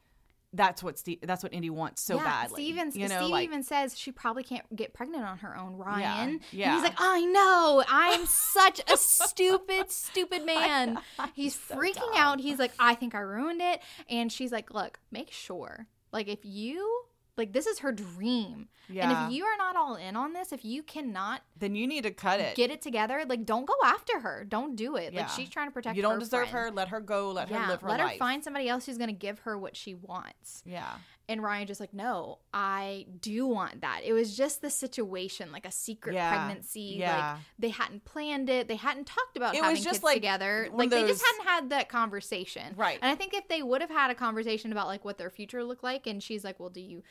that's 0.54 0.82
what 0.82 0.98
Steve, 0.98 1.18
that's 1.22 1.42
what 1.42 1.54
Indy 1.54 1.70
wants 1.70 2.02
so 2.02 2.16
yeah, 2.16 2.24
badly. 2.24 2.62
Steve 2.62 2.74
even, 2.76 2.92
you 2.94 3.08
know, 3.08 3.18
Steve 3.20 3.30
like 3.30 3.44
even 3.44 3.62
says 3.62 3.98
she 3.98 4.12
probably 4.12 4.42
can't 4.42 4.64
get 4.76 4.92
pregnant 4.92 5.24
on 5.24 5.38
her 5.38 5.56
own, 5.56 5.76
Ryan. 5.76 6.28
And 6.28 6.40
yeah. 6.50 6.74
he's 6.74 6.82
like, 6.82 6.96
I 6.98 7.24
know. 7.24 7.82
I'm 7.88 8.26
such 8.26 8.80
a 8.92 8.96
stupid, 8.96 9.90
stupid 9.90 10.44
man. 10.46 10.98
He's 11.34 11.58
so 11.58 11.76
freaking 11.76 11.94
dumb. 11.94 12.16
out. 12.16 12.40
He's 12.40 12.58
like, 12.58 12.72
I 12.78 12.94
think 12.94 13.14
I 13.14 13.20
ruined 13.20 13.62
it. 13.62 13.80
And 14.10 14.30
she's 14.30 14.52
like, 14.52 14.74
look, 14.74 14.98
make 15.10 15.30
sure. 15.32 15.86
Like, 16.12 16.28
if 16.28 16.40
you, 16.42 17.04
like, 17.36 17.52
this 17.52 17.66
is 17.66 17.78
her 17.80 17.92
dream. 17.92 18.68
yeah. 18.88 19.24
And 19.24 19.32
if 19.32 19.36
you 19.36 19.44
are 19.44 19.56
not 19.56 19.74
all 19.76 19.94
in 19.96 20.16
on 20.16 20.32
this, 20.32 20.52
if 20.52 20.64
you 20.64 20.82
cannot 20.82 21.42
then 21.58 21.74
you 21.74 21.86
need 21.86 22.02
to 22.02 22.10
cut 22.10 22.40
it. 22.40 22.54
get 22.54 22.70
it 22.70 22.82
together, 22.82 23.24
like, 23.26 23.46
don't 23.46 23.66
go 23.66 23.74
after 23.84 24.20
her. 24.20 24.44
Don't 24.48 24.76
do 24.76 24.96
it. 24.96 25.12
Yeah. 25.12 25.22
Like, 25.22 25.30
she's 25.30 25.48
trying 25.48 25.68
to 25.68 25.72
protect 25.72 25.96
you 25.96 26.02
don't 26.02 26.14
her 26.14 26.20
deserve 26.20 26.48
friend. 26.50 26.66
her. 26.66 26.70
Let 26.70 26.88
her 26.88 27.00
go. 27.00 27.30
Let 27.30 27.50
yeah, 27.50 27.64
her 27.64 27.70
live 27.72 27.80
her 27.80 27.88
life. 27.88 27.98
let 27.98 28.04
life. 28.04 28.12
her 28.12 28.18
find 28.18 28.44
somebody 28.44 28.68
else 28.68 28.86
who's 28.86 28.98
going 28.98 29.08
to 29.08 29.14
give 29.14 29.40
her 29.40 29.56
what 29.58 29.76
she 29.76 29.94
wants. 29.94 30.62
Yeah. 30.66 30.92
And 31.32 31.42
Ryan 31.42 31.66
just 31.66 31.80
like, 31.80 31.94
no, 31.94 32.40
I 32.52 33.06
do 33.20 33.46
want 33.46 33.80
that. 33.80 34.02
It 34.04 34.12
was 34.12 34.36
just 34.36 34.60
the 34.60 34.68
situation, 34.68 35.50
like 35.50 35.64
a 35.64 35.70
secret 35.70 36.14
Yeah. 36.14 36.28
pregnancy. 36.30 36.96
Yeah. 36.98 37.32
Like 37.32 37.40
they 37.58 37.70
hadn't 37.70 38.04
planned 38.04 38.50
it. 38.50 38.68
They 38.68 38.76
hadn't 38.76 39.06
talked 39.06 39.38
about 39.38 39.54
It 39.54 39.62
was 39.62 39.82
just 39.82 39.94
kids 39.94 40.04
like 40.04 40.14
together. 40.16 40.68
Like 40.70 40.86
of 40.86 40.90
they 40.90 41.06
just 41.06 41.24
hadn't 41.24 41.46
had 41.48 41.70
that 41.70 41.88
conversation. 41.88 42.74
Right. 42.76 42.98
And 43.00 43.10
I 43.10 43.14
think 43.14 43.32
if 43.32 43.48
they 43.48 43.62
would 43.62 43.80
have 43.80 43.90
had 43.90 44.10
a 44.10 44.14
conversation 44.14 44.72
about 44.72 44.88
like 44.88 45.06
what 45.06 45.16
their 45.16 45.30
future 45.30 45.64
looked 45.64 45.82
like, 45.82 46.06
and 46.06 46.22
she's 46.22 46.44
like, 46.44 46.60
well, 46.60 46.68
do 46.68 46.80
you 46.82 47.02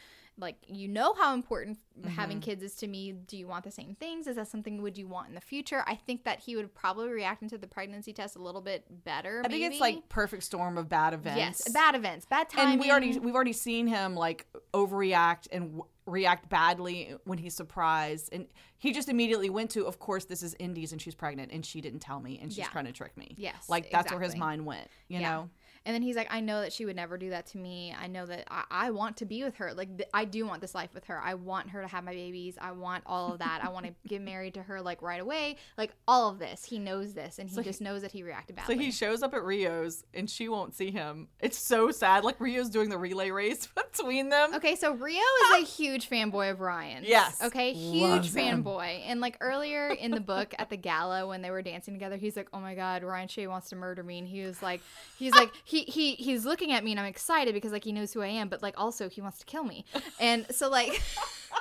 like 0.41 0.57
you 0.67 0.87
know 0.87 1.13
how 1.13 1.33
important 1.33 1.77
having 2.15 2.37
Mm-hmm. 2.37 2.43
kids 2.49 2.63
is 2.63 2.75
to 2.75 2.87
me? 2.87 3.11
Do 3.11 3.37
you 3.37 3.47
want 3.47 3.63
the 3.63 3.71
same 3.71 3.95
things? 3.99 4.25
Is 4.27 4.35
that 4.37 4.47
something 4.47 4.81
would 4.81 4.97
you 4.97 5.07
want 5.07 5.29
in 5.29 5.35
the 5.35 5.41
future? 5.41 5.83
I 5.85 5.95
think 5.95 6.23
that 6.23 6.39
he 6.39 6.55
would 6.55 6.73
probably 6.73 7.09
react 7.09 7.43
into 7.43 7.57
the 7.57 7.67
pregnancy 7.67 8.11
test 8.11 8.35
a 8.35 8.39
little 8.41 8.61
bit 8.61 8.85
better. 9.05 9.43
I 9.45 9.49
think 9.49 9.63
it's 9.71 9.79
like 9.79 10.09
perfect 10.09 10.43
storm 10.43 10.77
of 10.77 10.89
bad 10.89 11.13
events. 11.13 11.37
yes, 11.65 11.71
bad 11.71 11.95
events, 11.95 12.25
bad 12.25 12.49
timing. 12.49 12.73
and 12.73 12.81
we 12.81 12.89
already 12.91 13.19
we've 13.19 13.35
already 13.35 13.53
seen 13.53 13.87
him 13.87 14.15
like 14.15 14.47
overreact 14.73 15.47
and 15.51 15.63
w- 15.65 15.83
react 16.07 16.49
badly 16.49 17.13
when 17.25 17.37
he's 17.37 17.53
surprised 17.53 18.29
and 18.33 18.47
he 18.79 18.91
just 18.91 19.07
immediately 19.07 19.49
went 19.49 19.69
to 19.69 19.85
of 19.85 19.99
course 19.99 20.25
this 20.25 20.41
is 20.41 20.55
indies 20.59 20.91
and 20.91 21.01
she's 21.01 21.13
pregnant 21.13 21.51
and 21.51 21.63
she 21.65 21.79
didn't 21.79 21.99
tell 21.99 22.19
me 22.19 22.39
and 22.41 22.51
she's 22.51 22.59
Yeah. 22.59 22.67
trying 22.69 22.85
to 22.85 22.91
trick 22.91 23.15
me 23.15 23.35
Yes, 23.37 23.69
like 23.69 23.91
that's 23.91 24.11
where 24.11 24.19
his 24.19 24.35
mind 24.35 24.65
went 24.65 24.87
you 25.07 25.19
Yeah. 25.19 25.29
know 25.29 25.49
And 25.85 25.95
then 25.95 26.03
he's 26.03 26.15
like, 26.15 26.27
I 26.31 26.41
know 26.41 26.61
that 26.61 26.71
she 26.71 26.85
would 26.85 26.95
never 26.95 27.17
do 27.17 27.31
that 27.31 27.47
to 27.47 27.57
me. 27.57 27.95
I 27.99 28.05
know 28.05 28.27
that 28.27 28.45
I, 28.51 28.63
I 28.69 28.91
want 28.91 29.17
to 29.17 29.25
be 29.25 29.43
with 29.43 29.55
her. 29.55 29.73
Like, 29.73 29.97
th- 29.97 30.09
I 30.13 30.25
do 30.25 30.45
want 30.45 30.61
this 30.61 30.75
life 30.75 30.93
with 30.93 31.05
her. 31.05 31.19
I 31.19 31.33
want 31.33 31.71
her 31.71 31.81
to 31.81 31.87
have 31.87 32.03
my 32.03 32.11
babies. 32.13 32.55
I 32.61 32.71
want 32.71 33.03
all 33.07 33.33
of 33.33 33.39
that. 33.39 33.61
I 33.63 33.69
want 33.69 33.87
to 33.87 33.93
get 34.07 34.21
married 34.21 34.53
to 34.53 34.61
her, 34.63 34.79
like, 34.79 35.01
right 35.01 35.19
away. 35.19 35.55
Like, 35.79 35.93
all 36.07 36.29
of 36.29 36.37
this. 36.37 36.63
He 36.63 36.77
knows 36.77 37.15
this. 37.15 37.39
And 37.39 37.49
he 37.49 37.55
So 37.55 37.61
he- 37.61 37.69
just 37.69 37.81
knows 37.81 38.03
that 38.03 38.11
he 38.11 38.21
reacted 38.21 38.57
badly. 38.57 38.75
so 38.75 38.79
he 38.81 38.91
shows 38.91 39.23
up 39.23 39.33
at 39.33 39.43
rio's 39.43 40.03
and 40.13 40.29
she 40.29 40.47
won't 40.49 40.75
see 40.75 40.91
him 40.91 41.27
it's 41.39 41.57
so 41.57 41.89
sad 41.91 42.23
like 42.23 42.39
rio's 42.39 42.69
doing 42.69 42.89
the 42.89 42.97
relay 42.97 43.31
race 43.31 43.67
between 43.93 44.29
them 44.29 44.53
Okay, 44.55 44.75
so 44.75 44.93
Rio 44.93 45.19
is 45.55 45.63
a 45.63 45.65
huge 45.65 46.09
fanboy 46.09 46.51
of 46.51 46.59
Ryan. 46.59 47.03
Yes. 47.07 47.41
Okay, 47.41 47.73
huge 47.73 48.29
fanboy. 48.31 49.01
And 49.07 49.19
like 49.19 49.37
earlier 49.41 49.87
in 49.89 50.11
the 50.11 50.19
book 50.19 50.53
at 50.59 50.69
the 50.69 50.77
gala 50.77 51.25
when 51.27 51.41
they 51.41 51.49
were 51.51 51.61
dancing 51.61 51.93
together, 51.93 52.17
he's 52.17 52.35
like, 52.35 52.49
"Oh 52.53 52.59
my 52.59 52.75
god, 52.75 53.03
Ryan 53.03 53.27
Shay 53.27 53.47
wants 53.47 53.69
to 53.69 53.75
murder 53.75 54.03
me." 54.03 54.19
And 54.19 54.27
he 54.27 54.41
was 54.43 54.61
like, 54.61 54.81
he's 55.17 55.33
like, 55.33 55.51
he 55.71 55.83
he 55.83 56.15
he's 56.15 56.45
looking 56.45 56.71
at 56.73 56.83
me 56.83 56.91
and 56.91 56.99
I'm 56.99 57.05
excited 57.05 57.53
because 57.53 57.71
like 57.71 57.85
he 57.85 57.93
knows 57.93 58.11
who 58.11 58.21
I 58.21 58.27
am, 58.27 58.49
but 58.49 58.61
like 58.61 58.75
also 58.77 59.07
he 59.09 59.21
wants 59.21 59.39
to 59.39 59.45
kill 59.45 59.63
me. 59.63 59.85
And 60.19 60.45
so 60.51 60.69
like, 60.69 61.01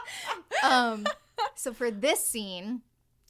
um, 0.64 1.06
so 1.54 1.72
for 1.72 1.90
this 1.90 2.26
scene, 2.26 2.82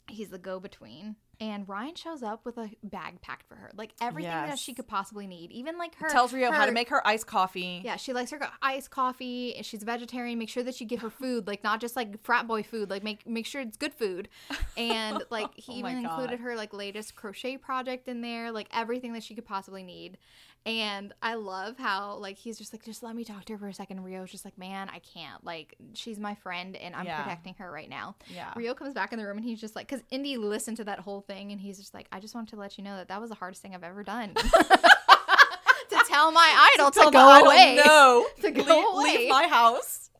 he's 0.08 0.30
the 0.30 0.38
go-between. 0.38 1.16
And 1.42 1.66
Ryan 1.66 1.94
shows 1.94 2.22
up 2.22 2.44
with 2.44 2.58
a 2.58 2.70
bag 2.82 3.22
packed 3.22 3.48
for 3.48 3.54
her, 3.54 3.70
like 3.74 3.94
everything 3.98 4.30
that 4.30 4.58
she 4.58 4.74
could 4.74 4.86
possibly 4.86 5.26
need, 5.26 5.50
even 5.52 5.78
like 5.78 5.94
her 5.94 6.10
tells 6.10 6.34
rio 6.34 6.52
how 6.52 6.66
to 6.66 6.72
make 6.72 6.90
her 6.90 7.06
iced 7.06 7.26
coffee 7.26 7.80
yeah, 7.82 7.96
she 7.96 8.12
likes 8.12 8.30
her 8.30 8.38
iced 8.60 8.90
coffee. 8.90 9.56
and 9.56 9.64
She's 9.64 9.80
a 9.80 9.86
vegetarian. 9.86 10.38
Make 10.38 10.50
sure 10.50 10.62
that 10.62 10.78
you 10.82 10.86
give 10.86 11.00
her 11.00 11.08
food, 11.08 11.46
like 11.46 11.64
not 11.64 11.80
just 11.80 11.96
like 11.96 12.22
frat 12.22 12.46
boy 12.46 12.62
food. 12.62 12.90
Like 12.90 13.02
make 13.02 13.26
make 13.26 13.46
sure 13.46 13.62
it's 13.62 13.78
good 13.78 13.94
food. 13.94 14.28
And 14.76 15.22
like 15.30 15.54
he 15.54 15.72
Oh 15.72 15.78
even 15.78 16.04
included 16.04 16.40
her 16.40 16.56
like 16.56 16.74
latest 16.74 17.16
crochet 17.16 17.56
project 17.56 18.06
in 18.06 18.20
there, 18.20 18.52
like 18.52 18.68
everything 18.70 19.14
that 19.14 19.22
she 19.22 19.34
could 19.34 19.46
possibly 19.46 19.82
need. 19.82 20.18
And 20.66 21.14
I 21.22 21.34
love 21.34 21.78
how 21.78 22.16
like 22.16 22.36
he's 22.36 22.58
just 22.58 22.72
like, 22.74 22.84
just 22.84 23.02
let 23.02 23.16
me 23.16 23.24
talk 23.24 23.46
to 23.46 23.54
her 23.54 23.58
for 23.58 23.68
a 23.68 23.72
second. 23.74 24.04
Rio's 24.04 24.30
just 24.30 24.44
like, 24.44 24.58
man, 24.58 24.90
I 24.90 24.98
can't. 24.98 25.42
Like 25.42 25.74
she's 25.94 26.18
my 26.18 26.34
friend, 26.34 26.76
and 26.76 26.94
I'm 26.94 27.06
Yeah. 27.06 27.22
protecting 27.22 27.54
her 27.58 27.70
right 27.72 27.88
now. 27.88 28.16
yeah 28.28 28.52
Rio 28.54 28.74
comes 28.74 28.92
back 28.92 29.12
in 29.12 29.18
the 29.18 29.24
room 29.26 29.38
and 29.38 29.44
he's 29.46 29.60
just 29.60 29.74
like, 29.74 29.88
because 29.88 30.04
Indy 30.10 30.36
listened 30.36 30.76
to 30.76 30.84
that 30.84 30.98
whole 31.00 31.22
thing 31.22 31.50
and 31.50 31.60
he's 31.60 31.78
just 31.78 31.94
like, 31.94 32.08
I 32.12 32.20
just 32.20 32.34
wanted 32.34 32.50
to 32.50 32.56
let 32.56 32.76
you 32.76 32.84
know 32.84 32.96
that 32.96 33.08
that 33.08 33.20
was 33.20 33.30
the 33.30 33.36
hardest 33.36 33.62
thing 33.62 33.74
I've 33.74 33.82
ever 33.84 34.02
done. 34.04 34.34
to 34.34 36.02
tell 36.06 36.30
my 36.30 36.68
idol 36.76 36.90
to, 36.90 37.00
Tell 37.00 37.10
go 37.10 37.44
away. 37.44 37.80
no 37.84 38.26
To 38.42 38.50
go 38.50 38.62
leave, 38.62 38.84
away. 38.94 39.18
leave 39.18 39.28
my 39.30 39.46
house 39.48 40.10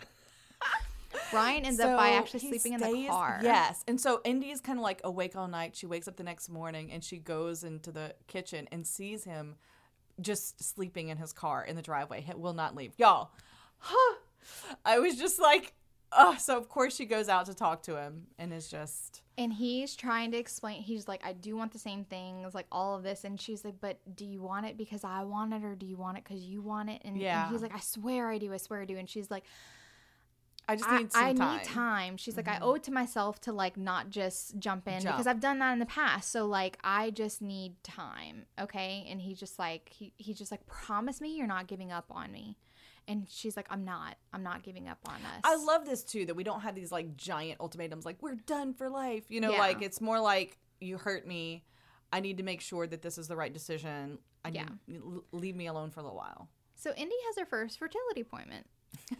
Ryan 1.33 1.65
ends 1.65 1.81
up 1.81 1.97
by 1.97 2.11
actually 2.11 2.41
sleeping 2.41 2.73
in 2.73 2.81
the 2.81 3.07
car. 3.09 3.41
Yes. 3.43 3.85
And 3.87 4.01
so 4.01 4.21
Indy 4.25 4.51
is 4.51 4.61
kind 4.61 4.79
of 4.79 4.83
like 4.83 5.01
awake 5.05 5.37
all 5.37 5.47
night. 5.49 5.77
She 5.77 5.87
wakes 5.87 6.09
up 6.09 6.17
the 6.17 6.23
next 6.25 6.49
morning 6.49 6.91
and 6.91 7.05
she 7.05 7.19
goes 7.19 7.63
into 7.63 7.93
the 7.93 8.15
kitchen 8.27 8.69
and 8.73 8.87
sees 8.87 9.25
him 9.25 9.57
just 10.21 10.63
sleeping 10.63 11.09
in 11.09 11.17
his 11.19 11.33
car 11.33 11.65
in 11.65 11.77
the 11.77 11.83
driveway. 11.83 12.21
He 12.21 12.33
will 12.35 12.55
not 12.55 12.75
leave. 12.75 12.93
Y'all, 12.99 13.31
huh. 13.79 14.17
I 14.85 14.99
was 14.99 15.17
just 15.17 15.41
like, 15.41 15.75
oh, 16.13 16.37
so 16.39 16.57
of 16.57 16.69
course 16.69 16.97
she 16.97 17.05
goes 17.05 17.29
out 17.29 17.47
to 17.47 17.55
talk 17.55 17.83
to 17.85 17.97
him 17.97 18.27
and 18.39 18.53
is 18.53 18.69
just, 18.69 19.23
And 19.39 19.53
he's 19.53 19.97
trying 19.97 20.33
to 20.33 20.39
explain. 20.39 20.83
He's 20.83 21.09
like, 21.09 21.25
I 21.25 21.33
do 21.33 21.57
want 21.57 21.73
the 21.73 21.79
same 21.79 22.05
things, 22.05 22.55
like 22.55 22.67
all 22.71 22.97
of 22.97 23.03
this. 23.03 23.25
And 23.25 23.41
she's 23.41 23.65
like, 23.65 23.77
But 23.81 23.99
do 24.17 24.25
you 24.25 24.43
want 24.43 24.67
it 24.67 24.77
because 24.77 25.05
I 25.05 25.23
want 25.25 25.55
it, 25.55 25.65
or 25.65 25.75
do 25.75 25.87
you 25.87 25.97
want 25.97 26.19
it 26.19 26.25
because 26.25 26.43
you 26.43 26.63
want 26.63 26.91
it? 26.91 27.03
And, 27.05 27.17
and 27.45 27.53
he's 27.53 27.63
like, 27.63 27.75
I 27.75 27.81
swear 27.81 28.31
I 28.31 28.39
do. 28.39 28.53
I 28.53 28.57
swear 28.57 28.83
I 28.83 28.85
do. 28.85 28.97
And 28.97 29.09
she's 29.09 29.31
like, 29.31 29.45
I 30.69 30.77
just 30.77 30.89
I, 30.89 30.99
need 30.99 31.13
some 31.13 31.25
I 31.25 31.33
time. 31.33 31.57
need 31.59 31.65
time. 31.65 32.17
She's 32.17 32.37
like, 32.37 32.47
I 32.47 32.57
Mhm. 32.57 32.63
owe 32.63 32.75
it 32.75 32.85
to 32.85 32.93
myself 32.93 33.41
to 33.43 33.53
like 33.53 33.77
not 33.77 34.11
just 34.11 34.59
jump 34.59 34.87
in 34.87 35.01
Jump. 35.01 35.17
because 35.17 35.27
I've 35.27 35.41
done 35.41 35.59
that 35.59 35.73
in 35.73 35.79
the 35.81 35.87
past. 35.87 36.31
So 36.31 36.47
like, 36.47 36.79
I 36.85 37.11
just 37.11 37.43
need 37.43 37.83
time. 37.83 38.47
Okay. 38.59 39.05
And 39.11 39.21
he 39.21 39.35
just 39.35 39.59
like, 39.59 39.89
he, 39.89 40.13
he 40.17 40.33
just 40.33 40.51
like, 40.53 40.65
promise 40.67 41.21
me 41.21 41.37
you're 41.37 41.47
not 41.49 41.67
giving 41.67 41.91
up 41.91 42.07
on 42.11 42.31
me. 42.31 42.57
And 43.09 43.27
she's 43.29 43.57
like, 43.57 43.67
I'm 43.71 43.85
not. 43.85 44.17
I'm 44.33 44.45
not 44.45 44.63
giving 44.63 44.87
up 44.87 44.99
on 45.07 45.15
us. 45.17 45.41
I 45.43 45.57
love 45.57 45.85
this 45.87 46.05
too 46.05 46.27
that 46.27 46.37
we 46.37 46.45
don't 46.45 46.61
have 46.61 46.77
these 46.77 46.93
like 46.93 47.17
giant 47.17 47.59
ultimatums 47.59 48.05
like 48.05 48.23
we're 48.23 48.37
done 48.37 48.73
for 48.73 48.89
life. 48.89 49.25
You 49.29 49.41
know, 49.41 49.51
Yeah. 49.53 49.59
like 49.59 49.83
it's 49.83 50.01
more 50.01 50.21
like 50.21 50.59
you 50.81 50.99
hurt 50.99 51.27
me. 51.27 51.65
I 52.13 52.21
need 52.21 52.37
to 52.37 52.43
make 52.45 52.61
sure 52.61 52.87
that 52.87 53.03
this 53.03 53.19
is 53.19 53.27
the 53.27 53.37
right 53.37 53.53
decision. 53.53 54.19
I 54.45 54.51
need 54.51 54.69
leave 55.33 55.57
me 55.57 55.67
alone 55.67 55.91
for 55.91 55.99
a 56.01 56.03
little 56.05 56.17
while. 56.19 56.49
So 56.77 56.93
Indy 56.97 57.15
has 57.27 57.39
her 57.39 57.45
first 57.47 57.79
fertility 57.79 58.21
appointment. 58.21 58.67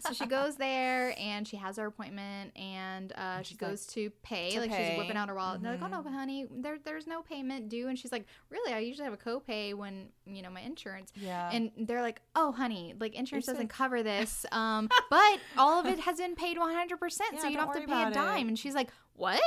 So 0.01 0.13
she 0.13 0.27
goes 0.27 0.57
there 0.57 1.15
and 1.19 1.47
she 1.47 1.57
has 1.57 1.77
her 1.77 1.87
appointment 1.87 2.57
and 2.57 3.13
uh, 3.13 3.43
she 3.43 3.55
she's 3.55 3.61
like, 3.63 3.71
goes 3.71 3.87
to 3.89 4.11
pay. 4.23 4.51
"To 4.51 4.61
like 4.61 4.71
pay." 4.71 4.91
she's 4.91 4.99
whipping 4.99 5.17
out 5.17 5.29
her 5.29 5.35
wallet. 5.35 5.57
And 5.57 5.65
they're 5.65 5.73
like, 5.73 5.83
"Oh 5.83 5.89
no, 5.89 6.03
Mhm. 6.03 6.13
honey, 6.13 6.47
there, 6.51 6.79
there's 6.85 7.07
no 7.07 7.23
payment 7.23 7.69
due." 7.69 7.89
And 7.89 7.99
she's 7.99 8.13
like, 8.13 8.27
"Really? 8.51 8.73
I 8.73 8.79
usually 8.79 9.05
have 9.05 9.13
a 9.15 9.17
copay 9.17 9.75
when 9.75 10.09
you 10.27 10.43
know 10.43 10.51
my 10.51 10.61
insurance." 10.61 11.13
Yeah. 11.17 11.51
And 11.53 11.71
they're 11.77 12.03
like, 12.03 12.21
"Oh, 12.35 12.53
honey, 12.53 12.95
like 12.99 13.15
insurance 13.15 13.47
It's 13.49 13.53
doesn't 13.55 13.69
cover 13.69 14.03
this, 14.03 14.47
um, 14.53 14.89
but 15.11 15.39
all 15.57 15.81
of 15.81 15.87
it 15.87 15.99
has 16.01 16.19
been 16.19 16.35
paid 16.35 16.57
100, 16.59 16.97
percent 16.99 17.31
Yeah, 17.35 17.41
so 17.43 17.49
you 17.49 17.57
don't 17.57 17.67
don't 17.67 17.77
have 17.77 17.87
to 17.87 17.93
pay 17.93 18.03
a 18.03 18.11
dime." 18.13 18.47
it. 18.47 18.49
And 18.51 18.59
she's 18.59 18.75
like, 18.75 18.91
"What? 19.15 19.41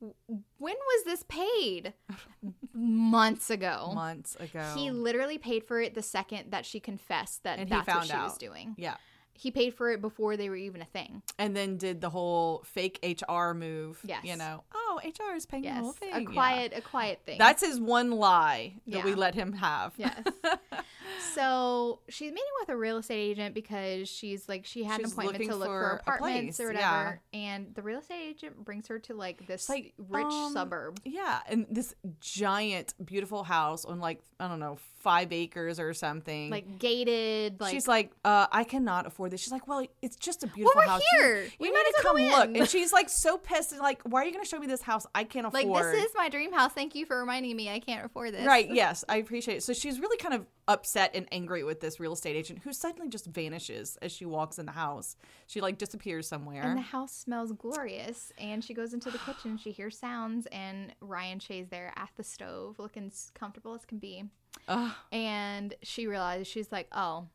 When 0.00 0.74
was 0.74 1.04
this 1.04 1.24
paid? 1.28 1.94
Months 2.74 3.50
ago." 3.50 3.92
months 3.94 4.36
ago. 4.36 4.72
He 4.76 4.90
literally 4.90 5.38
paid 5.38 5.64
for 5.64 5.80
it 5.80 5.94
the 5.94 6.02
second 6.02 6.50
that 6.50 6.66
she 6.66 6.80
confessed 6.80 7.44
that 7.44 7.58
And 7.58 7.68
he 7.68 7.74
that's 7.74 7.86
what 7.88 8.06
she 8.06 8.12
was 8.16 8.36
doing. 8.38 8.74
yeah. 8.76 8.96
He 9.36 9.50
paid 9.50 9.74
for 9.74 9.90
it 9.90 10.00
before 10.00 10.36
they 10.36 10.48
were 10.48 10.56
even 10.56 10.80
a 10.80 10.86
thing. 10.86 11.22
And 11.38 11.56
then 11.56 11.76
did 11.76 12.00
the 12.00 12.10
whole 12.10 12.62
fake 12.64 12.98
HR 13.02 13.52
move. 13.52 13.98
Yes. 14.04 14.24
You 14.24 14.36
know, 14.36 14.62
oh, 14.74 15.00
HR 15.04 15.34
is 15.34 15.44
paying 15.46 15.64
the 15.64 15.72
whole 15.72 15.86
Yes, 15.86 15.96
thing. 15.96 16.12
a 16.14 16.20
Yeah. 16.20 16.32
quiet, 16.32 16.72
a 16.76 16.80
quiet 16.80 17.20
thing. 17.26 17.38
That's 17.38 17.64
his 17.64 17.80
one 17.80 18.12
lie 18.12 18.74
that 18.86 19.04
we 19.04 19.14
let 19.14 19.34
him 19.34 19.52
have. 19.54 19.92
yes. 19.96 20.22
so 21.34 22.00
she's 22.08 22.30
meeting 22.30 22.44
with 22.60 22.68
a 22.68 22.76
real 22.76 22.98
estate 22.98 23.30
agent 23.30 23.54
because 23.54 24.08
she's 24.08 24.48
like 24.48 24.64
she 24.64 24.84
had 24.84 25.00
She's 25.00 25.12
an 25.12 25.18
appointment 25.20 25.50
to 25.50 25.56
look 25.56 25.68
for 25.68 26.02
for 26.04 26.12
apartments 26.12 26.60
or 26.60 26.68
whatever, 26.68 27.20
and 27.32 27.74
the 27.74 27.82
real 27.82 27.98
estate 28.00 28.28
agent 28.30 28.64
brings 28.64 28.86
her 28.88 28.98
to 29.00 29.14
like 29.14 29.46
this 29.46 29.68
like, 29.68 29.94
rich 30.08 30.24
um, 30.24 30.52
suburb. 30.52 31.00
Yeah, 31.04 31.40
and 31.48 31.66
this 31.70 31.94
giant, 32.20 32.94
beautiful 33.04 33.44
house 33.44 33.84
on 33.84 34.00
like 34.00 34.20
I 34.38 34.48
don't 34.48 34.60
know 34.60 34.78
five 35.00 35.32
acres 35.32 35.78
or 35.78 35.92
something. 35.94 36.50
Like 36.50 36.78
gated, 36.78 37.60
like 37.60 37.72
she's 37.72 37.88
like, 37.88 38.12
uh, 38.24 38.46
I 38.50 38.64
cannot 38.64 39.06
afford 39.06 39.23
this. 39.28 39.40
She's 39.40 39.52
like, 39.52 39.66
well, 39.66 39.86
it's 40.02 40.16
just 40.16 40.42
a 40.42 40.46
well, 40.46 40.54
beautiful 40.54 40.80
we're 40.80 40.88
house. 40.88 41.02
here. 41.18 41.42
You, 41.42 41.50
we 41.58 41.68
you 41.68 41.74
might 41.74 41.84
need 41.84 41.92
to 41.96 42.02
come 42.02 42.16
look. 42.16 42.56
And 42.58 42.68
she's 42.68 42.92
like 42.92 43.08
so 43.08 43.38
pissed 43.38 43.72
and 43.72 43.80
like, 43.80 44.02
why 44.02 44.22
are 44.22 44.24
you 44.24 44.32
going 44.32 44.44
to 44.44 44.48
show 44.48 44.58
me 44.58 44.66
this 44.66 44.82
house 44.82 45.06
I 45.14 45.24
can't 45.24 45.46
afford? 45.46 45.66
Like 45.66 45.84
this 45.92 46.04
is 46.04 46.12
my 46.16 46.28
dream 46.28 46.52
house. 46.52 46.72
Thank 46.72 46.94
you 46.94 47.06
for 47.06 47.18
reminding 47.18 47.56
me. 47.56 47.70
I 47.70 47.80
can't 47.80 48.04
afford 48.04 48.34
this. 48.34 48.46
Right, 48.46 48.68
yes, 48.70 49.04
I 49.08 49.16
appreciate 49.16 49.56
it. 49.56 49.62
So 49.62 49.72
she's 49.72 50.00
really 50.00 50.16
kind 50.16 50.34
of 50.34 50.46
upset 50.66 51.10
and 51.14 51.26
angry 51.30 51.62
with 51.62 51.80
this 51.80 52.00
real 52.00 52.14
estate 52.14 52.36
agent 52.36 52.60
who 52.64 52.72
suddenly 52.72 53.08
just 53.08 53.26
vanishes 53.26 53.98
as 54.00 54.12
she 54.12 54.24
walks 54.24 54.58
in 54.58 54.66
the 54.66 54.72
house. 54.72 55.16
She 55.46 55.60
like 55.60 55.78
disappears 55.78 56.26
somewhere. 56.26 56.62
And 56.62 56.78
the 56.78 56.82
house 56.82 57.12
smells 57.12 57.52
glorious. 57.52 58.32
And 58.38 58.64
she 58.64 58.74
goes 58.74 58.94
into 58.94 59.10
the 59.10 59.18
kitchen. 59.26 59.58
She 59.58 59.70
hears 59.70 59.98
sounds, 59.98 60.46
and 60.46 60.94
Ryan 61.00 61.38
Shay's 61.38 61.68
there 61.68 61.92
at 61.96 62.10
the 62.16 62.24
stove, 62.24 62.78
looking 62.78 63.06
as 63.06 63.30
comfortable 63.34 63.74
as 63.74 63.84
can 63.84 63.98
be. 63.98 64.24
Ugh. 64.68 64.92
And 65.12 65.74
she 65.82 66.06
realizes 66.06 66.46
she's 66.46 66.72
like, 66.72 66.88
oh, 66.92 67.26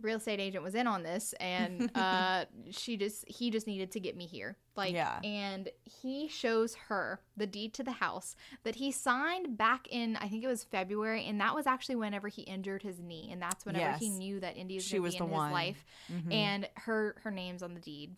the 0.00 0.06
real 0.06 0.16
estate 0.18 0.40
agent 0.40 0.62
was 0.64 0.74
in 0.74 0.86
on 0.86 1.02
this, 1.02 1.34
and 1.40 1.90
uh, 1.94 2.44
she 2.70 2.96
just 2.96 3.24
he 3.28 3.50
just 3.50 3.66
needed 3.66 3.90
to 3.92 4.00
get 4.00 4.16
me 4.16 4.26
here. 4.26 4.56
Like, 4.76 4.94
Yeah. 4.94 5.18
and 5.24 5.68
he 5.84 6.28
shows 6.28 6.74
her 6.88 7.20
the 7.36 7.46
deed 7.46 7.74
to 7.74 7.82
the 7.82 7.92
house 7.92 8.36
that 8.62 8.76
he 8.76 8.92
signed 8.92 9.56
back 9.58 9.88
in 9.90 10.16
I 10.16 10.28
think 10.28 10.44
it 10.44 10.46
was 10.48 10.64
February, 10.64 11.24
and 11.26 11.40
that 11.40 11.54
was 11.54 11.66
actually 11.66 11.96
whenever 11.96 12.28
he 12.28 12.42
injured 12.42 12.82
his 12.82 13.00
knee, 13.00 13.28
and 13.32 13.42
that's 13.42 13.64
whenever 13.66 13.96
he 13.98 14.08
knew 14.08 14.40
that 14.40 14.56
Indy 14.56 14.76
was 14.76 14.84
She 14.84 14.92
going 14.98 15.02
to 15.02 15.04
was 15.04 15.14
be 15.14 15.18
the 15.18 15.24
in 15.24 15.30
one. 15.30 15.48
his 15.48 15.54
life, 15.54 15.84
Mhm. 16.12 16.32
and 16.32 16.68
her 16.76 17.16
her 17.24 17.30
name's 17.30 17.62
on 17.62 17.74
the 17.74 17.80
deed. 17.80 18.14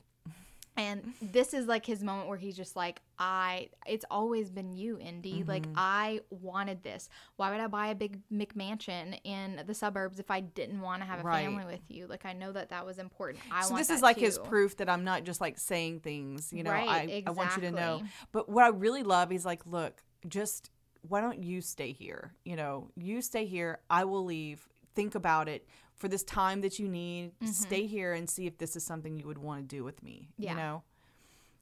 And 0.76 1.12
this 1.20 1.52
is 1.52 1.66
like 1.66 1.84
his 1.84 2.02
moment 2.02 2.28
where 2.28 2.38
he's 2.38 2.56
just 2.56 2.74
like, 2.76 3.02
I, 3.18 3.68
it's 3.86 4.04
always 4.10 4.50
been 4.50 4.74
you, 4.74 4.98
Indy. 4.98 5.44
Like, 5.44 5.66
Mhm. 5.66 5.72
I 5.76 6.20
wanted 6.30 6.82
this. 6.82 7.08
Why 7.36 7.50
would 7.50 7.60
I 7.60 7.66
buy 7.66 7.88
a 7.88 7.94
big 7.94 8.20
McMansion 8.32 9.18
in 9.24 9.62
the 9.66 9.74
suburbs 9.74 10.18
if 10.18 10.30
I 10.30 10.40
didn't 10.40 10.80
want 10.80 11.02
to 11.02 11.06
have 11.06 11.20
a 11.20 11.22
Right. 11.22 11.44
family 11.44 11.66
with 11.66 11.82
you? 11.88 12.06
Like, 12.06 12.24
I 12.24 12.32
know 12.32 12.52
that 12.52 12.70
that 12.70 12.86
was 12.86 12.98
important. 12.98 13.42
I 13.50 13.62
so 13.62 13.70
want 13.70 13.80
this 13.80 13.90
is 13.90 14.00
like 14.02 14.18
his 14.18 14.38
proof 14.38 14.76
that 14.78 14.88
I'm 14.88 15.04
not 15.04 15.24
just 15.24 15.40
like 15.40 15.58
saying 15.58 16.00
things, 16.00 16.52
you 16.52 16.62
know. 16.62 16.70
Right, 16.70 16.88
I, 16.88 17.22
I 17.26 17.30
want 17.30 17.56
you 17.56 17.62
to 17.62 17.70
know. 17.72 18.02
But 18.32 18.48
what 18.48 18.64
I 18.64 18.68
really 18.68 19.02
love 19.02 19.32
is 19.32 19.44
like, 19.44 19.66
look, 19.66 20.02
just 20.28 20.70
why 21.02 21.20
don't 21.20 21.42
you 21.42 21.60
stay 21.60 21.92
here? 21.92 22.34
You 22.44 22.56
know, 22.56 22.90
you 22.96 23.22
stay 23.22 23.44
here. 23.44 23.80
I 23.90 24.04
will 24.04 24.24
leave. 24.24 24.66
Think 24.94 25.14
about 25.14 25.48
it 25.48 25.66
for 26.01 26.09
this 26.09 26.24
time 26.24 26.62
that 26.62 26.78
you 26.78 26.88
need. 26.88 27.32
Mm-hmm. 27.40 27.53
Stay 27.53 27.86
here 27.86 28.14
and 28.14 28.28
see 28.28 28.46
if 28.46 28.59
this 28.59 28.74
is 28.74 28.82
something 28.82 29.16
you 29.16 29.26
would 29.26 29.38
want 29.38 29.61
to 29.68 29.76
do 29.76 29.84
with 29.84 30.03
me. 30.03 30.28
Yeah. 30.38 30.53
You 30.53 30.57
know. 30.57 30.82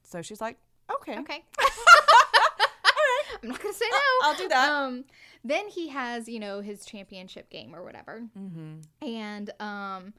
So 0.03 0.21
she's 0.23 0.41
like, 0.41 0.57
okay, 0.91 1.19
Okay. 1.19 1.43
I'm 3.43 3.49
not 3.49 3.61
gonna 3.61 3.73
say 3.73 3.85
no. 3.91 4.27
I'll 4.27 4.35
do 4.35 4.47
that. 4.47 4.69
Um, 4.69 5.05
then 5.43 5.67
he 5.67 5.89
has, 5.89 6.27
you 6.27 6.39
know, 6.39 6.61
his 6.61 6.85
championship 6.85 7.49
game 7.49 7.75
or 7.75 7.83
whatever. 7.83 8.23
mm-hmm. 8.37 9.05
and 9.07 9.51
um 9.59 10.13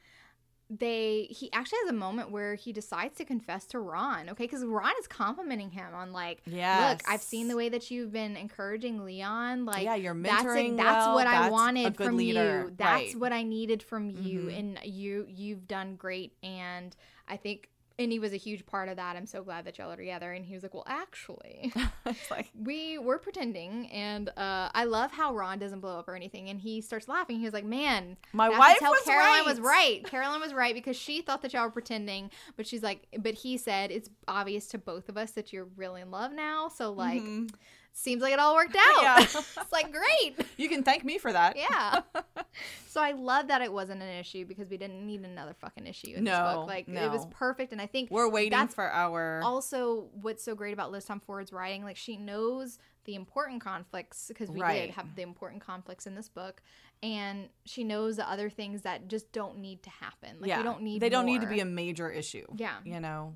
they 0.79 1.27
he 1.29 1.51
actually 1.51 1.79
has 1.83 1.89
a 1.89 1.93
moment 1.95 2.31
where 2.31 2.55
he 2.55 2.71
decides 2.71 3.17
to 3.17 3.25
confess 3.25 3.65
to 3.67 3.79
Ron, 3.79 4.29
okay? 4.29 4.45
Because 4.45 4.63
Ron 4.63 4.93
is 4.99 5.07
complimenting 5.07 5.69
him 5.71 5.93
on 5.93 6.13
like, 6.13 6.41
look, 6.45 7.01
I've 7.07 7.21
seen 7.21 7.49
the 7.49 7.57
way 7.57 7.67
that 7.69 7.91
you've 7.91 8.13
been 8.13 8.37
encouraging 8.37 9.03
Leon. 9.03 9.65
Like, 9.65 9.83
yeah, 9.83 9.95
you're 9.95 10.13
that's 10.15 10.43
mentoring. 10.45 10.77
That's 10.77 11.07
well. 11.07 11.15
what 11.15 11.27
I 11.27 11.31
That's 11.31 11.49
a 11.49 11.51
wanted 11.51 11.97
from 11.97 12.15
leader. 12.17 12.65
you. 12.69 12.73
That's 12.77 13.13
right. 13.13 13.15
what 13.19 13.33
I 13.33 13.43
needed 13.43 13.83
from 13.83 14.09
you, 14.09 14.43
Mhm. 14.43 14.59
and 14.59 14.79
you 14.85 15.25
you've 15.27 15.67
done 15.67 15.95
great. 15.95 16.33
And 16.41 16.95
I 17.27 17.35
think. 17.37 17.67
And 17.99 18.11
he 18.11 18.19
was 18.19 18.33
a 18.33 18.37
huge 18.37 18.65
part 18.65 18.89
of 18.89 18.95
that. 18.95 19.15
I'm 19.15 19.25
so 19.25 19.43
glad 19.43 19.65
that 19.65 19.77
y'all 19.77 19.91
are 19.91 19.95
together. 19.95 20.31
And 20.31 20.45
he 20.45 20.53
was 20.53 20.63
like, 20.63 20.73
"Well, 20.73 20.85
actually, 20.87 21.71
like 22.31 22.49
we 22.59 22.97
were 22.97 23.17
pretending." 23.19 23.87
And 23.91 24.29
uh, 24.29 24.69
I 24.73 24.85
love 24.85 25.11
how 25.11 25.35
Ron 25.35 25.59
doesn't 25.59 25.81
blow 25.81 25.99
up 25.99 26.07
or 26.07 26.15
anything. 26.15 26.49
And 26.49 26.59
he 26.59 26.81
starts 26.81 27.07
laughing. 27.07 27.37
He 27.39 27.45
was 27.45 27.53
like, 27.53 27.65
"Man, 27.65 28.17
my 28.33 28.49
wife 28.49 28.79
tell 28.79 28.91
was 28.91 29.01
Caroline 29.03 29.39
right. 29.39 29.45
was 29.45 29.59
right. 29.59 30.03
Caroline 30.05 30.39
was 30.41 30.53
right 30.53 30.73
because 30.73 30.95
she 30.95 31.21
thought 31.21 31.41
that 31.43 31.53
y'all 31.53 31.65
were 31.65 31.71
pretending, 31.71 32.31
but 32.57 32.65
she's 32.65 32.81
like, 32.81 33.07
but 33.19 33.33
he 33.35 33.57
said 33.57 33.91
it's 33.91 34.09
obvious 34.27 34.67
to 34.69 34.77
both 34.77 35.09
of 35.09 35.17
us 35.17 35.31
that 35.31 35.53
you're 35.53 35.67
really 35.75 36.01
in 36.01 36.09
love 36.11 36.31
now. 36.31 36.69
So 36.69 36.91
like, 36.91 37.21
Mhm. 37.21 37.53
Seems 37.93 38.21
like 38.21 38.33
it 38.33 38.39
all 38.39 38.55
worked 38.55 38.75
out. 38.95 39.01
Yeah. 39.01 39.21
it's 39.21 39.71
like 39.71 39.91
great. 39.91 40.47
You 40.57 40.69
can 40.69 40.83
thank 40.83 41.03
me 41.03 41.17
for 41.17 41.31
that. 41.33 41.57
Yeah. 41.57 42.01
so 42.87 43.01
I 43.01 43.11
love 43.13 43.47
that 43.47 43.61
it 43.61 43.71
wasn't 43.73 44.01
an 44.03 44.09
issue 44.19 44.45
because 44.45 44.69
we 44.69 44.77
didn't 44.77 45.05
need 45.05 45.21
another 45.23 45.55
fucking 45.59 45.87
issue 45.87 46.13
in 46.15 46.23
this 46.23 46.37
book. 46.37 46.67
Like 46.67 46.87
it 46.87 47.09
was 47.11 47.25
perfect, 47.31 47.71
and 47.71 47.81
I 47.81 47.87
think 47.87 48.11
We're 48.11 48.29
waiting 48.29 48.51
That's 48.51 48.75
for 48.75 48.87
our. 48.89 49.41
also 49.43 50.09
what's 50.21 50.43
so 50.43 50.53
great 50.55 50.73
about 50.73 50.91
Liz 50.91 51.05
Tomforde's 51.05 51.51
writing. 51.51 51.83
Like 51.83 51.97
she 51.97 52.15
knows 52.17 52.77
the 53.05 53.15
important 53.15 53.61
conflicts 53.61 54.27
because 54.27 54.49
we 54.51 54.61
Right. 54.61 54.81
did 54.87 54.91
have 54.91 55.15
the 55.15 55.23
important 55.23 55.63
conflicts 55.65 56.05
in 56.05 56.13
this 56.13 56.29
book, 56.29 56.61
and 57.01 57.49
she 57.65 57.83
knows 57.83 58.17
the 58.17 58.29
other 58.29 58.49
things 58.49 58.83
that 58.83 59.07
just 59.07 59.31
don't 59.31 59.57
need 59.57 59.81
to 59.83 59.89
happen. 59.89 60.37
Like 60.39 60.49
yeah, 60.49 60.57
we 60.57 60.63
don't 60.63 60.81
need. 60.83 61.01
They 61.01 61.09
don't 61.09 61.25
need 61.25 61.41
to 61.41 61.47
be 61.47 61.59
a 61.61 61.65
major 61.65 62.09
issue. 62.11 62.45
Yeah. 62.55 62.75
You 62.85 62.99
know. 62.99 63.33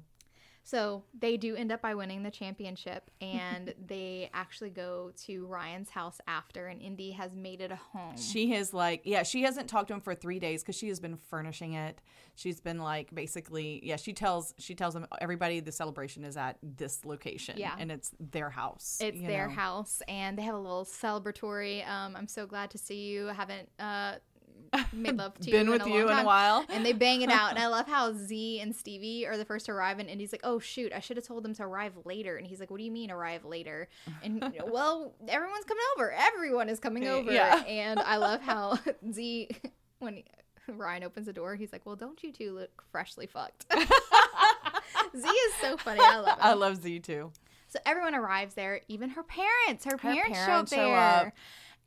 So 0.65 1.03
they 1.17 1.37
do 1.37 1.55
end 1.55 1.71
up 1.71 1.83
by 1.83 1.93
winning 1.93 2.23
the 2.23 2.31
championship, 2.31 3.11
and 3.21 3.75
they 3.87 4.31
actually 4.33 4.71
go 4.71 5.11
to 5.25 5.45
Ryan's 5.45 5.91
house 5.91 6.19
after, 6.27 6.65
and 6.65 6.81
Indy 6.81 7.11
has 7.11 7.35
made 7.35 7.61
it 7.61 7.71
a 7.71 7.75
home. 7.75 8.17
She 8.17 8.49
has 8.53 8.73
like, 8.73 9.01
yeah, 9.03 9.21
she 9.21 9.43
hasn't 9.43 9.69
talked 9.69 9.89
to 9.89 9.93
him 9.93 10.01
for 10.01 10.15
three 10.15 10.39
days 10.39 10.63
because 10.63 10.75
she 10.75 10.87
has 10.87 10.99
been 10.99 11.17
furnishing 11.17 11.73
it. 11.73 12.01
She's 12.33 12.59
been 12.59 12.79
like, 12.79 13.13
basically, 13.13 13.79
yeah. 13.83 13.95
She 13.95 14.11
tells 14.11 14.55
she 14.57 14.73
tells 14.73 14.95
them 14.95 15.05
everybody 15.21 15.59
the 15.59 15.71
celebration 15.71 16.23
is 16.23 16.35
at 16.35 16.57
this 16.63 17.05
location. 17.05 17.57
Yeah. 17.59 17.75
and 17.77 17.91
it's 17.91 18.11
their 18.19 18.49
house. 18.49 18.97
it's 18.99 19.21
their 19.21 19.47
know. 19.47 19.53
house, 19.53 20.01
and 20.07 20.35
they 20.35 20.41
have 20.41 20.55
a 20.55 20.59
little 20.59 20.85
celebratory. 20.85 21.87
Um, 21.87 22.15
I'm 22.15 22.27
so 22.27 22.47
glad 22.47 22.71
to 22.71 22.79
see 22.79 23.03
you. 23.05 23.29
I 23.29 23.33
haven't 23.33 23.69
uh, 23.77 24.15
made 24.93 25.17
love 25.17 25.37
to 25.39 25.51
Been 25.51 25.67
you 25.67 25.71
with 25.73 25.85
in 25.85 25.93
you 25.93 26.09
in 26.09 26.17
a 26.17 26.23
while. 26.23 26.65
and 26.69 26.85
they 26.85 26.93
bang 26.93 27.21
it 27.21 27.29
out. 27.29 27.51
And 27.51 27.59
I 27.59 27.67
love 27.77 27.87
how 27.87 28.13
Z 28.13 28.59
and 28.61 28.75
Stevie 28.75 29.25
are 29.25 29.37
the 29.37 29.45
first 29.45 29.67
to 29.67 29.71
arrive, 29.71 29.99
and 29.99 30.09
Indy's 30.09 30.31
like, 30.31 30.41
"Oh 30.43 30.59
shoot, 30.59 30.91
I 30.93 30.99
should 30.99 31.17
have 31.17 31.25
told 31.25 31.43
them 31.43 31.53
to 31.55 31.63
arrive 31.63 31.93
later." 32.05 32.37
And 32.37 32.45
he's 32.47 32.59
like, 32.59 32.69
"What 32.71 32.77
do 32.77 32.83
you 32.83 32.91
mean 32.91 33.11
arrive 33.11 33.45
later?" 33.45 33.87
And 34.23 34.41
well, 34.67 35.13
everyone's 35.27 35.65
coming 35.65 35.83
over. 35.95 36.11
Everyone 36.11 36.69
is 36.69 36.79
coming 36.79 37.07
over. 37.07 37.31
Yeah. 37.31 37.63
And 37.65 37.99
I 37.99 38.17
love 38.17 38.41
how 38.41 38.79
Z 39.11 39.49
when 39.99 40.23
Ryan 40.67 41.03
opens 41.03 41.27
the 41.27 41.33
door, 41.33 41.55
he's 41.55 41.71
like, 41.71 41.85
"Well, 41.85 41.95
don't 41.95 42.21
you 42.23 42.31
two 42.31 42.53
look 42.53 42.83
freshly 42.91 43.27
fucked?" 43.27 43.65
Z 45.15 45.27
is 45.27 45.53
so 45.61 45.77
funny. 45.77 45.99
I 46.01 46.17
love 46.19 46.37
it. 46.37 46.43
I 46.45 46.53
love 46.53 46.81
Z 46.81 46.99
too. 46.99 47.31
So 47.67 47.79
everyone 47.85 48.15
arrives 48.15 48.53
there, 48.55 48.81
even 48.87 49.09
her 49.11 49.23
parents. 49.23 49.85
Her 49.85 49.97
parents, 49.97 50.37
parents 50.37 50.71
show 50.71 50.77
show 50.77 50.91
up 50.93 51.33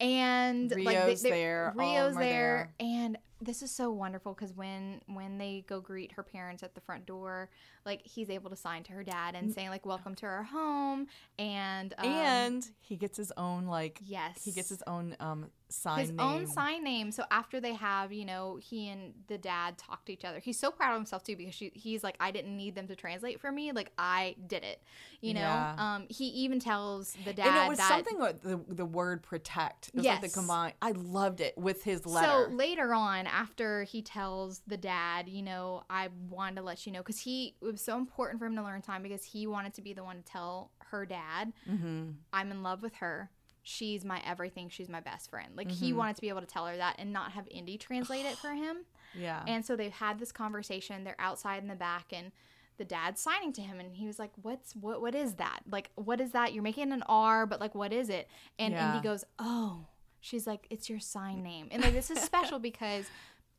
there. 0.00 0.08
And 0.08 0.70
like 0.70 0.86
Rio's 0.96 1.22
they, 1.22 1.30
they- 1.30 1.36
there, 1.36 1.68
of 1.68 1.76
Rio's 1.76 2.14
them 2.14 2.22
are 2.22 2.26
there. 2.26 2.74
And 2.80 3.18
this 3.40 3.62
is 3.62 3.70
so 3.70 3.90
wonderful 3.92 4.34
because 4.34 4.52
when 4.52 5.00
when 5.06 5.38
they 5.38 5.64
go 5.68 5.80
greet 5.80 6.12
her 6.12 6.24
parents 6.24 6.62
at 6.64 6.74
the 6.74 6.80
front 6.80 7.06
door, 7.06 7.50
like 7.86 8.02
he's 8.04 8.30
able 8.30 8.50
to 8.50 8.56
sign 8.56 8.82
to 8.84 8.92
her 8.92 9.04
dad 9.04 9.36
and 9.36 9.52
saying 9.52 9.68
like 9.70 9.86
"Welcome 9.86 10.16
to 10.16 10.26
our 10.26 10.42
home," 10.42 11.06
and 11.38 11.94
um, 11.98 12.06
and 12.08 12.70
he 12.80 12.96
gets 12.96 13.16
his 13.16 13.32
own 13.36 13.66
like 13.66 14.00
yes, 14.04 14.44
he 14.44 14.50
gets 14.50 14.68
his 14.68 14.82
own 14.88 15.14
um 15.20 15.50
sign 15.70 16.00
his 16.00 16.10
name. 16.10 16.20
own 16.20 16.46
sign 16.46 16.82
name. 16.84 17.10
So 17.12 17.24
after 17.30 17.60
they 17.60 17.74
have, 17.74 18.12
you 18.12 18.24
know, 18.24 18.58
he 18.60 18.88
and 18.88 19.12
the 19.26 19.38
dad 19.38 19.78
talk 19.78 20.04
to 20.06 20.12
each 20.12 20.24
other. 20.24 20.38
He's 20.38 20.58
so 20.58 20.70
proud 20.70 20.92
of 20.92 20.96
himself 20.96 21.24
too 21.24 21.36
because 21.36 21.54
she, 21.54 21.70
he's 21.74 22.02
like, 22.02 22.16
I 22.20 22.30
didn't 22.30 22.56
need 22.56 22.74
them 22.74 22.86
to 22.88 22.96
translate 22.96 23.40
for 23.40 23.52
me. 23.52 23.72
Like 23.72 23.92
I 23.98 24.36
did 24.46 24.64
it. 24.64 24.82
You 25.20 25.34
know. 25.34 25.40
Yeah. 25.40 25.74
Um. 25.78 26.06
He 26.08 26.26
even 26.26 26.60
tells 26.60 27.16
the 27.24 27.32
dad 27.32 27.46
and 27.46 27.56
it 27.66 27.68
was 27.68 27.78
that. 27.78 27.88
something 27.88 28.18
with 28.18 28.42
the 28.42 28.60
the 28.68 28.84
word 28.84 29.22
protect. 29.22 29.88
It 29.88 29.96
was 29.96 30.06
like 30.06 30.20
the 30.20 30.26
Yes. 30.26 30.34
combined. 30.34 30.74
I 30.80 30.92
loved 30.92 31.40
it 31.40 31.56
with 31.58 31.82
his 31.82 32.06
letter. 32.06 32.46
So 32.48 32.54
later 32.54 32.94
on, 32.94 33.26
after 33.26 33.84
he 33.84 34.02
tells 34.02 34.60
the 34.66 34.76
dad, 34.76 35.28
you 35.28 35.42
know, 35.42 35.82
I 35.90 36.08
wanted 36.30 36.56
to 36.56 36.62
let 36.62 36.86
you 36.86 36.92
know 36.92 37.00
because 37.00 37.20
he 37.20 37.56
it 37.60 37.72
was 37.72 37.80
so 37.80 37.96
important 37.96 38.38
for 38.38 38.46
him 38.46 38.56
to 38.56 38.62
learn 38.62 38.82
time 38.82 39.02
because 39.02 39.24
he 39.24 39.46
wanted 39.46 39.74
to 39.74 39.82
be 39.82 39.92
the 39.92 40.04
one 40.04 40.18
to 40.18 40.22
tell 40.22 40.70
her 40.90 41.04
dad, 41.04 41.52
mm-hmm. 41.68 42.10
I'm 42.32 42.50
in 42.50 42.62
love 42.62 42.82
with 42.82 42.94
her. 42.96 43.30
She's 43.68 44.02
my 44.02 44.22
everything. 44.24 44.70
She's 44.70 44.88
my 44.88 45.00
best 45.00 45.28
friend. 45.28 45.50
Like 45.54 45.70
he 45.70 45.92
Mhm. 45.92 45.96
wanted 45.96 46.16
to 46.16 46.22
be 46.22 46.30
able 46.30 46.40
to 46.40 46.46
tell 46.46 46.64
her 46.66 46.76
that 46.78 46.96
and 46.98 47.12
not 47.12 47.32
have 47.32 47.46
Indy 47.50 47.76
translate 47.76 48.24
it 48.24 48.38
for 48.38 48.50
him. 48.54 48.86
Yeah. 49.14 49.44
And 49.46 49.64
so 49.66 49.76
they've 49.76 49.92
had 49.92 50.18
this 50.18 50.32
conversation. 50.32 51.04
They're 51.04 51.14
outside 51.20 51.60
in 51.62 51.68
the 51.68 51.74
back 51.76 52.06
and 52.12 52.32
the 52.78 52.86
dad's 52.86 53.20
signing 53.20 53.52
to 53.52 53.60
him 53.60 53.78
and 53.78 53.94
he 53.96 54.06
was 54.06 54.18
like, 54.18 54.30
What's 54.40 54.74
what 54.74 55.02
what 55.02 55.14
is 55.14 55.34
that? 55.34 55.60
Like, 55.70 55.90
what 55.96 56.18
is 56.18 56.30
that? 56.32 56.54
You're 56.54 56.62
making 56.62 56.92
an 56.92 57.02
R, 57.06 57.44
but 57.44 57.60
like 57.60 57.74
what 57.74 57.92
is 57.92 58.08
it? 58.08 58.30
And 58.58 58.72
Yeah. 58.72 58.94
Indy 58.96 59.06
goes, 59.06 59.24
Oh. 59.38 59.86
She's 60.20 60.46
like, 60.46 60.66
It's 60.70 60.88
your 60.88 60.98
sign 61.00 61.42
name. 61.42 61.68
And 61.70 61.82
like 61.82 61.92
this 61.92 62.10
is 62.10 62.20
special 62.20 62.58
because 62.70 63.04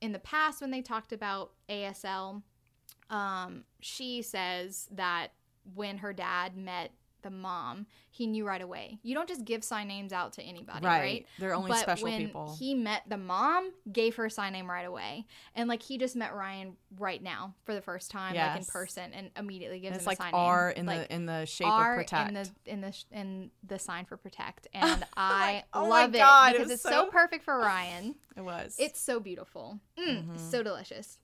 in 0.01 0.11
the 0.11 0.19
past 0.19 0.59
when 0.59 0.71
they 0.71 0.81
talked 0.81 1.13
about 1.13 1.51
ASL, 1.69 2.41
um, 3.11 3.63
she 3.79 4.21
says 4.23 4.87
that 4.91 5.33
when 5.75 5.99
her 5.99 6.13
dad 6.13 6.57
met 6.57 6.91
the 7.21 7.29
mom, 7.29 7.85
he 8.11 8.27
knew 8.27 8.45
right 8.47 8.61
away. 8.61 8.99
You 9.03 9.13
don't 9.15 9.27
just 9.27 9.43
give 9.45 9.63
sign 9.63 9.87
names 9.87 10.13
out 10.13 10.33
to 10.33 10.41
anybody, 10.41 10.85
right? 10.85 10.99
right. 10.99 11.25
They're 11.39 11.53
only 11.53 11.69
but 11.69 11.79
special 11.79 12.05
when 12.05 12.25
people. 12.27 12.55
he 12.59 12.73
met 12.73 13.03
the 13.07 13.17
mom, 13.17 13.71
gave 13.91 14.15
her 14.15 14.25
a 14.25 14.31
sign 14.31 14.53
name 14.53 14.69
right 14.69 14.85
away, 14.85 15.25
and 15.55 15.67
like 15.69 15.81
he 15.81 15.97
just 15.97 16.15
met 16.15 16.33
Ryan 16.33 16.77
right 16.97 17.21
now 17.21 17.55
for 17.65 17.73
the 17.75 17.81
first 17.81 18.09
time, 18.11 18.35
like 18.35 18.57
in 18.57 18.65
person, 18.65 19.11
and 19.13 19.31
immediately 19.37 19.79
gives 19.79 19.93
And 19.97 20.01
him 20.01 20.07
like 20.07 20.19
a 20.19 20.21
sign 20.23 20.33
R 20.33 20.67
name. 20.69 20.77
in 20.77 20.85
like, 20.85 21.07
the 21.07 21.13
in 21.13 21.25
the 21.25 21.45
shape 21.45 21.67
R 21.67 21.93
of 21.93 21.97
protect. 22.05 22.27
in 22.29 22.33
the 22.35 22.49
in 22.65 22.81
the 22.81 23.03
in 23.11 23.51
the 23.67 23.79
sign 23.79 24.05
for 24.05 24.17
protect, 24.17 24.67
and 24.73 25.03
I 25.17 25.63
oh 25.73 25.87
love 25.87 26.11
God, 26.13 26.51
it 26.53 26.55
it 26.55 26.57
because 26.59 26.65
was 26.67 26.73
it's 26.75 26.83
so, 26.83 26.89
so- 26.89 27.05
perfect 27.11 27.43
for 27.43 27.57
Ryan. 27.57 28.15
it 28.37 28.41
was. 28.41 28.75
It's 28.79 28.99
so 29.01 29.19
beautiful, 29.19 29.79
mm, 29.97 30.25
Mhm. 30.25 30.39
so 30.39 30.63
delicious. 30.63 31.17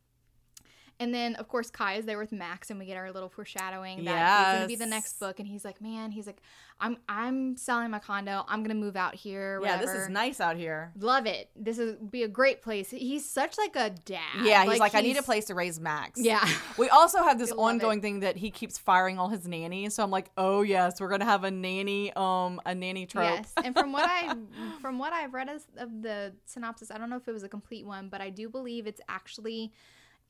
And 1.00 1.14
then, 1.14 1.36
of 1.36 1.48
course, 1.48 1.70
Kai 1.70 1.96
is 1.96 2.06
there 2.06 2.18
with 2.18 2.32
Max, 2.32 2.70
and 2.70 2.80
we 2.80 2.86
get 2.86 2.98
our 2.98 3.12
little 3.12 3.30
foreshadowing 3.30 4.06
that 4.06 4.46
he's 4.48 4.56
gonna 4.56 4.68
be 4.68 4.76
the 4.76 4.86
next 4.86 5.20
book. 5.20 5.40
And 5.40 5.48
he's 5.48 5.66
like, 5.66 5.82
"Man, 5.82 6.12
he's 6.12 6.26
like, 6.26 6.42
I'm 6.80 6.98
I'm 7.08 7.56
selling 7.56 7.90
my 7.90 8.00
condo. 8.00 8.44
I'm 8.50 8.62
gonna 8.62 8.74
move 8.74 8.98
out 8.98 9.16
here. 9.16 9.62
Yeah, 9.64 9.78
this 9.78 9.92
is 9.92 10.10
nice 10.10 10.42
out 10.42 10.58
here. 10.58 10.92
Love 11.00 11.26
it. 11.26 11.50
This 11.56 11.80
is 11.80 11.96
be 11.96 12.24
a 12.24 12.28
great 12.28 12.62
place. 12.62 12.90
He's 12.90 13.28
such 13.28 13.58
like 13.58 13.76
a 13.78 13.92
dad. 13.92 14.20
Yeah, 14.44 14.66
he's 14.66 14.80
like, 14.80 14.94
I 14.94 15.00
need 15.00 15.16
a 15.16 15.24
place 15.24 15.46
to 15.46 15.56
raise 15.56 15.80
Max. 15.80 16.20
Yeah. 16.22 16.46
We 16.78 16.90
also 16.90 17.24
have 17.24 17.40
this 17.40 17.52
ongoing 17.58 18.02
thing 18.02 18.20
that 18.20 18.36
he 18.36 18.52
keeps 18.52 18.78
firing 18.78 19.18
all 19.18 19.30
his 19.30 19.48
nannies. 19.48 19.94
So 19.94 20.04
I'm 20.04 20.12
like, 20.12 20.30
oh 20.38 20.62
yes, 20.62 21.00
we're 21.00 21.08
gonna 21.10 21.26
have 21.26 21.46
a 21.46 21.52
nanny, 21.52 22.12
um, 22.16 22.60
a 22.66 22.76
nanny 22.76 23.06
trope. 23.06 23.24
Yes, 23.24 23.54
and 23.64 23.74
from 23.74 23.94
what 23.94 24.06
I 24.06 24.36
from 24.82 25.00
what 25.00 25.14
I've 25.14 25.34
read 25.34 25.48
of 25.50 26.02
the 26.02 26.34
synopsis, 26.46 26.92
I 26.92 26.98
don't 26.98 27.10
know 27.10 27.16
if 27.16 27.28
it 27.28 27.32
was 27.32 27.44
a 27.44 27.50
complete 27.50 27.86
one, 27.86 28.10
but 28.10 28.20
I 28.20 28.30
do 28.30 28.50
believe 28.50 28.88
it's 28.88 29.02
actually 29.08 29.72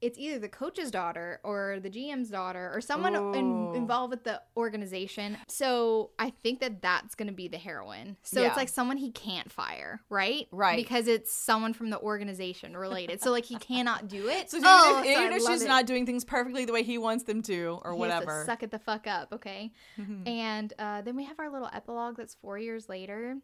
it's 0.01 0.17
either 0.19 0.39
the 0.39 0.49
coach's 0.49 0.91
daughter 0.91 1.39
or 1.43 1.79
the 1.81 1.89
GM's 1.89 2.29
daughter 2.29 2.71
or 2.73 2.81
someone 2.81 3.15
in, 3.15 3.71
involved 3.75 4.11
with 4.11 4.23
the 4.23 4.41
organization. 4.57 5.37
So 5.47 6.11
I 6.19 6.31
think 6.43 6.59
that 6.59 6.81
that's 6.81 7.15
going 7.15 7.27
to 7.27 7.33
be 7.33 7.47
the 7.47 7.57
heroine. 7.57 8.17
So 8.21 8.41
Yeah. 8.41 8.47
it's 8.49 8.57
like 8.57 8.69
someone 8.69 8.97
he 8.97 9.11
can't 9.11 9.51
fire, 9.51 10.01
right? 10.09 10.47
Right. 10.51 10.75
Because 10.75 11.07
it's 11.07 11.31
someone 11.33 11.73
from 11.73 11.89
the 11.89 11.99
organization 11.99 12.75
related. 12.75 13.21
so 13.21 13.31
like 13.31 13.45
he 13.45 13.55
cannot 13.57 14.07
do 14.07 14.27
it. 14.27 14.49
So 14.51 14.57
even 14.59 14.69
Oh, 14.69 15.01
if, 15.05 15.15
so 15.15 15.21
I 15.23 15.35
if 15.35 15.41
she's 15.47 15.61
it. 15.63 15.67
not 15.67 15.85
doing 15.85 16.05
things 16.05 16.25
perfectly 16.25 16.65
the 16.65 16.73
way 16.73 16.83
he 16.83 16.97
wants 16.97 17.23
them 17.23 17.41
to, 17.43 17.79
or 17.83 17.93
He 17.93 17.97
whatever. 17.99 18.43
suck 18.45 18.63
it 18.63 18.71
the 18.71 18.79
fuck 18.79 19.07
up, 19.07 19.31
okay? 19.33 19.71
and 20.25 20.73
uh, 20.77 21.01
then 21.01 21.15
we 21.15 21.23
have 21.25 21.39
our 21.39 21.49
little 21.49 21.69
epilogue 21.73 22.17
that's 22.17 22.35
four 22.35 22.57
years 22.57 22.89
later. 22.89 23.37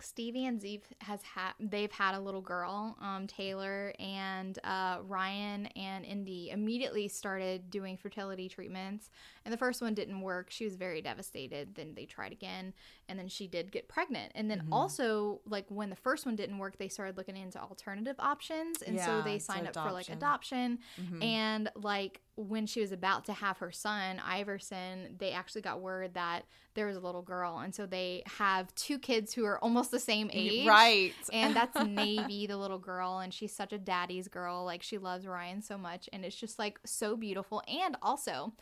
Stevie 0.00 0.44
and 0.46 0.60
Zeev 0.60 0.82
has 1.00 1.22
had 1.22 1.52
they've 1.58 1.90
had 1.90 2.14
a 2.14 2.20
little 2.20 2.40
girl, 2.40 2.96
um, 3.00 3.26
Taylor, 3.26 3.92
and 3.98 4.58
uh, 4.64 4.98
Ryan 5.02 5.66
and 5.76 6.04
Indy 6.04 6.50
immediately 6.50 7.08
started 7.08 7.70
doing 7.70 7.96
fertility 7.96 8.48
treatments. 8.48 9.10
And 9.44 9.52
the 9.52 9.56
first 9.58 9.80
one 9.80 9.94
didn't 9.94 10.20
work. 10.20 10.48
She 10.50 10.64
was 10.64 10.74
very 10.76 11.00
devastated. 11.00 11.74
Then 11.76 11.94
they 11.94 12.04
tried 12.04 12.32
again, 12.32 12.74
and 13.08 13.18
then 13.18 13.28
she 13.28 13.46
did 13.46 13.70
get 13.72 13.88
pregnant. 13.88 14.32
And 14.34 14.50
Mm-hmm. 14.50 14.58
then 14.60 14.68
also, 14.72 15.40
like 15.46 15.66
when 15.68 15.90
the 15.90 15.96
first 15.96 16.26
one 16.26 16.36
didn't 16.36 16.58
work, 16.58 16.78
they 16.78 16.88
started 16.88 17.16
looking 17.16 17.36
into 17.36 17.60
alternative 17.60 18.16
options, 18.18 18.82
and 18.82 18.98
so 19.00 19.22
they 19.22 19.38
signed 19.38 19.66
up 19.68 19.74
for 19.74 19.92
like 19.92 20.08
adoption. 20.08 20.78
adoption. 20.98 21.22
And 21.22 21.70
like 21.76 22.20
when 22.36 22.66
she 22.66 22.80
was 22.80 22.92
about 22.92 23.24
to 23.24 23.32
have 23.32 23.58
her 23.58 23.72
son, 23.72 24.20
Iverson, 24.24 25.16
they 25.18 25.32
actually 25.32 25.62
got 25.62 25.80
word 25.80 26.14
that 26.14 26.42
there 26.74 26.86
was 26.86 26.96
a 26.96 27.00
little 27.00 27.22
girl. 27.22 27.58
And 27.58 27.74
so 27.74 27.86
they 27.86 28.22
have 28.26 28.72
two 28.74 28.98
kids 28.98 29.32
who 29.32 29.46
are 29.46 29.58
almost 29.58 29.90
the 29.90 29.98
same 29.98 30.30
age. 30.32 30.66
Right. 30.66 31.14
And 31.32 31.56
that's 31.56 31.74
Navy, 31.86 32.46
the 32.46 32.58
little 32.58 32.78
girl. 32.78 33.18
And 33.20 33.32
she's 33.32 33.54
such 33.54 33.72
a 33.72 33.78
daddy's 33.78 34.28
girl. 34.28 34.64
Like 34.64 34.82
she 34.82 34.98
loves 34.98 35.26
Ryan 35.26 35.62
so 35.62 35.78
much. 35.78 36.10
And 36.12 36.24
it's 36.24 36.36
just 36.36 36.58
like 36.58 36.78
so 36.84 37.16
beautiful. 37.16 37.62
And 37.66 37.96
also, 38.02 38.52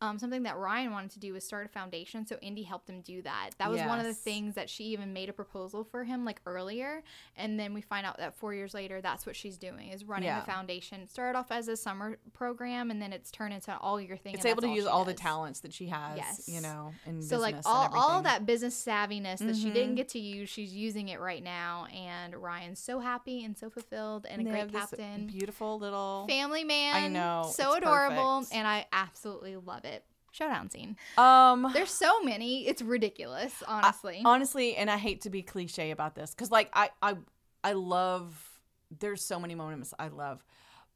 um, 0.00 0.18
something 0.18 0.44
that 0.44 0.56
Ryan 0.56 0.92
wanted 0.92 1.10
to 1.12 1.18
do 1.18 1.32
was 1.34 1.44
start 1.44 1.66
a 1.66 1.68
foundation. 1.68 2.26
So 2.26 2.36
Indy 2.40 2.62
helped 2.62 2.88
him 2.88 3.00
do 3.02 3.20
that. 3.22 3.50
That 3.58 3.70
was 3.70 3.80
one 3.82 3.98
of 4.00 4.06
the 4.06 4.14
things 4.14 4.54
that 4.54 4.70
she 4.70 4.84
even 4.84 5.12
made 5.12 5.28
a 5.28 5.32
proposal 5.32 5.84
for 5.84 6.04
him 6.04 6.24
like 6.24 6.40
earlier. 6.46 7.02
And 7.36 7.60
then 7.60 7.74
we 7.74 7.80
find 7.82 8.06
out 8.06 8.16
that 8.18 8.34
four 8.34 8.54
years 8.54 8.72
later, 8.72 9.00
that's 9.00 9.26
what 9.26 9.36
she's 9.36 9.58
doing 9.58 9.88
is 9.90 10.04
running 10.04 10.26
Yeah. 10.28 10.40
the 10.40 10.46
foundation. 10.46 11.02
It 11.02 11.10
started 11.10 11.38
off 11.38 11.50
as 11.52 11.68
a 11.68 11.76
summer 11.76 12.18
program, 12.32 12.90
and 12.90 13.00
then 13.02 13.12
it's 13.12 13.30
turned 13.30 13.52
into 13.52 13.76
all 13.78 14.00
your 14.00 14.16
thing. 14.16 14.34
it's 14.34 14.44
able 14.46 14.62
to 14.62 14.68
use 14.68 14.84
she 14.84 14.88
all 14.88 15.04
the 15.04 15.12
talents 15.14 15.60
that 15.60 15.72
she 15.74 15.88
has. 15.88 16.16
Yes. 16.16 16.48
You 16.48 16.60
know, 16.62 16.92
in 17.06 17.20
So 17.22 17.38
like 17.38 17.56
all, 17.66 17.88
all 17.94 18.22
that 18.22 18.46
business 18.46 18.82
savviness 18.82 19.38
that 19.38 19.56
she 19.56 19.70
didn't 19.70 19.92
Mhm. 19.94 19.96
get 19.96 20.08
to 20.10 20.18
use, 20.18 20.48
she's 20.48 20.72
using 20.74 21.08
it 21.08 21.20
right 21.20 21.42
now. 21.42 21.86
And 21.92 22.34
Ryan's 22.34 22.78
so 22.80 23.00
happy 23.00 23.44
and 23.44 23.56
so 23.58 23.68
fulfilled 23.68 24.24
and 24.28 24.40
And 24.40 24.48
a 24.48 24.50
great 24.50 24.72
captain. 24.72 25.26
beautiful 25.26 25.78
little. 25.78 26.26
Family 26.28 26.64
man. 26.64 26.94
I 26.96 27.08
know, 27.08 27.50
So 27.52 27.74
adorable. 27.74 28.38
perfect. 28.40 28.54
And 28.54 28.66
I 28.66 28.86
absolutely 28.92 29.56
love 29.56 29.84
it. 29.84 29.89
Showdown 30.32 30.70
scene. 30.70 30.96
Um, 31.18 31.70
There's 31.72 31.90
so 31.90 32.22
many. 32.22 32.66
It's 32.66 32.82
ridiculous, 32.82 33.62
honestly. 33.66 34.22
honestly, 34.24 34.76
and 34.76 34.90
I 34.90 34.96
hate 34.96 35.22
to 35.22 35.30
be 35.30 35.42
cliche 35.42 35.90
about 35.90 36.14
this 36.14 36.30
because, 36.30 36.50
like, 36.50 36.70
I, 36.72 36.90
I, 37.02 37.16
I 37.64 37.72
love. 37.72 38.60
There's 38.96 39.22
so 39.22 39.38
many 39.38 39.54
moments 39.54 39.94
I 39.98 40.08
love, 40.08 40.44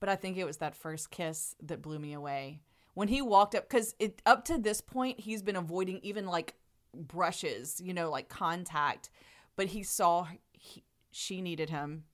but 0.01 0.09
I 0.09 0.17
think 0.17 0.37
it 0.37 0.45
was 0.45 0.59
that 0.59 0.75
first 0.75 1.11
kiss 1.11 1.55
that 1.63 1.83
blew 1.83 1.99
me 1.99 2.13
away 2.13 2.61
when 2.95 3.09
he 3.09 3.23
walked 3.23 3.55
up. 3.55 3.69
Because 3.69 3.95
it 3.99 4.23
up 4.27 4.45
to 4.47 4.59
this 4.59 4.81
point, 4.81 5.21
he's 5.21 5.43
been 5.43 5.57
avoiding 5.57 6.01
even 6.03 6.27
like 6.27 6.55
brushes, 6.95 7.81
you 7.83 7.95
know, 7.95 8.11
like 8.11 8.29
contact. 8.29 9.11
But 9.57 9.67
he 9.67 9.83
saw 9.83 10.27
he, 10.53 10.83
she 11.11 11.41
needed 11.41 11.71
him, 11.71 12.05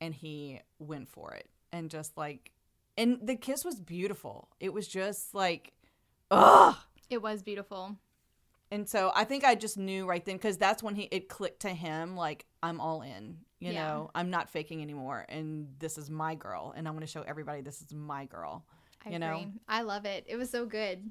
and 0.00 0.14
he 0.14 0.60
went 0.78 1.08
for 1.08 1.34
it, 1.34 1.48
and 1.72 1.90
just 1.90 2.16
like, 2.16 2.52
and 2.96 3.18
the 3.22 3.36
kiss 3.36 3.64
was 3.64 3.80
beautiful. 3.80 4.48
It 4.60 4.72
was 4.72 4.88
just 4.88 5.34
like, 5.34 5.72
ugh. 6.30 6.76
it 7.10 7.22
was 7.22 7.42
beautiful. 7.42 7.96
And 8.70 8.88
so 8.88 9.12
I 9.14 9.24
think 9.24 9.44
I 9.44 9.54
just 9.54 9.76
knew 9.78 10.06
right 10.06 10.24
then 10.24 10.36
because 10.36 10.56
that's 10.58 10.82
when 10.82 10.94
he 10.96 11.02
it 11.12 11.28
clicked 11.28 11.60
to 11.60 11.68
him 11.68 12.16
like 12.16 12.46
I'm 12.62 12.80
all 12.80 13.02
in. 13.02 13.38
You 13.60 13.72
Yeah. 13.72 13.84
know, 13.86 14.10
I'm 14.14 14.30
not 14.30 14.50
faking 14.50 14.82
anymore, 14.82 15.24
and 15.28 15.68
this 15.78 15.96
is 15.96 16.10
my 16.10 16.34
girl, 16.34 16.74
and 16.76 16.86
I'm 16.86 16.94
going 16.94 17.06
to 17.06 17.10
show 17.10 17.22
everybody 17.22 17.62
this 17.62 17.80
is 17.80 17.94
my 17.94 18.26
girl. 18.26 18.64
I 19.06 19.10
you 19.10 19.16
agree. 19.16 19.26
know? 19.26 19.52
I 19.68 19.82
love 19.82 20.04
it. 20.04 20.24
It 20.28 20.36
was 20.36 20.50
so 20.50 20.66
good. 20.66 21.10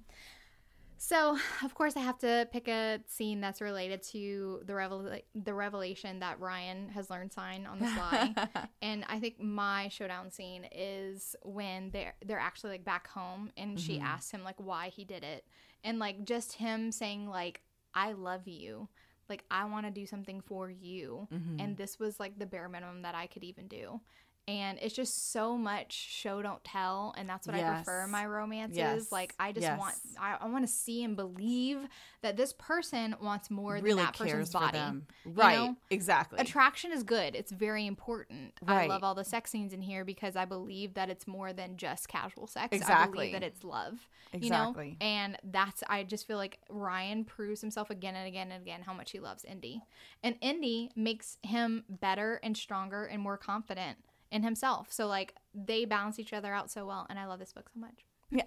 So, 1.06 1.38
of 1.64 1.76
course, 1.76 1.98
I 1.98 2.00
have 2.00 2.18
to 2.20 2.48
pick 2.52 2.68
a 2.70 3.00
scene 3.08 3.42
that's 3.42 3.60
related 3.62 4.02
to 4.14 4.62
the 4.66 4.74
revel- 4.74 5.12
the 5.36 5.54
revelation 5.54 6.20
that 6.20 6.40
Ryan 6.40 6.88
has 6.90 7.10
learned 7.10 7.34
sign 7.34 7.66
on 7.66 7.80
the 7.80 7.88
sly. 7.88 8.34
and 8.82 9.04
I 9.10 9.20
think 9.20 9.40
my 9.42 9.90
showdown 9.90 10.32
scene 10.32 10.66
is 10.72 11.36
when 11.44 11.90
they're 11.92 12.16
they're 12.26 12.40
actually 12.40 12.72
like 12.72 12.86
back 12.86 13.08
home 13.08 13.52
and 13.58 13.80
she 13.80 13.96
Mm-hmm. 13.98 14.06
asks 14.06 14.32
him 14.32 14.44
like 14.44 14.56
why 14.58 14.90
he 14.90 15.04
did 15.04 15.24
it. 15.24 15.46
And 15.84 16.00
like 16.00 16.24
just 16.26 16.54
him 16.54 16.92
saying 16.92 17.28
like 17.28 17.62
I 17.94 18.14
love 18.14 18.48
you. 18.48 18.88
Like 19.30 19.44
I 19.52 19.66
want 19.66 19.86
to 19.86 19.92
do 19.92 20.06
something 20.06 20.42
for 20.42 20.70
you. 20.70 21.28
Mm-hmm. 21.34 21.60
And 21.60 21.78
this 21.78 22.00
was 22.00 22.20
like 22.20 22.40
the 22.40 22.46
bare 22.46 22.70
minimum 22.70 23.02
that 23.04 23.16
I 23.16 23.28
could 23.28 23.44
even 23.44 23.68
do. 23.68 24.00
And 24.46 24.78
it's 24.82 24.94
just 24.94 25.32
so 25.32 25.58
much 25.58 25.94
show 25.94 26.42
don't 26.42 26.62
tell, 26.66 27.14
and 27.18 27.30
that's 27.30 27.48
what 27.48 27.56
I 27.56 27.64
prefer 27.76 28.04
in 28.04 28.10
my 28.12 28.26
romances. 28.26 28.76
Yes. 28.78 29.12
Like 29.12 29.34
I 29.40 29.54
just 29.54 29.64
Yes. 29.64 29.80
want 29.80 29.96
I, 30.20 30.36
I 30.42 30.48
want 30.48 30.68
to 30.68 30.72
see 30.72 31.02
and 31.04 31.16
believe 31.16 31.80
that 32.24 32.36
this 32.36 32.52
person 32.52 33.16
wants 33.22 33.50
more 33.50 33.76
really 33.76 33.90
than 33.90 33.98
that 33.98 34.18
person's 34.18 34.50
body. 34.50 34.80
Right. 35.26 35.56
know? 35.58 35.78
Exactly. 35.90 36.40
Attraction 36.40 36.92
is 36.92 37.04
good. 37.04 37.36
It's 37.36 37.54
very 37.54 37.88
important. 37.88 38.54
I 38.68 38.88
love 38.88 39.02
all 39.04 39.16
the 39.16 39.24
sex 39.24 39.50
scenes 39.50 39.72
in 39.72 39.82
here 39.82 40.04
because 40.04 40.36
I 40.36 40.44
believe 40.44 40.96
that 40.96 41.10
it's 41.10 41.26
more 41.26 41.54
than 41.54 41.78
just 41.78 42.10
casual 42.10 42.48
sex. 42.48 42.74
I 42.74 42.76
Exactly. 42.76 43.18
believe 43.30 43.32
that 43.34 43.44
it's 43.44 43.64
love. 43.64 44.08
Exactly. 44.34 44.86
You 44.86 44.92
know? 44.92 44.98
And 45.00 45.38
that's 45.46 45.84
I 45.88 46.04
just 46.04 46.28
feel 46.28 46.38
like 46.38 46.60
Ryan 46.70 47.24
proves 47.24 47.62
himself 47.62 47.90
again 47.90 48.16
and 48.16 48.28
again 48.28 48.52
and 48.52 48.62
again 48.62 48.82
how 48.82 48.94
much 48.94 49.12
he 49.12 49.20
loves 49.22 49.46
Indy. 49.46 49.82
And 50.22 50.36
Indy 50.42 50.90
makes 50.98 51.38
him 51.44 51.86
better 51.88 52.42
and 52.44 52.58
stronger 52.58 53.06
and 53.06 53.22
more 53.22 53.38
confident 53.38 54.00
in 54.34 54.44
himself. 54.44 54.92
So 54.92 55.08
like 55.08 55.36
they 55.54 55.86
balance 55.86 56.20
each 56.20 56.34
other 56.34 56.54
out 56.54 56.70
so 56.72 56.86
well 56.86 57.06
and 57.10 57.18
I 57.20 57.26
love 57.26 57.40
this 57.40 57.54
book 57.54 57.70
so 57.74 57.80
much. 57.80 58.06
Yeah. 58.32 58.44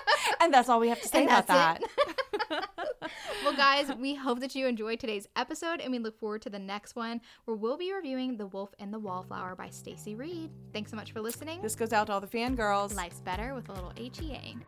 and 0.40 0.52
that's 0.52 0.68
all 0.68 0.78
we 0.80 0.88
have 0.88 1.00
to 1.00 1.08
say 1.08 1.22
And 1.22 1.28
about 1.30 1.46
that. 1.46 1.82
well, 3.44 3.56
guys, 3.56 3.90
we 3.98 4.14
hope 4.14 4.40
that 4.40 4.54
you 4.54 4.66
enjoyed 4.66 5.00
today's 5.00 5.26
episode 5.34 5.80
and 5.80 5.90
we 5.90 5.98
look 5.98 6.18
forward 6.18 6.42
to 6.42 6.50
the 6.50 6.58
next 6.58 6.94
one 6.94 7.20
where 7.46 7.56
we'll 7.56 7.78
be 7.78 7.92
reviewing 7.92 8.36
The 8.36 8.46
Wolf 8.48 8.74
and 8.78 8.92
the 8.92 8.98
Wallflower 8.98 9.54
by 9.56 9.70
Stacy 9.70 10.14
Reid. 10.14 10.50
Thanks 10.74 10.90
so 10.90 10.96
much 10.96 11.12
for 11.12 11.20
listening. 11.22 11.62
this 11.62 11.74
goes 11.74 11.92
out 11.92 12.08
to 12.08 12.12
all 12.12 12.20
the 12.20 12.26
fangirls. 12.26 12.94
Life's 12.94 13.20
better 13.20 13.54
with 13.54 13.68
a 13.70 13.72
little 13.72 13.92
E 13.98 14.10
HEA. 14.14 14.58